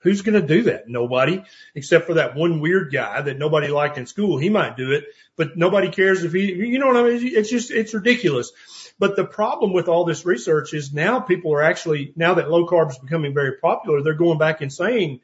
Who's 0.00 0.22
going 0.22 0.40
to 0.40 0.46
do 0.46 0.64
that? 0.64 0.88
Nobody, 0.88 1.44
except 1.76 2.06
for 2.06 2.14
that 2.14 2.34
one 2.34 2.60
weird 2.60 2.92
guy 2.92 3.22
that 3.22 3.38
nobody 3.38 3.68
liked 3.68 3.98
in 3.98 4.06
school. 4.06 4.38
He 4.38 4.48
might 4.48 4.76
do 4.76 4.90
it, 4.90 5.04
but 5.36 5.56
nobody 5.56 5.90
cares 5.90 6.24
if 6.24 6.32
he, 6.32 6.52
you 6.52 6.80
know 6.80 6.88
what 6.88 6.96
I 6.96 7.04
mean? 7.04 7.20
It's 7.22 7.50
just, 7.50 7.70
it's 7.70 7.94
ridiculous. 7.94 8.50
But 8.98 9.14
the 9.14 9.24
problem 9.24 9.72
with 9.72 9.86
all 9.86 10.04
this 10.04 10.26
research 10.26 10.74
is 10.74 10.92
now 10.92 11.20
people 11.20 11.54
are 11.54 11.62
actually, 11.62 12.12
now 12.16 12.34
that 12.34 12.50
low 12.50 12.66
carb 12.66 12.90
is 12.90 12.98
becoming 12.98 13.32
very 13.32 13.58
popular, 13.58 14.02
they're 14.02 14.14
going 14.14 14.38
back 14.38 14.60
and 14.60 14.72
saying, 14.72 15.20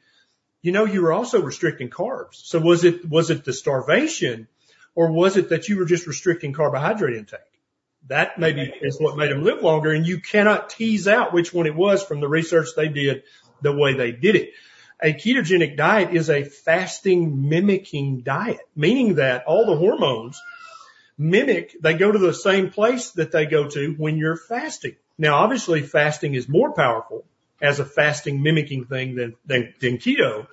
you 0.61 0.71
know, 0.71 0.85
you 0.85 1.01
were 1.01 1.13
also 1.13 1.41
restricting 1.41 1.89
carbs. 1.89 2.35
So 2.35 2.59
was 2.59 2.83
it, 2.83 3.07
was 3.07 3.29
it 3.29 3.45
the 3.45 3.53
starvation 3.53 4.47
or 4.95 5.11
was 5.11 5.37
it 5.37 5.49
that 5.49 5.69
you 5.69 5.77
were 5.77 5.85
just 5.85 6.07
restricting 6.07 6.53
carbohydrate 6.53 7.17
intake? 7.17 7.39
That 8.07 8.39
maybe 8.39 8.73
is 8.81 8.99
what 8.99 9.17
made 9.17 9.31
them 9.31 9.43
live 9.43 9.61
longer. 9.61 9.91
And 9.91 10.05
you 10.05 10.19
cannot 10.19 10.69
tease 10.69 11.07
out 11.07 11.33
which 11.33 11.53
one 11.53 11.67
it 11.67 11.75
was 11.75 12.03
from 12.03 12.19
the 12.19 12.27
research 12.27 12.69
they 12.75 12.89
did 12.89 13.23
the 13.61 13.75
way 13.75 13.93
they 13.93 14.11
did 14.11 14.35
it. 14.35 14.51
A 15.01 15.13
ketogenic 15.13 15.77
diet 15.77 16.13
is 16.13 16.29
a 16.29 16.43
fasting 16.43 17.47
mimicking 17.47 18.21
diet, 18.21 18.59
meaning 18.75 19.15
that 19.15 19.45
all 19.45 19.65
the 19.65 19.77
hormones 19.77 20.41
mimic, 21.17 21.75
they 21.81 21.93
go 21.93 22.11
to 22.11 22.19
the 22.19 22.33
same 22.33 22.69
place 22.69 23.11
that 23.11 23.31
they 23.31 23.45
go 23.45 23.69
to 23.69 23.93
when 23.93 24.17
you're 24.17 24.35
fasting. 24.35 24.95
Now, 25.17 25.35
obviously 25.35 25.81
fasting 25.83 26.33
is 26.33 26.49
more 26.49 26.73
powerful 26.73 27.23
as 27.61 27.79
a 27.79 27.85
fasting 27.85 28.41
mimicking 28.41 28.85
thing 28.85 29.15
than, 29.15 29.35
than, 29.45 29.73
than 29.79 29.97
keto. 29.97 30.47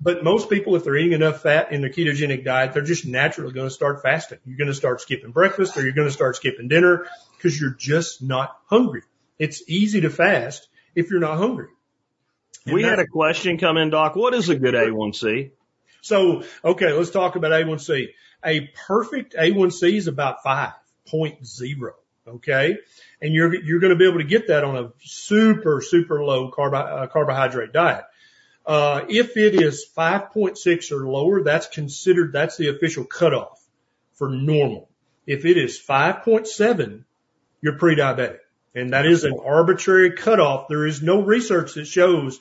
But 0.00 0.24
most 0.24 0.50
people, 0.50 0.76
if 0.76 0.84
they're 0.84 0.96
eating 0.96 1.12
enough 1.12 1.42
fat 1.42 1.72
in 1.72 1.80
their 1.80 1.90
ketogenic 1.90 2.44
diet, 2.44 2.72
they're 2.72 2.82
just 2.82 3.06
naturally 3.06 3.52
going 3.52 3.68
to 3.68 3.74
start 3.74 4.02
fasting. 4.02 4.38
You're 4.44 4.58
going 4.58 4.68
to 4.68 4.74
start 4.74 5.00
skipping 5.00 5.30
breakfast 5.30 5.76
or 5.76 5.82
you're 5.82 5.92
going 5.92 6.08
to 6.08 6.12
start 6.12 6.36
skipping 6.36 6.68
dinner 6.68 7.06
because 7.36 7.60
you're 7.60 7.74
just 7.78 8.22
not 8.22 8.56
hungry. 8.66 9.02
It's 9.38 9.62
easy 9.68 10.02
to 10.02 10.10
fast 10.10 10.68
if 10.94 11.10
you're 11.10 11.20
not 11.20 11.38
hungry. 11.38 11.68
And 12.66 12.74
we 12.74 12.82
had 12.82 12.98
a 12.98 13.06
question 13.06 13.56
come 13.58 13.76
in, 13.78 13.90
Doc. 13.90 14.16
What 14.16 14.34
is 14.34 14.48
a 14.48 14.56
good 14.56 14.74
A1C? 14.74 15.52
So, 16.02 16.44
okay, 16.64 16.92
let's 16.92 17.10
talk 17.10 17.36
about 17.36 17.52
A1C. 17.52 18.08
A 18.44 18.70
perfect 18.86 19.34
A1C 19.34 19.96
is 19.96 20.06
about 20.06 20.42
5.0. 20.44 21.92
Okay. 22.30 22.78
And 23.20 23.34
you're, 23.34 23.54
you're 23.54 23.80
going 23.80 23.92
to 23.92 23.98
be 23.98 24.08
able 24.08 24.18
to 24.18 24.24
get 24.24 24.48
that 24.48 24.64
on 24.64 24.76
a 24.76 24.92
super, 25.02 25.82
super 25.82 26.22
low 26.22 26.48
uh, 26.48 27.06
carbohydrate 27.06 27.72
diet. 27.72 28.04
Uh, 28.64 29.04
if 29.08 29.36
it 29.36 29.60
is 29.60 29.86
5.6 29.96 30.92
or 30.92 31.08
lower, 31.08 31.42
that's 31.42 31.66
considered, 31.66 32.32
that's 32.32 32.56
the 32.56 32.68
official 32.68 33.04
cutoff 33.04 33.60
for 34.14 34.28
normal. 34.28 34.88
If 35.26 35.44
it 35.44 35.56
is 35.56 35.80
5.7, 35.80 37.04
you're 37.62 37.78
pre-diabetic. 37.78 38.38
And 38.74 38.92
that 38.92 39.06
is 39.06 39.24
an 39.24 39.38
arbitrary 39.44 40.12
cutoff. 40.12 40.68
There 40.68 40.86
is 40.86 41.02
no 41.02 41.22
research 41.22 41.74
that 41.74 41.86
shows 41.86 42.38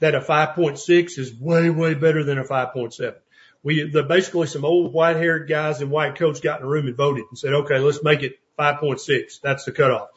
that 0.00 0.14
a 0.14 0.20
5.6 0.20 1.18
is 1.18 1.34
way, 1.34 1.70
way 1.70 1.94
better 1.94 2.24
than 2.24 2.38
a 2.38 2.44
5.7. 2.44 3.14
We, 3.62 3.90
the, 3.90 4.02
basically 4.02 4.46
some 4.46 4.64
old 4.64 4.92
white 4.92 5.16
haired 5.16 5.48
guys 5.48 5.82
in 5.82 5.90
white 5.90 6.16
coats 6.16 6.40
got 6.40 6.60
in 6.60 6.66
a 6.66 6.68
room 6.68 6.86
and 6.86 6.96
voted 6.96 7.24
and 7.28 7.38
said, 7.38 7.52
okay, 7.52 7.78
let's 7.78 8.02
make 8.02 8.22
it 8.22 8.38
5.6. 8.58 9.40
That's 9.42 9.64
the 9.64 9.72
cutoff. 9.72 10.08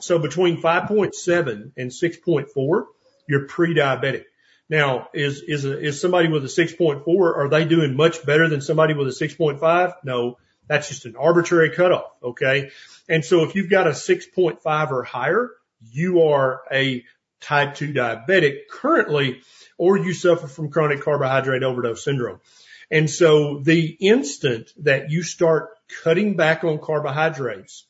So 0.00 0.18
between 0.18 0.62
5.7 0.62 1.72
and 1.76 1.90
6.4, 1.90 2.84
you're 3.28 3.46
pre-diabetic. 3.46 4.24
Now, 4.70 5.08
is, 5.14 5.42
is, 5.42 5.64
a, 5.64 5.78
is 5.78 6.00
somebody 6.00 6.28
with 6.28 6.44
a 6.44 6.48
6.4, 6.48 7.06
are 7.06 7.48
they 7.48 7.64
doing 7.64 7.96
much 7.96 8.24
better 8.24 8.48
than 8.48 8.60
somebody 8.60 8.94
with 8.94 9.08
a 9.08 9.10
6.5? 9.10 9.94
No, 10.04 10.38
that's 10.66 10.88
just 10.88 11.06
an 11.06 11.16
arbitrary 11.16 11.70
cutoff. 11.70 12.12
Okay. 12.22 12.70
And 13.08 13.24
so 13.24 13.44
if 13.44 13.54
you've 13.54 13.70
got 13.70 13.86
a 13.86 13.90
6.5 13.90 14.90
or 14.90 15.02
higher, 15.02 15.50
you 15.90 16.22
are 16.22 16.62
a 16.70 17.04
type 17.40 17.76
2 17.76 17.92
diabetic 17.92 18.68
currently, 18.70 19.40
or 19.78 19.96
you 19.96 20.12
suffer 20.12 20.46
from 20.46 20.70
chronic 20.70 21.00
carbohydrate 21.02 21.62
overdose 21.62 22.04
syndrome. 22.04 22.40
And 22.90 23.10
so 23.10 23.60
the 23.60 23.96
instant 24.00 24.70
that 24.78 25.10
you 25.10 25.22
start 25.22 25.70
cutting 26.02 26.36
back 26.36 26.64
on 26.64 26.78
carbohydrates, 26.78 27.86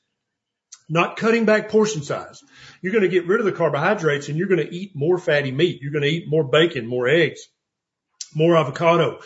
not 0.89 1.17
cutting 1.17 1.45
back 1.45 1.69
portion 1.69 2.03
size. 2.03 2.43
You're 2.81 2.93
going 2.93 3.03
to 3.03 3.09
get 3.09 3.27
rid 3.27 3.41
of 3.41 3.47
the 3.47 3.53
carbohydrates 3.53 4.29
and 4.29 4.39
you're 4.39 4.49
going 4.49 4.67
to 4.67 4.75
eat 4.75 4.97
more 4.97 5.19
fatty 5.19 5.53
meat. 5.53 5.83
You're 5.83 5.93
going 5.93 6.03
to 6.03 6.09
eat 6.09 6.29
more 6.29 6.45
bacon, 6.45 6.87
more 6.87 7.09
eggs, 7.09 7.47
more 8.35 8.57
avocado 8.57 9.21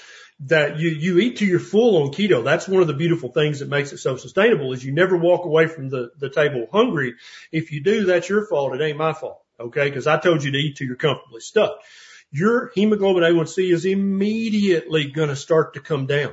that 0.46 0.78
you, 0.78 0.88
you 0.88 1.18
eat 1.20 1.36
to 1.36 1.46
your 1.46 1.60
full 1.60 2.02
on 2.02 2.10
keto. 2.10 2.42
That's 2.42 2.66
one 2.66 2.82
of 2.82 2.88
the 2.88 2.94
beautiful 2.94 3.30
things 3.30 3.60
that 3.60 3.68
makes 3.68 3.92
it 3.92 3.98
so 3.98 4.16
sustainable 4.16 4.72
is 4.72 4.84
you 4.84 4.92
never 4.92 5.16
walk 5.16 5.44
away 5.44 5.68
from 5.68 5.88
the, 5.88 6.10
the 6.18 6.30
table 6.30 6.66
hungry. 6.72 7.14
If 7.52 7.70
you 7.70 7.82
do, 7.82 8.04
that's 8.04 8.28
your 8.28 8.46
fault. 8.46 8.74
It 8.74 8.82
ain't 8.82 8.98
my 8.98 9.12
fault. 9.12 9.40
Okay. 9.60 9.90
Cause 9.92 10.08
I 10.08 10.18
told 10.18 10.42
you 10.42 10.50
to 10.50 10.58
eat 10.58 10.76
till 10.76 10.88
you're 10.88 10.96
comfortably 10.96 11.40
stuffed. 11.40 11.84
Your 12.32 12.72
hemoglobin 12.74 13.22
A1C 13.22 13.72
is 13.72 13.84
immediately 13.84 15.10
going 15.10 15.28
to 15.28 15.36
start 15.36 15.74
to 15.74 15.80
come 15.80 16.06
down. 16.06 16.32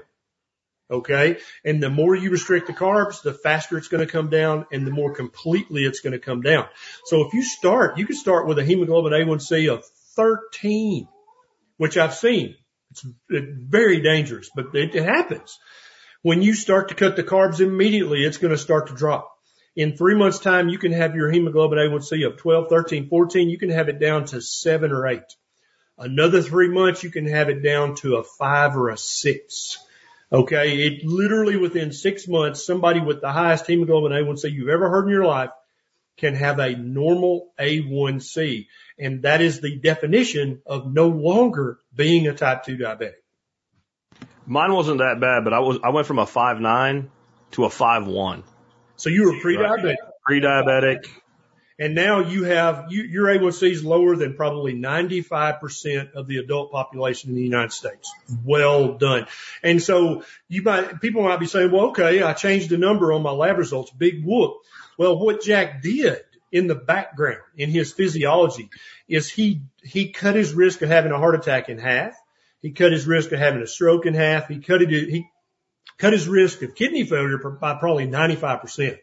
Okay. 0.91 1.37
And 1.63 1.83
the 1.83 1.89
more 1.89 2.15
you 2.15 2.31
restrict 2.31 2.67
the 2.67 2.73
carbs, 2.73 3.21
the 3.21 3.33
faster 3.33 3.77
it's 3.77 3.89
going 3.89 4.05
to 4.05 4.11
come 4.11 4.29
down 4.29 4.65
and 4.71 4.87
the 4.87 4.91
more 4.91 5.13
completely 5.13 5.83
it's 5.83 5.99
going 5.99 6.13
to 6.13 6.19
come 6.19 6.41
down. 6.41 6.67
So 7.05 7.27
if 7.27 7.33
you 7.33 7.43
start, 7.43 7.97
you 7.97 8.07
can 8.07 8.15
start 8.15 8.47
with 8.47 8.57
a 8.57 8.63
hemoglobin 8.63 9.13
A1C 9.13 9.71
of 9.71 9.85
13, 10.15 11.07
which 11.77 11.97
I've 11.97 12.15
seen. 12.15 12.55
It's 12.91 13.05
very 13.29 14.01
dangerous, 14.01 14.49
but 14.55 14.73
it, 14.73 14.95
happens. 14.95 15.59
When 16.23 16.41
you 16.41 16.55
start 16.55 16.89
to 16.89 16.95
cut 16.95 17.15
the 17.15 17.23
carbs 17.23 17.59
immediately, 17.59 18.23
it's 18.23 18.37
going 18.37 18.51
to 18.51 18.57
start 18.57 18.87
to 18.87 18.95
drop. 18.95 19.29
In 19.75 19.95
three 19.95 20.15
months 20.15 20.39
time, 20.39 20.69
you 20.69 20.79
can 20.79 20.91
have 20.91 21.15
your 21.15 21.29
hemoglobin 21.29 21.77
A1C 21.77 22.25
of 22.25 22.37
12, 22.37 22.67
13, 22.67 23.09
14. 23.09 23.49
You 23.49 23.59
can 23.59 23.69
have 23.69 23.89
it 23.89 23.99
down 23.99 24.25
to 24.25 24.41
seven 24.41 24.91
or 24.91 25.07
eight. 25.07 25.35
Another 25.99 26.41
three 26.41 26.69
months, 26.69 27.03
you 27.03 27.11
can 27.11 27.27
have 27.27 27.49
it 27.49 27.61
down 27.61 27.95
to 27.95 28.15
a 28.15 28.23
five 28.23 28.77
or 28.77 28.89
a 28.89 28.97
six. 28.97 29.77
Okay. 30.31 30.85
It 30.85 31.03
literally 31.03 31.57
within 31.57 31.91
six 31.91 32.27
months, 32.27 32.65
somebody 32.65 33.01
with 33.01 33.19
the 33.19 33.31
highest 33.31 33.67
hemoglobin 33.67 34.11
A1C 34.11 34.51
you've 34.51 34.69
ever 34.69 34.89
heard 34.89 35.05
in 35.05 35.11
your 35.11 35.25
life 35.25 35.49
can 36.17 36.35
have 36.35 36.59
a 36.59 36.75
normal 36.75 37.51
A1C. 37.59 38.67
And 38.97 39.23
that 39.23 39.41
is 39.41 39.59
the 39.59 39.77
definition 39.77 40.61
of 40.65 40.91
no 40.91 41.07
longer 41.07 41.79
being 41.93 42.27
a 42.27 42.33
type 42.33 42.63
2 42.63 42.77
diabetic. 42.77 43.13
Mine 44.45 44.73
wasn't 44.73 44.99
that 44.99 45.19
bad, 45.19 45.43
but 45.43 45.53
I 45.53 45.59
was 45.59 45.77
I 45.83 45.89
went 45.89 46.07
from 46.07 46.17
a 46.17 46.25
five 46.25 46.59
nine 46.59 47.11
to 47.51 47.65
a 47.65 47.69
five 47.69 48.07
one. 48.07 48.43
So 48.95 49.09
you 49.09 49.25
were 49.25 49.39
pre-diabetic. 49.39 49.95
Pre-diabetic. 50.25 51.05
And 51.79 51.95
now 51.95 52.19
you 52.19 52.43
have, 52.43 52.87
you, 52.89 53.03
your 53.03 53.27
A1C 53.27 53.71
is 53.71 53.85
lower 53.85 54.17
than 54.17 54.33
probably 54.33 54.73
95% 54.73 56.11
of 56.11 56.27
the 56.27 56.37
adult 56.37 56.73
population 56.73 57.29
in 57.29 57.37
the 57.37 57.41
United 57.41 57.71
States. 57.71 58.11
Well 58.43 58.97
done. 58.97 59.27
And 59.63 59.81
so 59.81 60.23
you 60.49 60.61
might, 60.61 60.99
people 60.99 61.23
might 61.23 61.39
be 61.39 61.45
saying, 61.45 61.71
well, 61.71 61.87
okay, 61.87 62.21
I 62.21 62.33
changed 62.33 62.69
the 62.69 62.77
number 62.77 63.13
on 63.13 63.23
my 63.23 63.31
lab 63.31 63.57
results. 63.57 63.91
Big 63.91 64.25
whoop. 64.25 64.57
Well, 64.97 65.17
what 65.17 65.41
Jack 65.41 65.81
did 65.81 66.19
in 66.51 66.67
the 66.67 66.75
background 66.75 67.43
in 67.55 67.69
his 67.69 67.93
physiology 67.93 68.69
is 69.07 69.29
he, 69.29 69.61
he 69.81 70.09
cut 70.09 70.35
his 70.35 70.53
risk 70.53 70.81
of 70.81 70.89
having 70.89 71.13
a 71.13 71.17
heart 71.17 71.35
attack 71.35 71.69
in 71.69 71.77
half. 71.77 72.13
He 72.61 72.71
cut 72.71 72.91
his 72.91 73.07
risk 73.07 73.31
of 73.31 73.39
having 73.39 73.61
a 73.61 73.67
stroke 73.67 74.05
in 74.05 74.15
half. 74.15 74.49
He 74.49 74.59
cut 74.59 74.81
it, 74.81 74.89
he 74.89 75.29
cut 75.97 76.11
his 76.11 76.27
risk 76.27 76.61
of 76.61 76.75
kidney 76.75 77.05
failure 77.05 77.37
by 77.37 77.75
probably 77.75 78.05
95%. 78.05 78.97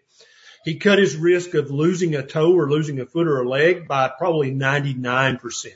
He 0.67 0.75
cut 0.75 0.99
his 0.99 1.17
risk 1.17 1.55
of 1.55 1.71
losing 1.71 2.17
a 2.17 2.27
toe 2.27 2.53
or 2.53 2.69
losing 2.69 2.99
a 2.99 3.07
foot 3.07 3.29
or 3.29 3.41
a 3.41 3.49
leg 3.49 3.87
by 3.87 4.09
probably 4.09 4.51
99%. 4.51 5.67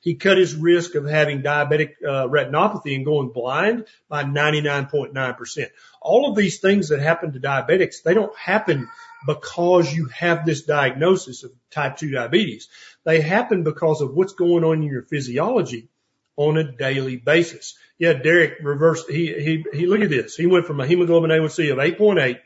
He 0.00 0.16
cut 0.16 0.38
his 0.38 0.56
risk 0.56 0.96
of 0.96 1.06
having 1.06 1.40
diabetic 1.40 1.92
uh, 2.04 2.26
retinopathy 2.26 2.96
and 2.96 3.04
going 3.04 3.28
blind 3.28 3.84
by 4.08 4.24
99.9%. 4.24 5.66
All 6.02 6.28
of 6.28 6.36
these 6.36 6.58
things 6.58 6.88
that 6.88 6.98
happen 6.98 7.32
to 7.32 7.38
diabetics, 7.38 8.02
they 8.02 8.12
don't 8.12 8.36
happen 8.36 8.88
because 9.24 9.94
you 9.94 10.06
have 10.06 10.44
this 10.44 10.62
diagnosis 10.62 11.44
of 11.44 11.52
type 11.70 11.98
2 11.98 12.10
diabetes. 12.10 12.68
They 13.04 13.20
happen 13.20 13.62
because 13.62 14.00
of 14.00 14.14
what's 14.14 14.32
going 14.32 14.64
on 14.64 14.78
in 14.78 14.90
your 14.90 15.02
physiology 15.02 15.90
on 16.34 16.56
a 16.56 16.72
daily 16.72 17.18
basis. 17.18 17.78
Yeah, 17.98 18.14
Derek 18.14 18.54
reversed, 18.64 19.08
he, 19.08 19.26
he, 19.26 19.64
he, 19.72 19.86
look 19.86 20.00
at 20.00 20.10
this. 20.10 20.34
He 20.34 20.46
went 20.46 20.66
from 20.66 20.80
a 20.80 20.88
hemoglobin 20.88 21.30
A1C 21.30 21.70
of 21.70 21.78
8.8 21.78 22.40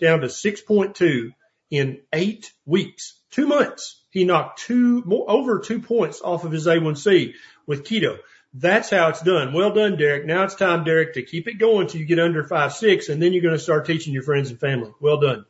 down 0.00 0.20
to 0.20 0.26
6.2 0.26 1.32
in 1.70 2.00
eight 2.12 2.52
weeks, 2.64 3.18
two 3.30 3.46
months. 3.46 4.02
He 4.10 4.24
knocked 4.24 4.60
two 4.60 5.02
more 5.04 5.30
over 5.30 5.58
two 5.58 5.80
points 5.80 6.20
off 6.22 6.44
of 6.44 6.52
his 6.52 6.66
A1C 6.66 7.34
with 7.66 7.84
keto. 7.84 8.18
That's 8.54 8.88
how 8.88 9.08
it's 9.08 9.22
done. 9.22 9.52
Well 9.52 9.74
done, 9.74 9.96
Derek. 9.96 10.24
Now 10.24 10.44
it's 10.44 10.54
time, 10.54 10.84
Derek, 10.84 11.14
to 11.14 11.22
keep 11.22 11.46
it 11.48 11.58
going 11.58 11.86
till 11.86 12.00
you 12.00 12.06
get 12.06 12.18
under 12.18 12.42
five, 12.42 12.72
six, 12.72 13.10
and 13.10 13.22
then 13.22 13.32
you're 13.32 13.42
going 13.42 13.54
to 13.54 13.62
start 13.62 13.86
teaching 13.86 14.14
your 14.14 14.22
friends 14.22 14.50
and 14.50 14.58
family. 14.58 14.90
Well 15.00 15.20
done. 15.20 15.44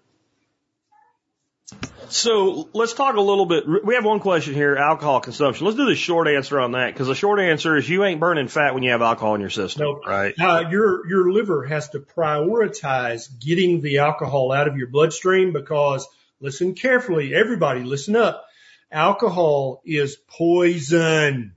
So 2.11 2.69
let's 2.73 2.95
talk 2.95 3.17
a 3.17 3.21
little 3.21 3.47
bit. 3.47 3.65
We 3.85 3.95
have 3.95 4.05
one 4.05 4.21
question 4.21 4.55
here, 4.55 4.77
alcohol 4.77 5.21
consumption. 5.21 5.67
Let's 5.67 5.77
do 5.77 5.87
the 5.87 5.95
short 5.95 6.27
answer 6.27 6.59
on 6.59 6.73
that 6.73 6.93
because 6.93 7.07
the 7.07 7.15
short 7.15 7.39
answer 7.39 7.77
is 7.77 7.89
you 7.89 8.05
ain't 8.05 8.21
burning 8.21 8.49
fat 8.49 8.75
when 8.75 8.83
you 8.83 8.93
have 8.93 9.03
alcohol 9.03 9.35
in 9.35 9.41
your 9.41 9.51
system, 9.51 9.83
nope. 9.83 10.07
right? 10.07 10.35
Uh, 10.41 10.65
your, 10.71 11.07
your 11.07 11.31
liver 11.31 11.67
has 11.67 11.91
to 11.91 12.01
prioritize 12.01 13.29
getting 13.39 13.83
the 13.83 13.99
alcohol 13.99 14.53
out 14.53 14.69
of 14.69 14.77
your 14.77 14.89
bloodstream 14.89 15.53
because 15.53 16.07
listen 16.41 16.75
carefully. 16.75 17.35
Everybody 17.35 17.83
listen 17.83 18.17
up. 18.17 18.47
Alcohol 18.91 19.83
is 19.85 20.17
poison. 20.17 21.55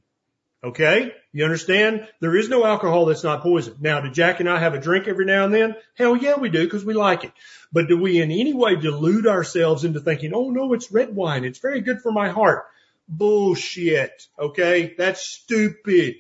Okay? 0.64 1.14
You 1.34 1.44
understand? 1.44 2.08
There 2.20 2.36
is 2.36 2.50
no 2.50 2.66
alcohol 2.66 3.06
that's 3.06 3.24
not 3.24 3.42
poison. 3.42 3.78
Now, 3.80 4.00
do 4.02 4.12
Jack 4.12 4.40
and 4.40 4.50
I 4.50 4.60
have 4.60 4.76
a 4.76 4.80
drink 4.80 5.08
every 5.08 5.26
now 5.26 5.46
and 5.46 5.54
then? 5.54 5.76
Hell 5.98 6.16
yeah, 6.16 6.38
we 6.38 6.50
do 6.50 6.64
because 6.64 6.86
we 6.86 6.94
like 6.94 7.24
it. 7.24 7.32
But 7.72 7.88
do 7.88 8.00
we 8.00 8.22
in 8.22 8.32
any 8.32 8.54
way 8.54 8.76
delude 8.76 9.26
ourselves 9.26 9.86
into 9.86 10.00
thinking, 10.00 10.34
oh 10.36 10.52
no, 10.52 10.74
it's 10.74 10.92
red 10.92 11.16
wine. 11.16 11.46
It's 11.46 11.60
very 11.60 11.82
good 11.82 12.02
for 12.02 12.12
my 12.12 12.30
heart. 12.30 12.66
Bullshit. 13.08 14.28
Okay? 14.38 14.94
That's 14.98 15.22
stupid. 15.26 16.16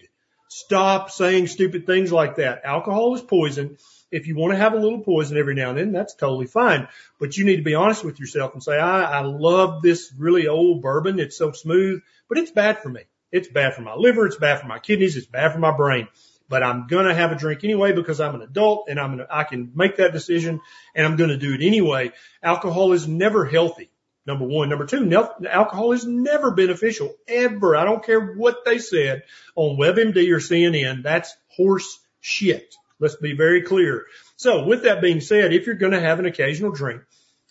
Stop 0.49 1.11
saying 1.11 1.47
stupid 1.47 1.85
things 1.85 2.11
like 2.11 2.37
that. 2.37 2.61
Alcohol 2.65 3.13
is 3.15 3.21
poison. 3.21 3.77
If 4.11 4.27
you 4.27 4.35
want 4.35 4.53
to 4.53 4.57
have 4.57 4.73
a 4.73 4.79
little 4.79 4.99
poison 4.99 5.37
every 5.37 5.55
now 5.55 5.69
and 5.69 5.77
then, 5.77 5.91
that's 5.91 6.15
totally 6.15 6.47
fine. 6.47 6.87
But 7.19 7.37
you 7.37 7.45
need 7.45 7.57
to 7.57 7.63
be 7.63 7.75
honest 7.75 8.03
with 8.03 8.19
yourself 8.19 8.53
and 8.53 8.63
say, 8.63 8.77
I, 8.77 9.19
I 9.19 9.21
love 9.21 9.81
this 9.81 10.11
really 10.17 10.47
old 10.47 10.81
bourbon. 10.81 11.19
It's 11.19 11.37
so 11.37 11.51
smooth, 11.51 12.01
but 12.27 12.37
it's 12.37 12.51
bad 12.51 12.79
for 12.79 12.89
me. 12.89 13.03
It's 13.31 13.47
bad 13.47 13.75
for 13.75 13.81
my 13.81 13.95
liver. 13.95 14.25
It's 14.25 14.35
bad 14.35 14.59
for 14.59 14.67
my 14.67 14.79
kidneys. 14.79 15.15
It's 15.15 15.27
bad 15.27 15.53
for 15.53 15.59
my 15.59 15.75
brain. 15.75 16.07
But 16.49 16.63
I'm 16.63 16.87
going 16.87 17.05
to 17.05 17.15
have 17.15 17.31
a 17.31 17.35
drink 17.35 17.63
anyway 17.63 17.93
because 17.93 18.19
I'm 18.19 18.35
an 18.35 18.41
adult 18.41 18.89
and 18.89 18.99
I'm 18.99 19.15
going 19.15 19.27
to, 19.27 19.33
I 19.33 19.45
can 19.45 19.71
make 19.73 19.97
that 19.97 20.11
decision 20.11 20.59
and 20.93 21.05
I'm 21.05 21.15
going 21.15 21.29
to 21.29 21.37
do 21.37 21.53
it 21.53 21.61
anyway. 21.65 22.11
Alcohol 22.43 22.91
is 22.91 23.07
never 23.07 23.45
healthy. 23.45 23.89
Number 24.25 24.45
one. 24.45 24.69
Number 24.69 24.85
two, 24.85 25.11
alcohol 25.49 25.93
is 25.93 26.05
never 26.05 26.51
beneficial 26.51 27.15
ever. 27.27 27.75
I 27.75 27.85
don't 27.85 28.05
care 28.05 28.33
what 28.33 28.65
they 28.65 28.77
said 28.77 29.23
on 29.55 29.77
WebMD 29.77 30.29
or 30.31 30.37
CNN. 30.37 31.03
That's 31.03 31.35
horse 31.47 31.99
shit. 32.19 32.75
Let's 32.99 33.15
be 33.15 33.33
very 33.33 33.63
clear. 33.63 34.05
So 34.35 34.65
with 34.65 34.83
that 34.83 35.01
being 35.01 35.21
said, 35.21 35.53
if 35.53 35.65
you're 35.65 35.75
going 35.75 35.93
to 35.93 35.99
have 35.99 36.19
an 36.19 36.27
occasional 36.27 36.71
drink, 36.71 37.01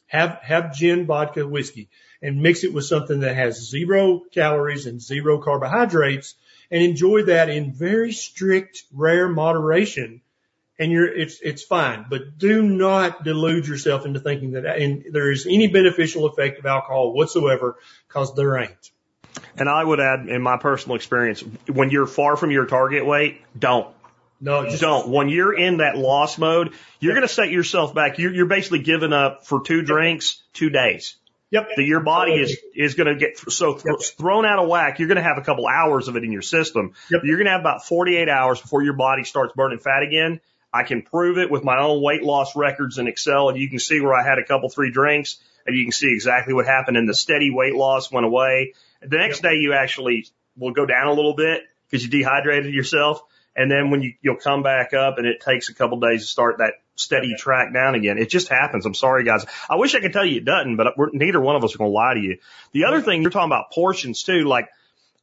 have, 0.07 0.39
have 0.43 0.75
gin, 0.75 1.07
vodka, 1.07 1.47
whiskey 1.47 1.89
and 2.23 2.43
mix 2.43 2.65
it 2.65 2.73
with 2.73 2.85
something 2.85 3.21
that 3.21 3.35
has 3.35 3.69
zero 3.69 4.23
calories 4.33 4.87
and 4.87 5.01
zero 5.01 5.39
carbohydrates 5.39 6.35
and 6.71 6.83
enjoy 6.83 7.25
that 7.25 7.49
in 7.49 7.73
very 7.73 8.13
strict, 8.13 8.85
rare 8.95 9.29
moderation. 9.29 10.21
And 10.79 10.91
you're, 10.91 11.07
it's, 11.07 11.41
it's 11.43 11.63
fine, 11.63 12.07
but 12.09 12.39
do 12.39 12.63
not 12.63 13.23
delude 13.23 13.67
yourself 13.67 14.07
into 14.07 14.19
thinking 14.19 14.53
that 14.53 14.65
and 14.65 15.05
there 15.13 15.31
is 15.31 15.47
any 15.47 15.67
beneficial 15.67 16.25
effect 16.27 16.59
of 16.59 16.65
alcohol 16.65 17.13
whatsoever 17.13 17.77
because 18.09 18.35
there 18.35 18.57
ain't. 18.57 18.91
And 19.59 19.69
I 19.69 19.85
would 19.85 20.01
add, 20.01 20.29
in 20.29 20.41
my 20.41 20.57
personal 20.57 20.97
experience, 20.97 21.45
when 21.67 21.91
you're 21.91 22.07
far 22.07 22.37
from 22.37 22.51
your 22.51 22.67
target 22.67 23.05
weight, 23.05 23.43
don't. 23.59 23.95
No, 24.41 24.65
just 24.65 24.81
don't. 24.81 25.09
When 25.09 25.29
you're 25.29 25.53
in 25.53 25.79
that 25.79 25.99
loss 25.99 26.39
mode, 26.39 26.73
you're 26.99 27.15
going 27.15 27.29
to 27.29 27.33
set 27.33 27.51
yourself 27.51 27.95
back. 27.95 28.19
You're, 28.19 28.33
you're 28.33 28.47
basically 28.47 28.79
giving 28.79 29.13
up 29.13 29.47
for 29.47 29.63
two 29.63 29.83
drinks, 29.83 30.43
two 30.55 30.71
days. 30.71 31.17
Yep. 31.51 31.69
That 31.77 31.85
your 31.85 32.01
body 32.01 32.35
is, 32.35 32.57
is 32.77 32.95
going 32.95 33.09
to 33.09 33.17
get 33.17 33.37
so 33.39 33.75
th- 33.75 33.85
yep. 33.85 34.01
thrown 34.17 34.47
out 34.47 34.61
of 34.61 34.69
whack. 34.69 34.99
You're 34.99 35.09
going 35.09 35.17
to 35.17 35.23
have 35.23 35.39
a 35.39 35.43
couple 35.43 35.67
hours 35.67 36.07
of 36.07 36.17
it 36.17 36.23
in 36.23 36.31
your 36.31 36.43
system. 36.43 36.95
Yep. 37.11 37.23
You're 37.25 37.39
going 37.39 37.47
to 37.47 37.53
have 37.53 37.61
about 37.61 37.85
48 37.87 38.29
hours 38.29 38.61
before 38.61 38.83
your 38.83 38.93
body 38.93 39.25
starts 39.25 39.53
burning 39.55 39.79
fat 39.79 40.03
again. 40.03 40.41
I 40.73 40.85
can 40.85 41.03
prove 41.03 41.39
it 41.39 41.51
with 41.51 41.65
my 41.65 41.81
own 41.81 42.03
weight 42.03 42.23
loss 42.23 42.55
records 42.55 42.99
in 42.99 43.09
Excel 43.09 43.49
and 43.49 43.59
you 43.59 43.69
can 43.69 43.81
see 43.81 44.01
where 44.01 44.15
I 44.15 44.23
had 44.23 44.39
a 44.39 44.45
couple, 44.45 44.69
three 44.69 44.93
drinks 44.93 45.39
and 45.67 45.77
you 45.77 45.85
can 45.85 45.93
see 45.93 46.13
exactly 46.13 46.55
what 46.55 46.67
happened 46.67 46.97
and 46.97 47.09
the 47.09 47.15
steady 47.15 47.51
weight 47.51 47.75
loss 47.75 48.13
went 48.13 48.27
away. 48.27 48.75
The 49.03 49.19
next 49.19 49.43
yep. 49.43 49.53
day 49.53 49.59
you 49.59 49.73
actually 49.73 50.29
will 50.57 50.73
go 50.73 50.87
down 50.87 51.09
a 51.09 51.13
little 51.13 51.35
bit 51.35 51.63
because 51.89 52.05
you 52.05 52.11
dehydrated 52.11 52.73
yourself. 52.73 53.23
And 53.61 53.71
then 53.71 53.91
when 53.91 54.01
you, 54.01 54.15
you'll 54.23 54.37
come 54.37 54.63
back 54.63 54.95
up 54.95 55.19
and 55.19 55.27
it 55.27 55.43
takes 55.43 55.69
a 55.69 55.75
couple 55.75 56.01
days 56.01 56.23
to 56.23 56.27
start 56.27 56.59
that 56.59 56.73
steady 56.95 57.35
track 57.37 57.75
down 57.75 57.95
again. 57.95 58.17
It 58.17 58.31
just 58.31 58.49
happens. 58.49 58.87
I'm 58.87 58.95
sorry, 58.95 59.23
guys. 59.23 59.45
I 59.69 59.77
wish 59.77 59.95
I 59.95 60.01
could 60.01 60.15
tell 60.15 60.25
you 60.25 60.39
it 60.39 60.47
doesn't, 60.47 60.77
but 60.77 60.97
we're, 60.97 61.11
neither 61.13 61.39
one 61.39 61.57
of 61.57 61.63
us 61.63 61.75
are 61.75 61.79
going 61.79 61.91
to 61.91 61.95
lie 61.95 62.15
to 62.15 62.21
you. 62.21 62.39
The 62.73 62.85
other 62.87 63.03
thing 63.03 63.21
you're 63.21 63.31
talking 63.31 63.51
about 63.51 63.71
portions 63.71 64.23
too, 64.23 64.45
like 64.45 64.71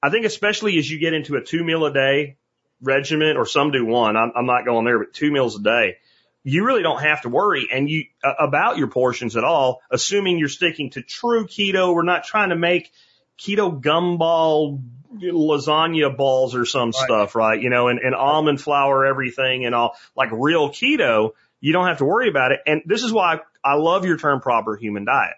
I 0.03 0.11
think 0.11 0.25
especially 0.25 0.77
as 0.77 0.87
you 0.87 0.99
get 0.99 1.15
into 1.15 1.35
a 1.35 1.41
two 1.41 1.63
meal 1.63 1.83
a 1.85 1.91
day 1.91 2.37
regimen 2.79 3.37
or 3.37 3.47
some 3.47 3.71
do 3.71 3.83
one, 3.83 4.15
I'm, 4.15 4.31
I'm 4.35 4.45
not 4.45 4.65
going 4.65 4.85
there, 4.85 4.99
but 4.99 5.13
two 5.13 5.31
meals 5.31 5.59
a 5.59 5.63
day, 5.63 5.97
you 6.43 6.63
really 6.63 6.83
don't 6.83 7.01
have 7.01 7.23
to 7.23 7.29
worry 7.29 7.69
and 7.73 7.89
you 7.89 8.05
uh, 8.23 8.35
about 8.39 8.77
your 8.77 8.87
portions 8.87 9.35
at 9.35 9.43
all, 9.43 9.81
assuming 9.89 10.37
you're 10.37 10.47
sticking 10.47 10.91
to 10.91 11.01
true 11.01 11.47
keto. 11.47 11.91
We're 11.91 12.03
not 12.03 12.23
trying 12.23 12.49
to 12.49 12.55
make 12.55 12.91
keto 13.39 13.81
gumball 13.81 14.79
lasagna 15.15 16.15
balls 16.15 16.55
or 16.55 16.65
some 16.65 16.89
right. 16.89 16.95
stuff, 16.95 17.35
right? 17.35 17.61
You 17.61 17.69
know, 17.69 17.87
and, 17.87 17.99
and 17.99 18.15
almond 18.15 18.61
flour, 18.61 19.05
everything 19.05 19.65
and 19.65 19.73
all 19.73 19.95
like 20.15 20.29
real 20.31 20.69
keto 20.69 21.31
you 21.59 21.73
don't 21.73 21.87
have 21.87 21.97
to 21.99 22.05
worry 22.05 22.29
about 22.29 22.51
it. 22.51 22.59
And 22.65 22.81
this 22.85 23.03
is 23.03 23.11
why 23.11 23.39
I 23.63 23.75
love 23.75 24.05
your 24.05 24.17
term 24.17 24.41
proper 24.41 24.75
human 24.75 25.05
diet. 25.05 25.35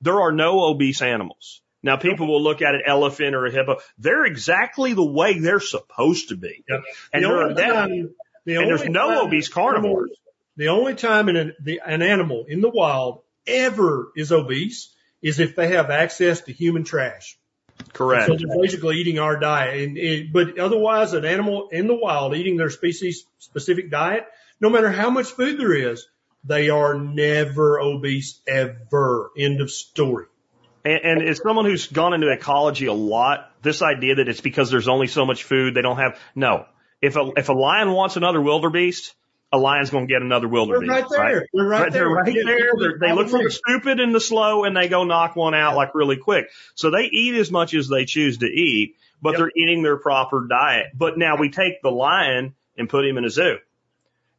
There 0.00 0.20
are 0.20 0.32
no 0.32 0.60
obese 0.64 1.02
animals. 1.02 1.62
Now 1.82 1.96
people 1.96 2.26
will 2.26 2.42
look 2.42 2.62
at 2.62 2.74
an 2.74 2.82
elephant 2.86 3.34
or 3.34 3.46
a 3.46 3.50
hippo. 3.50 3.78
They're 3.98 4.24
exactly 4.24 4.94
the 4.94 5.04
way 5.04 5.38
they're 5.38 5.60
supposed 5.60 6.30
to 6.30 6.36
be. 6.36 6.64
Yep. 6.68 6.82
And, 7.12 7.24
the 7.24 7.62
time, 7.62 8.14
the 8.44 8.56
and 8.56 8.68
there's 8.68 8.84
no 8.84 9.24
obese 9.24 9.48
carnivores. 9.48 10.10
The 10.56 10.68
only 10.68 10.94
time 10.94 11.28
an, 11.28 11.54
the, 11.60 11.80
an 11.84 12.02
animal 12.02 12.44
in 12.48 12.60
the 12.60 12.70
wild 12.70 13.22
ever 13.46 14.12
is 14.16 14.32
obese 14.32 14.94
is 15.20 15.40
if 15.40 15.56
they 15.56 15.68
have 15.68 15.90
access 15.90 16.42
to 16.42 16.52
human 16.52 16.84
trash. 16.84 17.38
Correct. 17.92 18.26
So 18.26 18.36
they're 18.36 18.60
basically 18.60 18.96
eating 18.96 19.18
our 19.18 19.38
diet. 19.38 19.80
And 19.80 19.96
it, 19.96 20.32
but 20.32 20.58
otherwise, 20.58 21.12
an 21.12 21.24
animal 21.24 21.68
in 21.70 21.86
the 21.86 21.94
wild 21.94 22.34
eating 22.34 22.56
their 22.56 22.70
species 22.70 23.26
specific 23.38 23.90
diet, 23.90 24.26
no 24.60 24.70
matter 24.70 24.90
how 24.90 25.10
much 25.10 25.28
food 25.32 25.58
there 25.58 25.74
is, 25.92 26.06
they 26.44 26.70
are 26.70 26.98
never 26.98 27.80
obese 27.80 28.40
ever. 28.46 29.30
End 29.38 29.60
of 29.60 29.70
story. 29.70 30.26
And, 30.84 31.00
and 31.02 31.28
as 31.28 31.40
someone 31.42 31.64
who's 31.64 31.86
gone 31.86 32.12
into 32.14 32.30
ecology 32.30 32.86
a 32.86 32.92
lot, 32.92 33.50
this 33.62 33.80
idea 33.80 34.16
that 34.16 34.28
it's 34.28 34.40
because 34.40 34.70
there's 34.70 34.88
only 34.88 35.06
so 35.06 35.24
much 35.24 35.44
food 35.44 35.74
they 35.74 35.82
don't 35.82 35.98
have, 35.98 36.18
no. 36.34 36.66
If 37.00 37.16
a, 37.16 37.32
if 37.36 37.48
a 37.48 37.52
lion 37.52 37.92
wants 37.92 38.16
another 38.16 38.40
wildebeest, 38.40 39.14
a 39.54 39.58
lion's 39.58 39.90
going 39.90 40.08
to 40.08 40.12
get 40.12 40.20
another 40.22 40.48
wildebeest. 40.48 40.80
They're 40.80 40.90
right 41.02 41.08
there. 41.08 41.20
Right? 41.20 41.46
They're 41.52 41.64
right, 41.66 41.92
They're 41.92 42.02
there. 42.04 42.08
right 42.10 42.34
there. 42.34 42.70
They're, 42.78 42.98
they 43.00 43.12
look 43.12 43.28
for 43.28 43.42
the 43.42 43.50
stupid 43.50 44.00
and 44.00 44.14
the 44.14 44.20
slow 44.20 44.64
and 44.64 44.76
they 44.76 44.88
go 44.88 45.04
knock 45.04 45.36
one 45.36 45.54
out 45.54 45.76
like 45.76 45.94
really 45.94 46.16
quick. 46.16 46.48
So 46.74 46.90
they 46.90 47.04
eat 47.04 47.34
as 47.36 47.50
much 47.50 47.72
as 47.74 47.88
they 47.88 48.04
choose 48.04 48.38
to 48.38 48.46
eat, 48.46 48.96
but 49.22 49.30
Yep. 49.30 49.38
they're 49.38 49.52
eating 49.56 49.82
their 49.82 49.96
proper 49.96 50.46
diet. 50.48 50.86
But 50.94 51.16
now 51.18 51.36
we 51.36 51.50
take 51.50 51.80
the 51.82 51.90
lion 51.90 52.54
and 52.76 52.88
put 52.88 53.06
him 53.06 53.16
in 53.16 53.24
a 53.24 53.30
zoo. 53.30 53.58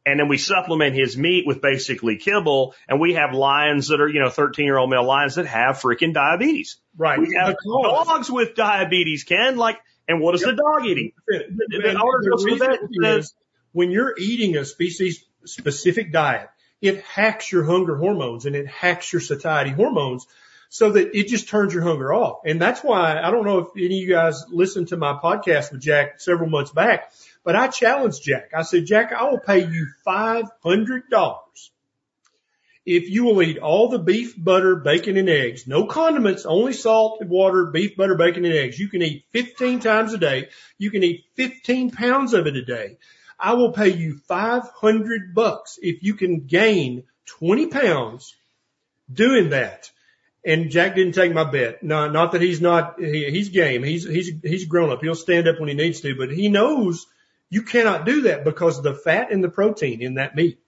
And 0.04 0.20
then 0.20 0.28
we 0.28 0.38
supplement 0.38 0.94
his 0.94 1.16
meat 1.16 1.46
with 1.46 1.60
basically 1.60 2.16
kibble 2.18 2.74
and 2.88 3.00
we 3.00 3.14
have 3.14 3.32
lions 3.32 3.88
that 3.88 4.00
are, 4.00 4.08
you 4.08 4.20
know, 4.20 4.28
13 4.30 4.64
year 4.66 4.76
old 4.78 4.90
male 4.90 5.02
lions 5.04 5.34
that 5.36 5.46
have 5.46 5.76
freaking 5.80 6.12
diabetes. 6.12 6.76
Right. 6.96 7.18
We 7.18 7.34
have 7.34 7.56
dogs 7.64 8.30
with 8.30 8.54
diabetes, 8.54 9.24
Ken. 9.24 9.56
Like, 9.56 9.78
and 10.06 10.20
what 10.20 10.34
is 10.36 10.42
the 10.42 10.52
dog 10.52 10.86
eating? 10.86 11.12
The, 11.26 11.42
the 11.82 12.00
owner 12.00 12.30
goes 12.30 12.44
to 12.44 12.56
the 12.56 12.78
and 12.80 13.04
says- 13.24 13.34
when 13.76 13.90
you're 13.90 14.14
eating 14.18 14.56
a 14.56 14.64
species 14.64 15.22
specific 15.44 16.10
diet, 16.10 16.48
it 16.80 17.02
hacks 17.02 17.52
your 17.52 17.62
hunger 17.62 17.94
hormones 17.94 18.46
and 18.46 18.56
it 18.56 18.66
hacks 18.66 19.12
your 19.12 19.20
satiety 19.20 19.70
hormones 19.70 20.26
so 20.70 20.92
that 20.92 21.14
it 21.14 21.28
just 21.28 21.50
turns 21.50 21.74
your 21.74 21.82
hunger 21.82 22.10
off. 22.10 22.38
And 22.46 22.58
that's 22.58 22.82
why 22.82 23.20
I 23.20 23.30
don't 23.30 23.44
know 23.44 23.58
if 23.58 23.68
any 23.76 23.84
of 23.84 23.92
you 23.92 24.08
guys 24.08 24.46
listened 24.48 24.88
to 24.88 24.96
my 24.96 25.18
podcast 25.22 25.72
with 25.72 25.82
Jack 25.82 26.22
several 26.22 26.48
months 26.48 26.70
back, 26.70 27.12
but 27.44 27.54
I 27.54 27.68
challenged 27.68 28.22
Jack. 28.22 28.52
I 28.56 28.62
said, 28.62 28.86
Jack, 28.86 29.12
I 29.12 29.28
will 29.28 29.40
pay 29.40 29.68
you 29.68 29.88
$500 30.06 31.02
if 32.86 33.10
you 33.10 33.24
will 33.24 33.42
eat 33.42 33.58
all 33.58 33.88
the 33.88 33.98
beef, 33.98 34.42
butter, 34.42 34.76
bacon, 34.76 35.18
and 35.18 35.28
eggs, 35.28 35.66
no 35.66 35.84
condiments, 35.84 36.46
only 36.46 36.72
salt 36.72 37.20
and 37.20 37.28
water, 37.28 37.66
beef, 37.66 37.94
butter, 37.96 38.14
bacon, 38.14 38.46
and 38.46 38.54
eggs. 38.54 38.78
You 38.78 38.88
can 38.88 39.02
eat 39.02 39.26
15 39.32 39.80
times 39.80 40.14
a 40.14 40.18
day. 40.18 40.48
You 40.78 40.90
can 40.90 41.02
eat 41.02 41.24
15 41.34 41.90
pounds 41.90 42.32
of 42.32 42.46
it 42.46 42.56
a 42.56 42.64
day. 42.64 42.96
I 43.38 43.54
will 43.54 43.72
pay 43.72 43.88
you 43.88 44.18
500 44.28 45.34
bucks 45.34 45.78
if 45.82 46.02
you 46.02 46.14
can 46.14 46.46
gain 46.46 47.04
20 47.26 47.66
pounds 47.68 48.34
doing 49.12 49.50
that. 49.50 49.90
And 50.44 50.70
Jack 50.70 50.94
didn't 50.94 51.14
take 51.14 51.34
my 51.34 51.44
bet. 51.44 51.82
No, 51.82 52.08
not 52.08 52.32
that 52.32 52.40
he's 52.40 52.60
not, 52.60 53.00
he, 53.00 53.30
he's 53.30 53.48
game. 53.48 53.82
He's, 53.82 54.08
he's, 54.08 54.30
he's 54.42 54.66
grown 54.66 54.90
up. 54.90 55.02
He'll 55.02 55.16
stand 55.16 55.48
up 55.48 55.58
when 55.58 55.68
he 55.68 55.74
needs 55.74 56.00
to, 56.02 56.14
but 56.16 56.30
he 56.30 56.48
knows 56.48 57.06
you 57.50 57.62
cannot 57.62 58.06
do 58.06 58.22
that 58.22 58.44
because 58.44 58.80
the 58.80 58.94
fat 58.94 59.32
and 59.32 59.42
the 59.42 59.48
protein 59.48 60.02
in 60.02 60.14
that 60.14 60.36
meat 60.36 60.58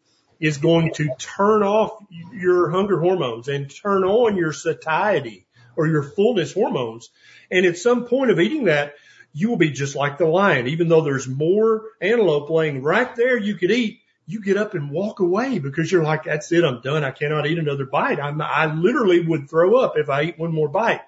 is 0.41 0.59
going 0.59 0.93
to 0.95 1.09
turn 1.19 1.63
off 1.63 1.93
your 2.33 2.71
hunger 2.71 3.01
hormones 3.01 3.49
and 3.49 3.75
turn 3.75 4.05
on 4.05 4.37
your 4.37 4.53
satiety 4.53 5.47
or 5.77 5.87
your 5.87 6.03
fullness 6.03 6.53
hormones. 6.53 7.11
And 7.51 7.67
at 7.67 7.77
some 7.77 8.07
point 8.07 8.31
of 8.31 8.41
eating 8.41 8.65
that, 8.65 8.95
you 9.33 9.49
will 9.49 9.57
be 9.57 9.71
just 9.71 9.97
like 9.97 10.19
the 10.19 10.27
lion. 10.27 10.69
Even 10.69 10.89
though 10.89 11.03
there's 11.03 11.29
more 11.29 11.83
antelope 12.01 12.51
laying 12.51 12.83
right 12.83 13.15
there 13.15 13.39
you 13.39 13.55
could 13.55 13.71
eat, 13.71 14.01
you 14.27 14.43
get 14.43 14.57
up 14.57 14.75
and 14.75 14.91
walk 14.91 15.21
away 15.21 15.59
because 15.59 15.91
you're 15.91 16.03
like, 16.03 16.25
that's 16.25 16.53
it. 16.53 16.65
I'm 16.65 16.83
done. 16.83 17.03
I 17.03 17.11
cannot 17.13 17.47
eat 17.47 17.59
another 17.59 17.87
bite. 17.87 18.21
I'm, 18.21 18.41
I 18.43 18.67
literally 18.67 19.25
would 19.25 19.49
throw 19.49 19.77
up 19.79 19.95
if 19.97 20.11
I 20.11 20.25
eat 20.25 20.39
one 20.39 20.53
more 20.53 20.69
bite. 20.69 21.01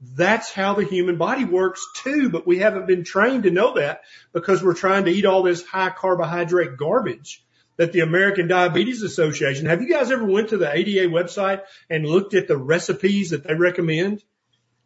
That's 0.00 0.52
how 0.52 0.74
the 0.74 0.84
human 0.84 1.16
body 1.16 1.44
works 1.44 1.84
too, 1.96 2.28
but 2.28 2.46
we 2.46 2.58
haven't 2.58 2.86
been 2.86 3.04
trained 3.04 3.44
to 3.44 3.50
know 3.50 3.74
that 3.74 4.02
because 4.32 4.62
we're 4.62 4.74
trying 4.74 5.06
to 5.06 5.10
eat 5.10 5.24
all 5.24 5.42
this 5.42 5.64
high 5.64 5.90
carbohydrate 5.90 6.76
garbage 6.76 7.44
that 7.76 7.92
the 7.92 8.00
American 8.00 8.46
Diabetes 8.46 9.02
Association, 9.02 9.66
have 9.66 9.82
you 9.82 9.88
guys 9.88 10.10
ever 10.10 10.24
went 10.24 10.50
to 10.50 10.58
the 10.58 10.72
ADA 10.72 11.08
website 11.08 11.62
and 11.90 12.06
looked 12.06 12.34
at 12.34 12.46
the 12.46 12.56
recipes 12.56 13.30
that 13.30 13.44
they 13.44 13.54
recommend? 13.54 14.22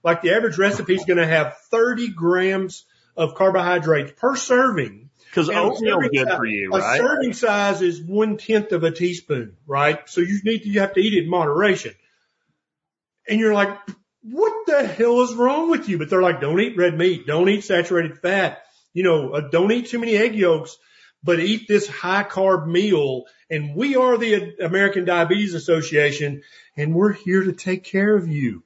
Like 0.03 0.23
the 0.23 0.33
average 0.33 0.59
recipe 0.59 0.95
is 0.95 1.05
going 1.05 1.19
to 1.19 1.27
have 1.27 1.57
30 1.71 2.11
grams 2.11 2.85
of 3.17 3.35
carbohydrates 3.35 4.13
per 4.17 4.37
serving. 4.37 5.11
Because 5.27 5.51
oatmeal's 5.51 6.09
good 6.09 6.29
size- 6.29 6.37
for 6.37 6.47
you, 6.47 6.71
right? 6.71 7.01
A 7.01 7.03
serving 7.03 7.33
size 7.35 7.83
is 7.83 8.01
one 8.01 8.39
tenth 8.39 8.73
of 8.73 8.85
a 8.85 8.91
teaspoon, 8.91 9.57
right? 9.67 10.09
So 10.09 10.21
you 10.21 10.41
need 10.45 10.61
to, 10.61 10.69
you 10.69 10.81
have 10.81 10.95
to 10.95 11.01
eat 11.01 11.15
it 11.15 11.25
in 11.25 11.31
moderation. 11.31 11.95
And 13.29 13.39
you're 13.39 13.53
like, 13.53 13.77
what 14.23 14.67
the 14.67 14.87
hell 14.87 15.23
is 15.23 15.35
wrong 15.35 15.71
with 15.71 15.89
you? 15.89 15.99
But 15.99 16.09
they're 16.11 16.23
like, 16.23 16.41
don't 16.41 16.61
eat 16.61 16.77
red 16.77 16.97
meat. 16.97 17.27
Don't 17.27 17.49
eat 17.49 17.65
saturated 17.65 18.19
fat. 18.19 18.63
You 18.95 19.03
know, 19.03 19.33
uh, 19.33 19.49
don't 19.51 19.71
eat 19.71 19.89
too 19.89 19.99
many 19.99 20.17
egg 20.17 20.35
yolks, 20.35 20.79
but 21.23 21.41
eat 21.41 21.69
this 21.69 21.87
high 21.87 22.25
carb 22.25 22.67
meal. 22.67 23.25
And 23.51 23.75
we 23.75 23.97
are 23.97 24.17
the 24.17 24.57
American 24.61 25.05
Diabetes 25.05 25.55
Association 25.55 26.43
and 26.77 26.95
we're 26.95 27.13
here 27.13 27.43
to 27.43 27.53
take 27.53 27.85
care 27.85 28.17
of 28.17 28.29
you. 28.29 28.63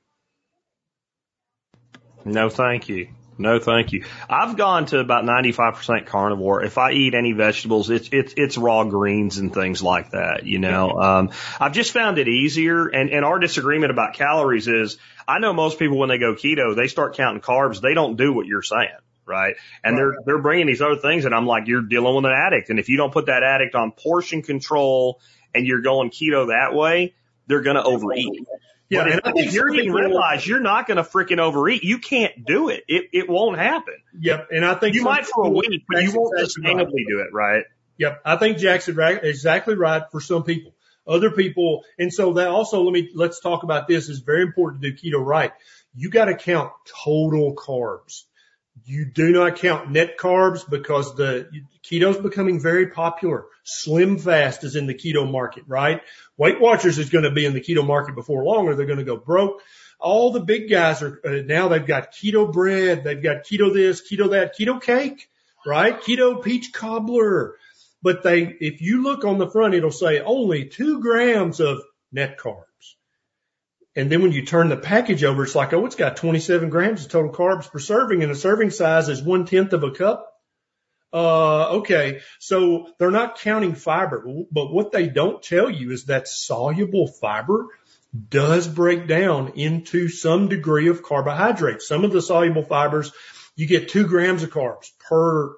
No, 2.24 2.48
thank 2.48 2.88
you. 2.88 3.08
No, 3.38 3.58
thank 3.58 3.92
you. 3.92 4.04
I've 4.28 4.56
gone 4.56 4.86
to 4.86 4.98
about 4.98 5.24
95% 5.24 6.06
carnivore. 6.06 6.62
If 6.62 6.78
I 6.78 6.92
eat 6.92 7.14
any 7.14 7.32
vegetables, 7.32 7.90
it's, 7.90 8.08
it's, 8.12 8.34
it's 8.36 8.58
raw 8.58 8.84
greens 8.84 9.38
and 9.38 9.52
things 9.52 9.82
like 9.82 10.10
that, 10.10 10.44
you 10.44 10.58
know. 10.58 10.90
Um, 10.92 11.30
I've 11.58 11.72
just 11.72 11.92
found 11.92 12.18
it 12.18 12.28
easier 12.28 12.86
and, 12.86 13.10
and 13.10 13.24
our 13.24 13.38
disagreement 13.38 13.90
about 13.90 14.14
calories 14.14 14.68
is 14.68 14.98
I 15.26 15.38
know 15.38 15.52
most 15.52 15.78
people 15.78 15.98
when 15.98 16.08
they 16.08 16.18
go 16.18 16.34
keto, 16.34 16.76
they 16.76 16.88
start 16.88 17.16
counting 17.16 17.40
carbs. 17.40 17.80
They 17.80 17.94
don't 17.94 18.16
do 18.16 18.32
what 18.32 18.46
you're 18.46 18.62
saying. 18.62 18.90
Right. 19.24 19.54
And 19.82 19.96
they're, 19.96 20.14
they're 20.26 20.42
bringing 20.42 20.66
these 20.66 20.82
other 20.82 20.96
things 20.96 21.24
and 21.24 21.34
I'm 21.34 21.46
like, 21.46 21.66
you're 21.66 21.82
dealing 21.82 22.14
with 22.14 22.24
an 22.26 22.32
addict. 22.32 22.70
And 22.70 22.78
if 22.78 22.88
you 22.88 22.96
don't 22.96 23.12
put 23.12 23.26
that 23.26 23.42
addict 23.42 23.74
on 23.74 23.92
portion 23.92 24.42
control 24.42 25.20
and 25.54 25.66
you're 25.66 25.80
going 25.80 26.10
keto 26.10 26.48
that 26.48 26.74
way, 26.74 27.14
they're 27.46 27.62
going 27.62 27.76
to 27.76 27.82
overeat. 27.82 28.46
Yeah. 28.92 29.04
but 29.04 29.12
and 29.12 29.20
I 29.24 29.32
think 29.32 29.52
you're 29.52 29.72
eating 29.74 29.92
people- 29.92 30.20
you're 30.44 30.60
not 30.60 30.86
going 30.86 30.98
to 30.98 31.02
freaking 31.02 31.38
overeat. 31.38 31.82
You 31.82 31.98
can't 31.98 32.44
do 32.44 32.68
it. 32.68 32.84
It 32.88 33.06
it 33.12 33.28
won't 33.28 33.58
happen. 33.58 33.94
Yep. 34.20 34.48
And 34.50 34.64
I 34.64 34.74
think 34.74 34.94
You 34.94 35.02
might 35.02 35.26
for 35.26 35.46
a 35.46 35.50
week, 35.50 35.84
but 35.88 36.02
you 36.02 36.12
won't 36.14 36.38
sustainably 36.38 37.06
do 37.08 37.20
it, 37.20 37.32
right? 37.32 37.64
Yep. 37.98 38.22
I 38.24 38.36
think 38.36 38.58
Jackson 38.58 38.98
exactly 39.00 39.74
right 39.74 40.02
for 40.10 40.20
some 40.20 40.44
people. 40.44 40.74
Other 41.06 41.32
people, 41.32 41.82
and 41.98 42.12
so 42.12 42.34
that 42.34 42.48
also 42.48 42.82
let 42.82 42.92
me, 42.92 43.10
let's 43.14 43.40
talk 43.40 43.64
about 43.64 43.88
this. 43.88 44.08
It's 44.08 44.20
very 44.20 44.42
important 44.42 44.82
to 44.82 44.92
do 44.92 44.96
keto 44.96 45.24
right. 45.24 45.50
You 45.94 46.10
got 46.10 46.26
to 46.26 46.36
count 46.36 46.70
total 47.04 47.56
carbs. 47.56 48.22
You 48.84 49.04
do 49.04 49.30
not 49.30 49.56
count 49.56 49.90
net 49.90 50.18
carbs 50.18 50.68
because 50.68 51.14
the 51.14 51.48
keto 51.84 52.10
is 52.10 52.16
becoming 52.16 52.60
very 52.60 52.88
popular. 52.88 53.44
SlimFast 53.64 54.64
is 54.64 54.76
in 54.76 54.86
the 54.86 54.94
keto 54.94 55.30
market, 55.30 55.64
right? 55.66 56.00
Weight 56.36 56.60
Watchers 56.60 56.98
is 56.98 57.10
going 57.10 57.24
to 57.24 57.30
be 57.30 57.44
in 57.44 57.52
the 57.52 57.60
keto 57.60 57.86
market 57.86 58.14
before 58.14 58.44
long 58.44 58.66
or 58.66 58.74
they're 58.74 58.86
going 58.86 58.98
to 58.98 59.04
go 59.04 59.16
broke. 59.16 59.62
All 60.00 60.32
the 60.32 60.40
big 60.40 60.68
guys 60.68 61.00
are 61.02 61.20
uh, 61.24 61.42
now 61.46 61.68
they've 61.68 61.86
got 61.86 62.12
keto 62.12 62.52
bread. 62.52 63.04
They've 63.04 63.22
got 63.22 63.44
keto 63.44 63.72
this, 63.72 64.02
keto 64.02 64.30
that, 64.30 64.58
keto 64.58 64.82
cake, 64.82 65.28
right? 65.64 66.00
Keto 66.00 66.42
peach 66.42 66.72
cobbler. 66.72 67.54
But 68.02 68.24
they, 68.24 68.42
if 68.60 68.80
you 68.80 69.04
look 69.04 69.24
on 69.24 69.38
the 69.38 69.48
front, 69.48 69.74
it'll 69.74 69.92
say 69.92 70.20
only 70.20 70.64
two 70.64 71.00
grams 71.00 71.60
of 71.60 71.82
net 72.10 72.36
carbs. 72.38 72.96
And 73.94 74.10
then 74.10 74.22
when 74.22 74.32
you 74.32 74.46
turn 74.46 74.68
the 74.68 74.76
package 74.76 75.22
over, 75.22 75.44
it's 75.44 75.54
like, 75.54 75.72
oh, 75.72 75.84
it's 75.84 75.96
got 75.96 76.16
27 76.16 76.70
grams 76.70 77.04
of 77.04 77.10
total 77.10 77.32
carbs 77.32 77.70
per 77.70 77.78
serving 77.78 78.22
and 78.22 78.32
the 78.32 78.36
serving 78.36 78.70
size 78.70 79.08
is 79.08 79.22
one 79.22 79.44
tenth 79.44 79.72
of 79.72 79.82
a 79.82 79.90
cup. 79.90 80.28
Uh, 81.12 81.76
okay. 81.78 82.20
So 82.38 82.88
they're 82.98 83.10
not 83.10 83.38
counting 83.38 83.74
fiber, 83.74 84.24
but 84.50 84.72
what 84.72 84.92
they 84.92 85.08
don't 85.08 85.42
tell 85.42 85.68
you 85.68 85.90
is 85.90 86.06
that 86.06 86.26
soluble 86.26 87.06
fiber 87.06 87.66
does 88.28 88.66
break 88.66 89.06
down 89.06 89.52
into 89.56 90.08
some 90.08 90.48
degree 90.48 90.88
of 90.88 91.02
carbohydrate. 91.02 91.82
Some 91.82 92.04
of 92.04 92.12
the 92.12 92.22
soluble 92.22 92.64
fibers, 92.64 93.12
you 93.56 93.66
get 93.66 93.90
two 93.90 94.06
grams 94.06 94.42
of 94.42 94.50
carbs 94.50 94.90
per, 95.08 95.54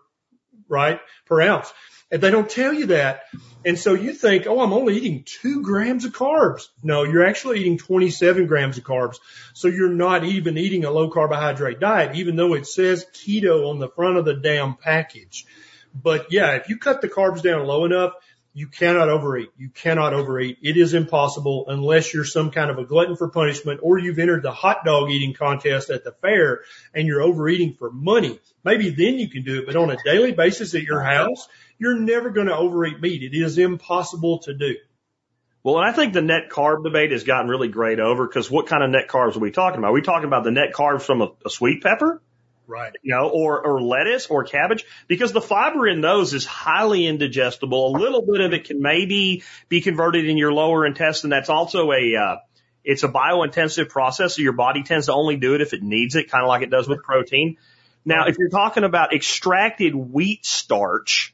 right, 0.68 1.00
per 1.26 1.40
ounce. 1.40 1.72
And 2.14 2.22
they 2.22 2.30
don't 2.30 2.48
tell 2.48 2.72
you 2.72 2.86
that. 2.86 3.24
And 3.64 3.76
so 3.76 3.94
you 3.94 4.12
think, 4.12 4.46
oh, 4.46 4.60
I'm 4.60 4.72
only 4.72 4.96
eating 4.96 5.24
two 5.24 5.62
grams 5.62 6.04
of 6.04 6.12
carbs. 6.12 6.68
No, 6.80 7.02
you're 7.02 7.26
actually 7.26 7.58
eating 7.58 7.76
27 7.76 8.46
grams 8.46 8.78
of 8.78 8.84
carbs. 8.84 9.16
So 9.52 9.66
you're 9.66 9.88
not 9.88 10.22
even 10.22 10.56
eating 10.56 10.84
a 10.84 10.92
low 10.92 11.10
carbohydrate 11.10 11.80
diet, 11.80 12.14
even 12.14 12.36
though 12.36 12.54
it 12.54 12.68
says 12.68 13.04
keto 13.12 13.68
on 13.68 13.80
the 13.80 13.88
front 13.88 14.16
of 14.16 14.24
the 14.24 14.34
damn 14.34 14.76
package. 14.76 15.44
But 15.92 16.30
yeah, 16.30 16.52
if 16.52 16.68
you 16.68 16.78
cut 16.78 17.00
the 17.00 17.08
carbs 17.08 17.42
down 17.42 17.66
low 17.66 17.84
enough, 17.84 18.12
you 18.52 18.68
cannot 18.68 19.08
overeat. 19.08 19.50
You 19.58 19.68
cannot 19.70 20.14
overeat. 20.14 20.58
It 20.62 20.76
is 20.76 20.94
impossible 20.94 21.64
unless 21.66 22.14
you're 22.14 22.24
some 22.24 22.52
kind 22.52 22.70
of 22.70 22.78
a 22.78 22.84
glutton 22.84 23.16
for 23.16 23.28
punishment 23.28 23.80
or 23.82 23.98
you've 23.98 24.20
entered 24.20 24.44
the 24.44 24.52
hot 24.52 24.84
dog 24.84 25.10
eating 25.10 25.34
contest 25.34 25.90
at 25.90 26.04
the 26.04 26.12
fair 26.12 26.60
and 26.94 27.08
you're 27.08 27.22
overeating 27.22 27.74
for 27.74 27.90
money. 27.90 28.38
Maybe 28.62 28.90
then 28.90 29.18
you 29.18 29.28
can 29.28 29.42
do 29.42 29.58
it, 29.58 29.66
but 29.66 29.74
on 29.74 29.90
a 29.90 29.96
daily 30.04 30.30
basis 30.30 30.76
at 30.76 30.82
your 30.84 31.02
house, 31.02 31.48
you're 31.78 31.98
never 31.98 32.30
going 32.30 32.46
to 32.46 32.56
overeat 32.56 33.00
meat. 33.00 33.22
It 33.22 33.36
is 33.36 33.58
impossible 33.58 34.40
to 34.40 34.54
do. 34.54 34.76
Well, 35.62 35.78
and 35.78 35.86
I 35.86 35.92
think 35.92 36.12
the 36.12 36.22
net 36.22 36.50
carb 36.50 36.84
debate 36.84 37.10
has 37.12 37.24
gotten 37.24 37.48
really 37.48 37.68
great 37.68 37.98
over 37.98 38.26
because 38.26 38.50
what 38.50 38.66
kind 38.66 38.82
of 38.82 38.90
net 38.90 39.08
carbs 39.08 39.36
are 39.36 39.40
we 39.40 39.50
talking 39.50 39.78
about? 39.78 39.88
Are 39.88 39.94
we 39.94 40.02
talking 40.02 40.26
about 40.26 40.44
the 40.44 40.50
net 40.50 40.74
carbs 40.74 41.02
from 41.02 41.22
a, 41.22 41.32
a 41.44 41.50
sweet 41.50 41.82
pepper? 41.82 42.20
Right. 42.66 42.94
you 43.02 43.14
know, 43.14 43.28
or, 43.28 43.60
or 43.60 43.82
lettuce 43.82 44.28
or 44.28 44.44
cabbage 44.44 44.86
because 45.06 45.32
the 45.32 45.40
fiber 45.42 45.86
in 45.86 46.00
those 46.00 46.32
is 46.32 46.46
highly 46.46 47.06
indigestible. 47.06 47.94
A 47.94 47.98
little 47.98 48.22
bit 48.22 48.40
of 48.40 48.54
it 48.54 48.64
can 48.64 48.80
maybe 48.80 49.42
be 49.68 49.82
converted 49.82 50.26
in 50.26 50.38
your 50.38 50.50
lower 50.50 50.86
intestine. 50.86 51.28
That's 51.28 51.50
also 51.50 51.92
a, 51.92 52.16
uh, 52.16 52.36
it's 52.82 53.02
a 53.02 53.08
biointensive 53.08 53.90
process. 53.90 54.36
So 54.36 54.42
your 54.42 54.54
body 54.54 54.82
tends 54.82 55.06
to 55.06 55.12
only 55.12 55.36
do 55.36 55.54
it 55.54 55.60
if 55.60 55.74
it 55.74 55.82
needs 55.82 56.16
it, 56.16 56.30
kind 56.30 56.42
of 56.42 56.48
like 56.48 56.62
it 56.62 56.70
does 56.70 56.88
with 56.88 57.02
protein. 57.02 57.58
Now, 58.04 58.26
if 58.28 58.36
you're 58.38 58.50
talking 58.50 58.84
about 58.84 59.14
extracted 59.14 59.94
wheat 59.94 60.44
starch, 60.44 61.33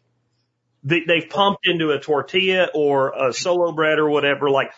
they, 0.82 1.00
they've 1.06 1.28
pumped 1.28 1.66
into 1.66 1.90
a 1.90 2.00
tortilla 2.00 2.68
or 2.74 3.12
a 3.28 3.32
Sola 3.32 3.72
bread 3.72 3.98
or 3.98 4.08
whatever, 4.08 4.50
like 4.50 4.72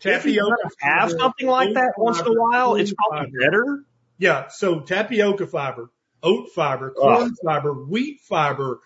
Tapioca. 0.00 0.54
have 0.80 1.10
something 1.10 1.46
like 1.46 1.74
that 1.74 1.94
once 1.96 2.20
in 2.20 2.26
a 2.26 2.32
while, 2.32 2.74
it's 2.74 2.92
probably 2.92 3.30
better. 3.30 3.84
Yeah. 4.18 4.48
So 4.48 4.80
tapioca 4.80 5.46
fiber, 5.46 5.90
oat 6.22 6.50
fiber, 6.54 6.90
corn 6.90 7.34
fiber, 7.44 7.72
wheat 7.72 8.20
fiber, 8.20 8.80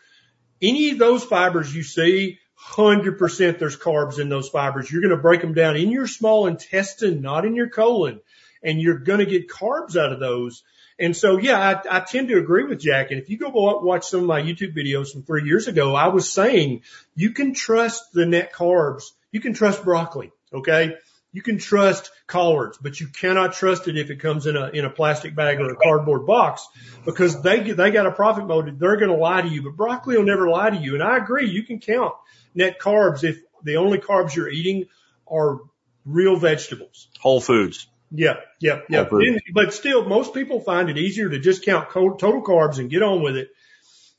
any 0.61 0.91
of 0.91 0.99
those 0.99 1.25
fibers 1.25 1.75
you 1.75 1.83
see, 1.83 2.39
100% 2.73 3.59
there's 3.59 3.77
carbs 3.77 4.19
in 4.19 4.29
those 4.29 4.49
fibers. 4.49 4.91
You're 4.91 5.03
going 5.03 5.15
to 5.15 5.23
break 5.23 5.41
them 5.41 5.55
down 5.55 5.77
in 5.77 5.91
your 5.91 6.07
small 6.07 6.47
intestine, 6.47 7.21
not 7.21 7.45
in 7.45 7.55
your 7.55 7.69
colon, 7.69 8.21
and 8.63 8.81
you're 8.81 8.99
going 8.99 9.21
to 9.21 9.27
get 9.27 9.49
carbs 9.49 9.97
out 9.97 10.13
of 10.13 10.21
those. 10.21 10.65
And 10.99 11.17
so, 11.17 11.39
yeah, 11.39 11.59
I, 11.59 11.99
I 11.99 12.01
tend 12.01 12.29
to 12.29 12.39
agree 12.39 12.65
with 12.65 12.81
Jack. 12.81 13.11
And 13.11 13.21
if 13.21 13.31
you 13.31 13.39
go 13.39 13.51
watch 13.51 14.07
some 14.07 14.21
of 14.21 14.27
my 14.27 14.43
YouTube 14.43 14.77
videos 14.77 15.13
from 15.13 15.23
three 15.23 15.45
years 15.45 15.69
ago, 15.69 15.95
I 15.95 16.09
was 16.09 16.33
saying 16.33 16.83
you 17.15 17.31
can 17.31 17.55
trust 17.55 18.13
the 18.13 18.27
net 18.27 18.53
carbs. 18.53 19.05
You 19.31 19.41
can 19.41 19.55
trust 19.55 19.85
broccoli. 19.85 20.33
Okay. 20.53 20.97
You 21.31 21.43
can 21.43 21.59
trust 21.59 22.11
collards, 22.27 22.79
but 22.79 22.99
you 22.99 23.07
cannot 23.07 23.53
trust 23.53 23.87
it 23.87 23.99
if 23.99 24.11
it 24.11 24.17
comes 24.17 24.47
in 24.47 24.57
a, 24.57 24.69
in 24.69 24.85
a 24.87 24.91
plastic 24.91 25.37
bag 25.37 25.61
or 25.61 25.71
a 25.71 25.77
cardboard 25.77 26.27
box 26.27 26.67
because 27.05 27.43
they, 27.43 27.61
they 27.61 27.91
got 27.91 28.07
a 28.07 28.11
profit 28.11 28.47
motive. 28.47 28.79
They're 28.79 28.97
going 28.97 29.11
to 29.11 29.17
lie 29.17 29.43
to 29.43 29.49
you, 29.49 29.63
but 29.63 29.77
broccoli 29.77 30.17
will 30.17 30.25
never 30.25 30.49
lie 30.49 30.71
to 30.71 30.77
you. 30.77 30.95
And 30.95 31.03
I 31.03 31.19
agree. 31.19 31.51
You 31.51 31.65
can 31.65 31.81
count 31.81 32.15
net 32.55 32.81
carbs 32.81 33.25
if 33.25 33.39
the 33.63 33.77
only 33.77 33.99
carbs 33.99 34.35
you're 34.35 34.49
eating 34.49 34.87
are 35.31 35.59
real 36.07 36.37
vegetables. 36.37 37.09
Whole 37.21 37.41
foods. 37.41 37.87
Yeah, 38.11 38.37
yeah, 38.61 38.81
yeah. 38.89 39.05
And- 39.29 39.41
But 39.53 39.75
still, 39.75 40.05
most 40.09 40.35
people 40.35 40.61
find 40.61 40.89
it 40.91 40.99
easier 40.99 41.29
to 41.29 41.39
just 41.39 41.65
count 41.65 41.89
co- 41.91 42.15
total 42.15 42.43
carbs 42.43 42.79
and 42.79 42.91
get 42.91 43.03
on 43.03 43.23
with 43.23 43.37
it. 43.37 43.51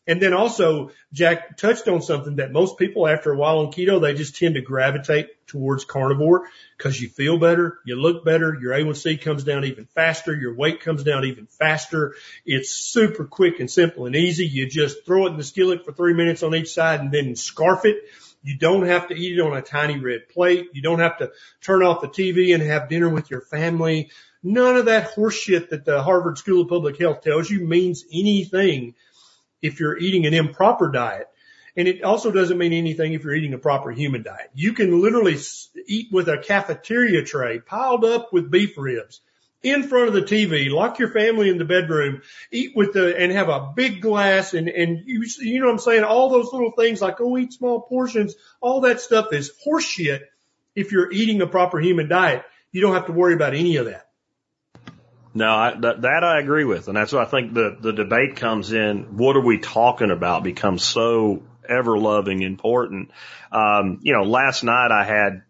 And 0.08 0.20
then 0.20 0.34
also, 0.34 0.90
Jack 1.14 1.56
touched 1.58 1.88
on 1.88 2.02
something 2.02 2.38
that 2.38 2.52
most 2.52 2.80
people 2.80 3.08
after 3.08 3.32
a 3.32 3.38
while 3.38 3.60
on 3.60 3.68
keto, 3.68 4.02
they 4.02 4.16
just 4.16 4.38
tend 4.38 4.56
to 4.56 4.62
gravitate 4.62 5.28
towards 5.46 5.86
carnivore 5.86 6.48
because 6.78 7.00
you 7.00 7.10
feel 7.10 7.38
better, 7.38 7.78
you 7.86 7.96
look 7.96 8.26
better, 8.26 8.58
your 8.60 8.74
A1C 8.74 9.22
comes 9.22 9.44
down 9.44 9.66
even 9.66 9.86
faster, 9.86 10.36
your 10.36 10.56
weight 10.56 10.82
comes 10.82 11.04
down 11.04 11.26
even 11.26 11.46
faster. 11.46 12.16
It's 12.44 12.72
super 12.72 13.26
quick 13.26 13.60
and 13.60 13.70
simple 13.70 14.08
and 14.08 14.16
easy. 14.16 14.48
You 14.48 14.68
just 14.68 15.06
throw 15.06 15.28
it 15.28 15.32
in 15.32 15.38
the 15.38 15.44
skillet 15.44 15.86
for 15.86 15.92
three 15.92 16.14
minutes 16.16 16.42
on 16.42 16.56
each 16.56 16.74
side 16.74 17.02
and 17.02 17.12
then 17.12 17.36
scarf 17.36 17.86
it. 17.86 17.98
You 18.42 18.58
don't 18.58 18.86
have 18.86 19.10
to 19.10 19.16
eat 19.16 19.38
it 19.38 19.42
on 19.42 19.58
a 19.58 19.62
tiny 19.62 20.00
red 20.00 20.30
plate. 20.30 20.70
You 20.74 20.82
don't 20.82 21.00
have 21.00 21.18
to 21.18 21.32
turn 21.62 21.84
off 21.84 22.02
the 22.02 22.08
TV 22.08 22.54
and 22.54 22.64
have 22.64 22.90
dinner 22.90 23.10
with 23.10 23.30
your 23.30 23.42
family. 23.42 24.12
None 24.42 24.78
of 24.78 24.86
that 24.86 25.14
horseshit 25.14 25.70
that 25.70 25.86
the 25.86 26.02
Harvard 26.02 26.38
School 26.38 26.62
of 26.62 26.70
Public 26.70 26.98
Health 26.98 27.22
tells 27.22 27.50
you 27.50 27.60
means 27.62 28.06
anything 28.12 28.96
if 29.62 29.80
you're 29.80 29.98
eating 29.98 30.26
an 30.26 30.34
improper 30.34 30.90
diet. 30.90 31.28
And 31.76 31.88
it 31.88 32.04
also 32.04 32.32
doesn't 32.32 32.58
mean 32.58 32.74
anything 32.74 33.14
if 33.14 33.24
you're 33.24 33.36
eating 33.36 33.54
a 33.54 33.60
proper 33.60 33.92
human 33.92 34.24
diet. 34.24 34.50
You 34.54 34.74
can 34.74 35.02
literally 35.02 35.38
eat 35.88 36.08
with 36.12 36.30
a 36.30 36.38
cafeteria 36.38 37.24
tray 37.24 37.60
piled 37.60 38.06
up 38.06 38.32
with 38.34 38.52
beef 38.52 38.78
ribs 38.78 39.22
in 39.62 39.84
front 39.84 40.08
of 40.08 40.14
the 40.14 40.22
TV, 40.22 40.72
lock 40.72 41.00
your 41.00 41.10
family 41.10 41.50
in 41.50 41.58
the 41.58 41.66
bedroom, 41.66 42.22
eat 42.52 42.76
with 42.76 42.94
the, 42.94 43.18
and 43.18 43.32
have 43.32 43.50
a 43.50 43.74
big 43.76 44.02
glass 44.02 44.54
and, 44.54 44.70
and 44.70 45.04
you, 45.06 45.26
you 45.40 45.60
know 45.60 45.66
what 45.66 45.74
I'm 45.74 45.80
saying? 45.80 46.04
All 46.04 46.30
those 46.30 46.54
little 46.54 46.72
things 46.72 47.02
like, 47.02 47.20
oh, 47.20 47.38
eat 47.38 47.54
small 47.54 47.82
portions, 47.82 48.36
all 48.62 48.82
that 48.82 49.02
stuff 49.02 49.34
is 49.34 49.52
horseshit. 49.66 50.22
If 50.76 50.92
you're 50.92 51.12
eating 51.12 51.42
a 51.42 51.48
proper 51.48 51.80
human 51.80 52.08
diet, 52.08 52.44
you 52.72 52.82
don't 52.82 52.94
have 52.94 53.08
to 53.08 53.12
worry 53.12 53.34
about 53.34 53.54
any 53.54 53.78
of 53.78 53.88
that. 53.88 54.06
No, 55.34 55.50
I, 55.50 55.76
that, 55.82 56.02
that 56.02 56.24
I 56.24 56.40
agree 56.40 56.64
with, 56.64 56.88
and 56.88 56.98
that's 56.98 57.12
what 57.14 57.28
I 57.28 57.30
think 57.30 57.54
the 57.54 57.78
the 57.80 57.94
debate 57.94 58.38
comes 58.38 58.74
in. 58.74 59.16
What 59.16 59.38
are 59.38 59.46
we 59.46 59.60
talking 59.60 60.10
about? 60.10 60.44
Becomes 60.44 60.84
so 60.84 61.44
ever 61.68 61.98
loving 61.98 62.42
important. 62.42 63.12
Um, 63.52 64.00
you 64.02 64.14
know, 64.14 64.24
last 64.24 64.64
night 64.64 64.92
I 64.92 65.04
had 65.04 65.44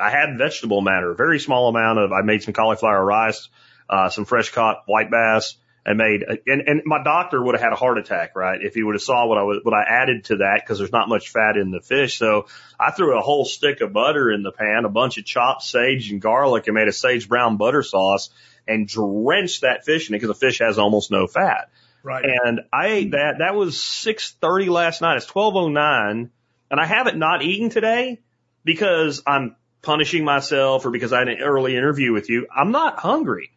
I 0.00 0.10
had 0.10 0.38
vegetable 0.38 0.80
matter, 0.80 1.12
a 1.12 1.16
very 1.16 1.38
small 1.38 1.68
amount 1.68 1.98
of. 1.98 2.12
I 2.12 2.22
made 2.22 2.42
some 2.42 2.54
cauliflower 2.54 3.04
rice, 3.04 3.48
uh, 3.88 4.08
some 4.08 4.24
fresh 4.24 4.50
caught 4.50 4.82
white 4.86 5.10
bass, 5.10 5.56
and 5.86 5.98
made 5.98 6.24
and 6.46 6.62
and 6.66 6.82
my 6.84 7.02
doctor 7.02 7.42
would 7.42 7.54
have 7.54 7.62
had 7.62 7.72
a 7.72 7.76
heart 7.76 7.98
attack, 7.98 8.34
right? 8.34 8.60
If 8.62 8.74
he 8.74 8.82
would 8.82 8.94
have 8.94 9.02
saw 9.02 9.26
what 9.26 9.38
I 9.38 9.42
was 9.42 9.60
what 9.62 9.74
I 9.74 9.82
added 9.82 10.24
to 10.24 10.36
that 10.36 10.60
because 10.62 10.78
there's 10.78 10.92
not 10.92 11.08
much 11.08 11.28
fat 11.28 11.56
in 11.56 11.70
the 11.70 11.80
fish. 11.80 12.18
So 12.18 12.46
I 12.80 12.90
threw 12.90 13.18
a 13.18 13.20
whole 13.20 13.44
stick 13.44 13.80
of 13.80 13.92
butter 13.92 14.30
in 14.30 14.42
the 14.42 14.52
pan, 14.52 14.84
a 14.84 14.88
bunch 14.88 15.18
of 15.18 15.24
chopped 15.24 15.62
sage 15.62 16.10
and 16.10 16.20
garlic, 16.20 16.66
and 16.66 16.74
made 16.74 16.88
a 16.88 16.92
sage 16.92 17.28
brown 17.28 17.56
butter 17.56 17.82
sauce 17.82 18.30
and 18.66 18.88
drenched 18.88 19.60
that 19.60 19.84
fish 19.84 20.08
in 20.08 20.14
it 20.14 20.20
because 20.20 20.28
the 20.28 20.46
fish 20.46 20.60
has 20.60 20.78
almost 20.78 21.10
no 21.10 21.26
fat. 21.26 21.70
Right. 22.02 22.24
And 22.24 22.60
I 22.72 22.86
ate 22.88 23.10
that. 23.12 23.36
That 23.38 23.54
was 23.54 23.76
6:30 23.76 24.70
last 24.70 25.02
night. 25.02 25.18
It's 25.18 25.26
12:09, 25.26 26.30
and 26.70 26.80
I 26.80 26.86
haven't 26.86 27.18
not 27.18 27.42
eaten 27.42 27.68
today 27.68 28.20
because 28.64 29.22
I'm 29.26 29.56
punishing 29.84 30.24
myself 30.24 30.84
or 30.86 30.90
because 30.90 31.12
I 31.12 31.20
had 31.20 31.28
an 31.28 31.40
early 31.40 31.76
interview 31.76 32.12
with 32.12 32.28
you. 32.30 32.46
I'm 32.54 32.72
not 32.72 32.98
hungry. 32.98 33.50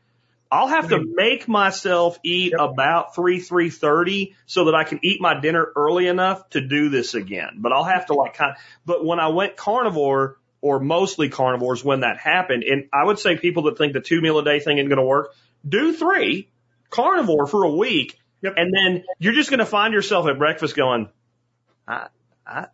I'll 0.50 0.68
have 0.70 0.90
to 0.90 1.04
make 1.04 1.48
myself 1.48 2.18
eat 2.24 2.54
Yep. 2.58 2.62
about 2.62 3.16
three 3.16 3.40
three 3.42 3.70
thirty 3.70 4.36
so 4.46 4.66
that 4.66 4.76
I 4.76 4.86
can 4.86 5.00
eat 5.04 5.20
my 5.20 5.40
dinner 5.40 5.68
early 5.76 6.08
enough 6.08 6.50
to 6.52 6.62
do 6.62 6.90
this 6.90 7.16
again. 7.16 7.58
But 7.58 7.74
I'll 7.74 7.84
have 7.84 8.06
to 8.06 8.14
like 8.14 8.36
kind. 8.36 8.56
But 8.86 9.04
when 9.04 9.20
I 9.20 9.28
went 9.28 9.58
carnivore 9.58 10.38
or 10.62 10.80
mostly 10.80 11.28
carnivores, 11.30 11.84
when 11.84 12.00
that 12.02 12.18
happened, 12.18 12.64
and 12.64 12.88
I 12.94 13.04
would 13.04 13.20
say 13.20 13.36
people 13.38 13.64
that 13.64 13.78
think 13.78 13.92
the 13.94 14.00
two 14.00 14.22
meal 14.22 14.40
a 14.40 14.44
day 14.46 14.60
thing 14.62 14.78
isn't 14.78 14.88
going 14.90 14.98
to 15.00 15.04
work, 15.06 15.34
do 15.68 15.92
three 15.94 16.48
carnivore 16.90 17.46
for 17.48 17.64
a 17.66 17.70
week, 17.72 18.18
Yep. 18.42 18.54
and 18.56 18.74
then 18.74 19.04
you're 19.20 19.34
just 19.34 19.50
going 19.50 19.60
to 19.60 19.66
find 19.66 19.94
yourself 19.94 20.28
at 20.28 20.38
breakfast 20.38 20.76
going, 20.78 21.10
I, 21.88 22.08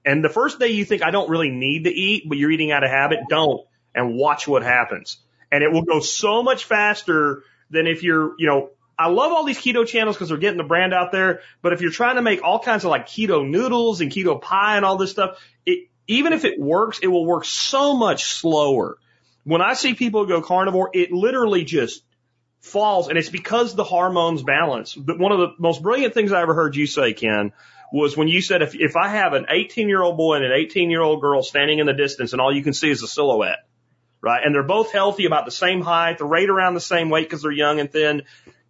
and 0.06 0.24
the 0.24 0.30
first 0.30 0.60
day 0.60 0.70
you 0.70 0.86
think 0.86 1.04
I 1.04 1.12
don't 1.12 1.30
really 1.30 1.50
need 1.50 1.86
to 1.86 1.90
eat, 1.90 2.24
but 2.28 2.38
you're 2.38 2.52
eating 2.52 2.72
out 2.72 2.84
of 2.84 2.90
habit, 2.90 3.20
don't, 3.30 3.66
and 3.94 4.16
watch 4.16 4.48
what 4.48 4.64
happens. 4.64 5.18
And 5.52 5.64
it 5.64 5.72
will 5.72 5.84
go 5.84 6.00
so 6.00 6.44
much 6.44 6.66
faster 6.66 7.44
than 7.70 7.88
if 7.88 8.04
you're, 8.04 8.34
you 8.38 8.48
know, 8.48 8.70
I 8.98 9.08
love 9.08 9.32
all 9.32 9.44
these 9.44 9.58
keto 9.58 9.86
channels 9.86 10.16
because 10.16 10.30
they're 10.30 10.38
getting 10.38 10.58
the 10.58 10.64
brand 10.64 10.94
out 10.94 11.12
there. 11.12 11.42
But 11.62 11.74
if 11.74 11.82
you're 11.82 11.92
trying 11.92 12.16
to 12.16 12.22
make 12.22 12.44
all 12.44 12.60
kinds 12.60 12.84
of 12.86 12.92
like 12.92 13.08
keto 13.08 13.48
noodles 13.48 14.02
and 14.02 14.12
keto 14.12 14.40
pie 14.40 14.78
and 14.78 14.86
all 14.86 14.98
this 14.98 15.12
stuff, 15.12 15.40
it, 15.66 15.90
even 16.08 16.34
if 16.34 16.46
it 16.46 16.60
works, 16.60 17.00
it 17.00 17.08
will 17.08 17.26
work 17.26 17.46
so 17.46 17.96
much 17.96 18.26
slower. 18.26 18.98
When 19.44 19.62
I 19.62 19.74
see 19.74 19.94
people 19.94 20.26
go 20.26 20.42
carnivore, 20.42 20.92
it 20.94 21.12
literally 21.12 21.64
just 21.64 22.04
falls 22.62 23.10
and 23.10 23.18
it's 23.18 23.30
because 23.30 23.76
the 23.76 23.84
hormones 23.84 24.44
balance. 24.44 24.94
But 24.94 25.20
one 25.20 25.32
of 25.32 25.40
the 25.40 25.50
most 25.60 25.82
brilliant 25.82 26.14
things 26.14 26.32
I 26.32 26.42
ever 26.42 26.54
heard 26.54 26.76
you 26.76 26.88
say, 26.88 27.14
Ken, 27.14 27.52
was 27.94 28.18
when 28.18 28.28
you 28.28 28.42
said 28.42 28.64
if, 28.64 28.74
if 28.74 28.96
I 28.96 29.08
have 29.08 29.34
an 29.34 29.46
18 29.50 29.88
year 29.88 30.02
old 30.02 30.18
boy 30.18 30.38
and 30.38 30.46
an 30.46 30.52
18 30.52 30.90
year 30.90 31.02
old 31.02 31.22
girl 31.22 31.44
standing 31.44 31.78
in 31.78 31.86
the 31.86 31.94
distance 31.94 32.34
and 32.34 32.42
all 32.42 32.54
you 32.54 32.64
can 32.64 32.74
see 32.74 32.90
is 32.90 33.04
a 33.04 33.08
silhouette, 33.08 33.68
right? 34.20 34.42
And 34.44 34.54
they're 34.54 34.64
both 34.64 34.92
healthy, 34.92 35.26
about 35.26 35.46
the 35.46 35.52
same 35.52 35.82
height, 35.82 36.18
they're 36.18 36.28
right 36.28 36.50
around 36.50 36.74
the 36.74 36.82
same 36.82 37.12
weight 37.12 37.30
because 37.30 37.44
they're 37.44 37.52
young 37.52 37.80
and 37.80 37.92
thin. 37.92 38.24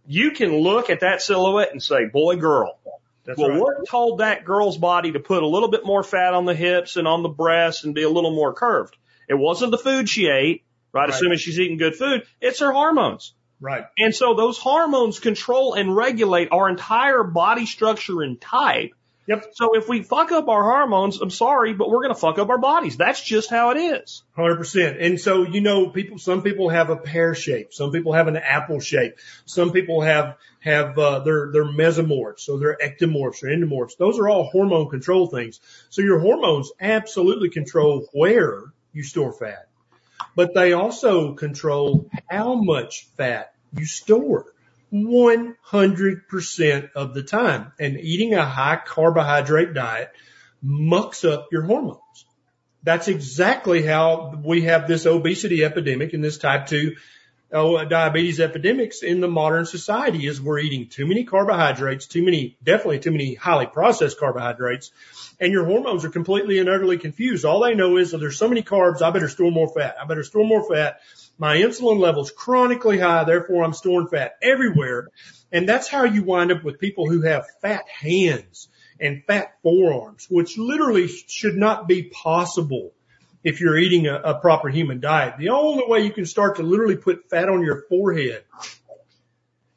You 0.05 0.32
can 0.32 0.57
look 0.57 0.89
at 0.89 0.99
that 0.99 1.21
silhouette 1.21 1.71
and 1.71 1.82
say, 1.82 2.07
boy, 2.11 2.36
girl. 2.36 2.78
That's 3.24 3.39
well, 3.39 3.49
right. 3.51 3.59
what 3.59 3.88
told 3.88 4.19
that 4.19 4.43
girl's 4.43 4.78
body 4.78 5.13
to 5.13 5.19
put 5.19 5.41
a 5.41 5.47
little 5.47 5.71
bit 5.71 5.86
more 5.86 6.03
fat 6.03 6.34
on 6.34 6.43
the 6.43 6.53
hips 6.53 6.97
and 6.97 7.07
on 7.07 7.24
the 7.24 7.30
breasts 7.30 7.86
and 7.86 7.95
be 7.95 8.03
a 8.03 8.09
little 8.09 8.36
more 8.36 8.53
curved? 8.53 8.97
It 9.30 9.36
wasn't 9.36 9.71
the 9.71 9.78
food 9.78 10.09
she 10.09 10.28
ate, 10.28 10.65
right? 10.91 11.03
Right. 11.03 11.09
Assuming 11.09 11.38
she's 11.38 11.57
eating 11.57 11.78
good 11.78 11.95
food. 11.95 12.24
It's 12.41 12.59
her 12.59 12.74
hormones. 12.74 13.34
Right. 13.61 13.86
And 13.97 14.13
so 14.13 14.34
those 14.34 14.57
hormones 14.57 15.21
control 15.21 15.76
and 15.76 15.95
regulate 15.95 16.49
our 16.51 16.67
entire 16.67 17.24
body 17.24 17.65
structure 17.65 18.21
and 18.21 18.41
type. 18.41 18.91
Yep. 19.26 19.51
So 19.53 19.78
if 19.78 19.88
we 19.88 20.03
fuck 20.03 20.34
up 20.34 20.49
our 20.49 20.63
hormones, 20.63 21.21
I'm 21.21 21.30
sorry, 21.30 21.74
but 21.74 21.89
we're 21.89 22.01
going 22.01 22.13
to 22.13 22.19
fuck 22.19 22.39
up 22.39 22.49
our 22.49 22.57
bodies. 22.57 22.97
That's 22.97 23.21
just 23.21 23.49
how 23.49 23.71
it 23.71 23.78
is. 23.78 24.21
Hundred 24.36 24.57
percent. 24.57 24.99
And 24.99 25.19
so, 25.19 25.43
you 25.43 25.61
know, 25.61 25.89
people, 25.89 26.17
some 26.17 26.41
people 26.41 26.67
have 26.69 26.89
a 26.89 26.97
pear 26.97 27.34
shape. 27.34 27.74
Some 27.74 27.91
people 27.91 28.11
have 28.11 28.28
an 28.28 28.36
apple 28.36 28.82
shape. 28.82 29.15
Some 29.45 29.71
people 29.71 30.01
have, 30.01 30.36
have, 30.59 30.97
uh, 30.99 31.19
they're, 31.19 31.51
they're 31.53 31.63
mesomorphs. 31.63 32.41
So 32.41 32.57
they're 32.57 32.78
ectomorphs 32.78 33.43
or 33.43 33.47
endomorphs. 33.47 33.95
Those 33.97 34.19
are 34.19 34.28
all 34.28 34.49
hormone 34.49 34.89
control 34.89 35.28
things. 35.28 35.61
So 35.89 36.01
your 36.01 36.19
hormones 36.19 36.71
absolutely 36.82 37.49
control 37.49 38.07
where 38.11 38.63
you 38.91 39.03
store 39.03 39.32
fat, 39.32 39.69
but 40.36 40.53
they 40.53 40.74
also 40.74 41.34
control 41.34 42.09
how 42.30 42.55
much 42.55 43.07
fat 43.15 43.53
you 43.76 43.86
store. 43.86 44.53
100% 44.94 46.91
of 46.96 47.14
the 47.14 47.24
time. 47.24 47.72
And 47.80 48.00
eating 48.00 48.34
a 48.34 48.46
high 48.46 48.80
carbohydrate 48.86 49.74
diet 49.74 50.12
mucks 50.62 51.26
up 51.26 51.48
your 51.52 51.64
hormones. 51.64 52.00
That's 52.84 53.08
exactly 53.08 53.82
how 53.82 54.39
we 54.44 54.62
have 54.64 54.88
this 54.88 55.06
obesity 55.06 55.64
epidemic 55.64 56.14
and 56.14 56.24
this 56.24 56.38
type 56.38 56.68
2 56.68 56.96
oh, 57.54 57.86
diabetes 57.86 58.39
epidemics 58.39 59.04
in 59.04 59.22
the 59.22 59.28
modern 59.28 59.66
society 59.66 60.26
is 60.28 60.41
we're 60.41 60.60
eating 60.60 60.88
too 60.88 61.06
many 61.06 61.24
carbohydrates, 61.24 62.08
too 62.08 62.24
many, 62.24 62.58
definitely 62.64 63.00
too 63.00 63.12
many 63.12 63.36
highly 63.36 63.68
processed 63.68 64.20
carbohydrates, 64.20 64.91
and 65.39 65.54
your 65.54 65.66
hormones 65.66 66.04
are 66.04 66.10
completely 66.10 66.60
and 66.60 66.68
utterly 66.68 66.98
confused. 66.98 67.46
All 67.46 67.62
they 67.62 67.76
know 67.76 67.98
is, 67.98 68.14
oh, 68.14 68.18
there's 68.18 68.38
so 68.38 68.50
many 68.50 68.64
carbs, 68.64 69.02
I 69.02 69.12
better 69.12 69.30
store 69.30 69.52
more 69.52 69.70
fat. 69.70 69.96
I 70.02 70.06
better 70.06 70.24
store 70.24 70.46
more 70.46 70.68
fat. 70.68 71.00
My 71.38 71.58
insulin 71.58 72.00
level's 72.00 72.32
chronically 72.32 73.00
high, 73.00 73.24
therefore 73.24 73.64
I'm 73.64 73.74
storing 73.74 74.08
fat 74.08 74.34
everywhere. 74.42 75.10
And 75.52 75.68
that's 75.68 75.88
how 75.88 76.06
you 76.06 76.24
wind 76.24 76.52
up 76.52 76.64
with 76.64 76.80
people 76.80 77.10
who 77.10 77.22
have 77.22 77.46
fat 77.62 77.88
hands 77.88 78.70
and 79.00 79.24
fat 79.26 79.56
forearms, 79.62 80.28
which 80.30 80.58
literally 80.58 81.08
should 81.08 81.56
not 81.56 81.88
be 81.88 82.04
possible 82.04 82.94
if 83.44 83.60
you're 83.60 83.78
eating 83.78 84.08
a, 84.08 84.16
a 84.16 84.40
proper 84.40 84.70
human 84.70 85.00
diet. 85.00 85.36
The 85.38 85.50
only 85.50 85.84
way 85.88 86.02
you 86.02 86.12
can 86.12 86.26
start 86.26 86.58
to 86.58 86.64
literally 86.64 86.96
put 86.96 87.30
fat 87.30 87.50
on 87.50 87.62
your 87.64 87.84
forehead, 87.90 88.46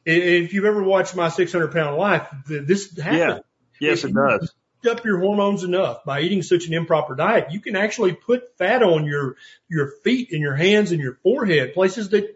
if 0.05 0.53
you've 0.53 0.65
ever 0.65 0.81
watched 0.81 1.15
my 1.15 1.29
600 1.29 1.73
pound 1.73 1.97
life, 1.97 2.27
this 2.45 2.97
happens. 2.97 3.43
Yeah. 3.79 3.89
Yes, 3.89 4.03
it 4.03 4.13
does. 4.13 4.53
Up 4.87 5.05
your 5.05 5.19
hormones 5.19 5.63
enough 5.63 6.03
by 6.05 6.21
eating 6.21 6.41
such 6.41 6.67
an 6.67 6.73
improper 6.73 7.15
diet, 7.15 7.51
you 7.51 7.59
can 7.59 7.75
actually 7.75 8.13
put 8.13 8.57
fat 8.57 8.83
on 8.83 9.05
your 9.05 9.35
your 9.69 9.91
feet 10.03 10.31
and 10.31 10.41
your 10.41 10.55
hands 10.55 10.91
and 10.91 11.01
your 11.01 11.15
forehead, 11.23 11.73
places 11.73 12.09
that 12.09 12.35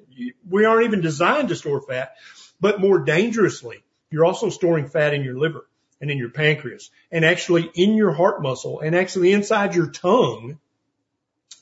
we 0.49 0.66
aren't 0.66 0.86
even 0.86 1.02
designed 1.02 1.49
to 1.49 1.56
store 1.56 1.82
fat. 1.82 2.16
But 2.60 2.80
more 2.80 2.99
dangerously, 2.99 3.84
you're 4.12 4.26
also 4.26 4.49
storing 4.49 4.88
fat 4.88 5.14
in 5.14 5.24
your 5.24 5.38
liver 5.38 5.66
and 6.02 6.12
in 6.12 6.18
your 6.18 6.30
pancreas 6.30 6.89
and 7.12 7.24
actually 7.24 7.72
in 7.76 7.95
your 7.95 8.12
heart 8.12 8.41
muscle 8.41 8.82
and 8.82 8.95
actually 8.95 9.32
inside 9.32 9.76
your 9.76 9.88
tongue 9.88 10.60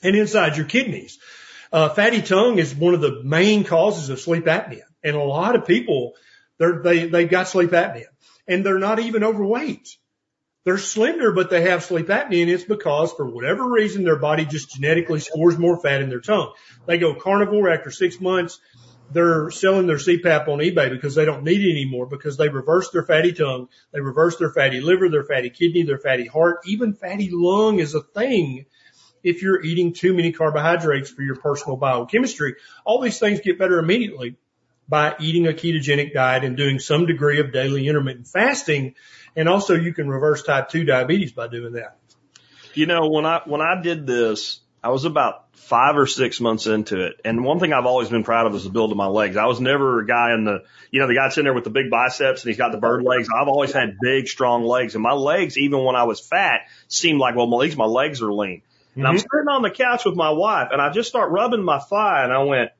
and 0.02 0.16
inside 0.16 0.56
your 0.56 0.66
kidneys. 0.66 1.18
Uh, 1.72 1.88
fatty 1.90 2.20
tongue 2.20 2.58
is 2.58 2.74
one 2.74 2.94
of 2.94 3.00
the 3.00 3.22
main 3.22 3.64
causes 3.64 4.08
of 4.08 4.18
sleep 4.18 4.46
apnea. 4.46 4.82
And 5.04 5.14
a 5.14 5.22
lot 5.22 5.54
of 5.54 5.66
people, 5.66 6.14
they're, 6.58 6.82
they, 6.82 7.06
they've 7.06 7.30
got 7.30 7.48
sleep 7.48 7.70
apnea 7.70 8.06
and 8.48 8.64
they're 8.64 8.78
not 8.78 8.98
even 8.98 9.22
overweight. 9.22 9.96
They're 10.64 10.78
slender, 10.78 11.32
but 11.32 11.50
they 11.50 11.62
have 11.62 11.82
sleep 11.82 12.08
apnea 12.08 12.42
and 12.42 12.50
it's 12.50 12.64
because 12.64 13.12
for 13.12 13.26
whatever 13.26 13.68
reason, 13.68 14.04
their 14.04 14.18
body 14.18 14.44
just 14.44 14.70
genetically 14.74 15.20
stores 15.20 15.58
more 15.58 15.80
fat 15.80 16.02
in 16.02 16.10
their 16.10 16.20
tongue. 16.20 16.52
They 16.86 16.98
go 16.98 17.14
carnivore 17.14 17.70
after 17.70 17.90
six 17.90 18.20
months 18.20 18.60
they're 19.12 19.50
selling 19.50 19.86
their 19.86 19.96
CPAP 19.96 20.48
on 20.48 20.58
eBay 20.58 20.90
because 20.90 21.14
they 21.14 21.24
don't 21.24 21.44
need 21.44 21.60
it 21.60 21.70
anymore 21.70 22.06
because 22.06 22.36
they 22.36 22.48
reversed 22.48 22.92
their 22.92 23.02
fatty 23.04 23.32
tongue, 23.32 23.68
they 23.92 24.00
reversed 24.00 24.38
their 24.38 24.50
fatty 24.52 24.80
liver, 24.80 25.08
their 25.08 25.24
fatty 25.24 25.50
kidney, 25.50 25.82
their 25.82 25.98
fatty 25.98 26.26
heart, 26.26 26.60
even 26.66 26.94
fatty 26.94 27.28
lung 27.32 27.78
is 27.78 27.94
a 27.94 28.02
thing 28.02 28.66
if 29.22 29.42
you're 29.42 29.62
eating 29.62 29.92
too 29.92 30.14
many 30.14 30.32
carbohydrates 30.32 31.10
for 31.10 31.22
your 31.22 31.36
personal 31.36 31.76
biochemistry. 31.76 32.54
All 32.84 33.00
these 33.00 33.18
things 33.18 33.40
get 33.40 33.58
better 33.58 33.78
immediately 33.78 34.36
by 34.88 35.14
eating 35.20 35.46
a 35.46 35.52
ketogenic 35.52 36.12
diet 36.14 36.44
and 36.44 36.56
doing 36.56 36.78
some 36.78 37.06
degree 37.06 37.40
of 37.40 37.52
daily 37.52 37.86
intermittent 37.86 38.26
fasting. 38.26 38.94
And 39.36 39.48
also 39.48 39.74
you 39.74 39.92
can 39.92 40.08
reverse 40.08 40.42
type 40.42 40.68
2 40.68 40.84
diabetes 40.84 41.32
by 41.32 41.48
doing 41.48 41.74
that. 41.74 41.96
You 42.74 42.86
know, 42.86 43.08
when 43.08 43.26
I, 43.26 43.42
when 43.46 43.60
I 43.60 43.80
did 43.80 44.06
this, 44.06 44.60
I 44.82 44.90
was 44.90 45.04
about 45.04 45.56
five 45.56 45.96
or 45.96 46.06
six 46.06 46.40
months 46.40 46.66
into 46.66 47.04
it. 47.04 47.20
And 47.24 47.44
one 47.44 47.60
thing 47.60 47.72
I've 47.72 47.86
always 47.86 48.08
been 48.08 48.24
proud 48.24 48.46
of 48.46 48.54
is 48.54 48.64
the 48.64 48.70
build 48.70 48.90
of 48.90 48.96
my 48.96 49.06
legs. 49.06 49.36
I 49.36 49.44
was 49.44 49.60
never 49.60 50.00
a 50.00 50.06
guy 50.06 50.32
in 50.32 50.44
the, 50.44 50.62
you 50.90 51.00
know, 51.00 51.06
the 51.06 51.14
guy 51.14 51.28
sitting 51.28 51.44
there 51.44 51.54
with 51.54 51.64
the 51.64 51.70
big 51.70 51.90
biceps 51.90 52.42
and 52.42 52.48
he's 52.48 52.56
got 52.56 52.72
the 52.72 52.78
bird 52.78 53.02
legs. 53.02 53.28
I've 53.28 53.48
always 53.48 53.72
had 53.72 53.98
big, 54.00 54.28
strong 54.28 54.64
legs 54.64 54.94
and 54.94 55.02
my 55.02 55.12
legs, 55.12 55.58
even 55.58 55.84
when 55.84 55.96
I 55.96 56.04
was 56.04 56.20
fat, 56.20 56.62
seemed 56.88 57.18
like, 57.18 57.36
well, 57.36 57.46
at 57.46 57.58
least 57.58 57.76
my 57.76 57.84
legs 57.84 58.22
are 58.22 58.32
lean. 58.32 58.62
And 58.94 59.04
mm-hmm. 59.04 59.06
I'm 59.06 59.18
sitting 59.18 59.48
on 59.50 59.62
the 59.62 59.70
couch 59.70 60.04
with 60.04 60.16
my 60.16 60.30
wife 60.30 60.68
and 60.72 60.80
I 60.80 60.90
just 60.90 61.08
start 61.08 61.30
rubbing 61.30 61.62
my 61.62 61.78
thigh 61.78 62.24
and 62.24 62.32
I 62.32 62.42
went, 62.44 62.70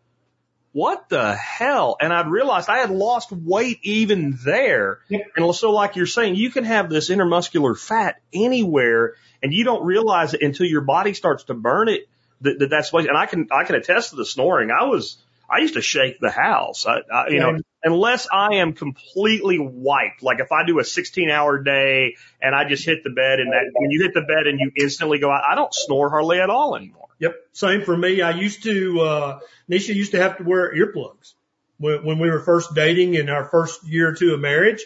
what 0.73 1.09
the 1.09 1.35
hell? 1.35 1.97
And 2.01 2.13
I'd 2.13 2.29
realized 2.29 2.69
I 2.69 2.79
had 2.79 2.91
lost 2.91 3.33
weight 3.33 3.81
even 3.83 4.39
there. 4.45 5.01
Yeah. 5.09 5.19
And 5.37 5.55
so 5.55 5.73
like 5.73 5.97
you're 5.97 6.07
saying, 6.07 6.37
you 6.37 6.51
can 6.51 6.65
have 6.65 6.89
this 6.89 7.11
intermuscular 7.11 7.79
fat 7.79 8.21
anywhere 8.33 9.15
and 9.43 9.53
you 9.53 9.65
don't 9.65 9.85
realize 9.85 10.35
it 10.35 10.43
until 10.43 10.67
your 10.67 10.83
body 10.83 11.15
starts 11.15 11.45
to 11.45 11.55
burn 11.55 11.89
it 11.89 12.09
that, 12.43 12.59
that 12.59 12.71
that's 12.71 12.93
and 12.93 13.17
I 13.17 13.27
can 13.27 13.49
I 13.51 13.65
can 13.65 13.75
attest 13.75 14.11
to 14.11 14.17
the 14.17 14.25
snoring. 14.25 14.71
I 14.71 14.85
was 14.85 15.19
I 15.49 15.59
used 15.59 15.75
to 15.75 15.83
shake 15.83 16.21
the 16.21 16.31
house. 16.31 16.87
I, 16.87 17.01
I 17.13 17.29
you 17.29 17.37
yeah. 17.37 17.51
know 17.51 17.59
unless 17.83 18.29
I 18.33 18.57
am 18.57 18.73
completely 18.73 19.59
wiped. 19.59 20.23
Like 20.23 20.41
if 20.41 20.53
I 20.53 20.65
do 20.67 20.79
a 20.79 20.85
16 20.85 21.31
hour 21.31 21.63
day 21.63 22.17
and 22.41 22.55
I 22.55 22.69
just 22.69 22.85
hit 22.85 23.03
the 23.03 23.11
bed 23.11 23.41
and 23.41 23.53
that 23.53 23.71
when 23.73 23.91
you 23.91 24.03
hit 24.03 24.15
the 24.15 24.21
bed 24.21 24.47
and 24.47 24.61
you 24.61 24.71
instantly 24.77 25.19
go 25.19 25.31
out, 25.31 25.43
I 25.49 25.55
don't 25.55 25.73
snore 25.73 26.11
hardly 26.11 26.41
at 26.41 26.51
all 26.51 26.77
anymore. 26.77 27.00
Yep, 27.21 27.37
same 27.53 27.83
for 27.83 27.97
me. 27.97 28.23
I 28.23 28.33
used 28.33 28.65
to 28.65 29.01
uh 29.01 29.41
Neisha 29.71 29.95
used 29.95 30.13
to 30.13 30.19
have 30.19 30.39
to 30.39 30.45
wear 30.45 30.75
earplugs 30.75 31.35
when 31.79 32.05
when 32.05 32.19
we 32.19 32.31
were 32.31 32.41
first 32.41 32.75
dating 32.75 33.15
in 33.15 33.29
our 33.29 33.45
first 33.45 33.87
year 33.87 34.09
or 34.09 34.15
two 34.15 34.35
of 34.35 34.41
marriage. 34.41 34.85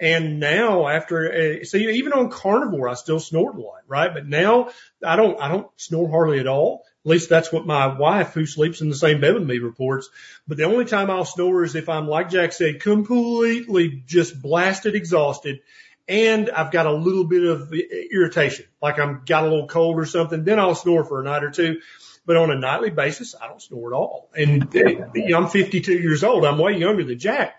And 0.00 0.40
now 0.40 0.88
after, 0.88 1.32
uh, 1.32 1.64
see, 1.64 1.88
even 1.98 2.12
on 2.12 2.30
carnivore, 2.30 2.88
I 2.88 2.94
still 2.94 3.20
snored 3.20 3.54
a 3.54 3.60
lot, 3.60 3.82
right? 3.86 4.12
But 4.12 4.26
now 4.26 4.70
I 5.04 5.14
don't, 5.14 5.40
I 5.40 5.48
don't 5.48 5.68
snore 5.76 6.10
hardly 6.10 6.40
at 6.40 6.48
all. 6.48 6.84
At 7.04 7.10
least 7.10 7.28
that's 7.28 7.52
what 7.52 7.66
my 7.66 7.86
wife 7.86 8.32
who 8.32 8.44
sleeps 8.44 8.80
in 8.80 8.88
the 8.88 8.96
same 8.96 9.20
bed 9.20 9.34
with 9.34 9.44
me 9.44 9.58
reports. 9.58 10.08
But 10.48 10.56
the 10.56 10.64
only 10.64 10.86
time 10.86 11.08
I'll 11.08 11.24
snore 11.24 11.62
is 11.62 11.76
if 11.76 11.88
I'm, 11.88 12.08
like 12.08 12.30
Jack 12.30 12.52
said, 12.52 12.80
completely 12.80 14.02
just 14.06 14.40
blasted, 14.42 14.96
exhausted. 14.96 15.60
And 16.08 16.50
I've 16.50 16.72
got 16.72 16.86
a 16.86 16.92
little 16.92 17.24
bit 17.24 17.44
of 17.44 17.72
irritation, 17.72 18.66
like 18.82 18.98
I'm 18.98 19.22
got 19.24 19.44
a 19.44 19.48
little 19.48 19.68
cold 19.68 19.98
or 19.98 20.06
something. 20.06 20.44
Then 20.44 20.58
I'll 20.58 20.74
snore 20.74 21.04
for 21.04 21.20
a 21.20 21.24
night 21.24 21.44
or 21.44 21.50
two. 21.50 21.80
But 22.24 22.36
on 22.36 22.50
a 22.50 22.56
nightly 22.56 22.90
basis, 22.90 23.34
I 23.40 23.48
don't 23.48 23.60
snore 23.60 23.92
at 23.92 23.96
all. 23.96 24.30
And 24.36 24.64
uh, 24.76 25.36
I'm 25.36 25.48
52 25.48 25.92
years 25.92 26.22
old. 26.22 26.44
I'm 26.44 26.58
way 26.58 26.76
younger 26.76 27.04
than 27.04 27.18
Jack 27.18 27.56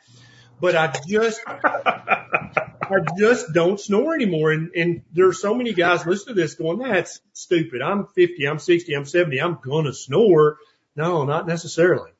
but 0.63 0.77
I 0.77 0.93
just, 1.05 1.41
I 1.45 2.99
just 3.17 3.51
don't 3.51 3.77
snore 3.77 4.15
anymore. 4.15 4.53
And, 4.53 4.71
and 4.73 5.01
there 5.11 5.27
are 5.27 5.33
so 5.33 5.53
many 5.53 5.73
guys 5.73 6.05
listen 6.05 6.27
to 6.27 6.41
this 6.41 6.53
going, 6.53 6.77
that's 6.77 7.19
stupid. 7.33 7.81
I'm 7.81 8.07
50, 8.07 8.47
I'm 8.47 8.59
60, 8.59 8.93
I'm 8.93 9.03
70, 9.03 9.41
I'm 9.41 9.59
going 9.61 9.83
to 9.83 9.93
snore. 9.93 10.59
No, 10.95 11.25
not 11.25 11.47
necessarily. 11.47 12.11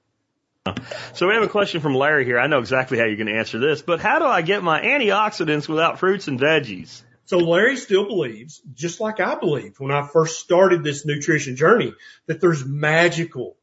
So 1.13 1.27
we 1.27 1.35
have 1.35 1.43
a 1.43 1.47
question 1.47 1.79
from 1.79 1.93
Larry 1.93 2.25
here. 2.25 2.39
I 2.39 2.47
know 2.47 2.57
exactly 2.57 2.97
how 2.97 3.05
you're 3.05 3.17
going 3.17 3.27
to 3.27 3.37
answer 3.37 3.59
this, 3.59 3.83
but 3.83 3.99
how 3.99 4.17
do 4.17 4.25
I 4.25 4.41
get 4.41 4.63
my 4.63 4.81
antioxidants 4.81 5.69
without 5.69 5.99
fruits 5.99 6.27
and 6.27 6.39
veggies? 6.39 7.03
So 7.25 7.37
Larry 7.37 7.77
still 7.77 8.05
believes, 8.05 8.61
just 8.73 8.99
like 8.99 9.19
I 9.19 9.35
believed 9.35 9.79
when 9.79 9.91
I 9.91 10.07
first 10.07 10.39
started 10.39 10.83
this 10.83 11.05
nutrition 11.05 11.55
journey, 11.55 11.93
that 12.25 12.41
there's 12.41 12.65
magical 12.65 13.57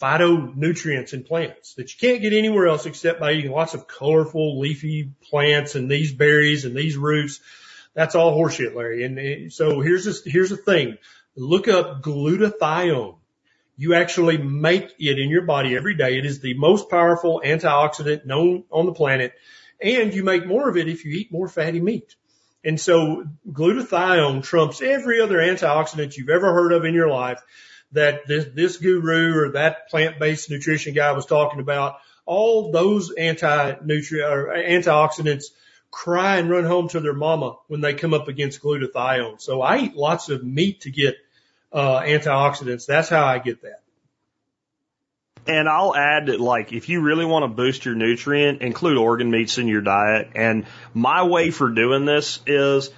phytonutrients 0.00 1.12
in 1.12 1.24
plants 1.24 1.74
that 1.74 1.92
you 1.92 2.08
can't 2.08 2.22
get 2.22 2.32
anywhere 2.32 2.68
else 2.68 2.86
except 2.86 3.20
by 3.20 3.32
eating 3.32 3.52
lots 3.52 3.74
of 3.74 3.86
colorful 3.86 4.58
leafy 4.58 5.12
plants 5.28 5.74
and 5.74 5.90
these 5.90 6.12
berries 6.12 6.64
and 6.64 6.74
these 6.74 6.96
roots. 6.96 7.40
That's 7.94 8.14
all 8.14 8.36
horseshit, 8.36 8.74
Larry. 8.74 9.04
And 9.04 9.52
so 9.52 9.80
here's 9.80 10.04
this, 10.04 10.22
here's 10.24 10.50
the 10.50 10.56
thing. 10.56 10.98
Look 11.36 11.68
up 11.68 12.02
glutathione. 12.02 13.18
You 13.80 13.94
actually 13.94 14.38
make 14.38 14.92
it 14.98 15.18
in 15.20 15.30
your 15.30 15.42
body 15.42 15.76
every 15.76 15.94
day. 15.94 16.18
It 16.18 16.26
is 16.26 16.40
the 16.40 16.58
most 16.58 16.90
powerful 16.90 17.40
antioxidant 17.44 18.26
known 18.26 18.64
on 18.72 18.86
the 18.86 18.92
planet. 18.92 19.34
And 19.80 20.12
you 20.12 20.24
make 20.24 20.46
more 20.46 20.68
of 20.68 20.76
it 20.76 20.88
if 20.88 21.04
you 21.04 21.12
eat 21.12 21.30
more 21.30 21.48
fatty 21.48 21.80
meat. 21.80 22.16
And 22.64 22.80
so 22.80 23.24
glutathione 23.48 24.42
trumps 24.42 24.82
every 24.82 25.20
other 25.20 25.38
antioxidant 25.38 26.16
you've 26.16 26.28
ever 26.28 26.52
heard 26.52 26.72
of 26.72 26.84
in 26.84 26.92
your 26.92 27.08
life 27.08 27.40
that 27.92 28.26
this, 28.26 28.46
this 28.52 28.76
guru 28.78 29.38
or 29.38 29.52
that 29.52 29.88
plant-based 29.88 30.50
nutrition 30.50 30.92
guy 30.92 31.12
was 31.12 31.24
talking 31.24 31.60
about, 31.60 31.98
all 32.26 32.72
those 32.72 33.12
anti-nutrient 33.12 34.28
or 34.28 34.46
antioxidants 34.54 35.44
cry 35.92 36.38
and 36.38 36.50
run 36.50 36.64
home 36.64 36.88
to 36.88 36.98
their 36.98 37.14
mama 37.14 37.54
when 37.68 37.80
they 37.80 37.94
come 37.94 38.12
up 38.12 38.26
against 38.26 38.60
glutathione. 38.60 39.40
So 39.40 39.62
I 39.62 39.78
eat 39.78 39.94
lots 39.94 40.30
of 40.30 40.42
meat 40.42 40.80
to 40.80 40.90
get 40.90 41.14
uh, 41.72 42.00
antioxidants. 42.00 42.86
That's 42.86 43.08
how 43.08 43.24
I 43.24 43.38
get 43.38 43.62
that. 43.62 43.80
And 45.46 45.66
I'll 45.66 45.96
add 45.96 46.26
that, 46.26 46.40
like, 46.40 46.72
if 46.74 46.90
you 46.90 47.00
really 47.00 47.24
want 47.24 47.44
to 47.44 47.48
boost 47.48 47.86
your 47.86 47.94
nutrient, 47.94 48.60
include 48.60 48.98
organ 48.98 49.30
meats 49.30 49.56
in 49.56 49.66
your 49.66 49.80
diet. 49.80 50.32
And 50.34 50.66
my 50.92 51.22
way 51.22 51.50
for 51.50 51.70
doing 51.70 52.04
this 52.04 52.40
is 52.46 52.90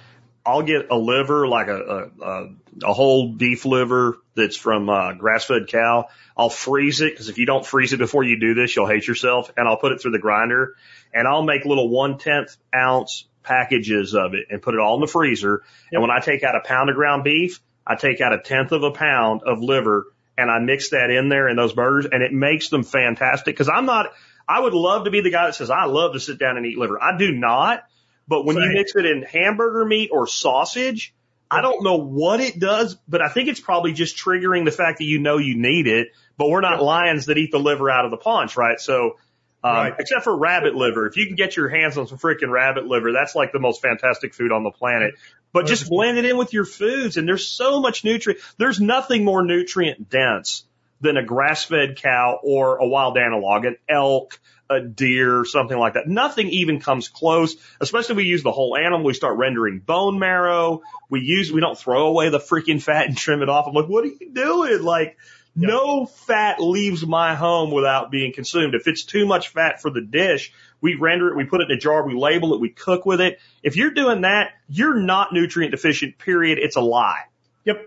I'll 0.45 0.63
get 0.63 0.91
a 0.91 0.97
liver, 0.97 1.47
like 1.47 1.67
a, 1.67 2.09
a, 2.21 2.49
a 2.83 2.93
whole 2.93 3.29
beef 3.29 3.63
liver 3.63 4.17
that's 4.35 4.57
from 4.57 4.89
uh, 4.89 5.13
grass-fed 5.13 5.67
cow. 5.67 6.09
I'll 6.35 6.49
freeze 6.49 6.99
it 6.99 7.13
because 7.13 7.29
if 7.29 7.37
you 7.37 7.45
don't 7.45 7.65
freeze 7.65 7.93
it 7.93 7.99
before 7.99 8.23
you 8.23 8.37
do 8.37 8.53
this, 8.53 8.75
you'll 8.75 8.87
hate 8.87 9.07
yourself. 9.07 9.49
And 9.55 9.65
I'll 9.65 9.77
put 9.77 9.93
it 9.93 10.01
through 10.01 10.11
the 10.11 10.19
grinder, 10.19 10.75
and 11.13 11.27
I'll 11.29 11.43
make 11.43 11.63
little 11.63 11.87
one-tenth 11.89 12.57
ounce 12.75 13.27
packages 13.43 14.13
of 14.13 14.33
it 14.33 14.47
and 14.49 14.61
put 14.61 14.73
it 14.73 14.79
all 14.81 14.95
in 14.95 15.01
the 15.01 15.07
freezer. 15.07 15.63
Yep. 15.63 15.91
And 15.93 16.01
when 16.01 16.11
I 16.11 16.19
take 16.19 16.43
out 16.43 16.55
a 16.55 16.61
pound 16.61 16.89
of 16.89 16.95
ground 16.95 17.23
beef, 17.23 17.61
I 17.85 17.95
take 17.95 18.21
out 18.21 18.33
a 18.33 18.39
tenth 18.39 18.71
of 18.71 18.83
a 18.83 18.91
pound 18.91 19.41
of 19.43 19.61
liver 19.61 20.07
and 20.37 20.49
I 20.49 20.59
mix 20.59 20.89
that 20.91 21.09
in 21.09 21.29
there 21.29 21.49
in 21.49 21.55
those 21.55 21.73
burgers, 21.73 22.07
and 22.11 22.23
it 22.23 22.31
makes 22.31 22.69
them 22.69 22.83
fantastic. 22.83 23.53
Because 23.53 23.69
I'm 23.69 23.85
not, 23.85 24.13
I 24.47 24.59
would 24.59 24.73
love 24.73 25.05
to 25.05 25.11
be 25.11 25.21
the 25.21 25.29
guy 25.29 25.45
that 25.45 25.55
says 25.55 25.69
I 25.69 25.85
love 25.85 26.13
to 26.13 26.19
sit 26.19 26.39
down 26.39 26.57
and 26.57 26.65
eat 26.65 26.77
liver. 26.77 27.01
I 27.01 27.17
do 27.17 27.31
not 27.31 27.83
but 28.31 28.45
when 28.45 28.55
Same. 28.55 28.63
you 28.63 28.73
mix 28.75 28.95
it 28.95 29.05
in 29.05 29.23
hamburger 29.23 29.83
meat 29.83 30.09
or 30.11 30.25
sausage, 30.25 31.13
I 31.51 31.59
don't 31.59 31.83
know 31.83 31.97
what 31.97 32.39
it 32.39 32.57
does, 32.57 32.95
but 33.05 33.21
I 33.21 33.27
think 33.27 33.49
it's 33.49 33.59
probably 33.59 33.91
just 33.91 34.15
triggering 34.15 34.63
the 34.63 34.71
fact 34.71 34.99
that 34.99 35.03
you 35.03 35.19
know 35.19 35.37
you 35.37 35.57
need 35.57 35.85
it. 35.85 36.09
But 36.37 36.47
we're 36.47 36.61
not 36.61 36.81
lions 36.81 37.25
that 37.25 37.37
eat 37.37 37.51
the 37.51 37.59
liver 37.59 37.89
out 37.89 38.05
of 38.05 38.11
the 38.11 38.15
paunch, 38.15 38.55
right? 38.55 38.79
So, 38.79 39.17
um, 39.65 39.75
Right. 39.75 39.93
except 39.99 40.23
for 40.23 40.35
rabbit 40.35 40.75
liver, 40.75 41.07
if 41.07 41.17
you 41.17 41.27
can 41.27 41.35
get 41.35 41.57
your 41.57 41.67
hands 41.67 41.97
on 41.97 42.07
some 42.07 42.17
freaking 42.17 42.49
rabbit 42.49 42.87
liver, 42.87 43.11
that's 43.11 43.35
like 43.35 43.51
the 43.51 43.59
most 43.59 43.81
fantastic 43.81 44.33
food 44.33 44.53
on 44.53 44.63
the 44.63 44.71
planet. 44.71 45.15
But 45.53 45.65
just 45.65 45.89
blend 45.89 46.17
it 46.17 46.25
in 46.25 46.37
with 46.37 46.53
your 46.53 46.65
foods, 46.65 47.17
and 47.17 47.27
there's 47.27 47.47
so 47.47 47.81
much 47.81 48.03
nutrient. 48.03 48.41
There's 48.57 48.79
nothing 48.79 49.25
more 49.25 49.43
nutrient 49.43 50.09
dense 50.09 50.63
than 51.01 51.17
a 51.17 51.23
grass-fed 51.23 51.97
cow 51.97 52.39
or 52.41 52.77
a 52.77 52.87
wild 52.87 53.17
analog, 53.17 53.65
an 53.65 53.75
elk, 53.89 54.39
a 54.69 54.79
deer, 54.79 55.43
something 55.43 55.77
like 55.77 55.95
that. 55.95 56.07
Nothing 56.07 56.47
even 56.49 56.79
comes 56.79 57.09
close. 57.09 57.57
Especially 57.81 58.15
we 58.15 58.23
use 58.23 58.43
the 58.43 58.51
whole 58.51 58.77
animal. 58.77 59.03
We 59.03 59.13
start 59.13 59.37
rendering 59.37 59.79
bone 59.79 60.19
marrow. 60.19 60.83
We 61.09 61.19
use, 61.19 61.51
we 61.51 61.59
don't 61.59 61.77
throw 61.77 62.07
away 62.07 62.29
the 62.29 62.39
freaking 62.39 62.81
fat 62.81 63.07
and 63.07 63.17
trim 63.17 63.41
it 63.41 63.49
off. 63.49 63.67
I'm 63.67 63.73
like, 63.73 63.89
what 63.89 64.05
are 64.05 64.07
you 64.07 64.29
doing? 64.31 64.83
Like, 64.83 65.17
no 65.55 66.05
fat 66.05 66.61
leaves 66.61 67.05
my 67.05 67.35
home 67.35 67.71
without 67.71 68.11
being 68.11 68.31
consumed. 68.31 68.73
If 68.73 68.87
it's 68.87 69.03
too 69.03 69.25
much 69.25 69.49
fat 69.49 69.81
for 69.81 69.91
the 69.91 69.99
dish, 69.99 70.53
we 70.81 70.95
render 70.95 71.29
it, 71.29 71.35
we 71.35 71.45
put 71.45 71.61
it 71.61 71.69
in 71.69 71.77
a 71.77 71.79
jar, 71.79 72.05
we 72.05 72.15
label 72.15 72.53
it, 72.53 72.59
we 72.59 72.69
cook 72.69 73.05
with 73.05 73.21
it. 73.21 73.39
If 73.63 73.75
you're 73.75 73.91
doing 73.91 74.21
that, 74.21 74.49
you're 74.67 74.99
not 74.99 75.31
nutrient 75.31 75.71
deficient, 75.71 76.17
period. 76.17 76.57
It's 76.59 76.75
a 76.75 76.81
lie. 76.81 77.23
Yep. 77.65 77.85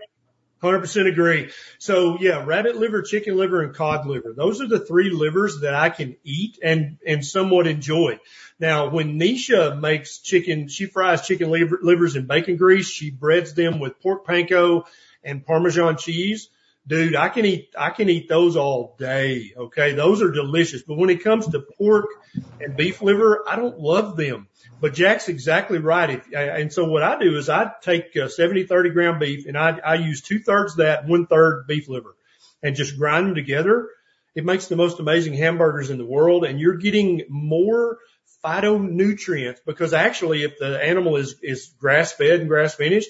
100% 0.63 1.07
agree. 1.07 1.51
So 1.77 2.17
yeah, 2.19 2.43
rabbit 2.43 2.75
liver, 2.77 3.01
chicken 3.01 3.37
liver, 3.37 3.61
and 3.61 3.75
cod 3.75 4.07
liver. 4.07 4.33
Those 4.35 4.61
are 4.61 4.67
the 4.67 4.79
three 4.79 5.09
livers 5.09 5.61
that 5.61 5.75
I 5.75 5.89
can 5.89 6.15
eat 6.23 6.57
and, 6.63 6.97
and 7.05 7.23
somewhat 7.23 7.67
enjoy. 7.67 8.19
Now, 8.59 8.89
when 8.89 9.19
Neisha 9.19 9.79
makes 9.79 10.19
chicken, 10.19 10.67
she 10.69 10.85
fries 10.85 11.27
chicken 11.27 11.51
liver, 11.51 11.79
livers 11.83 12.15
in 12.15 12.25
bacon 12.25 12.55
grease. 12.55 12.89
She 12.89 13.11
breads 13.11 13.53
them 13.53 13.79
with 13.79 13.99
pork 13.99 14.25
panko 14.25 14.85
and 15.23 15.45
Parmesan 15.45 15.97
cheese. 15.97 16.49
Dude, 16.87 17.15
I 17.15 17.29
can 17.29 17.45
eat, 17.45 17.73
I 17.77 17.89
can 17.89 18.09
eat 18.09 18.29
those 18.29 18.55
all 18.55 18.95
day. 18.99 19.53
Okay. 19.57 19.93
Those 19.93 20.21
are 20.21 20.29
delicious. 20.29 20.83
But 20.83 20.97
when 20.97 21.09
it 21.09 21.23
comes 21.23 21.47
to 21.47 21.59
pork 21.59 22.05
and 22.61 22.77
beef 22.77 23.01
liver, 23.01 23.43
I 23.47 23.55
don't 23.55 23.79
love 23.79 24.17
them. 24.17 24.47
But 24.79 24.93
Jack's 24.93 25.27
exactly 25.27 25.79
right. 25.79 26.11
If, 26.11 26.27
and 26.33 26.71
so 26.71 26.85
what 26.85 27.01
I 27.01 27.17
do 27.17 27.37
is 27.37 27.49
I 27.49 27.71
take 27.81 28.15
uh, 28.15 28.27
70, 28.27 28.65
30 28.65 28.89
gram 28.91 29.19
beef 29.19 29.47
and 29.47 29.57
I, 29.57 29.79
I 29.79 29.95
use 29.95 30.21
two 30.21 30.39
thirds 30.39 30.75
that, 30.75 31.07
one 31.07 31.25
third 31.25 31.65
beef 31.67 31.89
liver 31.89 32.15
and 32.61 32.75
just 32.75 32.97
grind 32.97 33.27
them 33.27 33.35
together. 33.35 33.89
It 34.35 34.45
makes 34.45 34.67
the 34.67 34.75
most 34.75 34.99
amazing 34.99 35.33
hamburgers 35.33 35.89
in 35.89 35.97
the 35.97 36.05
world 36.05 36.45
and 36.45 36.59
you're 36.59 36.77
getting 36.77 37.23
more 37.29 37.97
phytonutrients 38.43 39.57
because 39.65 39.93
actually 39.93 40.43
if 40.43 40.59
the 40.59 40.79
animal 40.83 41.15
is, 41.15 41.35
is 41.41 41.73
grass 41.79 42.11
fed 42.11 42.41
and 42.41 42.49
grass 42.49 42.75
finished, 42.75 43.09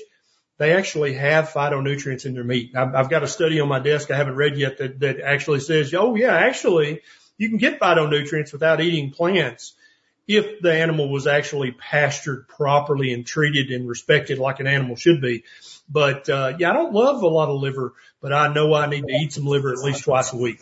they 0.57 0.73
actually 0.73 1.13
have 1.13 1.49
phytonutrients 1.49 2.25
in 2.25 2.33
their 2.33 2.43
meat. 2.43 2.75
I've, 2.75 2.95
I've 2.95 3.09
got 3.09 3.23
a 3.23 3.27
study 3.27 3.59
on 3.59 3.67
my 3.67 3.79
desk 3.79 4.11
I 4.11 4.17
haven't 4.17 4.35
read 4.35 4.57
yet 4.57 4.77
that, 4.77 4.99
that 5.01 5.19
actually 5.19 5.59
says, 5.59 5.93
oh 5.93 6.15
yeah, 6.15 6.35
actually 6.35 7.01
you 7.37 7.49
can 7.49 7.57
get 7.57 7.79
phytonutrients 7.79 8.53
without 8.53 8.81
eating 8.81 9.11
plants 9.11 9.73
if 10.27 10.61
the 10.61 10.73
animal 10.73 11.09
was 11.09 11.27
actually 11.27 11.71
pastured 11.71 12.47
properly 12.47 13.13
and 13.13 13.25
treated 13.25 13.69
and 13.69 13.87
respected 13.87 14.39
like 14.39 14.59
an 14.59 14.67
animal 14.67 14.95
should 14.95 15.21
be. 15.21 15.43
But 15.87 16.27
uh, 16.29 16.53
yeah, 16.57 16.71
I 16.71 16.73
don't 16.73 16.93
love 16.93 17.21
a 17.21 17.27
lot 17.27 17.49
of 17.49 17.61
liver, 17.61 17.93
but 18.21 18.33
I 18.33 18.51
know 18.51 18.73
I 18.73 18.87
need 18.87 19.05
to 19.07 19.13
eat 19.13 19.33
some 19.33 19.45
liver 19.45 19.71
at 19.71 19.79
least 19.79 20.03
twice 20.03 20.33
a 20.33 20.37
week. 20.37 20.61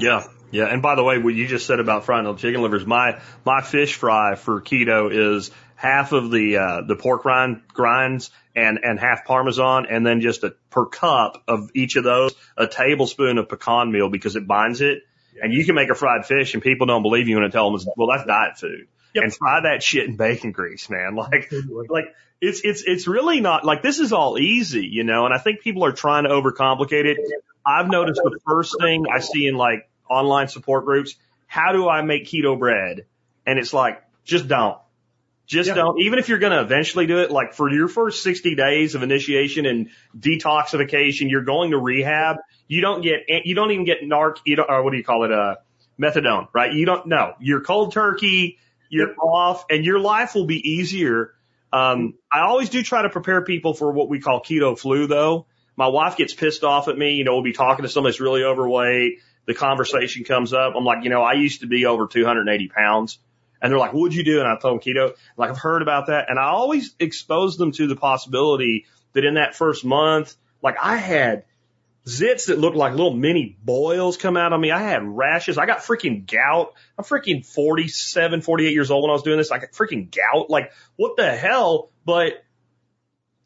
Yeah. 0.00 0.26
Yeah. 0.50 0.64
And 0.64 0.82
by 0.82 0.94
the 0.94 1.04
way, 1.04 1.18
what 1.18 1.34
you 1.34 1.46
just 1.46 1.66
said 1.66 1.78
about 1.78 2.06
frying 2.06 2.34
chicken 2.36 2.62
livers, 2.62 2.84
my, 2.86 3.20
my 3.44 3.60
fish 3.60 3.94
fry 3.94 4.34
for 4.34 4.60
keto 4.60 5.36
is 5.36 5.50
half 5.78 6.10
of 6.10 6.32
the, 6.32 6.56
uh, 6.56 6.80
the 6.82 6.96
pork 6.96 7.24
rind 7.24 7.62
grinds 7.72 8.30
and, 8.56 8.80
and 8.82 8.98
half 8.98 9.24
Parmesan 9.24 9.86
and 9.88 10.04
then 10.04 10.20
just 10.20 10.42
a 10.42 10.56
per 10.70 10.86
cup 10.86 11.44
of 11.46 11.70
each 11.72 11.94
of 11.94 12.02
those, 12.02 12.34
a 12.56 12.66
tablespoon 12.66 13.38
of 13.38 13.48
pecan 13.48 13.92
meal 13.92 14.10
because 14.10 14.34
it 14.34 14.44
binds 14.44 14.80
it. 14.80 15.04
And 15.40 15.52
you 15.52 15.64
can 15.64 15.76
make 15.76 15.88
a 15.88 15.94
fried 15.94 16.26
fish 16.26 16.54
and 16.54 16.62
people 16.62 16.88
don't 16.88 17.02
believe 17.02 17.28
you 17.28 17.36
when 17.36 17.44
I 17.44 17.48
tell 17.48 17.70
them, 17.70 17.80
well, 17.96 18.08
that's 18.08 18.26
diet 18.26 18.58
food. 18.58 18.88
Yep. 19.14 19.22
And 19.22 19.34
fry 19.34 19.60
that 19.62 19.84
shit 19.84 20.06
in 20.06 20.16
bacon 20.16 20.50
grease, 20.50 20.90
man. 20.90 21.14
Like, 21.16 21.52
like 21.88 22.14
it's 22.40 22.60
it's 22.62 22.82
it's 22.84 23.06
really 23.06 23.40
not 23.40 23.64
like 23.64 23.82
this 23.82 24.00
is 24.00 24.12
all 24.12 24.36
easy, 24.36 24.86
you 24.86 25.04
know. 25.04 25.26
And 25.26 25.34
I 25.34 25.38
think 25.38 25.60
people 25.60 25.84
are 25.84 25.92
trying 25.92 26.24
to 26.24 26.30
overcomplicate 26.30 27.04
it. 27.04 27.18
I've 27.64 27.88
noticed 27.88 28.20
the 28.22 28.38
first 28.46 28.76
thing 28.80 29.06
I 29.12 29.20
see 29.20 29.46
in 29.46 29.54
like 29.54 29.88
online 30.10 30.48
support 30.48 30.84
groups, 30.84 31.14
how 31.46 31.72
do 31.72 31.88
I 31.88 32.02
make 32.02 32.24
keto 32.24 32.58
bread? 32.58 33.06
And 33.46 33.58
it's 33.58 33.72
like, 33.72 34.02
just 34.24 34.48
don't. 34.48 34.78
Just 35.48 35.68
Yeah. 35.68 35.74
don't. 35.74 36.00
Even 36.00 36.18
if 36.18 36.28
you're 36.28 36.38
going 36.38 36.52
to 36.52 36.60
eventually 36.60 37.06
do 37.06 37.18
it, 37.18 37.30
like 37.30 37.54
for 37.54 37.70
your 37.70 37.88
first 37.88 38.22
60 38.22 38.54
days 38.54 38.94
of 38.94 39.02
initiation 39.02 39.66
and 39.66 39.88
detoxification, 40.16 41.30
you're 41.30 41.42
going 41.44 41.70
to 41.72 41.78
rehab. 41.78 42.36
You 42.68 42.82
don't 42.82 43.02
get, 43.02 43.20
you 43.44 43.54
don't 43.54 43.70
even 43.70 43.84
get 43.84 44.02
narc, 44.02 44.36
you 44.44 44.56
don't, 44.56 44.68
or 44.70 44.82
what 44.82 44.90
do 44.90 44.98
you 44.98 45.04
call 45.04 45.24
it? 45.24 45.32
Uh, 45.32 45.56
methadone, 46.00 46.48
right? 46.52 46.72
You 46.72 46.86
don't 46.86 47.06
know. 47.06 47.34
You're 47.40 47.62
cold 47.62 47.92
turkey. 47.92 48.58
You're 48.90 49.14
off 49.16 49.64
and 49.70 49.84
your 49.84 49.98
life 49.98 50.34
will 50.34 50.46
be 50.46 50.56
easier. 50.76 51.32
Um, 51.72 52.14
I 52.32 52.40
always 52.40 52.68
do 52.70 52.82
try 52.82 53.02
to 53.02 53.10
prepare 53.10 53.42
people 53.42 53.74
for 53.74 53.90
what 53.92 54.08
we 54.08 54.20
call 54.20 54.40
keto 54.40 54.78
flu 54.78 55.06
though. 55.06 55.46
My 55.76 55.88
wife 55.88 56.16
gets 56.16 56.34
pissed 56.34 56.64
off 56.64 56.88
at 56.88 56.96
me. 56.96 57.12
You 57.14 57.24
know, 57.24 57.34
we'll 57.34 57.42
be 57.42 57.52
talking 57.52 57.82
to 57.84 57.88
somebody 57.88 58.12
that's 58.12 58.20
really 58.20 58.44
overweight. 58.44 59.20
The 59.46 59.54
conversation 59.54 60.24
comes 60.24 60.52
up. 60.52 60.74
I'm 60.76 60.84
like, 60.84 61.04
you 61.04 61.10
know, 61.10 61.22
I 61.22 61.34
used 61.34 61.60
to 61.60 61.66
be 61.66 61.86
over 61.86 62.06
280 62.06 62.68
pounds. 62.68 63.18
And 63.60 63.72
they're 63.72 63.78
like, 63.78 63.92
what'd 63.92 64.14
you 64.14 64.24
do? 64.24 64.40
And 64.40 64.48
I 64.48 64.56
told 64.56 64.80
them 64.80 64.94
keto. 64.94 65.14
Like, 65.36 65.50
I've 65.50 65.58
heard 65.58 65.82
about 65.82 66.06
that. 66.06 66.26
And 66.28 66.38
I 66.38 66.48
always 66.48 66.94
expose 66.98 67.56
them 67.56 67.72
to 67.72 67.86
the 67.86 67.96
possibility 67.96 68.86
that 69.14 69.24
in 69.24 69.34
that 69.34 69.54
first 69.54 69.84
month, 69.84 70.36
like 70.62 70.76
I 70.80 70.96
had 70.96 71.44
zits 72.06 72.46
that 72.46 72.58
looked 72.58 72.76
like 72.76 72.92
little 72.92 73.14
mini 73.14 73.56
boils 73.62 74.16
come 74.16 74.36
out 74.36 74.52
on 74.52 74.60
me. 74.60 74.70
I 74.70 74.80
had 74.80 75.02
rashes. 75.04 75.58
I 75.58 75.66
got 75.66 75.78
freaking 75.78 76.26
gout. 76.26 76.72
I'm 76.96 77.04
freaking 77.04 77.44
47, 77.44 78.40
48 78.40 78.72
years 78.72 78.90
old 78.90 79.02
when 79.02 79.10
I 79.10 79.12
was 79.12 79.22
doing 79.22 79.38
this. 79.38 79.50
I 79.50 79.58
got 79.58 79.72
freaking 79.72 80.14
gout. 80.14 80.50
Like, 80.50 80.72
what 80.96 81.16
the 81.16 81.30
hell? 81.30 81.90
But 82.04 82.44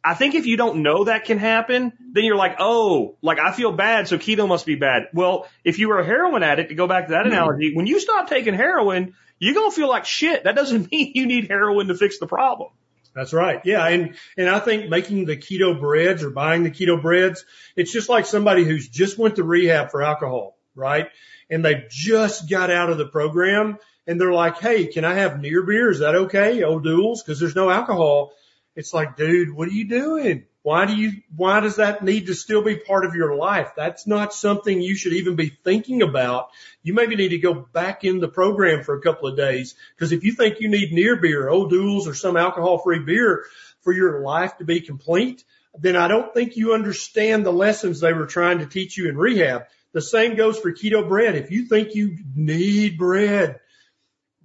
I 0.04 0.14
think 0.14 0.34
if 0.34 0.46
you 0.46 0.56
don't 0.56 0.82
know 0.82 1.04
that 1.04 1.24
can 1.24 1.38
happen, 1.38 1.92
then 2.12 2.24
you're 2.24 2.36
like, 2.36 2.56
oh, 2.58 3.16
like 3.22 3.38
I 3.38 3.52
feel 3.52 3.72
bad, 3.72 4.08
so 4.08 4.18
keto 4.18 4.48
must 4.48 4.66
be 4.66 4.74
bad. 4.74 5.04
Well, 5.12 5.48
if 5.64 5.78
you 5.78 5.88
were 5.88 6.00
a 6.00 6.04
heroin 6.04 6.42
addict, 6.42 6.70
to 6.70 6.74
go 6.74 6.88
back 6.88 7.06
to 7.06 7.12
that 7.12 7.22
hmm. 7.26 7.32
analogy, 7.32 7.72
when 7.74 7.86
you 7.86 8.00
stop 8.00 8.28
taking 8.28 8.54
heroin, 8.54 9.14
you're 9.42 9.54
gonna 9.54 9.72
feel 9.72 9.88
like 9.88 10.04
shit. 10.04 10.44
That 10.44 10.54
doesn't 10.54 10.90
mean 10.92 11.12
you 11.14 11.26
need 11.26 11.48
heroin 11.48 11.88
to 11.88 11.94
fix 11.94 12.18
the 12.18 12.26
problem. 12.26 12.70
That's 13.14 13.32
right. 13.32 13.60
Yeah. 13.64 13.86
And, 13.86 14.14
and 14.38 14.48
I 14.48 14.58
think 14.58 14.88
making 14.88 15.26
the 15.26 15.36
keto 15.36 15.78
breads 15.78 16.22
or 16.22 16.30
buying 16.30 16.62
the 16.62 16.70
keto 16.70 17.00
breads, 17.00 17.44
it's 17.76 17.92
just 17.92 18.08
like 18.08 18.24
somebody 18.24 18.64
who's 18.64 18.88
just 18.88 19.18
went 19.18 19.36
to 19.36 19.44
rehab 19.44 19.90
for 19.90 20.02
alcohol, 20.02 20.56
right? 20.74 21.08
And 21.50 21.62
they've 21.62 21.88
just 21.90 22.48
got 22.48 22.70
out 22.70 22.88
of 22.88 22.96
the 22.96 23.06
program 23.06 23.76
and 24.06 24.18
they're 24.18 24.32
like, 24.32 24.58
Hey, 24.58 24.86
can 24.86 25.04
I 25.04 25.14
have 25.14 25.40
near 25.40 25.62
beer? 25.62 25.90
Is 25.90 25.98
that 25.98 26.14
okay? 26.14 26.62
O'Doul's? 26.62 27.22
Cause 27.22 27.38
there's 27.38 27.56
no 27.56 27.68
alcohol. 27.68 28.32
It's 28.76 28.94
like, 28.94 29.16
dude, 29.16 29.52
what 29.52 29.68
are 29.68 29.72
you 29.72 29.88
doing? 29.88 30.46
Why 30.62 30.86
do 30.86 30.94
you, 30.94 31.22
why 31.34 31.58
does 31.58 31.76
that 31.76 32.04
need 32.04 32.26
to 32.26 32.34
still 32.34 32.62
be 32.62 32.76
part 32.76 33.04
of 33.04 33.16
your 33.16 33.34
life? 33.34 33.72
That's 33.76 34.06
not 34.06 34.32
something 34.32 34.80
you 34.80 34.94
should 34.94 35.14
even 35.14 35.34
be 35.34 35.48
thinking 35.64 36.02
about. 36.02 36.50
You 36.84 36.94
maybe 36.94 37.16
need 37.16 37.30
to 37.30 37.38
go 37.38 37.52
back 37.52 38.04
in 38.04 38.20
the 38.20 38.28
program 38.28 38.84
for 38.84 38.96
a 38.96 39.00
couple 39.00 39.28
of 39.28 39.36
days. 39.36 39.74
Cause 39.98 40.12
if 40.12 40.22
you 40.22 40.32
think 40.32 40.60
you 40.60 40.68
need 40.68 40.92
near 40.92 41.16
beer, 41.16 41.48
O'Doul's 41.48 42.06
or 42.06 42.14
some 42.14 42.36
alcohol 42.36 42.78
free 42.78 43.00
beer 43.00 43.44
for 43.80 43.92
your 43.92 44.20
life 44.20 44.56
to 44.58 44.64
be 44.64 44.80
complete, 44.80 45.42
then 45.78 45.96
I 45.96 46.06
don't 46.06 46.32
think 46.32 46.56
you 46.56 46.74
understand 46.74 47.44
the 47.44 47.52
lessons 47.52 47.98
they 47.98 48.12
were 48.12 48.26
trying 48.26 48.60
to 48.60 48.66
teach 48.66 48.96
you 48.96 49.08
in 49.08 49.16
rehab. 49.16 49.64
The 49.92 50.00
same 50.00 50.36
goes 50.36 50.58
for 50.58 50.72
keto 50.72 51.06
bread. 51.06 51.34
If 51.34 51.50
you 51.50 51.66
think 51.66 51.94
you 51.94 52.18
need 52.34 52.98
bread, 52.98 53.60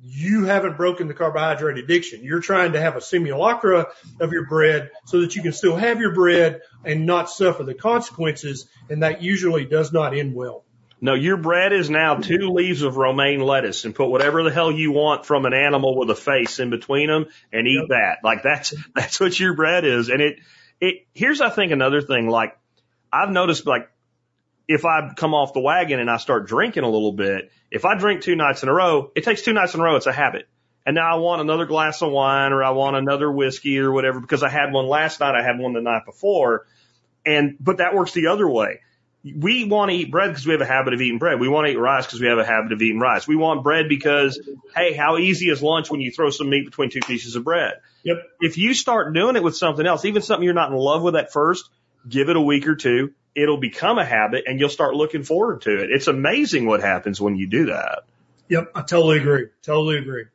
you 0.02 0.46
haven't 0.46 0.78
broken 0.78 1.08
the 1.08 1.14
carbohydrate 1.14 1.78
addiction. 1.78 2.24
You're 2.24 2.40
trying 2.40 2.74
to 2.74 2.80
have 2.82 2.96
a 2.96 3.02
simulacra 3.02 3.88
of 4.20 4.32
your 4.32 4.46
bread 4.48 4.92
so 5.06 5.22
that 5.22 5.36
you 5.36 5.42
can 5.42 5.54
still 5.54 5.76
have 5.76 6.00
your 6.00 6.14
bread 6.14 6.62
and 6.86 7.06
not 7.06 7.30
suffer 7.30 7.64
the 7.64 7.74
consequences. 7.74 8.70
And 8.90 9.04
that 9.04 9.22
usually 9.22 9.66
does 9.66 9.92
not 9.92 10.16
end 10.16 10.34
well. 10.36 10.64
No, 11.00 11.14
your 11.14 11.38
bread 11.38 11.74
is 11.74 11.90
now 11.90 12.16
two 12.16 12.50
leaves 12.50 12.82
of 12.82 12.98
romaine 12.98 13.40
lettuce 13.40 13.86
and 13.86 13.94
put 13.94 14.10
whatever 14.10 14.42
the 14.44 14.52
hell 14.52 14.72
you 14.72 14.92
want 14.92 15.26
from 15.26 15.46
an 15.46 15.54
animal 15.54 15.96
with 15.98 16.10
a 16.10 16.16
face 16.16 16.60
in 16.60 16.70
between 16.72 17.08
them 17.08 17.28
and 17.54 17.68
eat 17.68 17.82
Yep. 17.82 17.90
that. 17.90 18.18
Like 18.24 18.42
that's, 18.44 18.74
that's 18.96 19.20
what 19.20 19.40
your 19.40 19.54
bread 19.56 19.86
is. 19.86 20.10
And 20.10 20.22
it, 20.22 20.40
it, 20.82 21.08
here's 21.14 21.42
I 21.42 21.50
think 21.50 21.72
another 21.72 22.02
thing, 22.02 22.28
like 22.28 22.58
I've 23.14 23.30
noticed 23.30 23.68
like 23.68 23.90
if 24.68 24.86
I 24.86 25.14
come 25.16 25.34
off 25.34 25.54
the 25.54 25.60
wagon 25.60 26.00
and 26.00 26.10
I 26.10 26.18
start 26.18 26.48
drinking 26.48 26.84
a 26.84 26.90
little 26.90 27.14
bit, 27.14 27.52
if 27.72 27.86
I 27.86 27.98
drink 27.98 28.22
two 28.22 28.36
nights 28.36 28.64
in 28.64 28.70
a 28.70 28.74
row, 28.74 29.12
it 29.16 29.24
takes 29.24 29.42
two 29.42 29.54
nights 29.54 29.74
in 29.74 29.80
a 29.80 29.84
row. 29.84 29.96
It's 29.96 30.08
a 30.08 30.14
habit. 30.14 30.48
And 30.86 30.96
now 30.96 31.16
I 31.16 31.20
want 31.20 31.42
another 31.42 31.66
glass 31.66 32.02
of 32.02 32.12
wine 32.12 32.54
or 32.54 32.64
I 32.64 32.70
want 32.70 32.96
another 32.96 33.30
whiskey 33.30 33.80
or 33.80 33.92
whatever 33.92 34.20
because 34.20 34.44
I 34.44 34.50
had 34.50 34.72
one 34.72 34.88
last 34.88 35.20
night. 35.20 35.36
I 35.36 35.44
had 35.44 35.60
one 35.60 35.74
the 35.74 35.82
night 35.82 36.06
before. 36.06 36.66
And, 37.26 37.58
but 37.60 37.78
that 37.78 37.94
works 37.94 38.14
the 38.14 38.28
other 38.28 38.48
way 38.48 38.80
we 39.36 39.66
want 39.66 39.90
to 39.92 39.98
eat 39.98 40.12
bread 40.12 40.30
because 40.30 40.46
we 40.46 40.54
have 40.54 40.62
a 40.62 40.66
habit 40.66 40.94
of 40.94 41.02
eating 41.02 41.18
bread. 41.18 41.40
We 41.40 41.50
want 41.50 41.68
to 41.68 41.74
eat 41.74 41.78
rice 41.78 42.06
because 42.06 42.22
we 42.22 42.28
have 42.28 42.38
a 42.38 42.46
habit 42.46 42.72
of 42.72 42.82
eating 42.82 43.00
rice. 43.00 43.28
We 43.28 43.36
want 43.36 43.64
bread 43.64 43.90
because, 43.90 44.40
hey, 44.76 44.94
how 44.94 45.18
easy 45.18 45.50
is 45.50 45.62
lunch 45.62 45.90
when 45.90 46.02
you 46.02 46.12
throw 46.12 46.30
some 46.30 46.50
meat 46.50 46.66
between 46.66 46.90
two 46.90 47.02
pieces 47.02 47.36
of 47.36 47.44
bread? 47.44 47.74
Yep. 48.04 48.18
If 48.40 48.58
you 48.58 48.74
start 48.74 49.14
doing 49.14 49.36
it 49.36 49.44
with 49.44 49.58
something 49.58 49.86
else, 49.86 50.06
even 50.06 50.22
something 50.22 50.44
you're 50.44 50.54
not 50.54 50.72
in 50.72 50.78
love 50.78 51.02
with 51.02 51.16
at 51.16 51.32
first, 51.32 51.70
give 52.08 52.30
it 52.30 52.36
a 52.36 52.42
week 52.42 52.68
or 52.68 52.76
two. 52.76 53.14
It'll 53.36 53.60
become 53.60 54.00
a 54.00 54.06
habit 54.06 54.46
and 54.48 54.60
you'll 54.60 54.70
start 54.70 54.96
looking 54.96 55.24
forward 55.24 55.62
to 55.62 55.84
it. 55.84 55.92
It's 55.92 56.08
amazing 56.08 56.66
what 56.66 56.82
happens 56.82 57.22
when 57.22 57.36
you 57.36 57.48
do 57.48 57.68
that. 57.68 58.04
Yep. 58.50 58.72
I 58.76 58.82
totally 58.82 59.20
agree. 59.20 59.48
Totally 59.62 59.98
agree. 59.98 60.26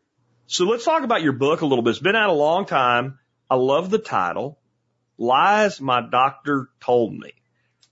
So 0.47 0.65
let's 0.65 0.85
talk 0.85 1.03
about 1.03 1.23
your 1.23 1.33
book 1.33 1.63
a 1.63 1.67
little 1.67 1.83
bit. 1.83 1.91
It's 1.91 1.99
been 1.99 2.17
out 2.17 2.29
a 2.29 2.35
long 2.35 2.67
time. 2.67 3.19
I 3.49 3.55
love 3.57 3.91
the 3.91 3.99
title. 3.99 4.59
Lies 5.19 5.81
my 5.81 6.01
doctor 6.09 6.69
told 6.81 7.13
me. 7.13 7.33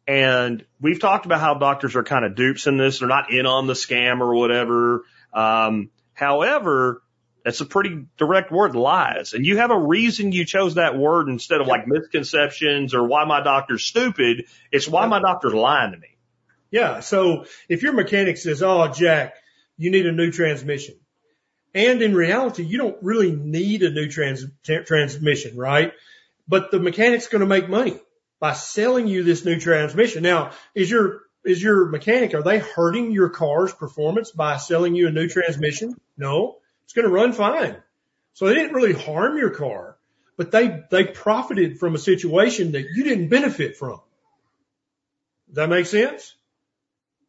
And 0.06 0.64
we've 0.80 1.00
talked 1.00 1.26
about 1.26 1.40
how 1.40 1.54
doctors 1.54 1.96
are 1.96 2.02
kind 2.02 2.24
of 2.24 2.34
dupes 2.34 2.66
in 2.66 2.76
this. 2.76 2.98
They're 2.98 3.08
not 3.08 3.32
in 3.32 3.46
on 3.46 3.66
the 3.66 3.74
scam 3.74 4.20
or 4.20 4.34
whatever. 4.34 5.04
Um, 5.32 5.90
however, 6.12 7.02
that's 7.44 7.60
a 7.60 7.66
pretty 7.66 8.06
direct 8.16 8.50
word, 8.52 8.74
lies. 8.74 9.32
And 9.32 9.46
you 9.46 9.58
have 9.58 9.70
a 9.70 9.78
reason 9.78 10.32
you 10.32 10.44
chose 10.44 10.74
that 10.74 10.96
word 10.96 11.28
instead 11.28 11.60
of 11.60 11.66
like 11.66 11.86
misconceptions 11.86 12.94
or 12.94 13.04
why 13.04 13.24
my 13.24 13.42
doctor's 13.42 13.84
stupid. 13.84 14.46
It's 14.70 14.88
why 14.88 15.06
my 15.06 15.20
doctor's 15.20 15.54
lying 15.54 15.92
to 15.92 15.98
me. 15.98 16.16
Yeah. 16.70 17.00
So 17.00 17.46
if 17.68 17.82
your 17.82 17.92
mechanic 17.92 18.36
says, 18.36 18.62
Oh, 18.62 18.86
Jack, 18.88 19.34
you 19.76 19.90
need 19.90 20.06
a 20.06 20.12
new 20.12 20.30
transmission. 20.30 20.96
And 21.74 22.02
in 22.02 22.14
reality, 22.14 22.64
you 22.64 22.78
don't 22.78 22.96
really 23.02 23.32
need 23.32 23.82
a 23.82 23.90
new 23.90 24.08
trans- 24.08 24.46
transmission, 24.62 25.56
right? 25.56 25.92
But 26.48 26.70
the 26.70 26.80
mechanic's 26.80 27.28
going 27.28 27.40
to 27.40 27.46
make 27.46 27.68
money 27.68 28.00
by 28.40 28.54
selling 28.54 29.06
you 29.06 29.22
this 29.22 29.44
new 29.44 29.60
transmission. 29.60 30.22
Now, 30.22 30.50
is 30.74 30.90
your 30.90 31.22
is 31.44 31.62
your 31.62 31.86
mechanic, 31.86 32.34
are 32.34 32.42
they 32.42 32.58
hurting 32.58 33.12
your 33.12 33.30
car's 33.30 33.72
performance 33.72 34.30
by 34.30 34.58
selling 34.58 34.94
you 34.94 35.08
a 35.08 35.10
new 35.10 35.26
transmission? 35.26 35.94
No, 36.18 36.58
it's 36.90 36.94
going 36.96 37.06
to 37.06 37.14
run 37.14 37.32
fine. 37.32 37.76
So 38.32 38.48
they 38.48 38.54
didn't 38.54 38.74
really 38.74 38.94
harm 38.94 39.38
your 39.38 39.50
car, 39.50 39.96
but 40.36 40.50
they, 40.50 40.82
they 40.90 41.04
profited 41.04 41.78
from 41.78 41.94
a 41.94 41.98
situation 41.98 42.72
that 42.72 42.86
you 42.92 43.04
didn't 43.04 43.28
benefit 43.28 43.76
from. 43.76 44.00
Does 45.46 45.54
that 45.54 45.68
make 45.68 45.86
sense? 45.86 46.34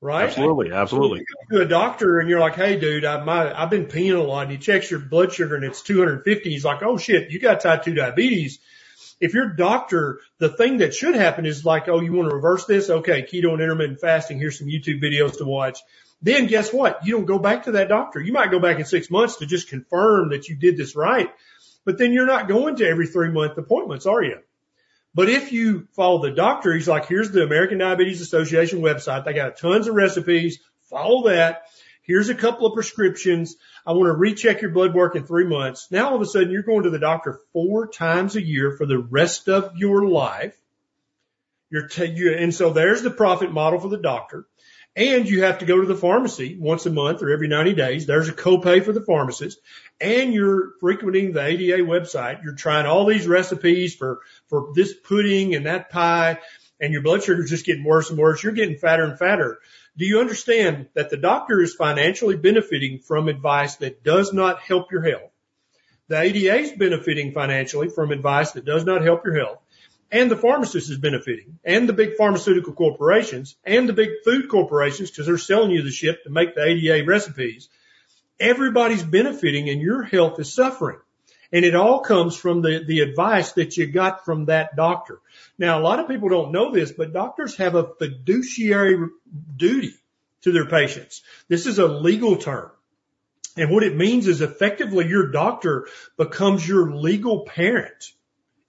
Right? 0.02 0.24
Absolutely. 0.24 0.72
Absolutely. 0.72 1.20
You 1.20 1.60
to 1.60 1.64
a 1.64 1.68
doctor 1.68 2.20
and 2.20 2.28
you're 2.28 2.40
like, 2.40 2.56
Hey 2.56 2.80
dude, 2.80 3.06
I, 3.06 3.24
my, 3.24 3.54
I've 3.56 3.70
been 3.70 3.86
peeing 3.86 4.18
a 4.18 4.24
lot 4.24 4.48
and 4.48 4.52
he 4.52 4.58
checks 4.58 4.90
your 4.90 5.00
blood 5.00 5.32
sugar 5.32 5.56
and 5.56 5.64
it's 5.64 5.84
250. 5.84 6.50
He's 6.50 6.66
like, 6.66 6.82
Oh 6.82 6.98
shit, 6.98 7.30
you 7.30 7.40
got 7.40 7.60
type 7.60 7.84
2 7.84 7.94
diabetes 7.94 8.58
if 9.22 9.36
your 9.36 9.50
doctor, 9.50 10.20
the 10.40 10.50
thing 10.50 10.78
that 10.78 10.96
should 10.96 11.14
happen 11.14 11.46
is 11.46 11.64
like, 11.64 11.88
oh, 11.88 12.02
you 12.02 12.12
want 12.12 12.30
to 12.30 12.36
reverse 12.36 12.66
this? 12.66 12.90
Okay, 12.90 13.22
keto 13.22 13.54
and 13.54 13.62
intermittent 13.62 14.02
fasting. 14.02 14.40
Here's 14.40 14.58
some 14.58 14.68
YouTube 14.68 15.02
videos 15.02 15.38
to 15.38 15.46
watch. 15.46 15.80
Then 16.22 16.48
guess 16.48 16.72
what? 16.72 17.06
You 17.06 17.14
don't 17.14 17.26
go 17.26 17.40
back 17.40 17.64
to 17.64 17.74
that 17.74 17.90
doctor. 17.90 18.20
You 18.20 18.34
might 18.34 18.52
go 18.52 18.60
back 18.60 18.78
in 18.78 18.86
six 18.86 19.10
months 19.10 19.38
to 19.38 19.46
just 19.46 19.70
confirm 19.70 20.30
that 20.30 20.48
you 20.48 20.56
did 20.56 20.78
this 20.78 20.96
right. 20.96 21.30
But 21.84 21.98
then 21.98 22.14
you're 22.14 22.28
not 22.28 22.48
going 22.48 22.76
to 22.76 22.88
every 22.88 23.08
three 23.08 23.30
month 23.32 23.58
appointments, 23.58 24.06
are 24.06 24.22
you? 24.22 24.38
But 25.14 25.30
if 25.30 25.52
you 25.52 25.88
follow 25.94 26.22
the 26.22 26.32
doctor, 26.32 26.74
he's 26.74 26.88
like, 26.88 27.08
here's 27.08 27.32
the 27.32 27.44
American 27.44 27.80
Diabetes 27.80 28.22
Association 28.22 28.82
website. 28.82 29.26
They 29.26 29.34
got 29.34 29.58
tons 29.58 29.88
of 29.88 29.96
recipes. 29.96 30.60
Follow 30.90 31.28
that. 31.28 31.64
Here's 32.04 32.30
a 32.30 32.36
couple 32.36 32.66
of 32.66 32.74
prescriptions. 32.74 33.56
I 33.86 33.94
want 33.94 34.08
to 34.08 34.14
recheck 34.14 34.62
your 34.62 34.72
blood 34.72 34.94
work 34.94 35.16
in 35.16 35.26
three 35.26 35.46
months. 35.46 35.88
Now 35.92 36.10
all 36.10 36.16
of 36.16 36.22
a 36.22 36.26
sudden 36.26 36.52
you're 36.52 36.64
going 36.64 36.84
to 36.84 36.90
the 36.90 37.00
doctor 37.00 37.40
four 37.52 37.88
times 37.88 38.36
a 38.36 38.42
year 38.42 38.76
for 38.78 38.86
the 38.86 38.98
rest 38.98 39.50
of 39.50 39.76
your 39.76 40.06
life. 40.08 40.56
You're 41.70 41.88
t- 41.88 42.06
you, 42.06 42.34
and 42.34 42.54
so 42.54 42.72
there's 42.72 43.02
the 43.02 43.12
profit 43.12 43.52
model 43.52 43.80
for 43.80 43.88
the 43.88 43.98
doctor. 43.98 44.46
And 44.94 45.30
you 45.30 45.44
have 45.44 45.60
to 45.60 45.66
go 45.66 45.80
to 45.80 45.88
the 45.88 45.96
pharmacy 45.96 46.58
once 46.60 46.86
a 46.86 46.90
month 46.90 47.22
or 47.22 47.32
every 47.32 47.48
90 47.48 47.74
days. 47.76 48.06
There's 48.06 48.28
a 48.28 48.34
copay 48.34 48.84
for 48.84 48.92
the 48.92 49.06
pharmacist 49.06 49.58
and 50.02 50.34
you're 50.34 50.74
frequenting 50.82 51.32
the 51.32 51.46
ADA 51.46 51.84
website. 51.84 52.44
You're 52.44 52.56
trying 52.56 52.86
all 52.86 53.06
these 53.06 53.26
recipes 53.26 53.96
for, 53.96 54.20
for 54.48 54.74
this 54.76 54.94
pudding 54.94 55.56
and 55.56 55.66
that 55.66 55.92
pie 55.92 56.40
and 56.82 56.92
your 56.92 57.04
blood 57.04 57.24
sugar 57.24 57.44
is 57.44 57.50
just 57.50 57.66
getting 57.66 57.86
worse 57.86 58.10
and 58.10 58.20
worse. 58.20 58.44
You're 58.44 58.52
getting 58.52 58.76
fatter 58.76 59.04
and 59.04 59.18
fatter. 59.18 59.60
Do 59.96 60.06
you 60.06 60.20
understand 60.20 60.88
that 60.96 61.10
the 61.10 61.18
doctor 61.18 61.62
is 61.62 61.76
financially 61.76 62.36
benefiting 62.36 63.00
from 63.00 63.28
advice 63.28 63.76
that 63.78 64.04
does 64.04 64.34
not 64.34 64.60
help 64.60 64.92
your 64.92 65.04
health? 65.04 65.32
The 66.08 66.20
ADA 66.20 66.58
is 66.58 66.72
benefiting 66.74 67.32
financially 67.32 67.88
from 67.88 68.12
advice 68.12 68.52
that 68.52 68.66
does 68.66 68.84
not 68.84 69.04
help 69.04 69.24
your 69.26 69.40
health. 69.40 69.61
And 70.12 70.30
the 70.30 70.36
pharmacist 70.36 70.90
is 70.90 70.98
benefiting 70.98 71.60
and 71.64 71.88
the 71.88 71.94
big 71.94 72.18
pharmaceutical 72.18 72.74
corporations 72.74 73.56
and 73.64 73.88
the 73.88 73.94
big 73.94 74.10
food 74.26 74.50
corporations 74.50 75.10
because 75.10 75.26
they're 75.26 75.38
selling 75.38 75.72
you 75.72 75.84
the 75.84 75.90
shit 75.90 76.24
to 76.24 76.30
make 76.30 76.54
the 76.54 76.64
ADA 76.64 77.06
recipes. 77.06 77.70
Everybody's 78.38 79.04
benefiting 79.04 79.70
and 79.70 79.82
your 79.82 80.04
health 80.04 80.38
is 80.40 80.54
suffering. 80.54 81.00
And 81.54 81.64
it 81.64 81.76
all 81.76 82.00
comes 82.00 82.36
from 82.36 82.62
the, 82.62 82.84
the 82.86 83.02
advice 83.02 83.54
that 83.54 83.78
you 83.78 83.88
got 83.88 84.26
from 84.26 84.46
that 84.46 84.76
doctor. 84.76 85.20
Now, 85.58 85.80
a 85.80 85.84
lot 85.84 86.00
of 86.00 86.08
people 86.08 86.30
don't 86.30 86.52
know 86.52 86.72
this, 86.72 86.92
but 86.92 87.14
doctors 87.14 87.56
have 87.58 87.76
a 87.76 87.94
fiduciary 87.98 89.10
duty 89.56 89.94
to 90.44 90.52
their 90.52 90.66
patients. 90.66 91.22
This 91.48 91.68
is 91.68 91.78
a 91.78 91.88
legal 91.88 92.38
term. 92.38 92.72
And 93.58 93.70
what 93.70 93.84
it 93.84 93.98
means 93.98 94.28
is 94.28 94.42
effectively 94.42 95.08
your 95.08 95.32
doctor 95.32 95.88
becomes 96.18 96.68
your 96.68 96.96
legal 96.96 97.46
parent 97.46 98.12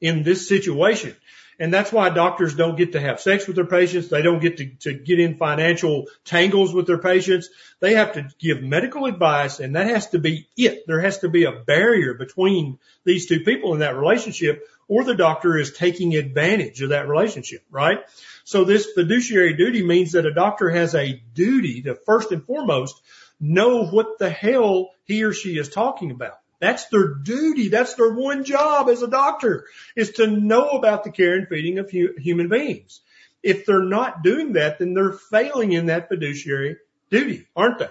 in 0.02 0.22
this 0.22 0.46
situation. 0.46 1.16
And 1.58 1.72
that's 1.72 1.92
why 1.92 2.08
doctors 2.08 2.56
don't 2.56 2.76
get 2.76 2.92
to 2.92 3.00
have 3.00 3.20
sex 3.20 3.46
with 3.46 3.56
their 3.56 3.66
patients. 3.66 4.08
They 4.08 4.22
don't 4.22 4.40
get 4.40 4.56
to, 4.56 4.66
to 4.80 4.94
get 4.94 5.20
in 5.20 5.36
financial 5.36 6.06
tangles 6.24 6.74
with 6.74 6.86
their 6.86 6.98
patients. 6.98 7.48
They 7.78 7.94
have 7.94 8.14
to 8.14 8.28
give 8.38 8.62
medical 8.62 9.06
advice 9.06 9.60
and 9.60 9.76
that 9.76 9.86
has 9.86 10.08
to 10.10 10.18
be 10.18 10.48
it. 10.56 10.86
There 10.86 11.00
has 11.00 11.18
to 11.18 11.28
be 11.28 11.44
a 11.44 11.52
barrier 11.52 12.14
between 12.14 12.78
these 13.04 13.26
two 13.26 13.40
people 13.40 13.74
in 13.74 13.80
that 13.80 13.96
relationship 13.96 14.66
or 14.88 15.04
the 15.04 15.14
doctor 15.14 15.56
is 15.56 15.72
taking 15.72 16.16
advantage 16.16 16.82
of 16.82 16.88
that 16.88 17.08
relationship, 17.08 17.62
right? 17.70 18.00
So 18.44 18.64
this 18.64 18.90
fiduciary 18.92 19.54
duty 19.54 19.84
means 19.84 20.12
that 20.12 20.26
a 20.26 20.34
doctor 20.34 20.68
has 20.68 20.94
a 20.94 21.22
duty 21.34 21.82
to 21.82 21.94
first 21.94 22.32
and 22.32 22.44
foremost 22.44 23.00
know 23.38 23.86
what 23.86 24.18
the 24.18 24.30
hell 24.30 24.90
he 25.04 25.22
or 25.22 25.32
she 25.32 25.58
is 25.58 25.68
talking 25.68 26.10
about. 26.10 26.41
That's 26.62 26.86
their 26.86 27.14
duty. 27.14 27.70
That's 27.70 27.94
their 27.94 28.14
one 28.14 28.44
job 28.44 28.88
as 28.88 29.02
a 29.02 29.08
doctor 29.08 29.66
is 29.96 30.12
to 30.12 30.28
know 30.28 30.68
about 30.68 31.02
the 31.02 31.10
care 31.10 31.34
and 31.34 31.48
feeding 31.48 31.78
of 31.78 31.90
hu- 31.90 32.14
human 32.16 32.48
beings. 32.48 33.00
If 33.42 33.66
they're 33.66 33.82
not 33.82 34.22
doing 34.22 34.52
that, 34.52 34.78
then 34.78 34.94
they're 34.94 35.12
failing 35.12 35.72
in 35.72 35.86
that 35.86 36.08
fiduciary 36.08 36.76
duty, 37.10 37.48
aren't 37.56 37.80
they? 37.80 37.88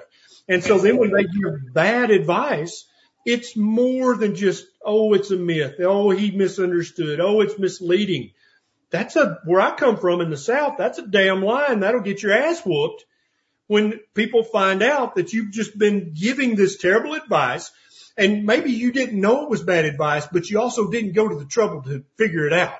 And 0.47 0.63
so 0.63 0.77
then 0.79 0.95
when 0.95 1.11
they 1.11 1.23
give 1.23 1.73
bad 1.73 2.11
advice, 2.11 2.85
it's 3.25 3.57
more 3.57 4.15
than 4.15 4.35
just, 4.35 4.65
oh, 4.85 5.13
it's 5.15 5.31
a 5.31 5.35
myth. 5.35 5.75
Oh, 5.81 6.09
he 6.09 6.31
misunderstood. 6.31 7.19
Oh, 7.19 7.41
it's 7.41 7.59
misleading. 7.59 8.31
That's 8.89 9.17
a, 9.17 9.39
where 9.43 9.59
I 9.59 9.75
come 9.75 9.97
from 9.97 10.21
in 10.21 10.29
the 10.29 10.37
South, 10.37 10.75
that's 10.77 10.97
a 10.97 11.05
damn 11.05 11.43
line. 11.43 11.81
That'll 11.81 11.99
get 11.99 12.23
your 12.23 12.31
ass 12.31 12.61
whooped 12.65 13.03
when 13.67 13.99
people 14.13 14.45
find 14.45 14.81
out 14.81 15.15
that 15.15 15.33
you've 15.33 15.51
just 15.51 15.77
been 15.77 16.13
giving 16.13 16.55
this 16.55 16.77
terrible 16.77 17.15
advice 17.15 17.69
and 18.17 18.45
maybe 18.45 18.71
you 18.71 18.91
didn't 18.91 19.19
know 19.19 19.43
it 19.43 19.49
was 19.49 19.63
bad 19.63 19.85
advice, 19.85 20.27
but 20.31 20.49
you 20.49 20.59
also 20.59 20.89
didn't 20.89 21.13
go 21.13 21.27
to 21.27 21.35
the 21.35 21.45
trouble 21.45 21.81
to 21.83 22.03
figure 22.17 22.45
it 22.45 22.53
out. 22.53 22.79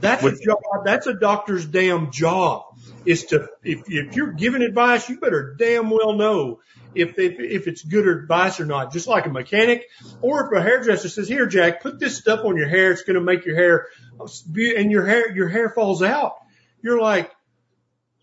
That's 0.00 0.22
a 0.22 0.30
job. 0.30 0.58
That's 0.84 1.06
a 1.08 1.14
doctor's 1.14 1.66
damn 1.66 2.12
job 2.12 2.78
is 3.04 3.24
to, 3.26 3.48
if, 3.64 3.82
if 3.88 4.14
you're 4.14 4.32
giving 4.32 4.62
advice, 4.62 5.08
you 5.08 5.18
better 5.18 5.56
damn 5.58 5.90
well 5.90 6.12
know 6.12 6.60
if, 6.94 7.18
if, 7.18 7.40
if 7.40 7.66
it's 7.66 7.82
good 7.82 8.06
advice 8.06 8.60
or 8.60 8.66
not. 8.66 8.92
Just 8.92 9.08
like 9.08 9.26
a 9.26 9.30
mechanic 9.30 9.86
or 10.20 10.46
if 10.46 10.52
a 10.52 10.62
hairdresser 10.62 11.08
says, 11.08 11.26
here, 11.26 11.46
Jack, 11.46 11.82
put 11.82 11.98
this 11.98 12.16
stuff 12.16 12.44
on 12.44 12.56
your 12.56 12.68
hair. 12.68 12.92
It's 12.92 13.02
going 13.02 13.14
to 13.14 13.20
make 13.20 13.44
your 13.44 13.56
hair 13.56 13.88
and 14.20 14.92
your 14.92 15.06
hair, 15.06 15.34
your 15.34 15.48
hair 15.48 15.70
falls 15.70 16.02
out. 16.02 16.36
You're 16.82 17.00
like, 17.00 17.30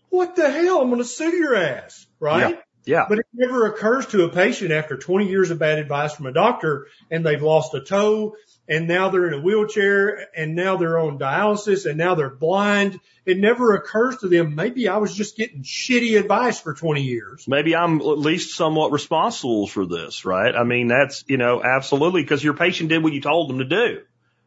what 0.08 0.36
the 0.36 0.50
hell? 0.50 0.80
I'm 0.80 0.88
going 0.88 1.02
to 1.02 1.08
sue 1.08 1.36
your 1.36 1.54
ass, 1.54 2.06
right? 2.18 2.54
Yeah. 2.54 2.60
Yeah. 2.88 3.04
But 3.06 3.18
it 3.18 3.26
never 3.34 3.66
occurs 3.66 4.06
to 4.06 4.24
a 4.24 4.30
patient 4.30 4.72
after 4.72 4.96
20 4.96 5.28
years 5.28 5.50
of 5.50 5.58
bad 5.58 5.78
advice 5.78 6.14
from 6.14 6.24
a 6.24 6.32
doctor 6.32 6.86
and 7.10 7.24
they've 7.24 7.42
lost 7.42 7.74
a 7.74 7.82
toe 7.82 8.34
and 8.66 8.88
now 8.88 9.10
they're 9.10 9.26
in 9.28 9.34
a 9.34 9.40
wheelchair 9.42 10.26
and 10.34 10.54
now 10.54 10.78
they're 10.78 10.98
on 10.98 11.18
dialysis 11.18 11.84
and 11.84 11.98
now 11.98 12.14
they're 12.14 12.30
blind. 12.30 12.98
It 13.26 13.36
never 13.36 13.74
occurs 13.74 14.16
to 14.18 14.28
them, 14.28 14.54
maybe 14.54 14.88
I 14.88 14.96
was 14.96 15.14
just 15.14 15.36
getting 15.36 15.64
shitty 15.64 16.18
advice 16.18 16.60
for 16.60 16.72
20 16.72 17.02
years. 17.02 17.44
Maybe 17.46 17.76
I'm 17.76 18.00
at 18.00 18.18
least 18.18 18.56
somewhat 18.56 18.90
responsible 18.90 19.66
for 19.66 19.84
this, 19.84 20.24
right? 20.24 20.54
I 20.56 20.64
mean, 20.64 20.88
that's, 20.88 21.26
you 21.28 21.36
know, 21.36 21.62
absolutely 21.62 22.22
because 22.22 22.42
your 22.42 22.54
patient 22.54 22.88
did 22.88 23.02
what 23.02 23.12
you 23.12 23.20
told 23.20 23.50
them 23.50 23.58
to 23.58 23.66
do, 23.66 24.00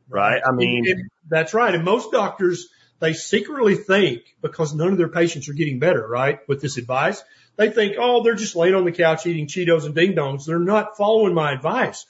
right? 0.09 0.41
I 0.43 0.51
mean, 0.51 0.85
and, 0.87 0.99
and 1.01 1.11
that's 1.29 1.53
right. 1.53 1.75
And 1.75 1.85
most 1.85 2.11
doctors, 2.11 2.69
they 2.99 3.13
secretly 3.13 3.75
think 3.75 4.23
because 4.41 4.73
none 4.73 4.91
of 4.91 4.97
their 4.97 5.09
patients 5.09 5.47
are 5.47 5.53
getting 5.53 5.77
better, 5.77 6.07
right? 6.07 6.39
With 6.47 6.59
this 6.59 6.77
advice, 6.77 7.23
they 7.57 7.69
think, 7.69 7.95
oh, 7.99 8.23
they're 8.23 8.35
just 8.35 8.55
laying 8.55 8.75
on 8.75 8.85
the 8.85 8.91
couch 8.91 9.25
eating 9.25 9.47
Cheetos 9.47 9.85
and 9.85 9.95
ding 9.95 10.13
dongs. 10.13 10.45
They're 10.45 10.59
not 10.59 10.97
following 10.97 11.33
my 11.33 11.51
advice. 11.51 12.05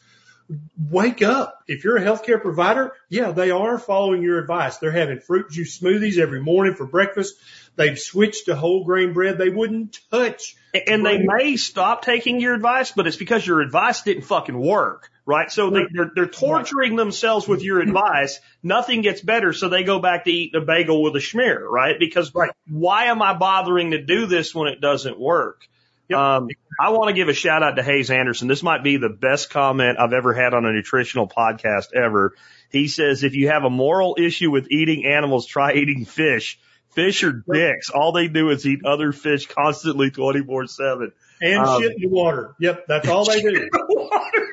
Wake 0.90 1.22
up. 1.22 1.64
If 1.68 1.84
you're 1.84 1.98
a 1.98 2.02
healthcare 2.02 2.42
provider, 2.42 2.94
yeah, 3.10 3.32
they 3.32 3.52
are 3.52 3.78
following 3.78 4.22
your 4.22 4.40
advice. 4.40 4.78
They're 4.78 4.92
having 4.92 5.20
fruit 5.20 5.50
juice 5.50 5.80
smoothies 5.80 6.18
every 6.18 6.42
morning 6.42 6.76
for 6.76 6.86
breakfast. 6.86 7.36
They've 7.78 7.98
switched 7.98 8.46
to 8.46 8.56
whole 8.56 8.84
grain 8.84 9.14
bread. 9.14 9.38
They 9.38 9.50
wouldn't 9.50 10.00
touch. 10.12 10.56
And 10.88 11.06
they 11.06 11.20
may 11.20 11.56
stop 11.56 12.04
taking 12.04 12.42
your 12.42 12.54
advice, 12.54 12.92
but 12.92 13.08
it's 13.08 13.18
because 13.18 13.46
your 13.46 13.62
advice 13.62 14.02
didn't 14.02 14.24
fucking 14.24 14.60
work, 14.60 15.10
right? 15.32 15.52
So 15.52 15.70
they, 15.70 15.84
they're, 15.92 16.12
they're 16.14 16.28
torturing 16.28 16.96
themselves 16.96 17.48
with 17.48 17.64
your 17.64 17.80
advice. 17.80 18.40
Nothing 18.62 19.02
gets 19.02 19.22
better. 19.22 19.54
So 19.54 19.70
they 19.70 19.84
go 19.84 20.00
back 20.00 20.26
to 20.26 20.32
eating 20.32 20.62
a 20.62 20.66
bagel 20.66 21.02
with 21.02 21.16
a 21.16 21.20
schmear, 21.20 21.62
right? 21.68 21.96
Because 21.98 22.34
Right. 22.36 22.52
why 22.68 23.06
am 23.06 23.22
I 23.22 23.34
bothering 23.34 23.92
to 23.92 24.02
do 24.02 24.26
this 24.26 24.54
when 24.54 24.68
it 24.68 24.82
doesn't 24.82 25.18
work? 25.20 25.62
Yep. 26.10 26.20
Um, 26.20 26.48
I 26.80 26.90
want 26.90 27.08
to 27.08 27.14
give 27.14 27.30
a 27.30 27.34
shout 27.34 27.64
out 27.64 27.78
to 27.78 27.84
Hayes 27.84 28.12
Anderson. 28.12 28.50
This 28.50 28.62
might 28.62 28.84
be 28.84 28.98
the 28.98 29.08
best 29.10 29.50
comment 29.50 29.98
I've 29.98 30.12
ever 30.14 30.34
had 30.34 30.54
on 30.54 30.66
a 30.66 30.74
nutritional 30.74 31.28
podcast 31.30 31.94
ever. 31.94 32.34
He 32.70 32.90
says, 32.90 33.24
if 33.24 33.34
you 33.34 33.48
have 33.48 33.64
a 33.64 33.70
moral 33.70 34.18
issue 34.20 34.52
with 34.52 34.68
eating 34.70 35.06
animals, 35.06 35.46
try 35.46 35.74
eating 35.74 36.04
fish. 36.06 36.60
Fish 36.94 37.24
are 37.24 37.32
dicks. 37.32 37.90
All 37.90 38.12
they 38.12 38.28
do 38.28 38.50
is 38.50 38.68
eat 38.68 38.84
other 38.86 39.14
fish 39.14 39.48
constantly 39.48 40.12
24 40.12 40.68
seven. 40.68 41.14
And 41.42 41.58
Um, 41.66 41.82
shit 41.82 41.94
in 41.96 42.02
the 42.02 42.08
water. 42.08 42.54
Yep, 42.60 42.86
that's 42.88 43.08
all 43.10 43.26
they 43.26 43.42
do. 43.42 43.68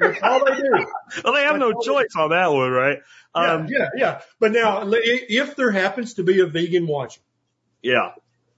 That's 0.01 0.21
all 0.23 0.45
they 0.45 0.57
do. 0.57 0.87
Well, 1.25 1.35
they 1.35 1.43
have 1.43 1.59
no 1.59 1.73
choice 1.73 2.15
on 2.17 2.31
that 2.31 2.53
one, 2.53 2.71
right? 2.71 2.99
Um, 3.35 3.67
yeah, 3.69 3.79
yeah, 3.79 3.89
yeah. 3.97 4.21
But 4.41 4.53
now, 4.53 4.85
if 4.93 5.57
there 5.57 5.71
happens 5.73 6.15
to 6.15 6.23
be 6.23 6.41
a 6.41 6.47
vegan 6.47 6.87
watching, 6.87 7.23
yeah. 7.83 8.13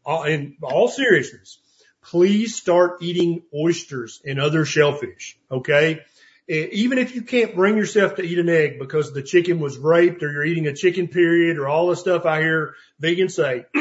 all- 0.05 0.25
in 0.25 0.57
all 0.63 0.89
seriousness, 0.89 1.59
please 2.03 2.57
start 2.57 3.03
eating 3.03 3.43
oysters 3.55 4.21
and 4.25 4.39
other 4.39 4.65
shellfish. 4.65 5.39
Okay. 5.51 6.01
Even 6.49 6.99
if 6.99 7.15
you 7.15 7.23
can't 7.23 7.55
bring 7.55 7.77
yourself 7.77 8.17
to 8.17 8.23
eat 8.23 8.39
an 8.39 8.49
egg 8.49 8.79
because 8.79 9.13
the 9.13 9.23
chicken 9.23 9.61
was 9.61 9.79
raped 9.79 10.23
or 10.23 10.31
you're 10.33 10.45
eating 10.45 10.67
a 10.67 10.75
chicken 10.75 11.07
period 11.09 11.59
or 11.59 11.69
all 11.69 11.87
the 11.89 11.97
stuff 11.97 12.27
I 12.27 12.41
hear 12.41 12.75
vegans 13.01 13.33
say, 13.33 13.67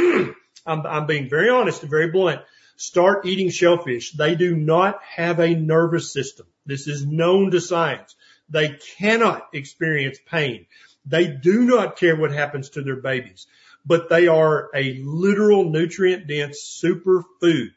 I'm, 0.65 0.85
I'm 0.85 1.05
being 1.07 1.29
very 1.29 1.49
honest 1.49 1.81
and 1.81 1.89
very 1.89 2.11
blunt. 2.11 2.41
Start 2.79 3.25
eating 3.25 3.49
shellfish. 3.49 4.13
They 4.13 4.35
do 4.35 4.55
not 4.55 5.03
have 5.03 5.41
a 5.41 5.53
nervous 5.53 6.13
system. 6.13 6.45
This 6.65 6.87
is 6.87 7.05
known 7.05 7.51
to 7.51 7.59
science. 7.59 8.15
They 8.49 8.77
cannot 8.97 9.49
experience 9.51 10.17
pain. 10.25 10.65
They 11.05 11.27
do 11.27 11.63
not 11.65 11.97
care 11.97 12.15
what 12.15 12.31
happens 12.31 12.69
to 12.69 12.81
their 12.81 12.95
babies, 12.95 13.47
but 13.85 14.07
they 14.07 14.27
are 14.27 14.69
a 14.73 14.93
literal 15.03 15.69
nutrient 15.69 16.25
dense 16.27 16.61
super 16.61 17.25
food. 17.41 17.73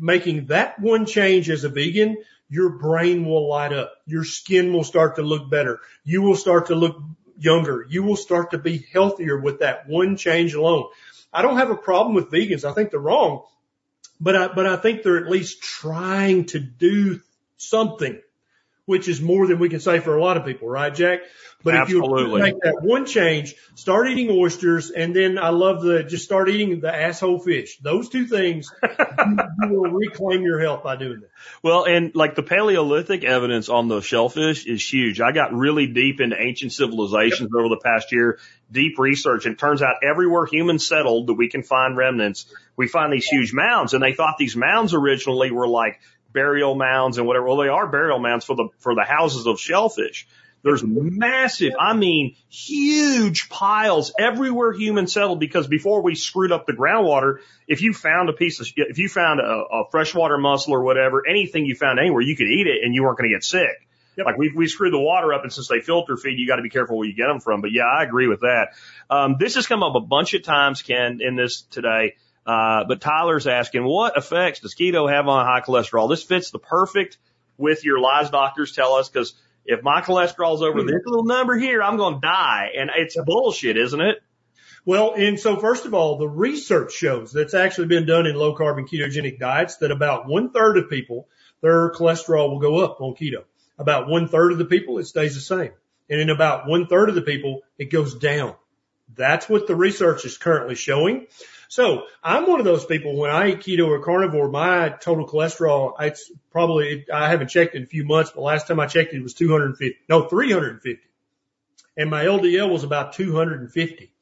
Making 0.00 0.46
that 0.46 0.80
one 0.80 1.06
change 1.06 1.48
as 1.48 1.62
a 1.62 1.68
vegan, 1.68 2.16
your 2.48 2.70
brain 2.70 3.24
will 3.24 3.48
light 3.48 3.72
up. 3.72 3.92
Your 4.04 4.24
skin 4.24 4.72
will 4.72 4.82
start 4.82 5.14
to 5.14 5.22
look 5.22 5.48
better. 5.48 5.78
You 6.02 6.22
will 6.22 6.34
start 6.34 6.66
to 6.66 6.74
look 6.74 7.00
younger. 7.38 7.86
You 7.88 8.02
will 8.02 8.16
start 8.16 8.50
to 8.50 8.58
be 8.58 8.84
healthier 8.92 9.38
with 9.38 9.60
that 9.60 9.88
one 9.88 10.16
change 10.16 10.54
alone. 10.54 10.86
I 11.32 11.42
don't 11.42 11.58
have 11.58 11.70
a 11.70 11.76
problem 11.76 12.16
with 12.16 12.32
vegans. 12.32 12.64
I 12.64 12.72
think 12.72 12.90
they're 12.90 12.98
wrong, 12.98 13.44
but 14.20 14.36
I, 14.36 14.48
but 14.48 14.66
I 14.66 14.76
think 14.76 15.02
they're 15.02 15.18
at 15.18 15.30
least 15.30 15.62
trying 15.62 16.46
to 16.46 16.58
do 16.58 17.20
something, 17.56 18.20
which 18.86 19.08
is 19.08 19.20
more 19.20 19.46
than 19.46 19.58
we 19.58 19.68
can 19.68 19.80
say 19.80 19.98
for 20.00 20.16
a 20.16 20.22
lot 20.22 20.36
of 20.36 20.44
people, 20.44 20.68
right, 20.68 20.94
Jack? 20.94 21.20
But 21.64 21.76
if 21.76 21.88
you 21.88 22.02
Absolutely. 22.02 22.42
make 22.42 22.60
that 22.60 22.82
one 22.82 23.06
change, 23.06 23.54
start 23.74 24.06
eating 24.08 24.28
oysters, 24.30 24.90
and 24.90 25.16
then 25.16 25.38
I 25.38 25.48
love 25.48 25.80
the 25.80 26.04
just 26.04 26.24
start 26.24 26.50
eating 26.50 26.80
the 26.80 26.94
asshole 26.94 27.38
fish. 27.38 27.78
Those 27.78 28.10
two 28.10 28.26
things, 28.26 28.70
you, 28.82 28.88
you 29.62 29.68
will 29.70 29.90
reclaim 29.90 30.42
your 30.42 30.60
health 30.60 30.82
by 30.84 30.96
doing 30.96 31.20
that. 31.20 31.30
Well, 31.62 31.84
and 31.84 32.14
like 32.14 32.34
the 32.34 32.42
Paleolithic 32.42 33.24
evidence 33.24 33.70
on 33.70 33.88
the 33.88 34.02
shellfish 34.02 34.66
is 34.66 34.86
huge. 34.86 35.22
I 35.22 35.32
got 35.32 35.54
really 35.54 35.86
deep 35.86 36.20
into 36.20 36.36
ancient 36.38 36.74
civilizations 36.74 37.48
over 37.56 37.70
the 37.70 37.80
past 37.82 38.12
year, 38.12 38.38
deep 38.70 38.98
research, 38.98 39.46
and 39.46 39.54
it 39.54 39.58
turns 39.58 39.80
out 39.80 39.96
everywhere 40.02 40.44
humans 40.44 40.86
settled 40.86 41.28
that 41.28 41.34
we 41.34 41.48
can 41.48 41.62
find 41.62 41.96
remnants, 41.96 42.44
we 42.76 42.88
find 42.88 43.10
these 43.10 43.26
huge 43.26 43.54
mounds. 43.54 43.94
And 43.94 44.02
they 44.02 44.12
thought 44.12 44.36
these 44.38 44.56
mounds 44.56 44.92
originally 44.92 45.50
were 45.50 45.68
like 45.68 45.98
burial 46.34 46.74
mounds 46.74 47.16
and 47.16 47.26
whatever. 47.26 47.46
Well, 47.46 47.56
they 47.56 47.68
are 47.68 47.86
burial 47.86 48.18
mounds 48.18 48.44
for 48.44 48.54
the, 48.54 48.68
for 48.78 48.94
the 48.94 49.04
houses 49.04 49.46
of 49.46 49.58
shellfish. 49.58 50.26
There's 50.62 50.82
massive, 50.82 51.74
I 51.78 51.94
mean, 51.94 52.36
huge 52.48 53.50
piles 53.50 54.14
everywhere 54.18 54.72
humans 54.72 55.12
settled 55.12 55.38
because 55.38 55.66
before 55.66 56.02
we 56.02 56.14
screwed 56.14 56.52
up 56.52 56.64
the 56.66 56.72
groundwater, 56.72 57.40
if 57.68 57.82
you 57.82 57.92
found 57.92 58.30
a 58.30 58.32
piece 58.32 58.60
of, 58.60 58.68
if 58.76 58.98
you 58.98 59.10
found 59.10 59.40
a, 59.40 59.44
a 59.44 59.90
freshwater 59.90 60.38
mussel 60.38 60.72
or 60.72 60.82
whatever, 60.82 61.22
anything 61.28 61.66
you 61.66 61.74
found 61.74 61.98
anywhere, 61.98 62.22
you 62.22 62.34
could 62.34 62.46
eat 62.46 62.66
it 62.66 62.82
and 62.82 62.94
you 62.94 63.02
weren't 63.02 63.18
going 63.18 63.28
to 63.28 63.36
get 63.36 63.44
sick. 63.44 63.86
Yep. 64.16 64.26
Like 64.26 64.38
we, 64.38 64.52
we 64.56 64.66
screwed 64.66 64.94
the 64.94 65.00
water 65.00 65.34
up 65.34 65.42
and 65.42 65.52
since 65.52 65.68
they 65.68 65.80
filter 65.80 66.16
feed, 66.16 66.38
you 66.38 66.46
got 66.46 66.56
to 66.56 66.62
be 66.62 66.70
careful 66.70 66.96
where 66.96 67.06
you 67.06 67.14
get 67.14 67.26
them 67.26 67.40
from. 67.40 67.60
But 67.60 67.72
yeah, 67.72 67.84
I 67.84 68.02
agree 68.02 68.28
with 68.28 68.40
that. 68.40 68.68
Um, 69.10 69.36
this 69.38 69.56
has 69.56 69.66
come 69.66 69.82
up 69.82 69.96
a 69.96 70.00
bunch 70.00 70.32
of 70.32 70.44
times, 70.44 70.80
Ken, 70.80 71.18
in 71.20 71.36
this 71.36 71.62
today. 71.62 72.14
Uh, 72.46 72.84
but 72.86 73.00
Tyler's 73.00 73.46
asking, 73.46 73.84
what 73.84 74.16
effects 74.16 74.60
does 74.60 74.74
keto 74.74 75.10
have 75.10 75.28
on 75.28 75.46
high 75.46 75.60
cholesterol? 75.60 76.08
This 76.08 76.22
fits 76.22 76.50
the 76.50 76.58
perfect 76.58 77.18
with 77.56 77.84
your 77.84 78.00
lies 78.00 78.30
doctors 78.30 78.72
tell 78.72 78.94
us 78.94 79.08
because 79.08 79.34
if 79.64 79.82
my 79.82 80.02
cholesterol's 80.02 80.62
over 80.62 80.82
this 80.82 81.02
little 81.06 81.24
number 81.24 81.56
here, 81.56 81.82
I'm 81.82 81.96
going 81.96 82.14
to 82.14 82.20
die. 82.20 82.72
And 82.76 82.90
it's 82.94 83.16
bullshit, 83.24 83.78
isn't 83.78 84.00
it? 84.00 84.22
Well, 84.84 85.14
and 85.14 85.40
so 85.40 85.56
first 85.56 85.86
of 85.86 85.94
all, 85.94 86.18
the 86.18 86.28
research 86.28 86.92
shows 86.92 87.32
that's 87.32 87.54
actually 87.54 87.86
been 87.86 88.04
done 88.04 88.26
in 88.26 88.36
low 88.36 88.54
carb 88.54 88.76
and 88.76 88.88
ketogenic 88.88 89.38
diets 89.38 89.78
that 89.78 89.90
about 89.90 90.28
one 90.28 90.50
third 90.50 90.76
of 90.76 90.90
people, 90.90 91.28
their 91.62 91.90
cholesterol 91.92 92.50
will 92.50 92.58
go 92.58 92.84
up 92.84 93.00
on 93.00 93.14
keto. 93.14 93.44
About 93.78 94.08
one 94.08 94.28
third 94.28 94.52
of 94.52 94.58
the 94.58 94.66
people, 94.66 94.98
it 94.98 95.06
stays 95.06 95.34
the 95.34 95.40
same. 95.40 95.70
And 96.10 96.20
in 96.20 96.28
about 96.28 96.68
one 96.68 96.86
third 96.86 97.08
of 97.08 97.14
the 97.14 97.22
people, 97.22 97.62
it 97.78 97.90
goes 97.90 98.14
down. 98.14 98.54
That's 99.14 99.48
what 99.48 99.66
the 99.66 99.74
research 99.74 100.26
is 100.26 100.36
currently 100.36 100.74
showing. 100.74 101.26
So 101.74 102.04
I'm 102.22 102.46
one 102.46 102.60
of 102.60 102.64
those 102.64 102.84
people 102.84 103.16
when 103.16 103.32
I 103.32 103.48
eat 103.48 103.58
keto 103.58 103.88
or 103.88 103.98
carnivore, 103.98 104.48
my 104.48 104.90
total 104.90 105.26
cholesterol, 105.26 105.94
it's 105.98 106.30
probably, 106.52 107.04
I 107.12 107.28
haven't 107.28 107.48
checked 107.48 107.74
in 107.74 107.82
a 107.82 107.86
few 107.86 108.04
months, 108.04 108.30
but 108.32 108.42
last 108.42 108.68
time 108.68 108.78
I 108.78 108.86
checked 108.86 109.12
it 109.12 109.20
was 109.20 109.34
250, 109.34 109.98
no, 110.08 110.28
350. 110.28 111.02
And 111.96 112.08
my 112.08 112.26
LDL 112.26 112.70
was 112.70 112.84
about 112.84 113.14
250. 113.14 114.12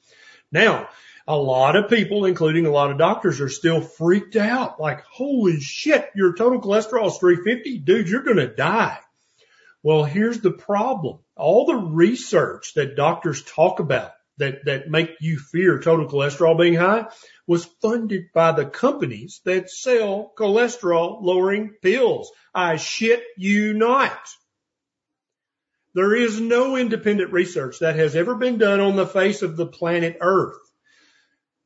Now, 0.50 0.88
a 1.28 1.36
lot 1.36 1.76
of 1.76 1.90
people, 1.90 2.24
including 2.24 2.64
a 2.64 2.70
lot 2.70 2.90
of 2.90 2.96
doctors, 2.96 3.38
are 3.42 3.50
still 3.50 3.82
freaked 3.82 4.36
out. 4.36 4.80
Like, 4.80 5.04
holy 5.04 5.60
shit, 5.60 6.08
your 6.14 6.32
total 6.32 6.58
cholesterol 6.58 7.08
is 7.08 7.18
350? 7.18 7.80
Dude, 7.80 8.08
you're 8.08 8.22
going 8.22 8.38
to 8.38 8.46
die. 8.46 8.98
Well, 9.82 10.04
here's 10.04 10.40
the 10.40 10.52
problem. 10.52 11.18
All 11.36 11.66
the 11.66 11.76
research 11.76 12.72
that 12.76 12.96
doctors 12.96 13.42
talk 13.42 13.78
about 13.78 14.12
that, 14.38 14.64
that 14.64 14.88
make 14.88 15.10
you 15.20 15.38
fear 15.38 15.78
total 15.78 16.08
cholesterol 16.08 16.58
being 16.58 16.76
high 16.76 17.08
was 17.46 17.64
funded 17.80 18.26
by 18.32 18.52
the 18.52 18.66
companies 18.66 19.40
that 19.44 19.70
sell 19.70 20.32
cholesterol 20.38 21.22
lowering 21.22 21.74
pills. 21.82 22.30
I 22.54 22.76
shit 22.76 23.22
you 23.36 23.74
not. 23.74 24.18
There 25.94 26.14
is 26.14 26.40
no 26.40 26.76
independent 26.76 27.32
research 27.32 27.80
that 27.80 27.96
has 27.96 28.16
ever 28.16 28.34
been 28.34 28.58
done 28.58 28.80
on 28.80 28.96
the 28.96 29.06
face 29.06 29.42
of 29.42 29.56
the 29.56 29.66
planet 29.66 30.16
Earth 30.20 30.56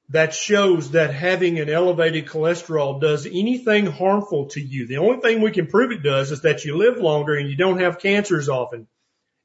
that 0.08 0.34
shows 0.34 0.92
that 0.92 1.12
having 1.12 1.58
an 1.58 1.68
elevated 1.68 2.26
cholesterol 2.26 3.00
does 3.00 3.26
anything 3.26 3.86
harmful 3.86 4.46
to 4.46 4.60
you. 4.60 4.86
The 4.86 4.98
only 4.98 5.20
thing 5.20 5.40
we 5.40 5.50
can 5.50 5.66
prove 5.66 5.92
it 5.92 6.02
does 6.02 6.30
is 6.30 6.42
that 6.42 6.64
you 6.64 6.76
live 6.76 6.98
longer 6.98 7.34
and 7.34 7.48
you 7.48 7.56
don't 7.56 7.80
have 7.80 7.98
cancers 7.98 8.48
often 8.48 8.86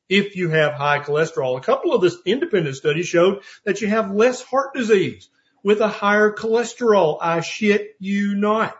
if 0.07 0.35
you 0.35 0.49
have 0.49 0.73
high 0.73 0.99
cholesterol. 0.99 1.57
A 1.57 1.61
couple 1.61 1.93
of 1.93 2.01
the 2.01 2.15
independent 2.25 2.75
studies 2.75 3.07
showed 3.07 3.41
that 3.65 3.81
you 3.81 3.87
have 3.87 4.11
less 4.11 4.41
heart 4.41 4.73
disease 4.73 5.29
with 5.63 5.81
a 5.81 5.88
higher 5.88 6.31
cholesterol. 6.31 7.17
I 7.21 7.41
shit 7.41 7.95
you 7.99 8.35
not. 8.35 8.77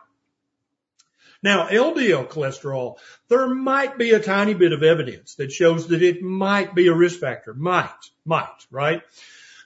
Now, 1.44 1.68
LDL 1.70 2.28
cholesterol, 2.28 2.98
there 3.28 3.48
might 3.48 3.98
be 3.98 4.12
a 4.12 4.20
tiny 4.20 4.54
bit 4.54 4.74
of 4.74 4.84
evidence 4.84 5.36
that 5.36 5.52
shows 5.52 5.88
that 5.88 6.04
it 6.04 6.22
might 6.22 6.76
be 6.76 6.88
a 6.88 6.94
risk 6.94 7.20
factor. 7.20 7.54
Might, 7.54 7.90
might, 8.26 8.68
right? 8.70 9.02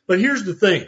But 0.08 0.20
here's 0.20 0.46
the 0.46 0.54
thing. 0.54 0.88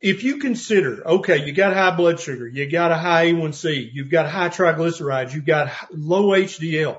If 0.00 0.24
you 0.24 0.38
consider, 0.38 1.06
okay, 1.06 1.46
you 1.46 1.52
got 1.52 1.74
high 1.74 1.94
blood 1.94 2.18
sugar, 2.18 2.48
you 2.48 2.68
got 2.68 2.90
a 2.90 2.96
high 2.96 3.26
A1C, 3.26 3.90
you've 3.92 4.10
got 4.10 4.28
high 4.28 4.48
triglycerides, 4.48 5.32
you've 5.32 5.46
got 5.46 5.70
low 5.92 6.30
HDL, 6.30 6.98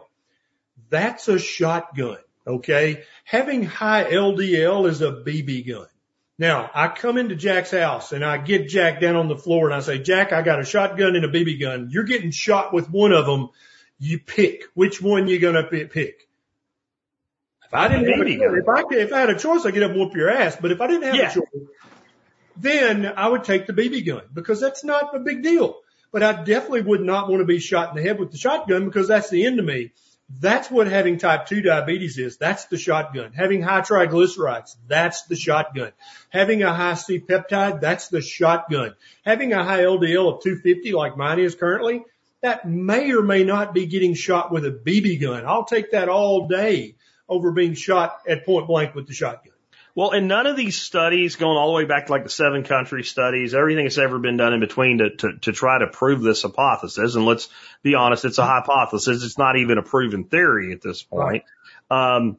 that's 0.89 1.27
a 1.27 1.37
shotgun, 1.37 2.19
okay? 2.47 3.03
Having 3.25 3.63
high 3.63 4.05
LDL 4.05 4.87
is 4.87 5.01
a 5.01 5.11
BB 5.11 5.67
gun. 5.67 5.87
Now, 6.43 6.69
I 6.73 6.89
come 6.89 7.17
into 7.17 7.37
Jack's 7.37 7.71
house 7.71 8.11
and 8.11 8.21
I 8.21 8.37
get 8.37 8.67
Jack 8.67 8.99
down 8.99 9.15
on 9.15 9.29
the 9.29 9.37
floor 9.37 9.65
and 9.65 9.73
I 9.73 9.79
say, 9.79 9.97
Jack, 9.99 10.33
I 10.33 10.41
got 10.41 10.59
a 10.59 10.65
shotgun 10.65 11.15
and 11.15 11.23
a 11.23 11.29
BB 11.29 11.57
gun. 11.61 11.87
You're 11.89 12.03
getting 12.03 12.31
shot 12.31 12.73
with 12.73 12.89
one 12.89 13.13
of 13.13 13.25
them. 13.25 13.47
You 13.97 14.19
pick 14.19 14.65
which 14.73 15.01
one 15.01 15.29
you're 15.29 15.39
going 15.39 15.55
to 15.55 15.63
pick. 15.63 16.27
If 17.63 17.73
I 17.73 17.87
didn't 17.87 18.09
have 18.11 18.19
a 18.19 18.25
choice, 18.25 18.39
gun. 18.39 18.57
if 18.57 18.67
I, 18.67 18.83
if 18.97 19.13
I 19.13 19.19
had 19.21 19.29
a 19.29 19.39
choice, 19.39 19.65
I'd 19.65 19.73
get 19.73 19.83
up 19.83 19.91
and 19.91 19.99
whoop 20.01 20.15
your 20.17 20.29
ass. 20.29 20.57
But 20.59 20.73
if 20.73 20.81
I 20.81 20.87
didn't 20.87 21.03
have 21.03 21.15
Yeah. 21.15 21.31
a 21.31 21.33
choice, 21.33 21.45
then 22.57 23.05
I 23.15 23.29
would 23.29 23.45
take 23.45 23.65
the 23.65 23.71
BB 23.71 24.05
gun 24.05 24.23
because 24.33 24.59
that's 24.59 24.83
not 24.83 25.15
a 25.15 25.19
big 25.19 25.43
deal. 25.43 25.77
But 26.11 26.23
I 26.23 26.43
definitely 26.43 26.81
would 26.81 26.99
not 26.99 27.29
want 27.29 27.39
to 27.39 27.45
be 27.45 27.59
shot 27.59 27.91
in 27.91 27.95
the 27.95 28.01
head 28.03 28.19
with 28.19 28.31
the 28.31 28.37
shotgun 28.37 28.83
because 28.83 29.07
that's 29.07 29.29
the 29.29 29.45
end 29.45 29.59
of 29.59 29.65
me. 29.65 29.93
That's 30.39 30.69
what 30.71 30.87
having 30.87 31.17
type 31.17 31.45
2 31.45 31.61
diabetes 31.61 32.17
is. 32.17 32.37
That's 32.37 32.65
the 32.65 32.77
shotgun. 32.77 33.33
Having 33.33 33.61
high 33.61 33.81
triglycerides, 33.81 34.75
that's 34.87 35.23
the 35.23 35.35
shotgun. 35.35 35.91
Having 36.29 36.63
a 36.63 36.73
high 36.73 36.95
C 36.95 37.19
peptide, 37.19 37.81
that's 37.81 38.07
the 38.07 38.21
shotgun. 38.21 38.95
Having 39.25 39.53
a 39.53 39.63
high 39.63 39.81
LDL 39.81 40.35
of 40.35 40.43
250 40.43 40.91
like 40.93 41.17
mine 41.17 41.39
is 41.39 41.55
currently, 41.55 42.03
that 42.41 42.67
may 42.67 43.11
or 43.11 43.21
may 43.21 43.43
not 43.43 43.73
be 43.73 43.85
getting 43.85 44.15
shot 44.15 44.51
with 44.51 44.65
a 44.65 44.71
BB 44.71 45.21
gun. 45.21 45.45
I'll 45.45 45.65
take 45.65 45.91
that 45.91 46.09
all 46.09 46.47
day 46.47 46.95
over 47.29 47.51
being 47.51 47.73
shot 47.73 48.19
at 48.27 48.45
point 48.45 48.67
blank 48.67 48.95
with 48.95 49.07
the 49.07 49.13
shotgun. 49.13 49.52
Well, 49.95 50.11
and 50.11 50.27
none 50.27 50.47
of 50.47 50.55
these 50.57 50.81
studies 50.81 51.35
going 51.35 51.55
all 51.55 51.67
the 51.67 51.75
way 51.75 51.85
back 51.85 52.07
to 52.07 52.11
like 52.11 52.23
the 52.23 52.29
seven 52.29 52.63
country 52.63 53.03
studies, 53.03 53.53
everything 53.53 53.85
that's 53.85 53.99
ever 53.99 54.17
been 54.17 54.37
done 54.37 54.53
in 54.53 54.59
between 54.59 54.97
to, 54.97 55.15
to, 55.17 55.37
to 55.41 55.51
try 55.51 55.77
to 55.77 55.87
prove 55.87 56.21
this 56.21 56.41
hypothesis. 56.41 57.13
And 57.13 57.25
let's 57.25 57.47
be 57.83 57.93
honest, 57.93 58.25
it's 58.25 58.39
a 58.39 58.45
hypothesis. 58.45 59.23
It's 59.23 59.37
not 59.37 59.55
even 59.55 59.77
a 59.77 59.83
proven 59.83 60.23
theory 60.23 60.73
at 60.73 60.81
this 60.81 61.03
point. 61.03 61.43
Um, 61.91 62.37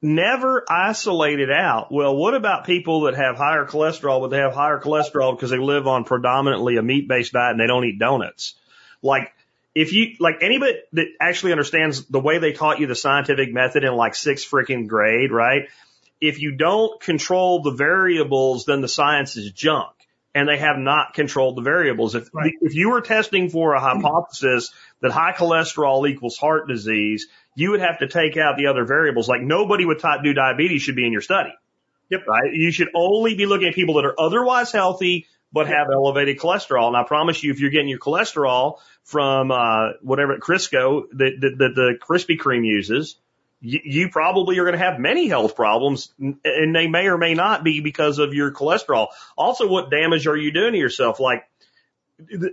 never 0.00 0.64
isolated 0.68 1.50
out. 1.50 1.90
Well, 1.90 2.14
what 2.14 2.34
about 2.34 2.66
people 2.66 3.02
that 3.02 3.16
have 3.16 3.36
higher 3.36 3.66
cholesterol, 3.66 4.20
but 4.20 4.28
they 4.28 4.38
have 4.38 4.54
higher 4.54 4.78
cholesterol 4.78 5.36
because 5.36 5.50
they 5.50 5.58
live 5.58 5.88
on 5.88 6.04
predominantly 6.04 6.76
a 6.76 6.82
meat 6.82 7.08
based 7.08 7.32
diet 7.32 7.50
and 7.50 7.60
they 7.60 7.66
don't 7.66 7.84
eat 7.84 7.98
donuts? 7.98 8.54
Like, 9.02 9.32
if 9.74 9.92
you, 9.92 10.14
like 10.20 10.36
anybody 10.40 10.78
that 10.92 11.06
actually 11.20 11.52
understands 11.52 12.04
the 12.06 12.20
way 12.20 12.38
they 12.38 12.52
taught 12.52 12.78
you 12.78 12.86
the 12.86 12.94
scientific 12.94 13.52
method 13.52 13.82
in 13.82 13.92
like 13.92 14.14
sixth 14.14 14.48
freaking 14.48 14.86
grade, 14.86 15.32
right? 15.32 15.68
If 16.20 16.40
you 16.40 16.52
don't 16.52 17.00
control 17.00 17.62
the 17.62 17.72
variables, 17.72 18.64
then 18.64 18.80
the 18.80 18.88
science 18.88 19.36
is 19.36 19.50
junk. 19.50 19.92
And 20.34 20.46
they 20.46 20.58
have 20.58 20.76
not 20.76 21.14
controlled 21.14 21.56
the 21.56 21.62
variables. 21.62 22.14
If, 22.14 22.28
right. 22.34 22.52
if 22.60 22.74
you 22.74 22.90
were 22.90 23.00
testing 23.00 23.48
for 23.48 23.72
a 23.72 23.80
hypothesis 23.80 24.70
that 25.00 25.10
high 25.10 25.32
cholesterol 25.32 26.06
equals 26.08 26.36
heart 26.36 26.68
disease, 26.68 27.28
you 27.54 27.70
would 27.70 27.80
have 27.80 28.00
to 28.00 28.08
take 28.08 28.36
out 28.36 28.58
the 28.58 28.66
other 28.66 28.84
variables. 28.84 29.30
Like 29.30 29.40
nobody 29.40 29.86
with 29.86 30.02
type 30.02 30.20
2 30.22 30.34
diabetes 30.34 30.82
should 30.82 30.94
be 30.94 31.06
in 31.06 31.12
your 31.12 31.22
study. 31.22 31.54
Yep. 32.10 32.26
Right? 32.28 32.52
You 32.52 32.70
should 32.70 32.88
only 32.94 33.34
be 33.34 33.46
looking 33.46 33.68
at 33.68 33.74
people 33.74 33.94
that 33.94 34.04
are 34.04 34.20
otherwise 34.20 34.72
healthy, 34.72 35.26
but 35.52 35.68
have 35.68 35.86
elevated 35.90 36.38
cholesterol. 36.38 36.88
And 36.88 36.96
I 36.96 37.04
promise 37.04 37.42
you, 37.42 37.50
if 37.50 37.58
you're 37.58 37.70
getting 37.70 37.88
your 37.88 37.98
cholesterol 37.98 38.78
from, 39.04 39.50
uh, 39.50 39.92
whatever 40.02 40.36
Crisco 40.36 41.04
that, 41.12 41.32
that, 41.40 41.58
that 41.58 41.74
the 41.74 41.98
Krispy 41.98 42.38
Kreme 42.38 42.66
uses, 42.66 43.16
you, 43.60 43.80
you 43.84 44.08
probably 44.08 44.58
are 44.58 44.64
going 44.64 44.78
to 44.78 44.84
have 44.84 44.98
many 44.98 45.28
health 45.28 45.56
problems 45.56 46.12
and 46.18 46.74
they 46.74 46.86
may 46.86 47.06
or 47.06 47.18
may 47.18 47.34
not 47.34 47.64
be 47.64 47.80
because 47.80 48.18
of 48.18 48.34
your 48.34 48.52
cholesterol. 48.52 49.08
Also, 49.36 49.68
what 49.68 49.90
damage 49.90 50.26
are 50.26 50.36
you 50.36 50.52
doing 50.52 50.72
to 50.72 50.78
yourself? 50.78 51.20
Like 51.20 51.44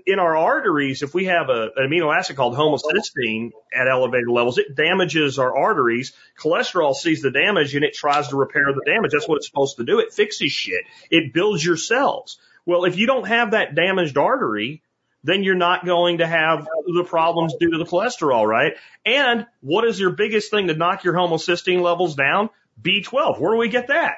in 0.06 0.20
our 0.20 0.36
arteries, 0.36 1.04
if 1.04 1.14
we 1.14 1.26
have 1.26 1.50
a, 1.50 1.70
an 1.76 1.90
amino 1.90 2.14
acid 2.14 2.36
called 2.36 2.56
homocysteine 2.56 3.52
at 3.74 3.88
elevated 3.88 4.28
levels, 4.28 4.58
it 4.58 4.76
damages 4.76 5.40
our 5.40 5.56
arteries. 5.56 6.14
Cholesterol 6.38 6.94
sees 6.94 7.22
the 7.22 7.32
damage 7.32 7.74
and 7.76 7.86
it 7.86 7.94
tries 7.94 8.28
to 8.30 8.36
repair 8.36 8.66
the 8.74 8.84
damage. 8.86 9.12
That's 9.12 9.28
what 9.28 9.38
it's 9.38 9.48
supposed 9.48 9.78
to 9.78 9.86
do. 9.86 10.00
It 10.00 10.14
fixes 10.14 10.52
shit. 10.52 10.84
It 11.10 11.34
builds 11.34 11.66
your 11.66 11.78
cells. 11.78 12.40
Well, 12.66 12.86
if 12.86 12.98
you 12.98 13.08
don't 13.08 13.28
have 13.28 13.52
that 13.52 13.76
damaged 13.76 14.18
artery, 14.18 14.83
then 15.24 15.44
you're 15.44 15.56
not 15.56 15.86
going 15.86 16.18
to 16.18 16.28
have 16.28 16.68
the 16.86 17.04
problems 17.04 17.56
due 17.60 17.72
to 17.72 17.78
the 17.78 17.86
cholesterol, 17.86 18.46
right? 18.46 18.74
And 19.06 19.48
what 19.62 19.86
is 19.88 20.00
your 20.00 20.12
biggest 20.12 20.52
thing 20.52 20.68
to 20.68 20.76
knock 20.76 21.04
your 21.04 21.14
homocysteine 21.14 21.82
levels 21.82 22.16
down? 22.16 22.50
B12. 22.82 23.40
Where 23.40 23.54
do 23.54 23.58
we 23.58 23.70
get 23.70 23.88
that? 23.88 24.16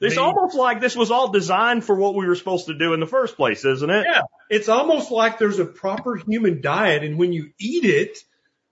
It's 0.00 0.14
B- 0.14 0.20
almost 0.20 0.56
like 0.56 0.80
this 0.80 0.96
was 0.96 1.10
all 1.10 1.30
designed 1.30 1.84
for 1.84 1.94
what 1.94 2.14
we 2.14 2.26
were 2.26 2.34
supposed 2.34 2.66
to 2.66 2.74
do 2.74 2.94
in 2.94 3.00
the 3.00 3.06
first 3.06 3.36
place, 3.36 3.64
isn't 3.64 3.90
it? 3.90 4.06
Yeah. 4.08 4.22
It's 4.48 4.68
almost 4.68 5.10
like 5.10 5.38
there's 5.38 5.58
a 5.58 5.66
proper 5.66 6.16
human 6.16 6.62
diet 6.62 7.04
and 7.04 7.18
when 7.18 7.32
you 7.32 7.50
eat 7.58 7.84
it, 7.84 8.18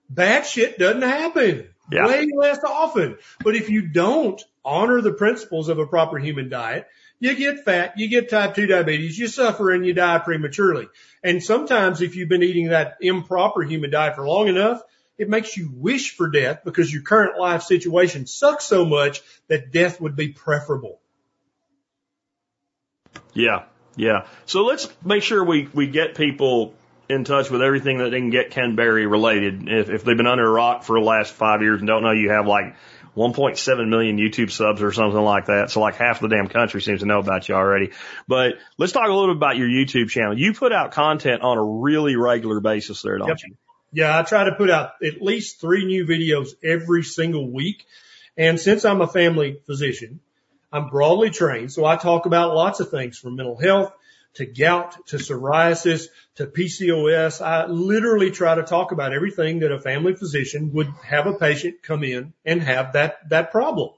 bad 0.09 0.45
shit 0.45 0.79
doesn't 0.79 1.03
happen. 1.03 1.69
Yeah. 1.91 2.07
Way 2.07 2.27
less 2.35 2.63
often. 2.63 3.17
But 3.43 3.55
if 3.55 3.69
you 3.69 3.87
don't 3.87 4.41
honor 4.65 5.01
the 5.01 5.13
principles 5.13 5.69
of 5.69 5.77
a 5.77 5.85
proper 5.85 6.17
human 6.17 6.49
diet, 6.49 6.87
you 7.19 7.35
get 7.35 7.65
fat, 7.65 7.97
you 7.97 8.07
get 8.07 8.29
type 8.29 8.55
2 8.55 8.67
diabetes, 8.67 9.17
you 9.17 9.27
suffer 9.27 9.71
and 9.71 9.85
you 9.85 9.93
die 9.93 10.19
prematurely. 10.19 10.87
And 11.23 11.43
sometimes 11.43 12.01
if 12.01 12.15
you've 12.15 12.29
been 12.29 12.43
eating 12.43 12.69
that 12.69 12.97
improper 13.01 13.61
human 13.61 13.91
diet 13.91 14.15
for 14.15 14.25
long 14.25 14.47
enough, 14.47 14.81
it 15.17 15.29
makes 15.29 15.57
you 15.57 15.69
wish 15.73 16.15
for 16.15 16.29
death 16.29 16.61
because 16.63 16.91
your 16.91 17.01
current 17.01 17.37
life 17.37 17.63
situation 17.63 18.25
sucks 18.25 18.65
so 18.65 18.85
much 18.85 19.21
that 19.49 19.71
death 19.71 19.99
would 19.99 20.15
be 20.15 20.29
preferable. 20.29 21.01
Yeah. 23.33 23.63
Yeah. 23.97 24.27
So 24.45 24.63
let's 24.63 24.87
make 25.03 25.23
sure 25.23 25.43
we, 25.43 25.67
we 25.73 25.87
get 25.87 26.15
people 26.15 26.73
in 27.09 27.25
touch 27.25 27.49
with 27.49 27.61
everything 27.61 27.97
that 27.97 28.11
they 28.11 28.19
can 28.19 28.29
get 28.29 28.51
Ken 28.51 28.75
Berry 28.75 29.07
related. 29.07 29.67
If, 29.67 29.89
if 29.89 30.03
they've 30.05 30.15
been 30.15 30.27
under 30.27 30.45
a 30.45 30.49
rock 30.49 30.83
for 30.83 30.97
the 30.97 31.05
last 31.05 31.33
five 31.33 31.61
years 31.61 31.79
and 31.79 31.87
don't 31.87 32.03
know 32.03 32.11
you 32.11 32.29
have 32.29 32.47
like 32.47 32.75
1.7 33.19 33.89
million 33.89 34.17
YouTube 34.17 34.49
subs 34.49 34.81
or 34.81 34.93
something 34.93 35.19
like 35.19 35.47
that. 35.47 35.69
So 35.71 35.81
like 35.81 35.95
half 35.95 36.21
the 36.21 36.29
damn 36.29 36.47
country 36.47 36.81
seems 36.81 37.01
to 37.01 37.05
know 37.05 37.19
about 37.19 37.49
you 37.49 37.55
already. 37.55 37.91
But 38.29 38.53
let's 38.77 38.93
talk 38.93 39.09
a 39.09 39.11
little 39.11 39.27
bit 39.27 39.35
about 39.35 39.57
your 39.57 39.67
YouTube 39.67 40.09
channel. 40.09 40.39
You 40.39 40.53
put 40.53 40.71
out 40.71 40.91
content 40.91 41.41
on 41.41 41.57
a 41.57 41.63
really 41.63 42.15
regular 42.15 42.61
basis 42.61 43.01
there, 43.01 43.17
don't 43.17 43.27
yep. 43.27 43.37
you? 43.45 43.55
Yeah, 43.91 44.17
I 44.17 44.21
try 44.23 44.45
to 44.45 44.53
put 44.53 44.69
out 44.69 44.91
at 45.03 45.21
least 45.21 45.59
three 45.59 45.85
new 45.85 46.05
videos 46.05 46.51
every 46.63 47.03
single 47.03 47.51
week. 47.51 47.85
And 48.37 48.57
since 48.57 48.85
I'm 48.85 49.01
a 49.01 49.07
family 49.07 49.59
physician, 49.65 50.21
I'm 50.71 50.87
broadly 50.87 51.29
trained. 51.29 51.73
So 51.73 51.83
I 51.83 51.97
talk 51.97 52.25
about 52.25 52.55
lots 52.55 52.79
of 52.79 52.89
things 52.89 53.17
from 53.17 53.35
mental 53.35 53.59
health 53.59 53.91
to 54.35 54.45
gout 54.45 55.07
to 55.07 55.17
psoriasis 55.17 56.05
to 56.35 56.45
PCOS. 56.45 57.41
I 57.45 57.65
literally 57.67 58.31
try 58.31 58.55
to 58.55 58.63
talk 58.63 58.91
about 58.91 59.13
everything 59.13 59.59
that 59.59 59.71
a 59.71 59.79
family 59.79 60.15
physician 60.15 60.71
would 60.73 60.87
have 61.03 61.27
a 61.27 61.33
patient 61.33 61.83
come 61.83 62.03
in 62.03 62.33
and 62.45 62.61
have 62.61 62.93
that, 62.93 63.29
that 63.29 63.51
problem 63.51 63.89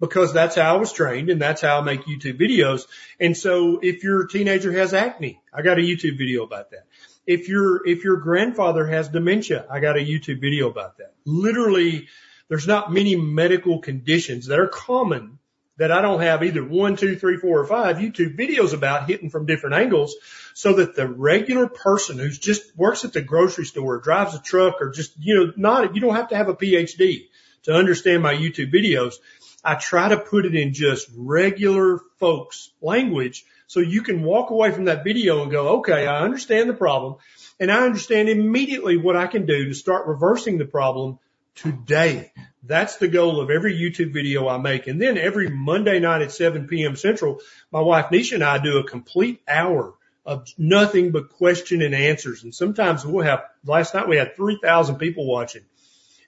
because 0.00 0.32
that's 0.32 0.56
how 0.56 0.74
I 0.74 0.78
was 0.78 0.92
trained 0.92 1.28
and 1.28 1.40
that's 1.40 1.60
how 1.60 1.80
I 1.80 1.82
make 1.82 2.04
YouTube 2.04 2.40
videos. 2.40 2.86
And 3.18 3.36
so 3.36 3.80
if 3.82 4.02
your 4.02 4.26
teenager 4.26 4.72
has 4.72 4.94
acne, 4.94 5.40
I 5.52 5.62
got 5.62 5.78
a 5.78 5.82
YouTube 5.82 6.18
video 6.18 6.42
about 6.44 6.70
that. 6.70 6.86
If 7.26 7.48
your, 7.48 7.86
if 7.86 8.04
your 8.04 8.16
grandfather 8.16 8.86
has 8.86 9.08
dementia, 9.08 9.66
I 9.70 9.80
got 9.80 9.96
a 9.96 10.00
YouTube 10.00 10.40
video 10.40 10.70
about 10.70 10.98
that. 10.98 11.14
Literally, 11.26 12.08
there's 12.48 12.66
not 12.66 12.92
many 12.92 13.14
medical 13.14 13.80
conditions 13.80 14.46
that 14.46 14.58
are 14.58 14.68
common 14.68 15.38
that 15.80 15.90
I 15.90 16.02
don't 16.02 16.20
have 16.20 16.42
either 16.42 16.62
one, 16.62 16.94
two, 16.94 17.16
three, 17.16 17.38
four, 17.38 17.58
or 17.58 17.64
five 17.64 17.96
YouTube 17.96 18.36
videos 18.36 18.74
about 18.74 19.08
hitting 19.08 19.30
from 19.30 19.46
different 19.46 19.76
angles 19.76 20.14
so 20.52 20.74
that 20.74 20.94
the 20.94 21.08
regular 21.08 21.68
person 21.68 22.18
who's 22.18 22.38
just 22.38 22.76
works 22.76 23.06
at 23.06 23.14
the 23.14 23.22
grocery 23.22 23.64
store, 23.64 23.98
drives 23.98 24.34
a 24.34 24.42
truck 24.42 24.82
or 24.82 24.90
just, 24.90 25.12
you 25.18 25.36
know, 25.36 25.52
not, 25.56 25.94
you 25.94 26.02
don't 26.02 26.16
have 26.16 26.28
to 26.28 26.36
have 26.36 26.50
a 26.50 26.54
PhD 26.54 27.28
to 27.62 27.72
understand 27.72 28.22
my 28.22 28.34
YouTube 28.34 28.70
videos. 28.70 29.14
I 29.64 29.76
try 29.76 30.10
to 30.10 30.18
put 30.18 30.44
it 30.44 30.54
in 30.54 30.74
just 30.74 31.08
regular 31.16 32.00
folks 32.18 32.72
language 32.82 33.46
so 33.66 33.80
you 33.80 34.02
can 34.02 34.22
walk 34.22 34.50
away 34.50 34.72
from 34.72 34.84
that 34.84 35.02
video 35.02 35.40
and 35.40 35.50
go, 35.50 35.78
okay, 35.78 36.06
I 36.06 36.20
understand 36.20 36.68
the 36.68 36.74
problem 36.74 37.16
and 37.58 37.72
I 37.72 37.86
understand 37.86 38.28
immediately 38.28 38.98
what 38.98 39.16
I 39.16 39.28
can 39.28 39.46
do 39.46 39.68
to 39.68 39.74
start 39.74 40.06
reversing 40.06 40.58
the 40.58 40.66
problem 40.66 41.20
today. 41.54 42.32
That's 42.62 42.96
the 42.96 43.08
goal 43.08 43.40
of 43.40 43.50
every 43.50 43.74
YouTube 43.74 44.12
video 44.12 44.48
I 44.48 44.58
make. 44.58 44.86
And 44.86 45.00
then 45.00 45.18
every 45.18 45.48
Monday 45.48 45.98
night 45.98 46.22
at 46.22 46.32
7 46.32 46.66
p.m. 46.66 46.96
Central, 46.96 47.40
my 47.70 47.80
wife 47.80 48.06
Neisha 48.06 48.34
and 48.34 48.44
I 48.44 48.58
do 48.58 48.78
a 48.78 48.84
complete 48.84 49.40
hour 49.48 49.94
of 50.24 50.46
nothing 50.58 51.10
but 51.10 51.30
question 51.30 51.82
and 51.82 51.94
answers. 51.94 52.44
And 52.44 52.54
sometimes 52.54 53.04
we'll 53.04 53.24
have, 53.24 53.44
last 53.64 53.94
night 53.94 54.08
we 54.08 54.16
had 54.16 54.36
3,000 54.36 54.96
people 54.96 55.26
watching 55.26 55.62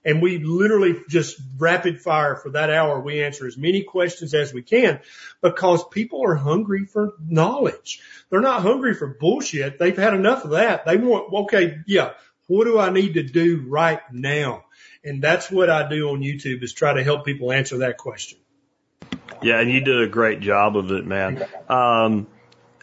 and 0.05 0.21
we 0.21 0.39
literally 0.39 0.97
just 1.09 1.41
rapid 1.59 2.01
fire 2.01 2.37
for 2.37 2.51
that 2.51 2.71
hour. 2.71 3.01
We 3.01 3.23
answer 3.23 3.47
as 3.47 3.57
many 3.57 3.83
questions 3.83 4.35
as 4.35 4.53
we 4.53 4.63
can 4.63 5.01
because 5.41 5.87
people 5.89 6.25
are 6.25 6.35
hungry 6.35 6.87
for 6.87 7.15
knowledge. 7.25 8.01
They're 8.31 8.41
not 8.41 8.63
hungry 8.63 8.95
for 8.95 9.07
bullshit. 9.07 9.79
They've 9.79 9.97
had 9.97 10.15
enough 10.15 10.45
of 10.45 10.51
that. 10.51 10.85
They 10.85 10.97
want, 10.97 11.33
okay, 11.45 11.79
yeah, 11.87 12.13
what 12.49 12.65
do 12.65 12.79
I 12.79 12.91
need 12.91 13.15
to 13.15 13.23
do 13.23 13.65
right 13.69 14.01
now? 14.13 14.65
And 15.05 15.23
that's 15.23 15.51
what 15.51 15.69
I 15.69 15.89
do 15.89 16.11
on 16.11 16.21
YouTube 16.21 16.63
is 16.63 16.73
try 16.73 16.95
to 16.95 17.03
help 17.03 17.25
people 17.25 17.51
answer 17.51 17.79
that 17.79 17.99
question. 17.99 18.39
Yeah, 19.43 19.61
and 19.61 19.71
you 19.71 19.81
did 19.81 20.01
a 20.01 20.07
great 20.07 20.41
job 20.41 20.77
of 20.77 20.93
it, 20.93 21.05
man. 21.05 21.45
Um, 21.69 22.29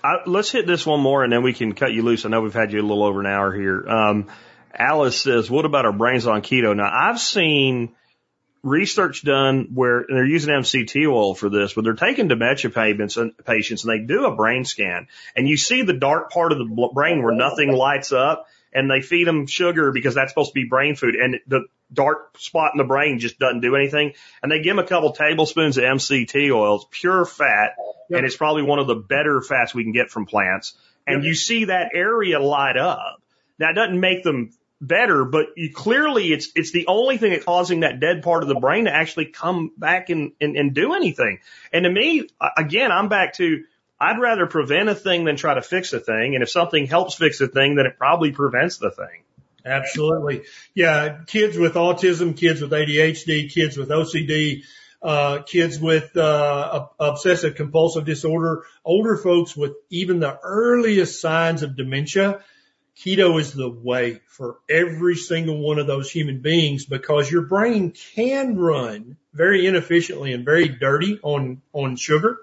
I, 0.04 0.18
let's 0.26 0.52
hit 0.52 0.68
this 0.68 0.86
one 0.86 1.00
more 1.00 1.24
and 1.24 1.32
then 1.32 1.44
we 1.44 1.54
can 1.54 1.74
cut 1.74 1.94
you 1.94 2.04
loose. 2.04 2.26
I 2.26 2.30
know 2.30 2.42
we've 2.42 2.54
had 2.54 2.74
you 2.74 2.80
a 2.80 2.84
little 2.84 3.04
over 3.04 3.22
an 3.22 3.26
hour 3.26 3.54
here. 3.54 3.88
Um, 3.88 4.28
Alice 4.74 5.20
says, 5.22 5.50
what 5.50 5.66
about 5.66 5.86
our 5.86 5.94
brains 5.94 6.28
on 6.28 6.42
keto? 6.42 6.76
Now 6.76 6.90
I've 6.92 7.20
seen 7.20 7.96
research 8.62 9.24
done 9.24 9.70
where 9.74 10.06
they're 10.08 10.26
using 10.26 10.54
MCT 10.54 11.10
oil 11.10 11.34
for 11.34 11.50
this, 11.50 11.74
but 11.74 11.86
they're 11.86 11.94
taking 11.94 12.28
dementia 12.28 12.70
patients 12.70 13.16
and 13.16 13.38
patients 13.46 13.86
and 13.86 13.94
they 13.94 14.06
do 14.06 14.26
a 14.26 14.36
brain 14.36 14.66
scan 14.66 15.08
and 15.36 15.48
you 15.48 15.56
see 15.56 15.84
the 15.84 15.94
dark 15.94 16.32
part 16.32 16.52
of 16.52 16.58
the 16.58 16.90
brain 16.94 17.24
where 17.24 17.34
nothing 17.34 17.72
lights 17.72 18.12
up 18.12 18.48
and 18.74 18.90
they 18.90 19.02
feed 19.02 19.28
them 19.28 19.48
sugar 19.48 19.92
because 19.92 20.16
that's 20.16 20.32
supposed 20.32 20.52
to 20.52 20.54
be 20.54 20.68
brain 20.68 20.96
food. 20.96 21.16
And 21.16 21.40
the 21.48 21.66
dark 21.92 22.38
spot 22.38 22.72
in 22.74 22.78
the 22.78 22.84
brain 22.84 23.20
just 23.20 23.40
doesn't 23.40 23.62
do 23.62 23.76
anything. 23.76 24.14
And 24.44 24.52
they 24.52 24.62
give 24.62 24.76
them 24.76 24.84
a 24.84 24.88
couple 24.88 25.12
tablespoons 25.12 25.78
of 25.78 25.84
MCT 25.84 26.54
oil. 26.54 26.76
It's 26.76 26.86
pure 26.92 27.26
fat. 27.26 27.76
Yep. 28.10 28.18
And 28.18 28.26
it's 28.26 28.38
probably 28.38 28.64
one 28.64 28.80
of 28.80 28.88
the 28.88 28.96
better 28.96 29.42
fats 29.42 29.74
we 29.74 29.84
can 29.84 29.92
get 29.92 30.10
from 30.12 30.26
plants. 30.26 30.76
And 31.08 31.24
yep. 31.24 31.28
you 31.28 31.36
see 31.36 31.66
that 31.66 31.92
area 31.94 32.40
light 32.40 32.78
up. 32.78 33.22
Now 33.58 33.72
it 33.72 33.74
doesn't 33.74 34.00
make 34.00 34.24
them 34.24 34.52
better, 34.82 35.26
but 35.26 35.48
you 35.58 35.74
clearly 35.74 36.32
it's 36.32 36.50
it's 36.56 36.72
the 36.72 36.88
only 36.88 37.18
thing 37.18 37.32
that 37.32 37.46
causing 37.46 37.82
that 37.82 38.00
dead 38.00 38.24
part 38.24 38.44
of 38.44 38.50
the 38.50 38.56
brain 38.56 38.86
to 38.86 38.94
actually 38.94 39.26
come 39.26 39.72
back 39.78 40.10
and, 40.10 40.32
and, 40.40 40.56
and 40.56 40.74
do 40.74 40.94
anything. 40.94 41.40
And 41.74 41.84
to 41.84 41.90
me, 41.90 42.28
again, 42.58 42.92
I'm 42.92 43.10
back 43.10 43.34
to 43.36 43.64
I'd 44.00 44.20
rather 44.20 44.48
prevent 44.48 44.88
a 44.90 44.96
thing 44.96 45.26
than 45.26 45.36
try 45.36 45.56
to 45.56 45.62
fix 45.62 45.92
a 45.92 46.00
thing. 46.00 46.36
And 46.36 46.44
if 46.44 46.50
something 46.50 46.88
helps 46.88 47.16
fix 47.16 47.42
a 47.42 47.48
thing, 47.48 47.76
then 47.76 47.86
it 47.86 47.98
probably 47.98 48.32
prevents 48.32 48.78
the 48.78 48.92
thing. 48.92 49.24
Absolutely. 49.66 50.44
Yeah. 50.74 51.20
Kids 51.28 51.58
with 51.58 51.74
autism, 51.74 52.36
kids 52.36 52.62
with 52.62 52.72
ADHD, 52.72 53.52
kids 53.52 53.78
with 53.78 53.90
OCD, 53.90 54.64
uh, 55.02 55.42
kids 55.44 55.80
with, 55.80 56.16
uh, 56.16 56.88
obsessive 57.00 57.56
compulsive 57.56 58.06
disorder, 58.06 58.64
older 58.86 59.18
folks 59.18 59.56
with 59.56 59.74
even 59.90 60.20
the 60.20 60.40
earliest 60.44 61.20
signs 61.20 61.62
of 61.62 61.76
dementia. 61.76 62.40
Keto 62.98 63.40
is 63.40 63.54
the 63.54 63.70
way 63.70 64.22
for 64.28 64.60
every 64.70 65.16
single 65.16 65.60
one 65.60 65.80
of 65.80 65.88
those 65.88 66.12
human 66.12 66.40
beings 66.40 66.86
because 66.86 67.32
your 67.32 67.44
brain 67.44 67.92
can 68.16 68.58
run 68.58 69.18
very 69.34 69.68
inefficiently 69.68 70.34
and 70.34 70.44
very 70.44 70.68
dirty 70.68 71.20
on, 71.22 71.62
on 71.72 71.96
sugar 71.96 72.40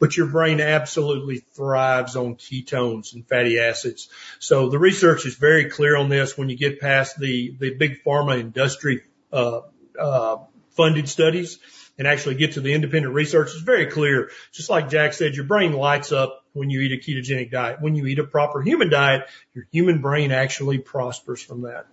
but 0.00 0.16
your 0.16 0.26
brain 0.26 0.60
absolutely 0.60 1.38
thrives 1.38 2.16
on 2.16 2.34
ketones 2.34 3.14
and 3.14 3.28
fatty 3.28 3.60
acids. 3.60 4.08
So 4.40 4.70
the 4.70 4.78
research 4.78 5.26
is 5.26 5.36
very 5.36 5.66
clear 5.66 5.96
on 5.96 6.08
this 6.08 6.36
when 6.36 6.48
you 6.48 6.56
get 6.56 6.80
past 6.80 7.20
the, 7.20 7.54
the 7.60 7.74
big 7.74 8.02
pharma 8.02 8.40
industry, 8.40 9.02
uh, 9.32 9.60
uh, 9.98 10.38
funded 10.70 11.08
studies 11.08 11.58
and 11.98 12.08
actually 12.08 12.36
get 12.36 12.52
to 12.52 12.60
the 12.62 12.72
independent 12.72 13.14
research. 13.14 13.50
It's 13.52 13.60
very 13.60 13.86
clear. 13.86 14.30
Just 14.52 14.70
like 14.70 14.88
Jack 14.88 15.12
said, 15.12 15.34
your 15.34 15.44
brain 15.44 15.74
lights 15.74 16.12
up 16.12 16.44
when 16.54 16.70
you 16.70 16.80
eat 16.80 16.92
a 16.92 16.96
ketogenic 16.96 17.50
diet. 17.50 17.82
When 17.82 17.94
you 17.94 18.06
eat 18.06 18.18
a 18.18 18.24
proper 18.24 18.62
human 18.62 18.88
diet, 18.88 19.28
your 19.54 19.66
human 19.70 20.00
brain 20.00 20.32
actually 20.32 20.78
prospers 20.78 21.42
from 21.42 21.62
that. 21.62 21.86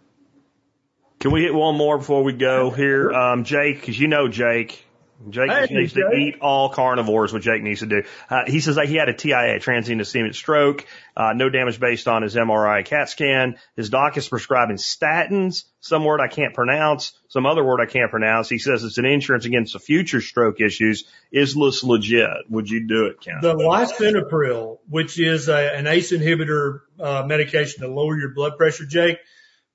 Can 1.20 1.32
we 1.32 1.42
hit 1.42 1.54
one 1.54 1.76
more 1.76 1.98
before 1.98 2.24
we 2.24 2.32
go 2.32 2.70
here? 2.70 3.12
Um, 3.12 3.44
Jake, 3.44 3.84
cause 3.84 3.98
you 3.98 4.08
know 4.08 4.30
Jake, 4.30 4.86
Jake 5.30 5.50
hey, 5.50 5.68
needs 5.72 5.94
Jake. 5.94 6.04
to 6.10 6.16
eat 6.16 6.36
all 6.42 6.70
carnivores, 6.70 7.34
what 7.34 7.42
Jake 7.42 7.64
needs 7.64 7.80
to 7.80 7.86
do. 7.88 8.04
Uh, 8.30 8.44
he 8.46 8.60
says 8.60 8.76
that 8.76 8.88
he 8.88 8.96
had 8.96 9.10
a 9.10 9.14
TIA, 9.14 9.60
transient 9.60 10.02
ischemic 10.02 10.36
stroke, 10.36 10.86
uh, 11.16 11.34
no 11.34 11.50
damage 11.50 11.80
based 11.80 12.08
on 12.08 12.22
his 12.22 12.36
MRI 12.36 12.86
CAT 12.86 13.10
scan. 13.10 13.58
His 13.76 13.90
doc 13.90 14.18
is 14.18 14.28
prescribing 14.28 14.78
statins, 14.78 15.64
some 15.80 16.06
word 16.06 16.22
I 16.22 16.28
can't 16.28 16.54
pronounce, 16.54 17.14
some 17.30 17.46
other 17.46 17.64
word 17.64 17.82
I 17.82 17.86
can't 17.88 18.12
pronounce. 18.12 18.48
He 18.48 18.60
says 18.60 18.84
it's 18.84 19.00
an 19.00 19.06
insurance 19.06 19.46
against 19.46 19.74
the 19.74 19.80
future 19.80 20.22
stroke 20.22 20.62
issues. 20.62 21.06
Is 21.32 21.56
this 21.56 21.84
legit? 21.84 22.30
Would 22.50 22.70
you 22.70 22.88
do 22.88 23.08
it, 23.08 23.20
Ken? 23.20 23.40
The 23.42 23.56
lisinopril, 23.56 24.78
which 24.88 25.20
is 25.20 25.50
a, 25.50 25.76
an 25.76 25.88
ACE 25.88 26.12
inhibitor, 26.12 26.82
uh, 27.00 27.24
medication 27.26 27.82
to 27.82 27.88
lower 27.88 28.18
your 28.18 28.30
blood 28.30 28.58
pressure, 28.58 28.86
Jake, 28.86 29.18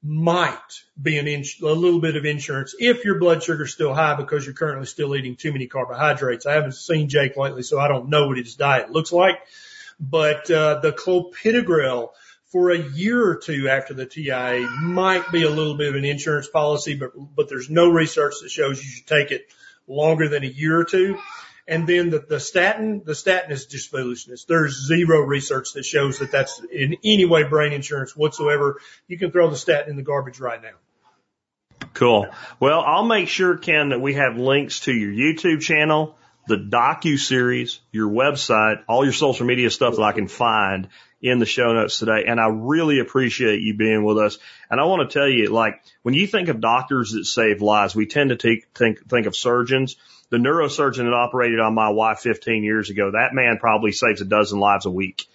might 0.02 0.82
be 1.00 1.18
an 1.18 1.28
ins- 1.28 1.60
a 1.60 1.66
little 1.66 2.00
bit 2.00 2.16
of 2.16 2.24
insurance 2.24 2.74
if 2.78 3.04
your 3.04 3.18
blood 3.18 3.42
sugar 3.42 3.64
is 3.64 3.72
still 3.72 3.94
high 3.94 4.16
because 4.16 4.44
you're 4.44 4.54
currently 4.54 4.86
still 4.86 5.14
eating 5.14 5.36
too 5.36 5.52
many 5.52 5.66
carbohydrates. 5.66 6.44
I 6.44 6.54
haven't 6.54 6.74
seen 6.74 7.08
Jake 7.08 7.36
lately, 7.36 7.62
so 7.62 7.78
I 7.78 7.88
don't 7.88 8.08
know 8.08 8.26
what 8.26 8.38
his 8.38 8.56
diet 8.56 8.90
looks 8.90 9.12
like. 9.12 9.36
But 10.00 10.50
uh, 10.50 10.80
the 10.80 10.92
clopidogrel 10.92 12.10
for 12.46 12.70
a 12.70 12.78
year 12.78 13.24
or 13.24 13.36
two 13.36 13.68
after 13.68 13.94
the 13.94 14.04
TIA 14.04 14.68
might 14.82 15.30
be 15.30 15.44
a 15.44 15.50
little 15.50 15.76
bit 15.76 15.90
of 15.90 15.94
an 15.94 16.04
insurance 16.04 16.48
policy, 16.48 16.94
but 16.94 17.12
but 17.36 17.48
there's 17.48 17.70
no 17.70 17.88
research 17.88 18.34
that 18.42 18.50
shows 18.50 18.82
you 18.82 18.90
should 18.90 19.06
take 19.06 19.30
it 19.30 19.46
longer 19.86 20.28
than 20.28 20.42
a 20.42 20.48
year 20.48 20.78
or 20.78 20.84
two. 20.84 21.18
And 21.68 21.86
then 21.86 22.10
the, 22.10 22.18
the 22.18 22.40
statin, 22.40 23.02
the 23.04 23.14
statin 23.14 23.52
is 23.52 23.66
just 23.66 23.90
foolishness. 23.90 24.44
There's 24.44 24.86
zero 24.86 25.20
research 25.20 25.74
that 25.74 25.84
shows 25.84 26.18
that 26.18 26.32
that's 26.32 26.60
in 26.72 26.96
any 27.04 27.24
way 27.24 27.44
brain 27.44 27.72
insurance 27.72 28.16
whatsoever. 28.16 28.80
You 29.06 29.18
can 29.18 29.30
throw 29.30 29.48
the 29.48 29.56
statin 29.56 29.90
in 29.90 29.96
the 29.96 30.02
garbage 30.02 30.40
right 30.40 30.60
now. 30.60 31.86
Cool. 31.94 32.26
Well, 32.58 32.80
I'll 32.80 33.04
make 33.04 33.28
sure, 33.28 33.56
Ken, 33.56 33.90
that 33.90 34.00
we 34.00 34.14
have 34.14 34.36
links 34.36 34.80
to 34.80 34.92
your 34.92 35.12
YouTube 35.12 35.60
channel, 35.60 36.16
the 36.46 36.56
docu 36.56 37.18
series, 37.18 37.80
your 37.92 38.10
website, 38.10 38.82
all 38.88 39.04
your 39.04 39.12
social 39.12 39.46
media 39.46 39.70
stuff 39.70 39.96
that 39.96 40.02
I 40.02 40.12
can 40.12 40.28
find 40.28 40.88
in 41.20 41.38
the 41.38 41.46
show 41.46 41.72
notes 41.72 41.98
today. 41.98 42.24
And 42.26 42.40
I 42.40 42.48
really 42.48 42.98
appreciate 42.98 43.60
you 43.60 43.74
being 43.74 44.04
with 44.04 44.18
us. 44.18 44.38
And 44.70 44.80
I 44.80 44.84
want 44.84 45.08
to 45.08 45.18
tell 45.18 45.28
you, 45.28 45.50
like, 45.50 45.80
when 46.02 46.14
you 46.14 46.26
think 46.26 46.48
of 46.48 46.60
doctors 46.60 47.12
that 47.12 47.24
save 47.24 47.62
lives, 47.62 47.94
we 47.94 48.06
tend 48.06 48.30
to 48.30 48.36
take, 48.36 48.66
think, 48.74 49.08
think 49.08 49.26
of 49.26 49.36
surgeons 49.36 49.96
the 50.32 50.38
neurosurgeon 50.38 51.04
that 51.04 51.12
operated 51.12 51.60
on 51.60 51.74
my 51.74 51.90
wife 51.90 52.20
15 52.20 52.64
years 52.64 52.88
ago, 52.88 53.10
that 53.10 53.34
man 53.34 53.58
probably 53.60 53.92
saves 53.92 54.22
a 54.22 54.24
dozen 54.24 54.58
lives 54.58 54.86
a 54.86 54.90
week, 54.90 55.26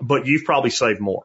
but 0.00 0.26
you've 0.26 0.44
probably 0.44 0.70
saved 0.70 1.00
more 1.00 1.24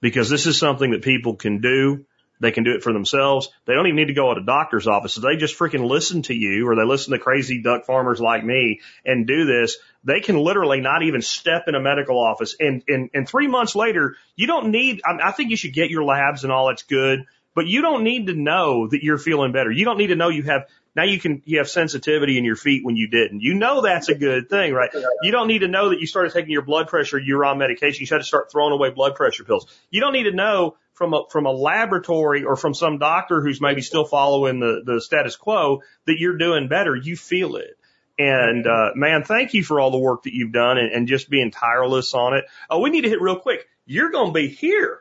because 0.00 0.30
this 0.30 0.46
is 0.46 0.58
something 0.58 0.92
that 0.92 1.02
people 1.02 1.36
can 1.36 1.60
do. 1.60 2.06
They 2.44 2.52
can 2.52 2.64
do 2.64 2.74
it 2.74 2.82
for 2.82 2.92
themselves. 2.92 3.48
They 3.64 3.72
don't 3.72 3.86
even 3.86 3.96
need 3.96 4.08
to 4.08 4.14
go 4.14 4.34
to 4.34 4.40
a 4.40 4.44
doctor's 4.44 4.86
office. 4.86 5.16
If 5.16 5.22
they 5.22 5.36
just 5.36 5.58
freaking 5.58 5.88
listen 5.88 6.20
to 6.24 6.34
you 6.34 6.68
or 6.68 6.76
they 6.76 6.84
listen 6.84 7.12
to 7.12 7.18
crazy 7.18 7.62
duck 7.62 7.86
farmers 7.86 8.20
like 8.20 8.44
me 8.44 8.80
and 9.02 9.26
do 9.26 9.46
this, 9.46 9.78
they 10.04 10.20
can 10.20 10.36
literally 10.36 10.82
not 10.82 11.02
even 11.02 11.22
step 11.22 11.64
in 11.68 11.74
a 11.74 11.80
medical 11.80 12.18
office. 12.18 12.54
And, 12.60 12.82
and, 12.86 13.08
and 13.14 13.26
three 13.26 13.48
months 13.48 13.74
later, 13.74 14.16
you 14.36 14.46
don't 14.46 14.70
need, 14.70 15.00
I, 15.06 15.28
I 15.28 15.32
think 15.32 15.50
you 15.50 15.56
should 15.56 15.72
get 15.72 15.88
your 15.88 16.04
labs 16.04 16.44
and 16.44 16.52
all 16.52 16.68
that's 16.68 16.82
good, 16.82 17.24
but 17.54 17.66
you 17.66 17.80
don't 17.80 18.04
need 18.04 18.26
to 18.26 18.34
know 18.34 18.88
that 18.88 19.02
you're 19.02 19.16
feeling 19.16 19.52
better. 19.52 19.70
You 19.70 19.86
don't 19.86 19.96
need 19.96 20.08
to 20.08 20.16
know 20.16 20.28
you 20.28 20.42
have 20.42 20.66
now 20.96 21.04
you 21.04 21.18
can, 21.18 21.42
you 21.44 21.58
have 21.58 21.68
sensitivity 21.68 22.38
in 22.38 22.44
your 22.44 22.56
feet 22.56 22.84
when 22.84 22.96
you 22.96 23.08
didn't. 23.08 23.40
You 23.40 23.54
know 23.54 23.82
that's 23.82 24.08
a 24.08 24.14
good 24.14 24.48
thing, 24.48 24.72
right? 24.72 24.90
You 25.22 25.32
don't 25.32 25.48
need 25.48 25.60
to 25.60 25.68
know 25.68 25.90
that 25.90 26.00
you 26.00 26.06
started 26.06 26.32
taking 26.32 26.50
your 26.50 26.62
blood 26.62 26.88
pressure, 26.88 27.18
you 27.18 27.36
were 27.36 27.44
on 27.44 27.58
medication, 27.58 28.04
you 28.04 28.08
had 28.10 28.18
to 28.18 28.24
start 28.24 28.50
throwing 28.50 28.72
away 28.72 28.90
blood 28.90 29.14
pressure 29.14 29.44
pills. 29.44 29.66
You 29.90 30.00
don't 30.00 30.12
need 30.12 30.24
to 30.24 30.32
know 30.32 30.76
from 30.94 31.12
a, 31.12 31.24
from 31.30 31.46
a 31.46 31.50
laboratory 31.50 32.44
or 32.44 32.56
from 32.56 32.74
some 32.74 32.98
doctor 32.98 33.42
who's 33.42 33.60
maybe 33.60 33.82
still 33.82 34.04
following 34.04 34.60
the, 34.60 34.82
the 34.84 35.00
status 35.00 35.36
quo 35.36 35.82
that 36.06 36.18
you're 36.18 36.38
doing 36.38 36.68
better. 36.68 36.94
You 36.94 37.16
feel 37.16 37.56
it. 37.56 37.76
And, 38.16 38.64
uh, 38.64 38.90
man, 38.94 39.24
thank 39.24 39.54
you 39.54 39.64
for 39.64 39.80
all 39.80 39.90
the 39.90 39.98
work 39.98 40.22
that 40.22 40.34
you've 40.34 40.52
done 40.52 40.78
and, 40.78 40.92
and 40.92 41.08
just 41.08 41.28
being 41.28 41.50
tireless 41.50 42.14
on 42.14 42.34
it. 42.34 42.44
Oh, 42.70 42.80
we 42.80 42.90
need 42.90 43.02
to 43.02 43.08
hit 43.08 43.20
real 43.20 43.40
quick. 43.40 43.66
You're 43.86 44.10
going 44.10 44.28
to 44.28 44.32
be 44.32 44.46
here, 44.46 45.00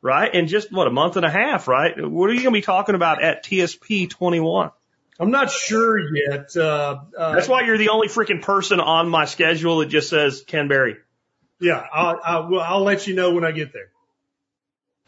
right? 0.00 0.32
In 0.32 0.46
just 0.46 0.72
what, 0.72 0.86
a 0.86 0.90
month 0.90 1.16
and 1.16 1.26
a 1.26 1.30
half, 1.30 1.66
right? 1.66 1.92
What 1.98 2.30
are 2.30 2.34
you 2.34 2.42
going 2.42 2.54
to 2.54 2.58
be 2.58 2.62
talking 2.62 2.94
about 2.94 3.20
at 3.20 3.44
TSP 3.44 4.08
21? 4.08 4.70
I'm 5.18 5.30
not 5.30 5.50
sure 5.50 5.98
yet. 5.98 6.56
Uh, 6.56 7.00
uh, 7.16 7.34
That's 7.34 7.48
why 7.48 7.62
you're 7.62 7.78
the 7.78 7.88
only 7.88 8.08
freaking 8.08 8.42
person 8.42 8.80
on 8.80 9.08
my 9.08 9.24
schedule 9.24 9.78
that 9.78 9.86
just 9.86 10.10
says 10.10 10.42
Ken 10.46 10.68
Berry. 10.68 10.96
Yeah, 11.60 11.82
I'll, 11.92 12.20
I'll, 12.22 12.60
I'll 12.60 12.82
let 12.82 13.06
you 13.06 13.14
know 13.14 13.32
when 13.32 13.44
I 13.44 13.52
get 13.52 13.72
there. 13.72 13.88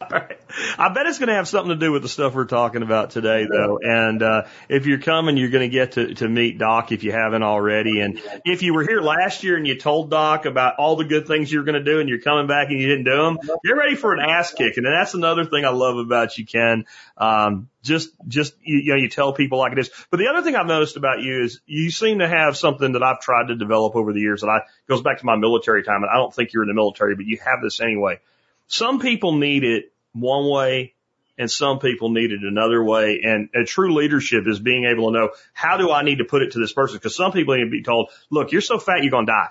All 0.01 0.07
right. 0.11 0.39
I 0.77 0.93
bet 0.93 1.07
it's 1.07 1.19
going 1.19 1.27
to 1.27 1.35
have 1.35 1.49
something 1.49 1.71
to 1.71 1.75
do 1.75 1.91
with 1.91 2.03
the 2.03 2.07
stuff 2.07 2.33
we're 2.33 2.45
talking 2.45 2.83
about 2.83 3.09
today, 3.09 3.45
though. 3.51 3.79
And 3.81 4.23
uh, 4.23 4.43
if 4.69 4.85
you're 4.85 4.99
coming, 4.99 5.35
you're 5.35 5.49
going 5.49 5.69
to 5.69 5.73
get 5.73 5.91
to 5.93 6.13
to 6.15 6.29
meet 6.29 6.57
Doc 6.57 6.93
if 6.93 7.03
you 7.03 7.11
haven't 7.11 7.43
already. 7.43 7.99
And 7.99 8.21
if 8.45 8.63
you 8.63 8.73
were 8.73 8.83
here 8.83 9.01
last 9.01 9.43
year 9.43 9.57
and 9.57 9.67
you 9.67 9.77
told 9.77 10.09
Doc 10.09 10.45
about 10.45 10.75
all 10.79 10.95
the 10.95 11.03
good 11.03 11.27
things 11.27 11.51
you're 11.51 11.65
going 11.65 11.75
to 11.75 11.83
do, 11.83 11.99
and 11.99 12.07
you're 12.07 12.21
coming 12.21 12.47
back 12.47 12.69
and 12.69 12.79
you 12.79 12.87
didn't 12.87 13.03
do 13.03 13.17
them, 13.17 13.39
you're 13.61 13.77
ready 13.77 13.95
for 13.95 14.13
an 14.13 14.21
ass 14.21 14.53
kicking. 14.53 14.85
And 14.85 14.95
that's 14.95 15.15
another 15.15 15.43
thing 15.43 15.65
I 15.65 15.71
love 15.71 15.97
about 15.97 16.37
you, 16.37 16.45
Ken. 16.45 16.85
Um, 17.17 17.67
just 17.83 18.11
just 18.25 18.53
you, 18.63 18.77
you 18.77 18.93
know 18.93 19.01
you 19.01 19.09
tell 19.09 19.33
people 19.33 19.59
like 19.59 19.73
it 19.73 19.79
is. 19.79 19.91
But 20.09 20.17
the 20.19 20.29
other 20.29 20.43
thing 20.43 20.55
I've 20.55 20.65
noticed 20.65 20.95
about 20.95 21.21
you 21.21 21.43
is 21.43 21.59
you 21.65 21.91
seem 21.91 22.19
to 22.19 22.27
have 22.27 22.55
something 22.55 22.93
that 22.93 23.03
I've 23.03 23.19
tried 23.19 23.49
to 23.49 23.55
develop 23.57 23.97
over 23.97 24.13
the 24.13 24.21
years, 24.21 24.43
and 24.43 24.51
I 24.51 24.61
goes 24.87 25.01
back 25.01 25.19
to 25.19 25.25
my 25.25 25.35
military 25.35 25.83
time. 25.83 26.03
And 26.03 26.09
I 26.09 26.15
don't 26.15 26.33
think 26.33 26.53
you're 26.53 26.63
in 26.63 26.69
the 26.69 26.73
military, 26.73 27.15
but 27.15 27.25
you 27.25 27.37
have 27.45 27.61
this 27.61 27.81
anyway 27.81 28.21
some 28.69 28.99
people 28.99 29.35
need 29.35 29.63
it 29.63 29.91
one 30.13 30.49
way 30.49 30.93
and 31.37 31.49
some 31.49 31.79
people 31.79 32.09
need 32.09 32.31
it 32.31 32.41
another 32.43 32.83
way. 32.83 33.21
And 33.23 33.49
a 33.55 33.63
true 33.63 33.95
leadership 33.95 34.47
is 34.47 34.59
being 34.59 34.85
able 34.85 35.11
to 35.11 35.19
know 35.19 35.29
how 35.53 35.77
do 35.77 35.91
I 35.91 36.03
need 36.03 36.19
to 36.19 36.25
put 36.25 36.43
it 36.43 36.51
to 36.51 36.59
this 36.59 36.71
person? 36.71 36.97
Because 36.97 37.15
some 37.15 37.31
people 37.31 37.55
need 37.55 37.65
to 37.65 37.69
be 37.69 37.81
told, 37.81 38.11
look, 38.29 38.51
you're 38.51 38.61
so 38.61 38.77
fat, 38.77 39.01
you're 39.01 39.11
going 39.11 39.25
to 39.25 39.31
die. 39.31 39.49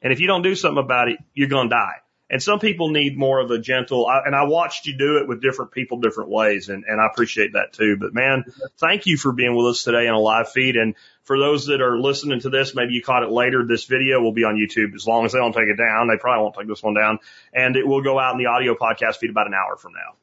And 0.00 0.12
if 0.12 0.20
you 0.20 0.26
don't 0.26 0.42
do 0.42 0.54
something 0.54 0.82
about 0.82 1.08
it, 1.08 1.18
you're 1.34 1.48
going 1.48 1.68
to 1.68 1.74
die. 1.74 1.96
And 2.30 2.42
some 2.42 2.58
people 2.58 2.88
need 2.88 3.18
more 3.18 3.38
of 3.38 3.50
a 3.50 3.58
gentle, 3.58 4.08
and 4.08 4.34
I 4.34 4.44
watched 4.44 4.86
you 4.86 4.96
do 4.96 5.18
it 5.18 5.28
with 5.28 5.42
different 5.42 5.72
people, 5.72 6.00
different 6.00 6.30
ways, 6.30 6.70
and, 6.70 6.84
and 6.88 6.98
I 7.00 7.06
appreciate 7.06 7.52
that 7.52 7.74
too. 7.74 7.98
But 8.00 8.14
man, 8.14 8.44
thank 8.78 9.06
you 9.06 9.18
for 9.18 9.32
being 9.32 9.54
with 9.54 9.66
us 9.66 9.82
today 9.82 10.08
on 10.08 10.14
a 10.14 10.18
live 10.18 10.50
feed. 10.50 10.76
And 10.76 10.94
for 11.24 11.38
those 11.38 11.66
that 11.66 11.80
are 11.80 11.98
listening 11.98 12.40
to 12.40 12.50
this, 12.50 12.74
maybe 12.74 12.92
you 12.92 13.02
caught 13.02 13.22
it 13.22 13.30
later. 13.30 13.64
This 13.66 13.84
video 13.84 14.20
will 14.20 14.32
be 14.32 14.44
on 14.44 14.56
YouTube 14.56 14.94
as 14.94 15.06
long 15.06 15.24
as 15.24 15.32
they 15.32 15.38
don't 15.38 15.52
take 15.52 15.68
it 15.68 15.76
down. 15.76 16.08
They 16.08 16.16
probably 16.18 16.42
won't 16.42 16.54
take 16.54 16.68
this 16.68 16.82
one 16.82 16.94
down, 16.94 17.18
and 17.52 17.76
it 17.76 17.86
will 17.86 18.02
go 18.02 18.18
out 18.18 18.32
in 18.32 18.38
the 18.38 18.46
audio 18.46 18.74
podcast 18.74 19.16
feed 19.16 19.30
about 19.30 19.46
an 19.46 19.54
hour 19.54 19.76
from 19.76 19.92
now. 19.92 20.14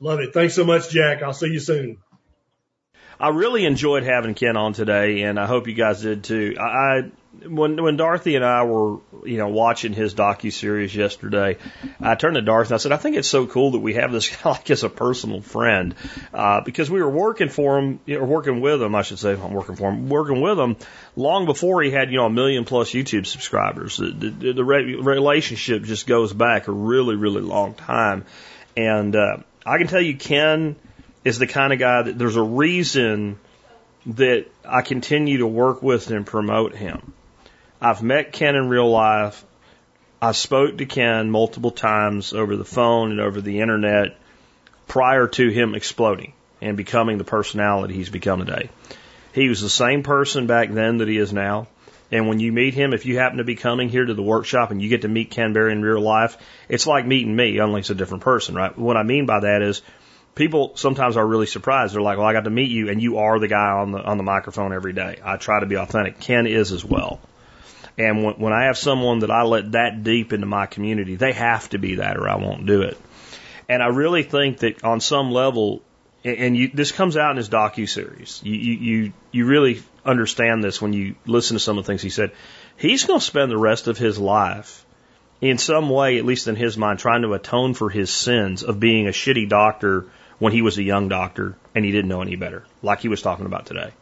Love 0.00 0.20
it. 0.20 0.32
Thanks 0.32 0.54
so 0.54 0.64
much, 0.64 0.90
Jack. 0.90 1.22
I'll 1.22 1.32
see 1.32 1.48
you 1.48 1.60
soon. 1.60 1.98
I 3.18 3.30
really 3.30 3.64
enjoyed 3.64 4.02
having 4.02 4.34
Ken 4.34 4.56
on 4.56 4.72
today, 4.72 5.22
and 5.22 5.38
I 5.40 5.46
hope 5.46 5.68
you 5.68 5.74
guys 5.74 6.02
did 6.02 6.24
too. 6.24 6.56
I 6.60 7.10
when 7.44 7.82
when 7.82 7.96
Dorothy 7.96 8.36
and 8.36 8.44
I 8.44 8.64
were 8.64 8.98
you 9.24 9.38
know 9.38 9.48
watching 9.48 9.92
his 9.92 10.14
docu 10.14 10.52
series 10.52 10.94
yesterday, 10.94 11.56
I 12.00 12.14
turned 12.14 12.34
to 12.34 12.42
Dorothy 12.42 12.68
and 12.68 12.74
I 12.74 12.78
said, 12.78 12.92
I 12.92 12.96
think 12.98 13.16
it's 13.16 13.28
so 13.28 13.46
cool 13.46 13.72
that 13.72 13.78
we 13.78 13.94
have 13.94 14.12
this 14.12 14.28
guy 14.28 14.50
like 14.50 14.70
as 14.70 14.84
a 14.84 14.90
personal 14.90 15.40
friend, 15.40 15.94
uh, 16.34 16.60
because 16.60 16.90
we 16.90 17.00
were 17.00 17.10
working 17.10 17.48
for 17.48 17.78
him, 17.78 18.00
know, 18.18 18.24
working 18.24 18.60
with 18.60 18.82
him, 18.82 18.94
I 18.94 19.02
should 19.02 19.18
say, 19.18 19.32
I'm 19.32 19.52
working 19.52 19.76
for 19.76 19.90
him, 19.90 20.08
working 20.08 20.40
with 20.40 20.58
him 20.58 20.76
long 21.14 21.46
before 21.46 21.82
he 21.82 21.90
had 21.90 22.10
you 22.10 22.18
know 22.18 22.26
a 22.26 22.30
million 22.30 22.64
plus 22.64 22.90
YouTube 22.90 23.26
subscribers. 23.26 23.96
The, 23.96 24.10
the, 24.10 24.52
the 24.52 24.64
re- 24.64 24.94
relationship 24.96 25.84
just 25.84 26.06
goes 26.06 26.32
back 26.32 26.68
a 26.68 26.72
really 26.72 27.16
really 27.16 27.42
long 27.42 27.74
time, 27.74 28.24
and 28.76 29.16
uh, 29.16 29.38
I 29.64 29.78
can 29.78 29.86
tell 29.86 30.02
you, 30.02 30.16
Ken 30.16 30.76
is 31.26 31.40
the 31.40 31.46
kind 31.48 31.72
of 31.72 31.80
guy 31.80 32.02
that 32.02 32.16
there's 32.16 32.36
a 32.36 32.42
reason 32.42 33.36
that 34.06 34.46
I 34.64 34.82
continue 34.82 35.38
to 35.38 35.46
work 35.46 35.82
with 35.82 36.08
and 36.12 36.24
promote 36.24 36.72
him. 36.76 37.14
I've 37.80 38.00
met 38.00 38.32
Ken 38.32 38.54
in 38.54 38.68
real 38.68 38.88
life. 38.88 39.44
I 40.22 40.30
spoke 40.30 40.78
to 40.78 40.86
Ken 40.86 41.28
multiple 41.28 41.72
times 41.72 42.32
over 42.32 42.54
the 42.54 42.64
phone 42.64 43.10
and 43.10 43.20
over 43.20 43.40
the 43.40 43.58
internet 43.58 44.16
prior 44.86 45.26
to 45.26 45.48
him 45.48 45.74
exploding 45.74 46.32
and 46.62 46.76
becoming 46.76 47.18
the 47.18 47.24
personality 47.24 47.94
he's 47.94 48.08
become 48.08 48.38
today. 48.44 48.70
He 49.32 49.48
was 49.48 49.60
the 49.60 49.68
same 49.68 50.04
person 50.04 50.46
back 50.46 50.70
then 50.70 50.98
that 50.98 51.08
he 51.08 51.18
is 51.18 51.32
now. 51.32 51.66
And 52.12 52.28
when 52.28 52.38
you 52.38 52.52
meet 52.52 52.74
him, 52.74 52.92
if 52.92 53.04
you 53.04 53.18
happen 53.18 53.38
to 53.38 53.44
be 53.44 53.56
coming 53.56 53.88
here 53.88 54.04
to 54.04 54.14
the 54.14 54.22
workshop 54.22 54.70
and 54.70 54.80
you 54.80 54.88
get 54.88 55.02
to 55.02 55.08
meet 55.08 55.32
Ken 55.32 55.52
Berry 55.52 55.72
in 55.72 55.82
real 55.82 56.00
life, 56.00 56.36
it's 56.68 56.86
like 56.86 57.04
meeting 57.04 57.34
me, 57.34 57.58
only 57.58 57.80
it's 57.80 57.90
a 57.90 57.96
different 57.96 58.22
person, 58.22 58.54
right? 58.54 58.78
What 58.78 58.96
I 58.96 59.02
mean 59.02 59.26
by 59.26 59.40
that 59.40 59.62
is 59.62 59.82
people 60.36 60.76
sometimes 60.76 61.16
are 61.16 61.26
really 61.26 61.46
surprised. 61.46 61.94
They're 61.94 62.02
like, 62.02 62.18
well, 62.18 62.26
I 62.26 62.32
got 62.32 62.44
to 62.44 62.50
meet 62.50 62.70
you 62.70 62.88
and 62.88 63.02
you 63.02 63.18
are 63.18 63.40
the 63.40 63.48
guy 63.48 63.70
on 63.70 63.90
the, 63.90 64.00
on 64.00 64.18
the 64.18 64.22
microphone 64.22 64.72
every 64.72 64.92
day. 64.92 65.18
I 65.24 65.38
try 65.38 65.58
to 65.58 65.66
be 65.66 65.76
authentic. 65.76 66.20
Ken 66.20 66.46
is 66.46 66.70
as 66.70 66.84
well. 66.84 67.18
And 67.98 68.22
when, 68.22 68.34
when 68.34 68.52
I 68.52 68.66
have 68.66 68.76
someone 68.76 69.20
that 69.20 69.30
I 69.30 69.42
let 69.42 69.72
that 69.72 70.04
deep 70.04 70.32
into 70.32 70.46
my 70.46 70.66
community, 70.66 71.16
they 71.16 71.32
have 71.32 71.68
to 71.70 71.78
be 71.78 71.96
that 71.96 72.18
or 72.18 72.28
I 72.28 72.36
won't 72.36 72.66
do 72.66 72.82
it. 72.82 73.00
And 73.68 73.82
I 73.82 73.86
really 73.86 74.22
think 74.22 74.58
that 74.58 74.84
on 74.84 75.00
some 75.00 75.32
level, 75.32 75.82
and 76.22 76.56
you, 76.56 76.68
this 76.72 76.92
comes 76.92 77.16
out 77.16 77.30
in 77.30 77.36
his 77.38 77.48
docu 77.48 77.88
series. 77.88 78.40
You, 78.44 78.54
you 78.54 79.12
you 79.32 79.46
really 79.46 79.82
understand 80.04 80.62
this 80.62 80.82
when 80.82 80.92
you 80.92 81.14
listen 81.24 81.54
to 81.56 81.60
some 81.60 81.78
of 81.78 81.84
the 81.84 81.86
things 81.86 82.02
he 82.02 82.10
said. 82.10 82.32
He's 82.76 83.04
going 83.04 83.20
to 83.20 83.24
spend 83.24 83.50
the 83.50 83.58
rest 83.58 83.86
of 83.86 83.96
his 83.96 84.18
life, 84.18 84.84
in 85.40 85.58
some 85.58 85.88
way, 85.88 86.18
at 86.18 86.24
least 86.24 86.48
in 86.48 86.56
his 86.56 86.76
mind, 86.76 86.98
trying 86.98 87.22
to 87.22 87.32
atone 87.34 87.74
for 87.74 87.90
his 87.90 88.10
sins 88.10 88.62
of 88.62 88.80
being 88.80 89.06
a 89.06 89.12
shitty 89.12 89.48
doctor 89.48 90.06
when 90.38 90.52
he 90.52 90.62
was 90.62 90.78
a 90.78 90.82
young 90.82 91.08
doctor 91.08 91.56
and 91.74 91.84
he 91.84 91.92
didn't 91.92 92.08
know 92.08 92.22
any 92.22 92.36
better, 92.36 92.64
like 92.82 93.00
he 93.00 93.08
was 93.08 93.22
talking 93.22 93.46
about 93.46 93.66
today. 93.66 93.92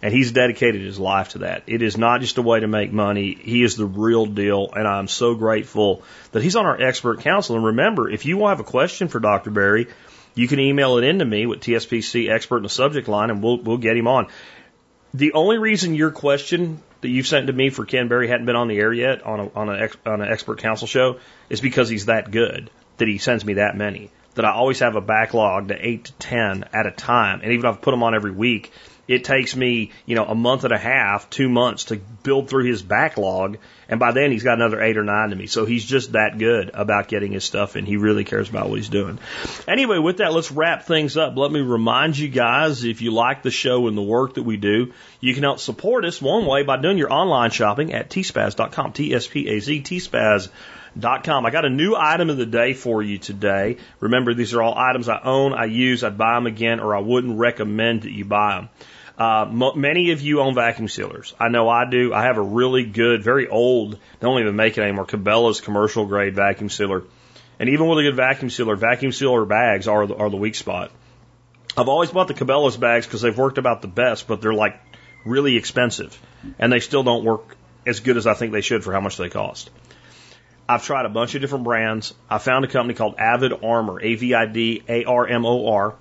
And 0.00 0.14
he's 0.14 0.30
dedicated 0.30 0.80
his 0.80 0.98
life 0.98 1.30
to 1.30 1.38
that. 1.38 1.64
It 1.66 1.82
is 1.82 1.98
not 1.98 2.20
just 2.20 2.38
a 2.38 2.42
way 2.42 2.60
to 2.60 2.68
make 2.68 2.92
money. 2.92 3.34
He 3.34 3.64
is 3.64 3.76
the 3.76 3.84
real 3.84 4.26
deal. 4.26 4.70
And 4.72 4.86
I'm 4.86 5.08
so 5.08 5.34
grateful 5.34 6.02
that 6.30 6.42
he's 6.42 6.54
on 6.54 6.66
our 6.66 6.80
expert 6.80 7.20
council. 7.20 7.56
And 7.56 7.64
remember, 7.64 8.08
if 8.08 8.24
you 8.24 8.46
have 8.46 8.60
a 8.60 8.64
question 8.64 9.08
for 9.08 9.18
Dr. 9.18 9.50
Berry, 9.50 9.88
you 10.36 10.46
can 10.46 10.60
email 10.60 10.98
it 10.98 11.04
in 11.04 11.18
to 11.18 11.24
me 11.24 11.46
with 11.46 11.60
TSPC 11.60 12.30
expert 12.30 12.58
in 12.58 12.62
the 12.62 12.68
subject 12.68 13.08
line 13.08 13.30
and 13.30 13.42
we'll, 13.42 13.58
we'll 13.58 13.78
get 13.78 13.96
him 13.96 14.06
on. 14.06 14.28
The 15.12 15.32
only 15.32 15.58
reason 15.58 15.96
your 15.96 16.12
question 16.12 16.80
that 17.00 17.08
you've 17.08 17.26
sent 17.26 17.48
to 17.48 17.52
me 17.52 17.70
for 17.70 17.84
Ken 17.84 18.06
Berry 18.06 18.28
hadn't 18.28 18.46
been 18.46 18.56
on 18.56 18.68
the 18.68 18.78
air 18.78 18.92
yet 18.92 19.22
on 19.22 19.40
a, 19.40 19.50
on, 19.52 19.68
a, 19.68 19.88
on 20.06 20.20
an 20.20 20.30
expert 20.30 20.58
council 20.58 20.86
show 20.86 21.18
is 21.48 21.60
because 21.60 21.88
he's 21.88 22.06
that 22.06 22.30
good 22.30 22.70
that 22.98 23.08
he 23.08 23.18
sends 23.18 23.44
me 23.44 23.54
that 23.54 23.76
many. 23.76 24.10
That 24.38 24.44
I 24.44 24.52
always 24.52 24.78
have 24.78 24.94
a 24.94 25.00
backlog 25.00 25.66
to 25.68 25.74
eight 25.74 26.04
to 26.04 26.12
ten 26.12 26.64
at 26.72 26.86
a 26.86 26.92
time, 26.92 27.40
and 27.42 27.52
even 27.52 27.66
if 27.66 27.74
I 27.74 27.76
put 27.76 27.90
them 27.90 28.04
on 28.04 28.14
every 28.14 28.30
week, 28.30 28.70
it 29.08 29.24
takes 29.24 29.56
me, 29.56 29.90
you 30.06 30.14
know, 30.14 30.24
a 30.26 30.34
month 30.36 30.62
and 30.62 30.72
a 30.72 30.78
half, 30.78 31.28
two 31.28 31.48
months 31.48 31.86
to 31.86 31.96
build 31.96 32.48
through 32.48 32.64
his 32.64 32.80
backlog. 32.82 33.56
And 33.88 33.98
by 33.98 34.12
then 34.12 34.30
he's 34.30 34.44
got 34.44 34.58
another 34.58 34.80
eight 34.80 34.96
or 34.96 35.02
nine 35.02 35.30
to 35.30 35.36
me. 35.36 35.46
So 35.46 35.64
he's 35.64 35.84
just 35.84 36.12
that 36.12 36.38
good 36.38 36.70
about 36.72 37.08
getting 37.08 37.32
his 37.32 37.42
stuff 37.42 37.74
in. 37.74 37.84
He 37.84 37.96
really 37.96 38.22
cares 38.22 38.48
about 38.48 38.68
what 38.68 38.76
he's 38.76 38.90
doing. 38.90 39.18
Anyway, 39.66 39.98
with 39.98 40.18
that, 40.18 40.32
let's 40.32 40.52
wrap 40.52 40.84
things 40.84 41.16
up. 41.16 41.36
Let 41.36 41.50
me 41.50 41.60
remind 41.60 42.16
you 42.16 42.28
guys, 42.28 42.84
if 42.84 43.02
you 43.02 43.10
like 43.10 43.42
the 43.42 43.50
show 43.50 43.88
and 43.88 43.96
the 43.96 44.02
work 44.02 44.34
that 44.34 44.44
we 44.44 44.56
do, 44.56 44.92
you 45.20 45.34
can 45.34 45.42
help 45.42 45.58
support 45.58 46.04
us 46.04 46.22
one 46.22 46.46
way 46.46 46.62
by 46.62 46.76
doing 46.76 46.98
your 46.98 47.12
online 47.12 47.50
shopping 47.50 47.92
at 47.94 48.10
tspaz.com. 48.10 48.92
T-S-P-A-Z, 48.92 49.82
tspaz.com 49.82 50.52
com. 51.02 51.46
I 51.46 51.50
got 51.50 51.64
a 51.64 51.70
new 51.70 51.94
item 51.96 52.30
of 52.30 52.36
the 52.36 52.46
day 52.46 52.72
for 52.74 53.02
you 53.02 53.18
today. 53.18 53.76
Remember, 54.00 54.34
these 54.34 54.54
are 54.54 54.62
all 54.62 54.74
items 54.76 55.08
I 55.08 55.20
own, 55.22 55.52
I 55.52 55.64
use, 55.64 56.04
I'd 56.04 56.18
buy 56.18 56.34
them 56.34 56.46
again, 56.46 56.80
or 56.80 56.94
I 56.94 57.00
wouldn't 57.00 57.38
recommend 57.38 58.02
that 58.02 58.12
you 58.12 58.24
buy 58.24 58.56
them. 58.56 58.68
Uh, 59.18 59.72
many 59.74 60.12
of 60.12 60.20
you 60.20 60.40
own 60.40 60.54
vacuum 60.54 60.86
sealers. 60.88 61.34
I 61.40 61.48
know 61.48 61.68
I 61.68 61.90
do. 61.90 62.14
I 62.14 62.22
have 62.22 62.38
a 62.38 62.42
really 62.42 62.84
good, 62.84 63.24
very 63.24 63.48
old, 63.48 63.98
don't 64.20 64.40
even 64.40 64.54
make 64.54 64.78
it 64.78 64.82
anymore, 64.82 65.06
Cabela's 65.06 65.60
commercial 65.60 66.06
grade 66.06 66.36
vacuum 66.36 66.68
sealer. 66.68 67.02
And 67.58 67.68
even 67.70 67.88
with 67.88 67.98
a 67.98 68.02
good 68.02 68.14
vacuum 68.14 68.50
sealer, 68.50 68.76
vacuum 68.76 69.10
sealer 69.10 69.44
bags 69.44 69.88
are 69.88 70.06
the, 70.06 70.14
are 70.14 70.30
the 70.30 70.36
weak 70.36 70.54
spot. 70.54 70.92
I've 71.76 71.88
always 71.88 72.10
bought 72.10 72.28
the 72.28 72.34
Cabela's 72.34 72.76
bags 72.76 73.06
because 73.06 73.22
they've 73.22 73.36
worked 73.36 73.58
about 73.58 73.82
the 73.82 73.88
best, 73.88 74.28
but 74.28 74.40
they're 74.40 74.54
like 74.54 74.80
really 75.24 75.56
expensive. 75.56 76.16
And 76.58 76.72
they 76.72 76.80
still 76.80 77.02
don't 77.02 77.24
work 77.24 77.56
as 77.86 78.00
good 78.00 78.16
as 78.16 78.26
I 78.26 78.34
think 78.34 78.52
they 78.52 78.60
should 78.60 78.84
for 78.84 78.92
how 78.92 79.00
much 79.00 79.16
they 79.16 79.28
cost. 79.28 79.70
I've 80.68 80.84
tried 80.84 81.06
a 81.06 81.08
bunch 81.08 81.34
of 81.34 81.40
different 81.40 81.64
brands. 81.64 82.12
I 82.28 82.36
found 82.38 82.64
a 82.64 82.68
company 82.68 82.94
called 82.94 83.14
Avid 83.18 83.64
Armor, 83.64 84.00
A-V-I-D-A-R-M-O-R. 84.02 85.94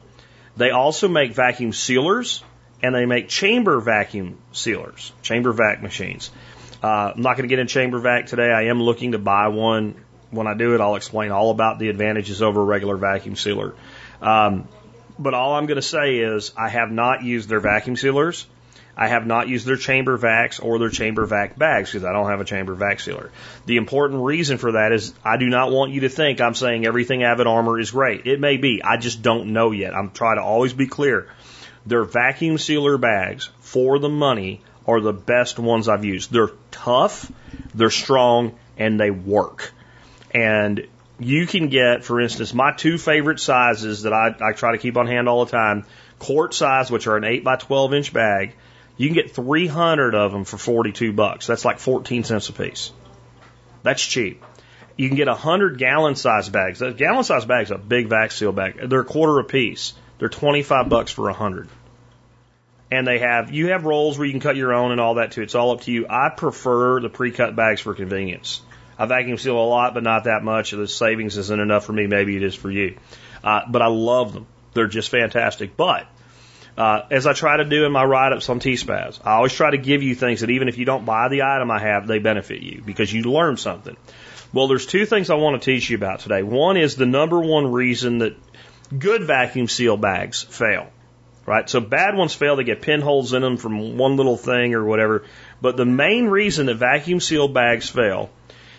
They 0.57 0.71
also 0.71 1.07
make 1.07 1.31
vacuum 1.33 1.71
sealers 1.71 2.43
and 2.83 2.93
they 2.93 3.05
make 3.05 3.29
chamber 3.29 3.79
vacuum 3.79 4.37
sealers, 4.51 5.13
chamber 5.21 5.53
vac 5.53 5.81
machines. 5.81 6.31
Uh, 6.83 7.13
I'm 7.15 7.21
not 7.21 7.37
going 7.37 7.47
to 7.47 7.53
get 7.53 7.59
in 7.59 7.67
chamber 7.67 7.99
vac 7.99 8.25
today. 8.27 8.51
I 8.51 8.63
am 8.63 8.81
looking 8.81 9.13
to 9.13 9.19
buy 9.19 9.47
one. 9.47 9.95
When 10.31 10.47
I 10.47 10.53
do 10.53 10.75
it, 10.75 10.81
I'll 10.81 10.95
explain 10.95 11.31
all 11.31 11.51
about 11.51 11.79
the 11.79 11.87
advantages 11.87 12.41
over 12.41 12.61
a 12.61 12.65
regular 12.65 12.97
vacuum 12.97 13.37
sealer. 13.37 13.73
Um, 14.21 14.67
but 15.17 15.33
all 15.33 15.55
I'm 15.55 15.65
going 15.65 15.77
to 15.77 15.81
say 15.81 16.17
is 16.17 16.51
I 16.57 16.67
have 16.69 16.91
not 16.91 17.23
used 17.23 17.47
their 17.49 17.61
vacuum 17.61 17.95
sealers. 17.95 18.45
I 18.99 19.07
have 19.09 19.27
not 19.27 19.47
used 19.47 19.67
their 19.67 19.77
chamber 19.77 20.17
vacs 20.17 20.61
or 20.61 20.79
their 20.79 20.89
chamber 20.89 21.25
vac 21.27 21.57
bags 21.57 21.91
because 21.91 22.03
I 22.03 22.11
don't 22.13 22.29
have 22.29 22.41
a 22.41 22.45
chamber 22.45 22.73
vac 22.73 22.99
sealer. 22.99 23.29
The 23.67 23.77
important 23.77 24.23
reason 24.23 24.57
for 24.57 24.71
that 24.71 24.91
is 24.91 25.13
I 25.23 25.37
do 25.37 25.45
not 25.45 25.71
want 25.71 25.91
you 25.91 26.01
to 26.01 26.09
think 26.09 26.41
I'm 26.41 26.55
saying 26.55 26.85
everything 26.85 27.23
Avid 27.23 27.45
Armor 27.45 27.79
is 27.79 27.91
great. 27.91 28.25
It 28.25 28.39
may 28.39 28.57
be. 28.57 28.81
I 28.83 28.97
just 28.97 29.21
don't 29.21 29.53
know 29.53 29.71
yet. 29.71 29.95
I'm 29.95 30.09
trying 30.09 30.37
to 30.37 30.43
always 30.43 30.73
be 30.73 30.87
clear. 30.87 31.27
Their 31.85 32.05
vacuum 32.05 32.57
sealer 32.57 32.97
bags 32.97 33.49
for 33.59 33.99
the 33.99 34.09
money 34.09 34.61
are 34.87 34.99
the 34.99 35.13
best 35.13 35.59
ones 35.59 35.87
I've 35.87 36.03
used. 36.03 36.31
They're 36.31 36.51
tough, 36.71 37.31
they're 37.75 37.91
strong, 37.91 38.57
and 38.77 38.99
they 38.99 39.11
work. 39.11 39.73
And 40.31 40.87
you 41.19 41.45
can 41.45 41.67
get, 41.69 42.03
for 42.03 42.19
instance, 42.19 42.53
my 42.53 42.71
two 42.71 42.97
favorite 42.97 43.39
sizes 43.39 44.03
that 44.03 44.13
I, 44.13 44.35
I 44.41 44.53
try 44.53 44.71
to 44.71 44.77
keep 44.79 44.97
on 44.97 45.05
hand 45.05 45.29
all 45.29 45.45
the 45.45 45.51
time 45.51 45.85
quart 46.19 46.53
size, 46.53 46.89
which 46.89 47.05
are 47.05 47.17
an 47.17 47.23
8 47.23 47.43
by 47.43 47.57
12 47.57 47.93
inch 47.93 48.13
bag. 48.13 48.55
You 48.97 49.07
can 49.07 49.15
get 49.15 49.31
300 49.31 50.15
of 50.15 50.31
them 50.31 50.43
for 50.43 50.57
42 50.57 51.13
bucks. 51.13 51.47
That's 51.47 51.65
like 51.65 51.79
14 51.79 52.23
cents 52.23 52.49
a 52.49 52.53
piece. 52.53 52.91
That's 53.83 54.03
cheap. 54.03 54.43
You 54.95 55.07
can 55.07 55.17
get 55.17 55.27
a 55.27 55.31
100 55.31 55.77
gallon 55.77 56.15
size 56.15 56.49
bags. 56.49 56.81
A 56.81 56.91
gallon 56.91 57.23
size 57.23 57.45
bag's 57.45 57.71
a 57.71 57.77
big 57.77 58.07
vac 58.07 58.31
seal 58.31 58.51
bag. 58.51 58.89
They're 58.89 59.01
a 59.01 59.05
quarter 59.05 59.39
a 59.39 59.43
piece. 59.43 59.93
They're 60.17 60.29
25 60.29 60.89
bucks 60.89 61.11
for 61.11 61.29
a 61.29 61.33
100 61.33 61.69
and 62.91 63.05
they 63.05 63.19
have 63.19 63.51
you 63.51 63.69
have 63.71 63.85
rolls 63.85 64.17
where 64.17 64.25
you 64.25 64.33
can 64.33 64.39
cut 64.39 64.55
your 64.55 64.73
own 64.73 64.91
and 64.91 65.01
all 65.01 65.15
that 65.15 65.31
too. 65.31 65.41
It's 65.41 65.55
all 65.55 65.71
up 65.71 65.81
to 65.81 65.91
you. 65.91 66.07
I 66.09 66.29
prefer 66.29 66.99
the 67.01 67.09
pre-cut 67.09 67.55
bags 67.55 67.81
for 67.81 67.93
convenience. 67.93 68.61
I 68.97 69.05
vacuum 69.05 69.37
seal 69.37 69.57
a 69.57 69.67
lot, 69.67 69.93
but 69.93 70.03
not 70.03 70.23
that 70.23 70.43
much. 70.43 70.71
The 70.71 70.87
savings 70.87 71.37
isn't 71.37 71.59
enough 71.59 71.85
for 71.85 71.93
me. 71.93 72.07
Maybe 72.07 72.35
it 72.35 72.43
is 72.43 72.55
for 72.55 72.71
you. 72.71 72.97
Uh, 73.43 73.61
but 73.69 73.81
I 73.81 73.87
love 73.87 74.33
them. 74.33 74.47
They're 74.73 74.87
just 74.87 75.09
fantastic. 75.09 75.77
But 75.77 76.07
uh, 76.77 77.01
as 77.09 77.25
I 77.25 77.33
try 77.33 77.57
to 77.57 77.65
do 77.65 77.85
in 77.85 77.91
my 77.91 78.03
write-ups 78.03 78.49
on 78.49 78.59
T-Spaz, 78.59 79.19
I 79.25 79.33
always 79.33 79.53
try 79.53 79.71
to 79.71 79.77
give 79.77 80.03
you 80.03 80.15
things 80.15 80.41
that 80.41 80.49
even 80.49 80.67
if 80.67 80.77
you 80.77 80.85
don't 80.85 81.05
buy 81.05 81.27
the 81.27 81.43
item 81.43 81.71
I 81.71 81.79
have, 81.79 82.07
they 82.07 82.19
benefit 82.19 82.61
you 82.61 82.81
because 82.85 83.11
you 83.11 83.23
learn 83.23 83.57
something. 83.57 83.97
Well, 84.53 84.67
there's 84.67 84.85
two 84.85 85.05
things 85.05 85.29
I 85.29 85.35
want 85.35 85.61
to 85.61 85.65
teach 85.65 85.89
you 85.89 85.97
about 85.97 86.19
today. 86.19 86.43
One 86.43 86.77
is 86.77 86.95
the 86.95 87.05
number 87.05 87.39
one 87.39 87.71
reason 87.71 88.19
that 88.19 88.37
good 88.97 89.23
vacuum 89.23 89.67
seal 89.67 89.97
bags 89.97 90.43
fail 90.43 90.89
right? 91.47 91.67
So 91.67 91.79
bad 91.79 92.15
ones 92.15 92.35
fail. 92.35 92.57
They 92.57 92.65
get 92.65 92.83
pinholes 92.83 93.33
in 93.33 93.41
them 93.41 93.57
from 93.57 93.97
one 93.97 94.17
little 94.17 94.37
thing 94.37 94.75
or 94.75 94.83
whatever. 94.83 95.23
But 95.61 95.77
the 95.77 95.85
main 95.85 96.25
reason 96.25 96.67
that 96.67 96.75
vacuum 96.75 97.21
seal 97.21 97.47
bags 97.47 97.89
fail 97.89 98.29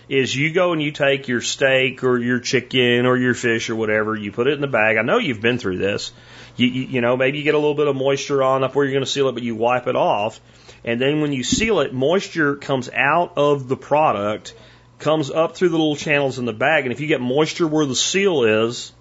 is 0.09 0.35
you 0.35 0.53
go 0.53 0.73
and 0.73 0.83
you 0.83 0.93
take 0.93 1.29
your 1.29 1.41
steak 1.41 2.05
or 2.05 2.19
your 2.19 2.41
chicken 2.41 3.07
or 3.07 3.17
your 3.17 3.35
fish 3.35 3.71
or 3.71 3.77
whatever, 3.77 4.15
you 4.15 4.31
put 4.31 4.47
it 4.47 4.53
in 4.53 4.61
the 4.61 4.69
bag. 4.69 4.97
I 4.97 5.03
know 5.03 5.19
you've 5.19 5.41
been 5.41 5.59
through 5.59 5.79
this. 5.79 6.13
You, 6.59 6.67
you, 6.67 6.83
you 6.83 7.01
know, 7.01 7.17
maybe 7.17 7.39
you 7.39 7.45
get 7.45 7.55
a 7.55 7.59
little 7.59 7.75
bit 7.75 7.87
of 7.87 7.97
moisture 7.97 8.43
on 8.43 8.65
up 8.65 8.75
where 8.75 8.85
you're 8.85 8.93
going 8.93 9.05
to 9.05 9.11
seal 9.11 9.29
it, 9.29 9.33
but 9.33 9.43
you 9.43 9.55
wipe 9.55 9.87
it 9.87 9.97
off. 9.97 10.41
And 10.85 11.01
then 11.01 11.21
when 11.21 11.33
you 11.33 11.45
seal 11.45 11.81
it, 11.81 11.95
moisture 11.95 12.57
comes 12.57 12.91
out 12.91 13.33
of 13.37 13.69
the 13.69 13.77
product, 13.77 14.55
comes 14.99 15.31
up 15.31 15.57
through 15.57 15.71
the 15.71 15.79
little 15.79 15.97
channels 15.97 16.39
in 16.39 16.45
the 16.45 16.53
bag. 16.53 16.85
And 16.85 16.93
if 16.93 17.01
you 17.01 17.07
get 17.07 17.21
moisture 17.21 17.67
where 17.67 17.87
the 17.87 17.97
seal 17.97 18.43
is, 18.43 18.93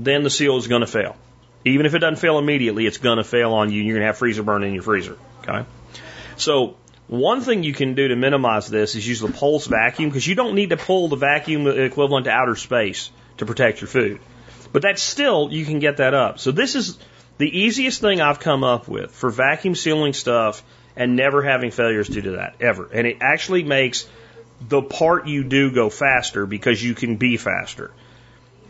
then 0.00 0.22
the 0.22 0.30
seal 0.30 0.56
is 0.56 0.66
going 0.66 0.80
to 0.80 0.86
fail. 0.86 1.16
Even 1.64 1.84
if 1.84 1.94
it 1.94 1.98
doesn't 1.98 2.16
fail 2.16 2.38
immediately, 2.38 2.86
it's 2.86 2.98
going 2.98 3.18
to 3.18 3.24
fail 3.24 3.52
on 3.52 3.70
you 3.70 3.80
and 3.80 3.86
you're 3.86 3.96
going 3.96 4.02
to 4.02 4.06
have 4.06 4.18
freezer 4.18 4.42
burn 4.42 4.62
in 4.62 4.72
your 4.72 4.82
freezer. 4.82 5.18
Okay. 5.42 5.66
So 6.36 6.76
one 7.08 7.40
thing 7.40 7.62
you 7.62 7.72
can 7.72 7.94
do 7.94 8.08
to 8.08 8.16
minimize 8.16 8.68
this 8.68 8.94
is 8.94 9.06
use 9.06 9.20
the 9.20 9.28
pulse 9.28 9.66
vacuum 9.66 10.08
because 10.08 10.26
you 10.26 10.34
don't 10.34 10.54
need 10.54 10.70
to 10.70 10.76
pull 10.76 11.08
the 11.08 11.16
vacuum 11.16 11.66
equivalent 11.66 12.24
to 12.24 12.30
outer 12.30 12.56
space 12.56 13.10
to 13.38 13.46
protect 13.46 13.80
your 13.80 13.88
food. 13.88 14.20
But 14.72 14.82
that's 14.82 15.02
still, 15.02 15.52
you 15.52 15.64
can 15.64 15.78
get 15.78 15.98
that 15.98 16.14
up. 16.14 16.38
So 16.38 16.52
this 16.52 16.74
is 16.74 16.98
the 17.38 17.58
easiest 17.58 18.00
thing 18.00 18.20
I've 18.20 18.40
come 18.40 18.64
up 18.64 18.88
with 18.88 19.12
for 19.12 19.30
vacuum 19.30 19.74
sealing 19.74 20.12
stuff 20.12 20.62
and 20.96 21.16
never 21.16 21.42
having 21.42 21.70
failures 21.70 22.08
due 22.08 22.22
to 22.22 22.30
that, 22.32 22.56
ever. 22.60 22.88
And 22.92 23.06
it 23.06 23.18
actually 23.20 23.62
makes 23.62 24.08
the 24.60 24.82
part 24.82 25.26
you 25.26 25.44
do 25.44 25.70
go 25.70 25.90
faster 25.90 26.46
because 26.46 26.82
you 26.82 26.94
can 26.94 27.16
be 27.16 27.36
faster 27.36 27.92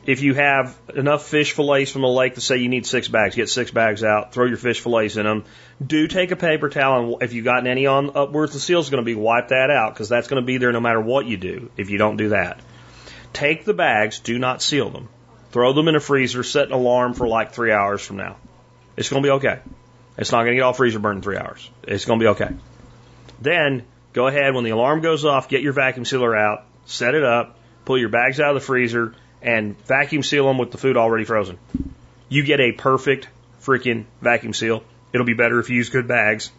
if 0.06 0.22
you 0.22 0.34
have 0.34 0.78
enough 0.94 1.26
fish 1.26 1.52
fillets 1.52 1.90
from 1.90 2.02
the 2.02 2.08
lake 2.08 2.34
to 2.34 2.40
say 2.40 2.58
you 2.58 2.68
need 2.68 2.86
six 2.86 3.08
bags, 3.08 3.34
get 3.34 3.48
six 3.48 3.72
bags 3.72 4.04
out, 4.04 4.32
throw 4.32 4.46
your 4.46 4.56
fish 4.56 4.80
fillets 4.80 5.16
in 5.16 5.26
them. 5.26 5.44
Do 5.84 6.06
take 6.06 6.30
a 6.30 6.36
paper 6.36 6.68
towel, 6.68 7.14
and 7.14 7.22
if 7.22 7.32
you've 7.32 7.44
gotten 7.44 7.66
any 7.66 7.86
on 7.86 8.16
upwards, 8.16 8.52
the 8.52 8.60
seal's 8.60 8.88
going 8.88 9.02
to 9.02 9.06
be 9.06 9.16
wipe 9.16 9.48
that 9.48 9.68
out 9.68 9.92
because 9.92 10.08
that's 10.08 10.28
going 10.28 10.40
to 10.40 10.46
be 10.46 10.58
there 10.58 10.72
no 10.72 10.80
matter 10.80 11.00
what 11.00 11.26
you 11.26 11.36
do 11.36 11.70
if 11.76 11.90
you 11.90 11.98
don't 11.98 12.16
do 12.16 12.30
that. 12.30 12.60
Take 13.32 13.64
the 13.64 13.74
bags, 13.74 14.20
do 14.20 14.38
not 14.38 14.62
seal 14.62 14.90
them. 14.90 15.08
Throw 15.52 15.72
them 15.72 15.88
in 15.88 15.96
a 15.96 16.00
freezer, 16.00 16.42
set 16.42 16.66
an 16.66 16.72
alarm 16.72 17.14
for 17.14 17.26
like 17.26 17.52
three 17.52 17.72
hours 17.72 18.04
from 18.04 18.16
now. 18.16 18.36
It's 18.96 19.08
going 19.08 19.22
to 19.22 19.26
be 19.26 19.32
okay. 19.32 19.60
It's 20.18 20.32
not 20.32 20.38
going 20.38 20.52
to 20.52 20.56
get 20.56 20.62
all 20.62 20.72
freezer 20.72 20.98
burned 20.98 21.18
in 21.18 21.22
three 21.22 21.36
hours. 21.36 21.68
It's 21.82 22.04
going 22.04 22.18
to 22.18 22.24
be 22.24 22.28
okay. 22.28 22.50
Then 23.40 23.84
go 24.12 24.26
ahead 24.26 24.54
when 24.54 24.64
the 24.64 24.70
alarm 24.70 25.02
goes 25.02 25.24
off, 25.24 25.48
get 25.48 25.62
your 25.62 25.72
vacuum 25.72 26.04
sealer 26.04 26.34
out, 26.34 26.64
set 26.86 27.14
it 27.14 27.24
up, 27.24 27.58
pull 27.84 27.98
your 27.98 28.08
bags 28.08 28.40
out 28.40 28.56
of 28.56 28.62
the 28.62 28.66
freezer, 28.66 29.14
and 29.42 29.78
vacuum 29.86 30.22
seal 30.22 30.46
them 30.46 30.58
with 30.58 30.72
the 30.72 30.78
food 30.78 30.96
already 30.96 31.24
frozen. 31.24 31.58
You 32.28 32.42
get 32.42 32.60
a 32.60 32.72
perfect 32.72 33.28
freaking 33.62 34.06
vacuum 34.20 34.54
seal. 34.54 34.82
It'll 35.12 35.26
be 35.26 35.34
better 35.34 35.60
if 35.60 35.70
you 35.70 35.76
use 35.76 35.90
good 35.90 36.08
bags, 36.08 36.50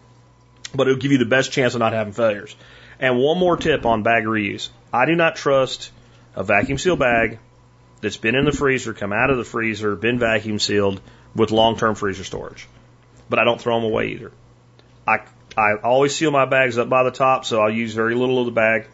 but 0.73 0.88
it'll 0.88 0.99
give 0.99 1.11
you 1.11 1.18
the 1.18 1.26
best 1.26 1.51
chance 1.51 1.73
of 1.73 1.80
not 1.80 1.93
having 1.93 2.14
failures. 2.14 2.55
And 2.99 3.18
one 3.18 3.38
more 3.38 3.57
tip 3.57 3.85
on 3.85 4.03
bag 4.03 4.23
reuse. 4.23 4.69
I 4.93 5.05
do 5.05 5.15
not 5.15 5.35
trust 5.35 5.91
a 6.35 6.43
vacuum 6.43 6.77
seal 6.77 6.95
bag 6.95 7.39
that's 8.02 8.18
been 8.18 8.36
in 8.36 8.45
the 8.45 8.52
freezer, 8.52 8.94
come 8.94 9.14
out 9.14 9.30
of 9.30 9.38
the 9.38 9.44
freezer, 9.44 9.95
been 9.95 10.19
vacuum 10.19 10.60
sealed 10.60 11.02
with 11.36 11.52
long-term 11.52 11.95
freezer 11.95 12.24
storage. 12.24 12.68
But 13.30 13.40
I 13.40 13.44
don't 13.44 13.60
throw 13.60 13.76
them 13.80 13.90
away 13.90 14.10
either. 14.10 14.32
I, 15.07 15.19
I 15.57 15.76
always 15.84 16.15
seal 16.15 16.32
my 16.32 16.45
bags 16.45 16.78
up 16.78 16.90
by 16.90 17.03
the 17.03 17.11
top, 17.11 17.45
so 17.45 17.61
I'll 17.61 17.69
use 17.69 17.94
very 17.94 18.15
little 18.15 18.40
of 18.40 18.45
the 18.45 18.52
bag. 18.52 18.88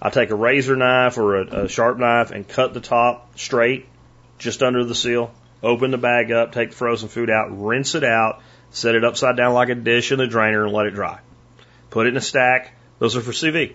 I 0.00 0.10
take 0.10 0.30
a 0.30 0.34
razor 0.34 0.76
knife 0.76 1.18
or 1.18 1.36
a, 1.36 1.64
a 1.64 1.68
sharp 1.68 1.98
knife 1.98 2.30
and 2.30 2.46
cut 2.46 2.74
the 2.74 2.80
top 2.80 3.38
straight, 3.38 3.86
just 4.38 4.62
under 4.62 4.84
the 4.84 4.94
seal. 4.94 5.32
Open 5.62 5.90
the 5.90 5.98
bag 5.98 6.30
up, 6.30 6.52
take 6.52 6.70
the 6.70 6.76
frozen 6.76 7.08
food 7.08 7.30
out, 7.30 7.48
rinse 7.50 7.96
it 7.96 8.04
out, 8.04 8.40
set 8.70 8.94
it 8.94 9.04
upside 9.04 9.36
down 9.36 9.54
like 9.54 9.70
a 9.70 9.74
dish 9.74 10.12
in 10.12 10.18
the 10.18 10.26
drainer, 10.26 10.64
and 10.64 10.72
let 10.72 10.86
it 10.86 10.94
dry. 10.94 11.18
Put 11.90 12.06
it 12.06 12.10
in 12.10 12.16
a 12.16 12.20
stack. 12.20 12.74
Those 13.00 13.16
are 13.16 13.20
for 13.20 13.32
vide. 13.50 13.74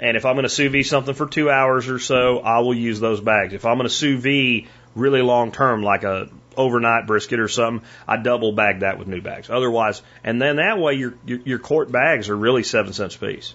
And 0.00 0.16
if 0.16 0.24
I'm 0.24 0.34
going 0.34 0.44
to 0.44 0.48
sous 0.48 0.70
vide 0.70 0.86
something 0.86 1.14
for 1.14 1.26
two 1.26 1.50
hours 1.50 1.88
or 1.88 1.98
so, 1.98 2.38
I 2.38 2.60
will 2.60 2.74
use 2.74 3.00
those 3.00 3.20
bags. 3.20 3.52
If 3.52 3.64
I'm 3.64 3.78
going 3.78 3.88
to 3.88 3.94
sous 3.94 4.22
vide 4.22 4.68
really 4.94 5.22
long 5.22 5.52
term, 5.52 5.82
like 5.82 6.04
a 6.04 6.28
overnight 6.56 7.06
brisket 7.06 7.40
or 7.40 7.48
something, 7.48 7.86
I 8.06 8.16
double 8.16 8.52
bag 8.52 8.80
that 8.80 8.98
with 8.98 9.08
new 9.08 9.20
bags. 9.20 9.50
Otherwise, 9.50 10.02
and 10.22 10.40
then 10.40 10.56
that 10.56 10.78
way 10.78 10.94
your 10.94 11.14
your, 11.26 11.38
your 11.44 11.58
quart 11.58 11.90
bags 11.90 12.28
are 12.28 12.36
really 12.36 12.62
seven 12.62 12.92
cents 12.92 13.16
a 13.16 13.18
piece 13.18 13.54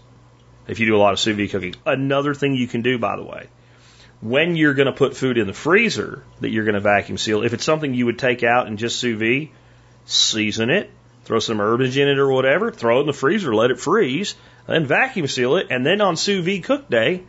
if 0.68 0.80
you 0.80 0.86
do 0.86 0.96
a 0.96 0.98
lot 0.98 1.14
of 1.14 1.20
sous 1.20 1.36
vide 1.36 1.52
cooking. 1.52 1.76
Another 1.86 2.34
thing 2.34 2.56
you 2.56 2.68
can 2.68 2.82
do, 2.82 2.98
by 2.98 3.16
the 3.16 3.24
way, 3.24 3.48
when 4.22 4.56
you're 4.56 4.74
going 4.74 4.88
to 4.88 4.94
put 4.94 5.16
food 5.16 5.38
in 5.38 5.48
the 5.48 5.54
freezer 5.54 6.24
that 6.40 6.50
you're 6.50 6.66
going 6.66 6.76
to 6.76 6.82
vacuum 6.82 7.18
seal, 7.18 7.44
if 7.44 7.54
it's 7.54 7.66
something 7.66 7.94
you 7.94 8.06
would 8.06 8.20
take 8.20 8.44
out 8.44 8.68
and 8.68 8.78
just 8.78 8.98
sous 9.00 9.18
vide, 9.18 9.50
season 10.06 10.70
it, 10.70 10.90
throw 11.26 11.40
some 11.40 11.60
herbage 11.60 11.98
in 11.98 12.08
it 12.08 12.18
or 12.18 12.32
whatever, 12.32 12.72
throw 12.72 12.98
it 12.98 13.02
in 13.02 13.08
the 13.08 13.14
freezer, 13.14 13.54
let 13.54 13.72
it 13.72 13.80
freeze, 13.80 14.36
then 14.68 14.86
vacuum 14.86 15.28
seal 15.28 15.58
it, 15.58 15.68
and 15.70 15.86
then 15.86 16.02
on 16.02 16.16
sous 16.16 16.44
vide 16.44 16.64
cook 16.64 16.90
day, 16.90 17.24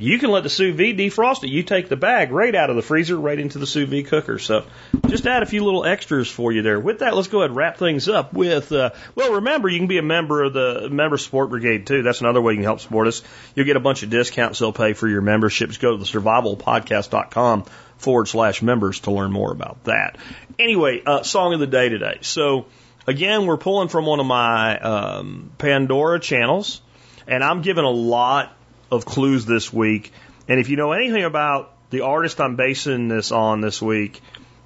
you 0.00 0.18
can 0.18 0.30
let 0.30 0.44
the 0.44 0.48
sous 0.48 0.74
vide 0.74 0.96
defrost 0.96 1.44
it. 1.44 1.50
You 1.50 1.62
take 1.62 1.90
the 1.90 1.96
bag 1.96 2.32
right 2.32 2.54
out 2.54 2.70
of 2.70 2.76
the 2.76 2.82
freezer, 2.82 3.20
right 3.20 3.38
into 3.38 3.58
the 3.58 3.66
sous 3.66 3.86
vide 3.86 4.06
cooker. 4.06 4.38
So 4.38 4.64
just 5.06 5.26
add 5.26 5.42
a 5.42 5.46
few 5.46 5.62
little 5.62 5.84
extras 5.84 6.30
for 6.30 6.50
you 6.52 6.62
there. 6.62 6.80
With 6.80 7.00
that, 7.00 7.14
let's 7.14 7.28
go 7.28 7.40
ahead 7.40 7.50
and 7.50 7.56
wrap 7.56 7.76
things 7.76 8.08
up 8.08 8.32
with, 8.32 8.72
uh, 8.72 8.90
well, 9.14 9.34
remember, 9.34 9.68
you 9.68 9.78
can 9.78 9.88
be 9.88 9.98
a 9.98 10.02
member 10.02 10.42
of 10.42 10.54
the 10.54 10.88
Member 10.90 11.18
Support 11.18 11.50
Brigade 11.50 11.86
too. 11.86 12.02
That's 12.02 12.22
another 12.22 12.40
way 12.40 12.54
you 12.54 12.58
can 12.58 12.64
help 12.64 12.80
support 12.80 13.08
us. 13.08 13.22
You'll 13.54 13.66
get 13.66 13.76
a 13.76 13.80
bunch 13.80 14.02
of 14.02 14.08
discounts 14.08 14.58
they'll 14.58 14.72
pay 14.72 14.94
for 14.94 15.06
your 15.06 15.20
memberships. 15.20 15.76
Go 15.76 15.92
to 15.92 15.98
the 15.98 16.06
survivalpodcast.com 16.06 17.64
forward 17.98 18.26
slash 18.26 18.62
members 18.62 19.00
to 19.00 19.10
learn 19.10 19.30
more 19.30 19.52
about 19.52 19.84
that. 19.84 20.16
Anyway, 20.58 21.02
uh, 21.04 21.22
song 21.22 21.52
of 21.52 21.60
the 21.60 21.66
day 21.66 21.90
today. 21.90 22.18
So 22.22 22.64
again, 23.06 23.46
we're 23.46 23.56
pulling 23.56 23.88
from 23.88 24.06
one 24.06 24.20
of 24.20 24.26
my 24.26 24.78
um, 24.78 25.50
Pandora 25.58 26.20
channels, 26.20 26.80
and 27.26 27.42
I'm 27.42 27.62
giving 27.62 27.84
a 27.84 27.90
lot 27.90 28.56
of 28.90 29.04
clues 29.04 29.46
this 29.46 29.72
week. 29.72 30.12
And 30.48 30.58
if 30.58 30.68
you 30.68 30.76
know 30.76 30.92
anything 30.92 31.24
about 31.24 31.72
the 31.90 32.02
artist 32.02 32.40
I'm 32.40 32.56
basing 32.56 33.08
this 33.08 33.32
on 33.32 33.60
this 33.60 33.80
week, 33.80 34.20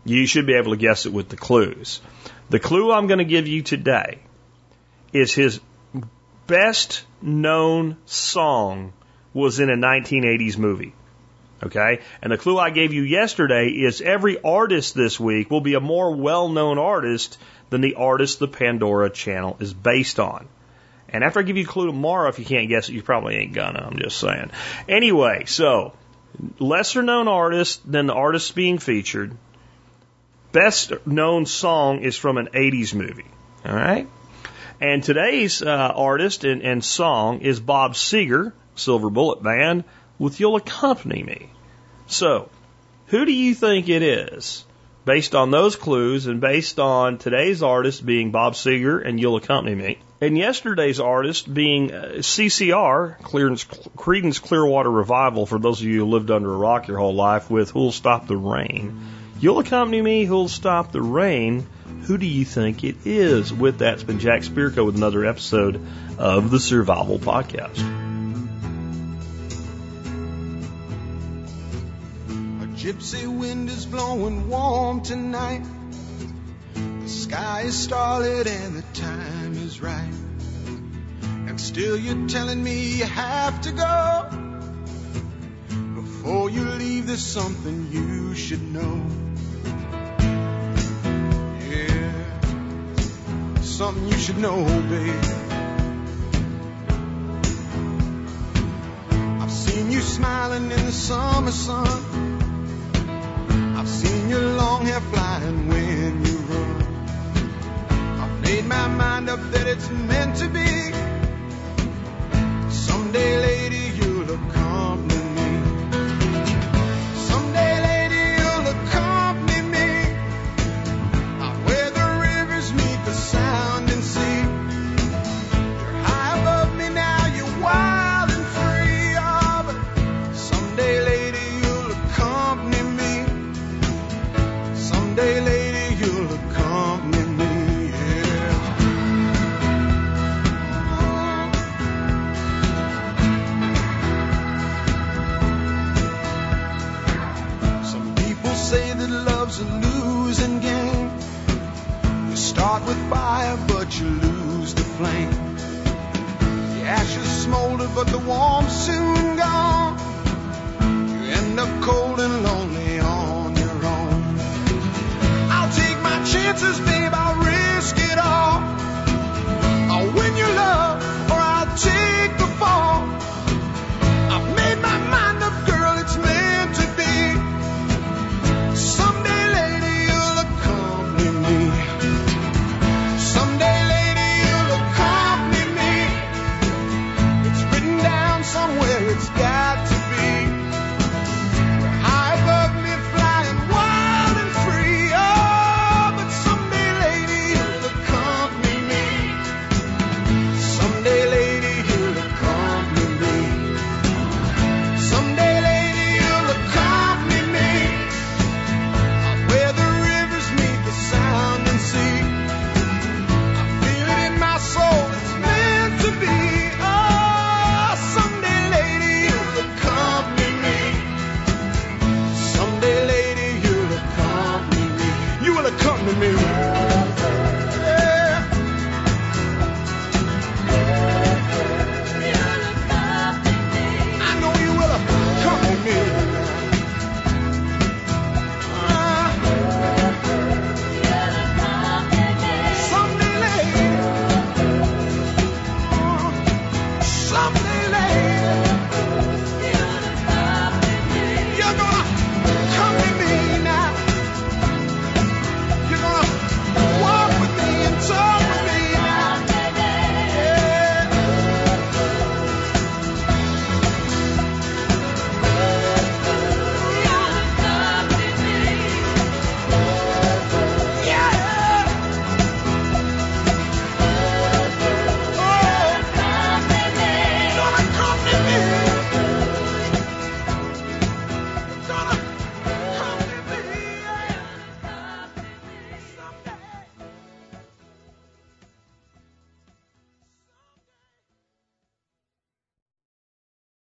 you 0.05 0.27
should 0.27 0.47
be 0.47 0.55
able 0.55 0.73
to 0.73 0.77
guess 0.77 1.07
it 1.07 1.13
with 1.13 1.29
the 1.29 1.37
clues. 1.37 2.01
The 2.51 2.61
clue 2.61 2.93
I'm 2.93 3.07
going 3.07 3.19
to 3.19 3.25
give 3.25 3.49
you 3.49 3.63
today 3.63 4.19
is 5.13 5.35
his 5.35 5.61
best 6.47 7.05
known 7.23 7.97
song 8.05 8.93
was 9.33 9.61
in 9.61 9.71
a 9.71 9.77
1980s 9.77 10.59
movie. 10.59 10.95
Okay? 11.63 12.01
And 12.21 12.33
the 12.33 12.39
clue 12.39 12.59
I 12.59 12.71
gave 12.71 12.93
you 12.93 13.03
yesterday 13.03 13.69
is 13.69 14.03
every 14.03 14.41
artist 14.43 14.95
this 14.95 15.19
week 15.19 15.51
will 15.51 15.63
be 15.63 15.75
a 15.75 15.81
more 15.81 16.15
well 16.15 16.49
known 16.49 16.79
artist 16.79 17.39
than 17.71 17.81
the 17.81 17.95
artist 17.95 18.39
the 18.39 18.49
Pandora 18.49 19.11
channel 19.11 19.57
is 19.61 19.73
based 19.73 20.21
on. 20.21 20.49
And 21.09 21.23
after 21.23 21.41
I 21.41 21.43
give 21.43 21.57
you 21.57 21.65
a 21.65 21.67
clue 21.67 21.87
tomorrow, 21.87 22.29
if 22.29 22.39
you 22.39 22.45
can't 22.45 22.69
guess 22.69 22.89
it, 22.89 22.95
you 22.95 23.03
probably 23.03 23.37
ain't 23.37 23.53
gonna. 23.53 23.87
I'm 23.91 23.99
just 23.99 24.19
saying. 24.19 24.51
Anyway, 24.89 25.45
so 25.47 25.93
lesser 26.59 27.03
known 27.03 27.29
artist 27.29 27.81
than 27.91 28.07
the 28.07 28.15
artist 28.15 28.55
being 28.55 28.79
featured. 28.79 29.37
Best 30.53 30.93
known 31.07 31.47
song 31.47 32.01
is 32.01 32.17
from 32.17 32.39
an 32.39 32.49
80s 32.53 32.95
movie. 32.95 33.31
All 33.65 33.75
right. 33.75 34.09
And 34.81 35.03
today's 35.03 35.63
uh, 35.63 35.93
artist 35.95 36.45
and, 36.45 36.63
and 36.63 36.85
song 36.85 37.41
is 37.41 37.61
Bob 37.61 37.95
Seger, 37.95 38.53
Silver 38.75 39.11
Bullet 39.11 39.43
Band, 39.43 39.85
with 40.19 40.41
You'll 40.41 40.57
Accompany 40.57 41.23
Me. 41.23 41.49
So, 42.07 42.51
who 43.07 43.25
do 43.25 43.33
you 43.33 43.55
think 43.55 43.89
it 43.89 44.03
is? 44.03 44.65
Based 45.05 45.35
on 45.35 45.51
those 45.51 45.77
clues 45.77 46.27
and 46.27 46.41
based 46.41 46.81
on 46.81 47.19
today's 47.19 47.63
artist 47.63 48.05
being 48.05 48.31
Bob 48.31 48.55
Seger 48.55 49.07
and 49.07 49.21
You'll 49.21 49.37
Accompany 49.37 49.75
Me, 49.75 49.99
and 50.21 50.39
yesterday's 50.39 50.99
artist 50.99 51.53
being 51.53 51.93
uh, 51.93 52.13
CCR, 52.17 53.21
Creedence 53.21 54.41
Clearwater 54.41 54.91
Revival, 54.91 55.45
for 55.45 55.59
those 55.59 55.83
of 55.83 55.87
you 55.87 56.01
who 56.01 56.07
lived 56.07 56.31
under 56.31 56.53
a 56.53 56.57
rock 56.57 56.89
your 56.89 56.99
whole 56.99 57.15
life, 57.15 57.51
with 57.51 57.71
Who'll 57.71 57.93
Stop 57.93 58.27
the 58.27 58.37
Rain. 58.37 58.99
You'll 59.41 59.59
accompany 59.59 60.01
me, 60.01 60.25
Who'll 60.25 60.49
Stop 60.49 60.93
the 60.93 61.03
Rain. 61.03 61.67
Who 62.07 62.17
do 62.17 62.27
you 62.27 62.47
think 62.47 62.85
it 62.85 62.97
is? 63.05 63.53
With 63.53 63.79
that, 63.79 63.95
it's 63.95 64.03
been 64.03 64.19
Jack 64.19 64.43
Spirko 64.43 64.87
with 64.87 64.97
another 64.97 65.27
episode 65.27 65.81
of 66.19 66.51
the 66.51 66.61
Survival 66.61 67.19
Podcast. 67.19 67.83
Gypsy 72.85 73.27
wind 73.27 73.71
is 73.71 73.87
blowing 73.87 74.47
warm 74.47 75.01
tonight. 75.01 75.65
The 76.75 77.09
sky 77.09 77.63
is 77.63 77.75
starlit 77.75 78.47
and 78.47 78.77
the 78.77 78.83
time 78.93 79.55
is 79.55 79.81
right. 79.81 80.13
And 81.49 81.59
still 81.59 81.97
you're 81.97 82.29
telling 82.29 82.63
me 82.63 82.99
you 82.99 83.07
have 83.07 83.59
to 83.63 83.73
go. 83.73 84.29
Before 85.95 86.51
you 86.51 86.61
leave, 86.61 87.07
there's 87.07 87.25
something 87.25 87.89
you 87.91 88.35
should 88.35 88.61
know. 88.61 89.03
Yeah, 91.71 92.13
something 93.63 94.09
you 94.09 94.19
should 94.19 94.37
know, 94.37 94.63
babe. 94.91 95.25
I've 99.41 99.51
seen 99.51 99.91
you 99.91 100.03
smiling 100.03 100.65
in 100.65 100.85
the 100.85 100.93
summer 100.93 101.51
sun. 101.51 102.34
I've 103.85 103.91
seen 103.91 104.31
your 104.31 104.41
long 104.41 104.87
hair 104.87 104.99
flying 104.99 105.69
when 105.69 106.25
you 106.25 106.37
run. 106.49 106.83
I've 108.19 108.41
made 108.41 108.65
my 108.65 108.89
mind 108.89 109.29
up 109.29 109.41
that 109.51 109.67
it's 109.67 109.91
meant 109.91 110.37
to 110.37 110.49
be. 110.49 110.71
Someday, 112.73 113.37
lady, 113.43 113.94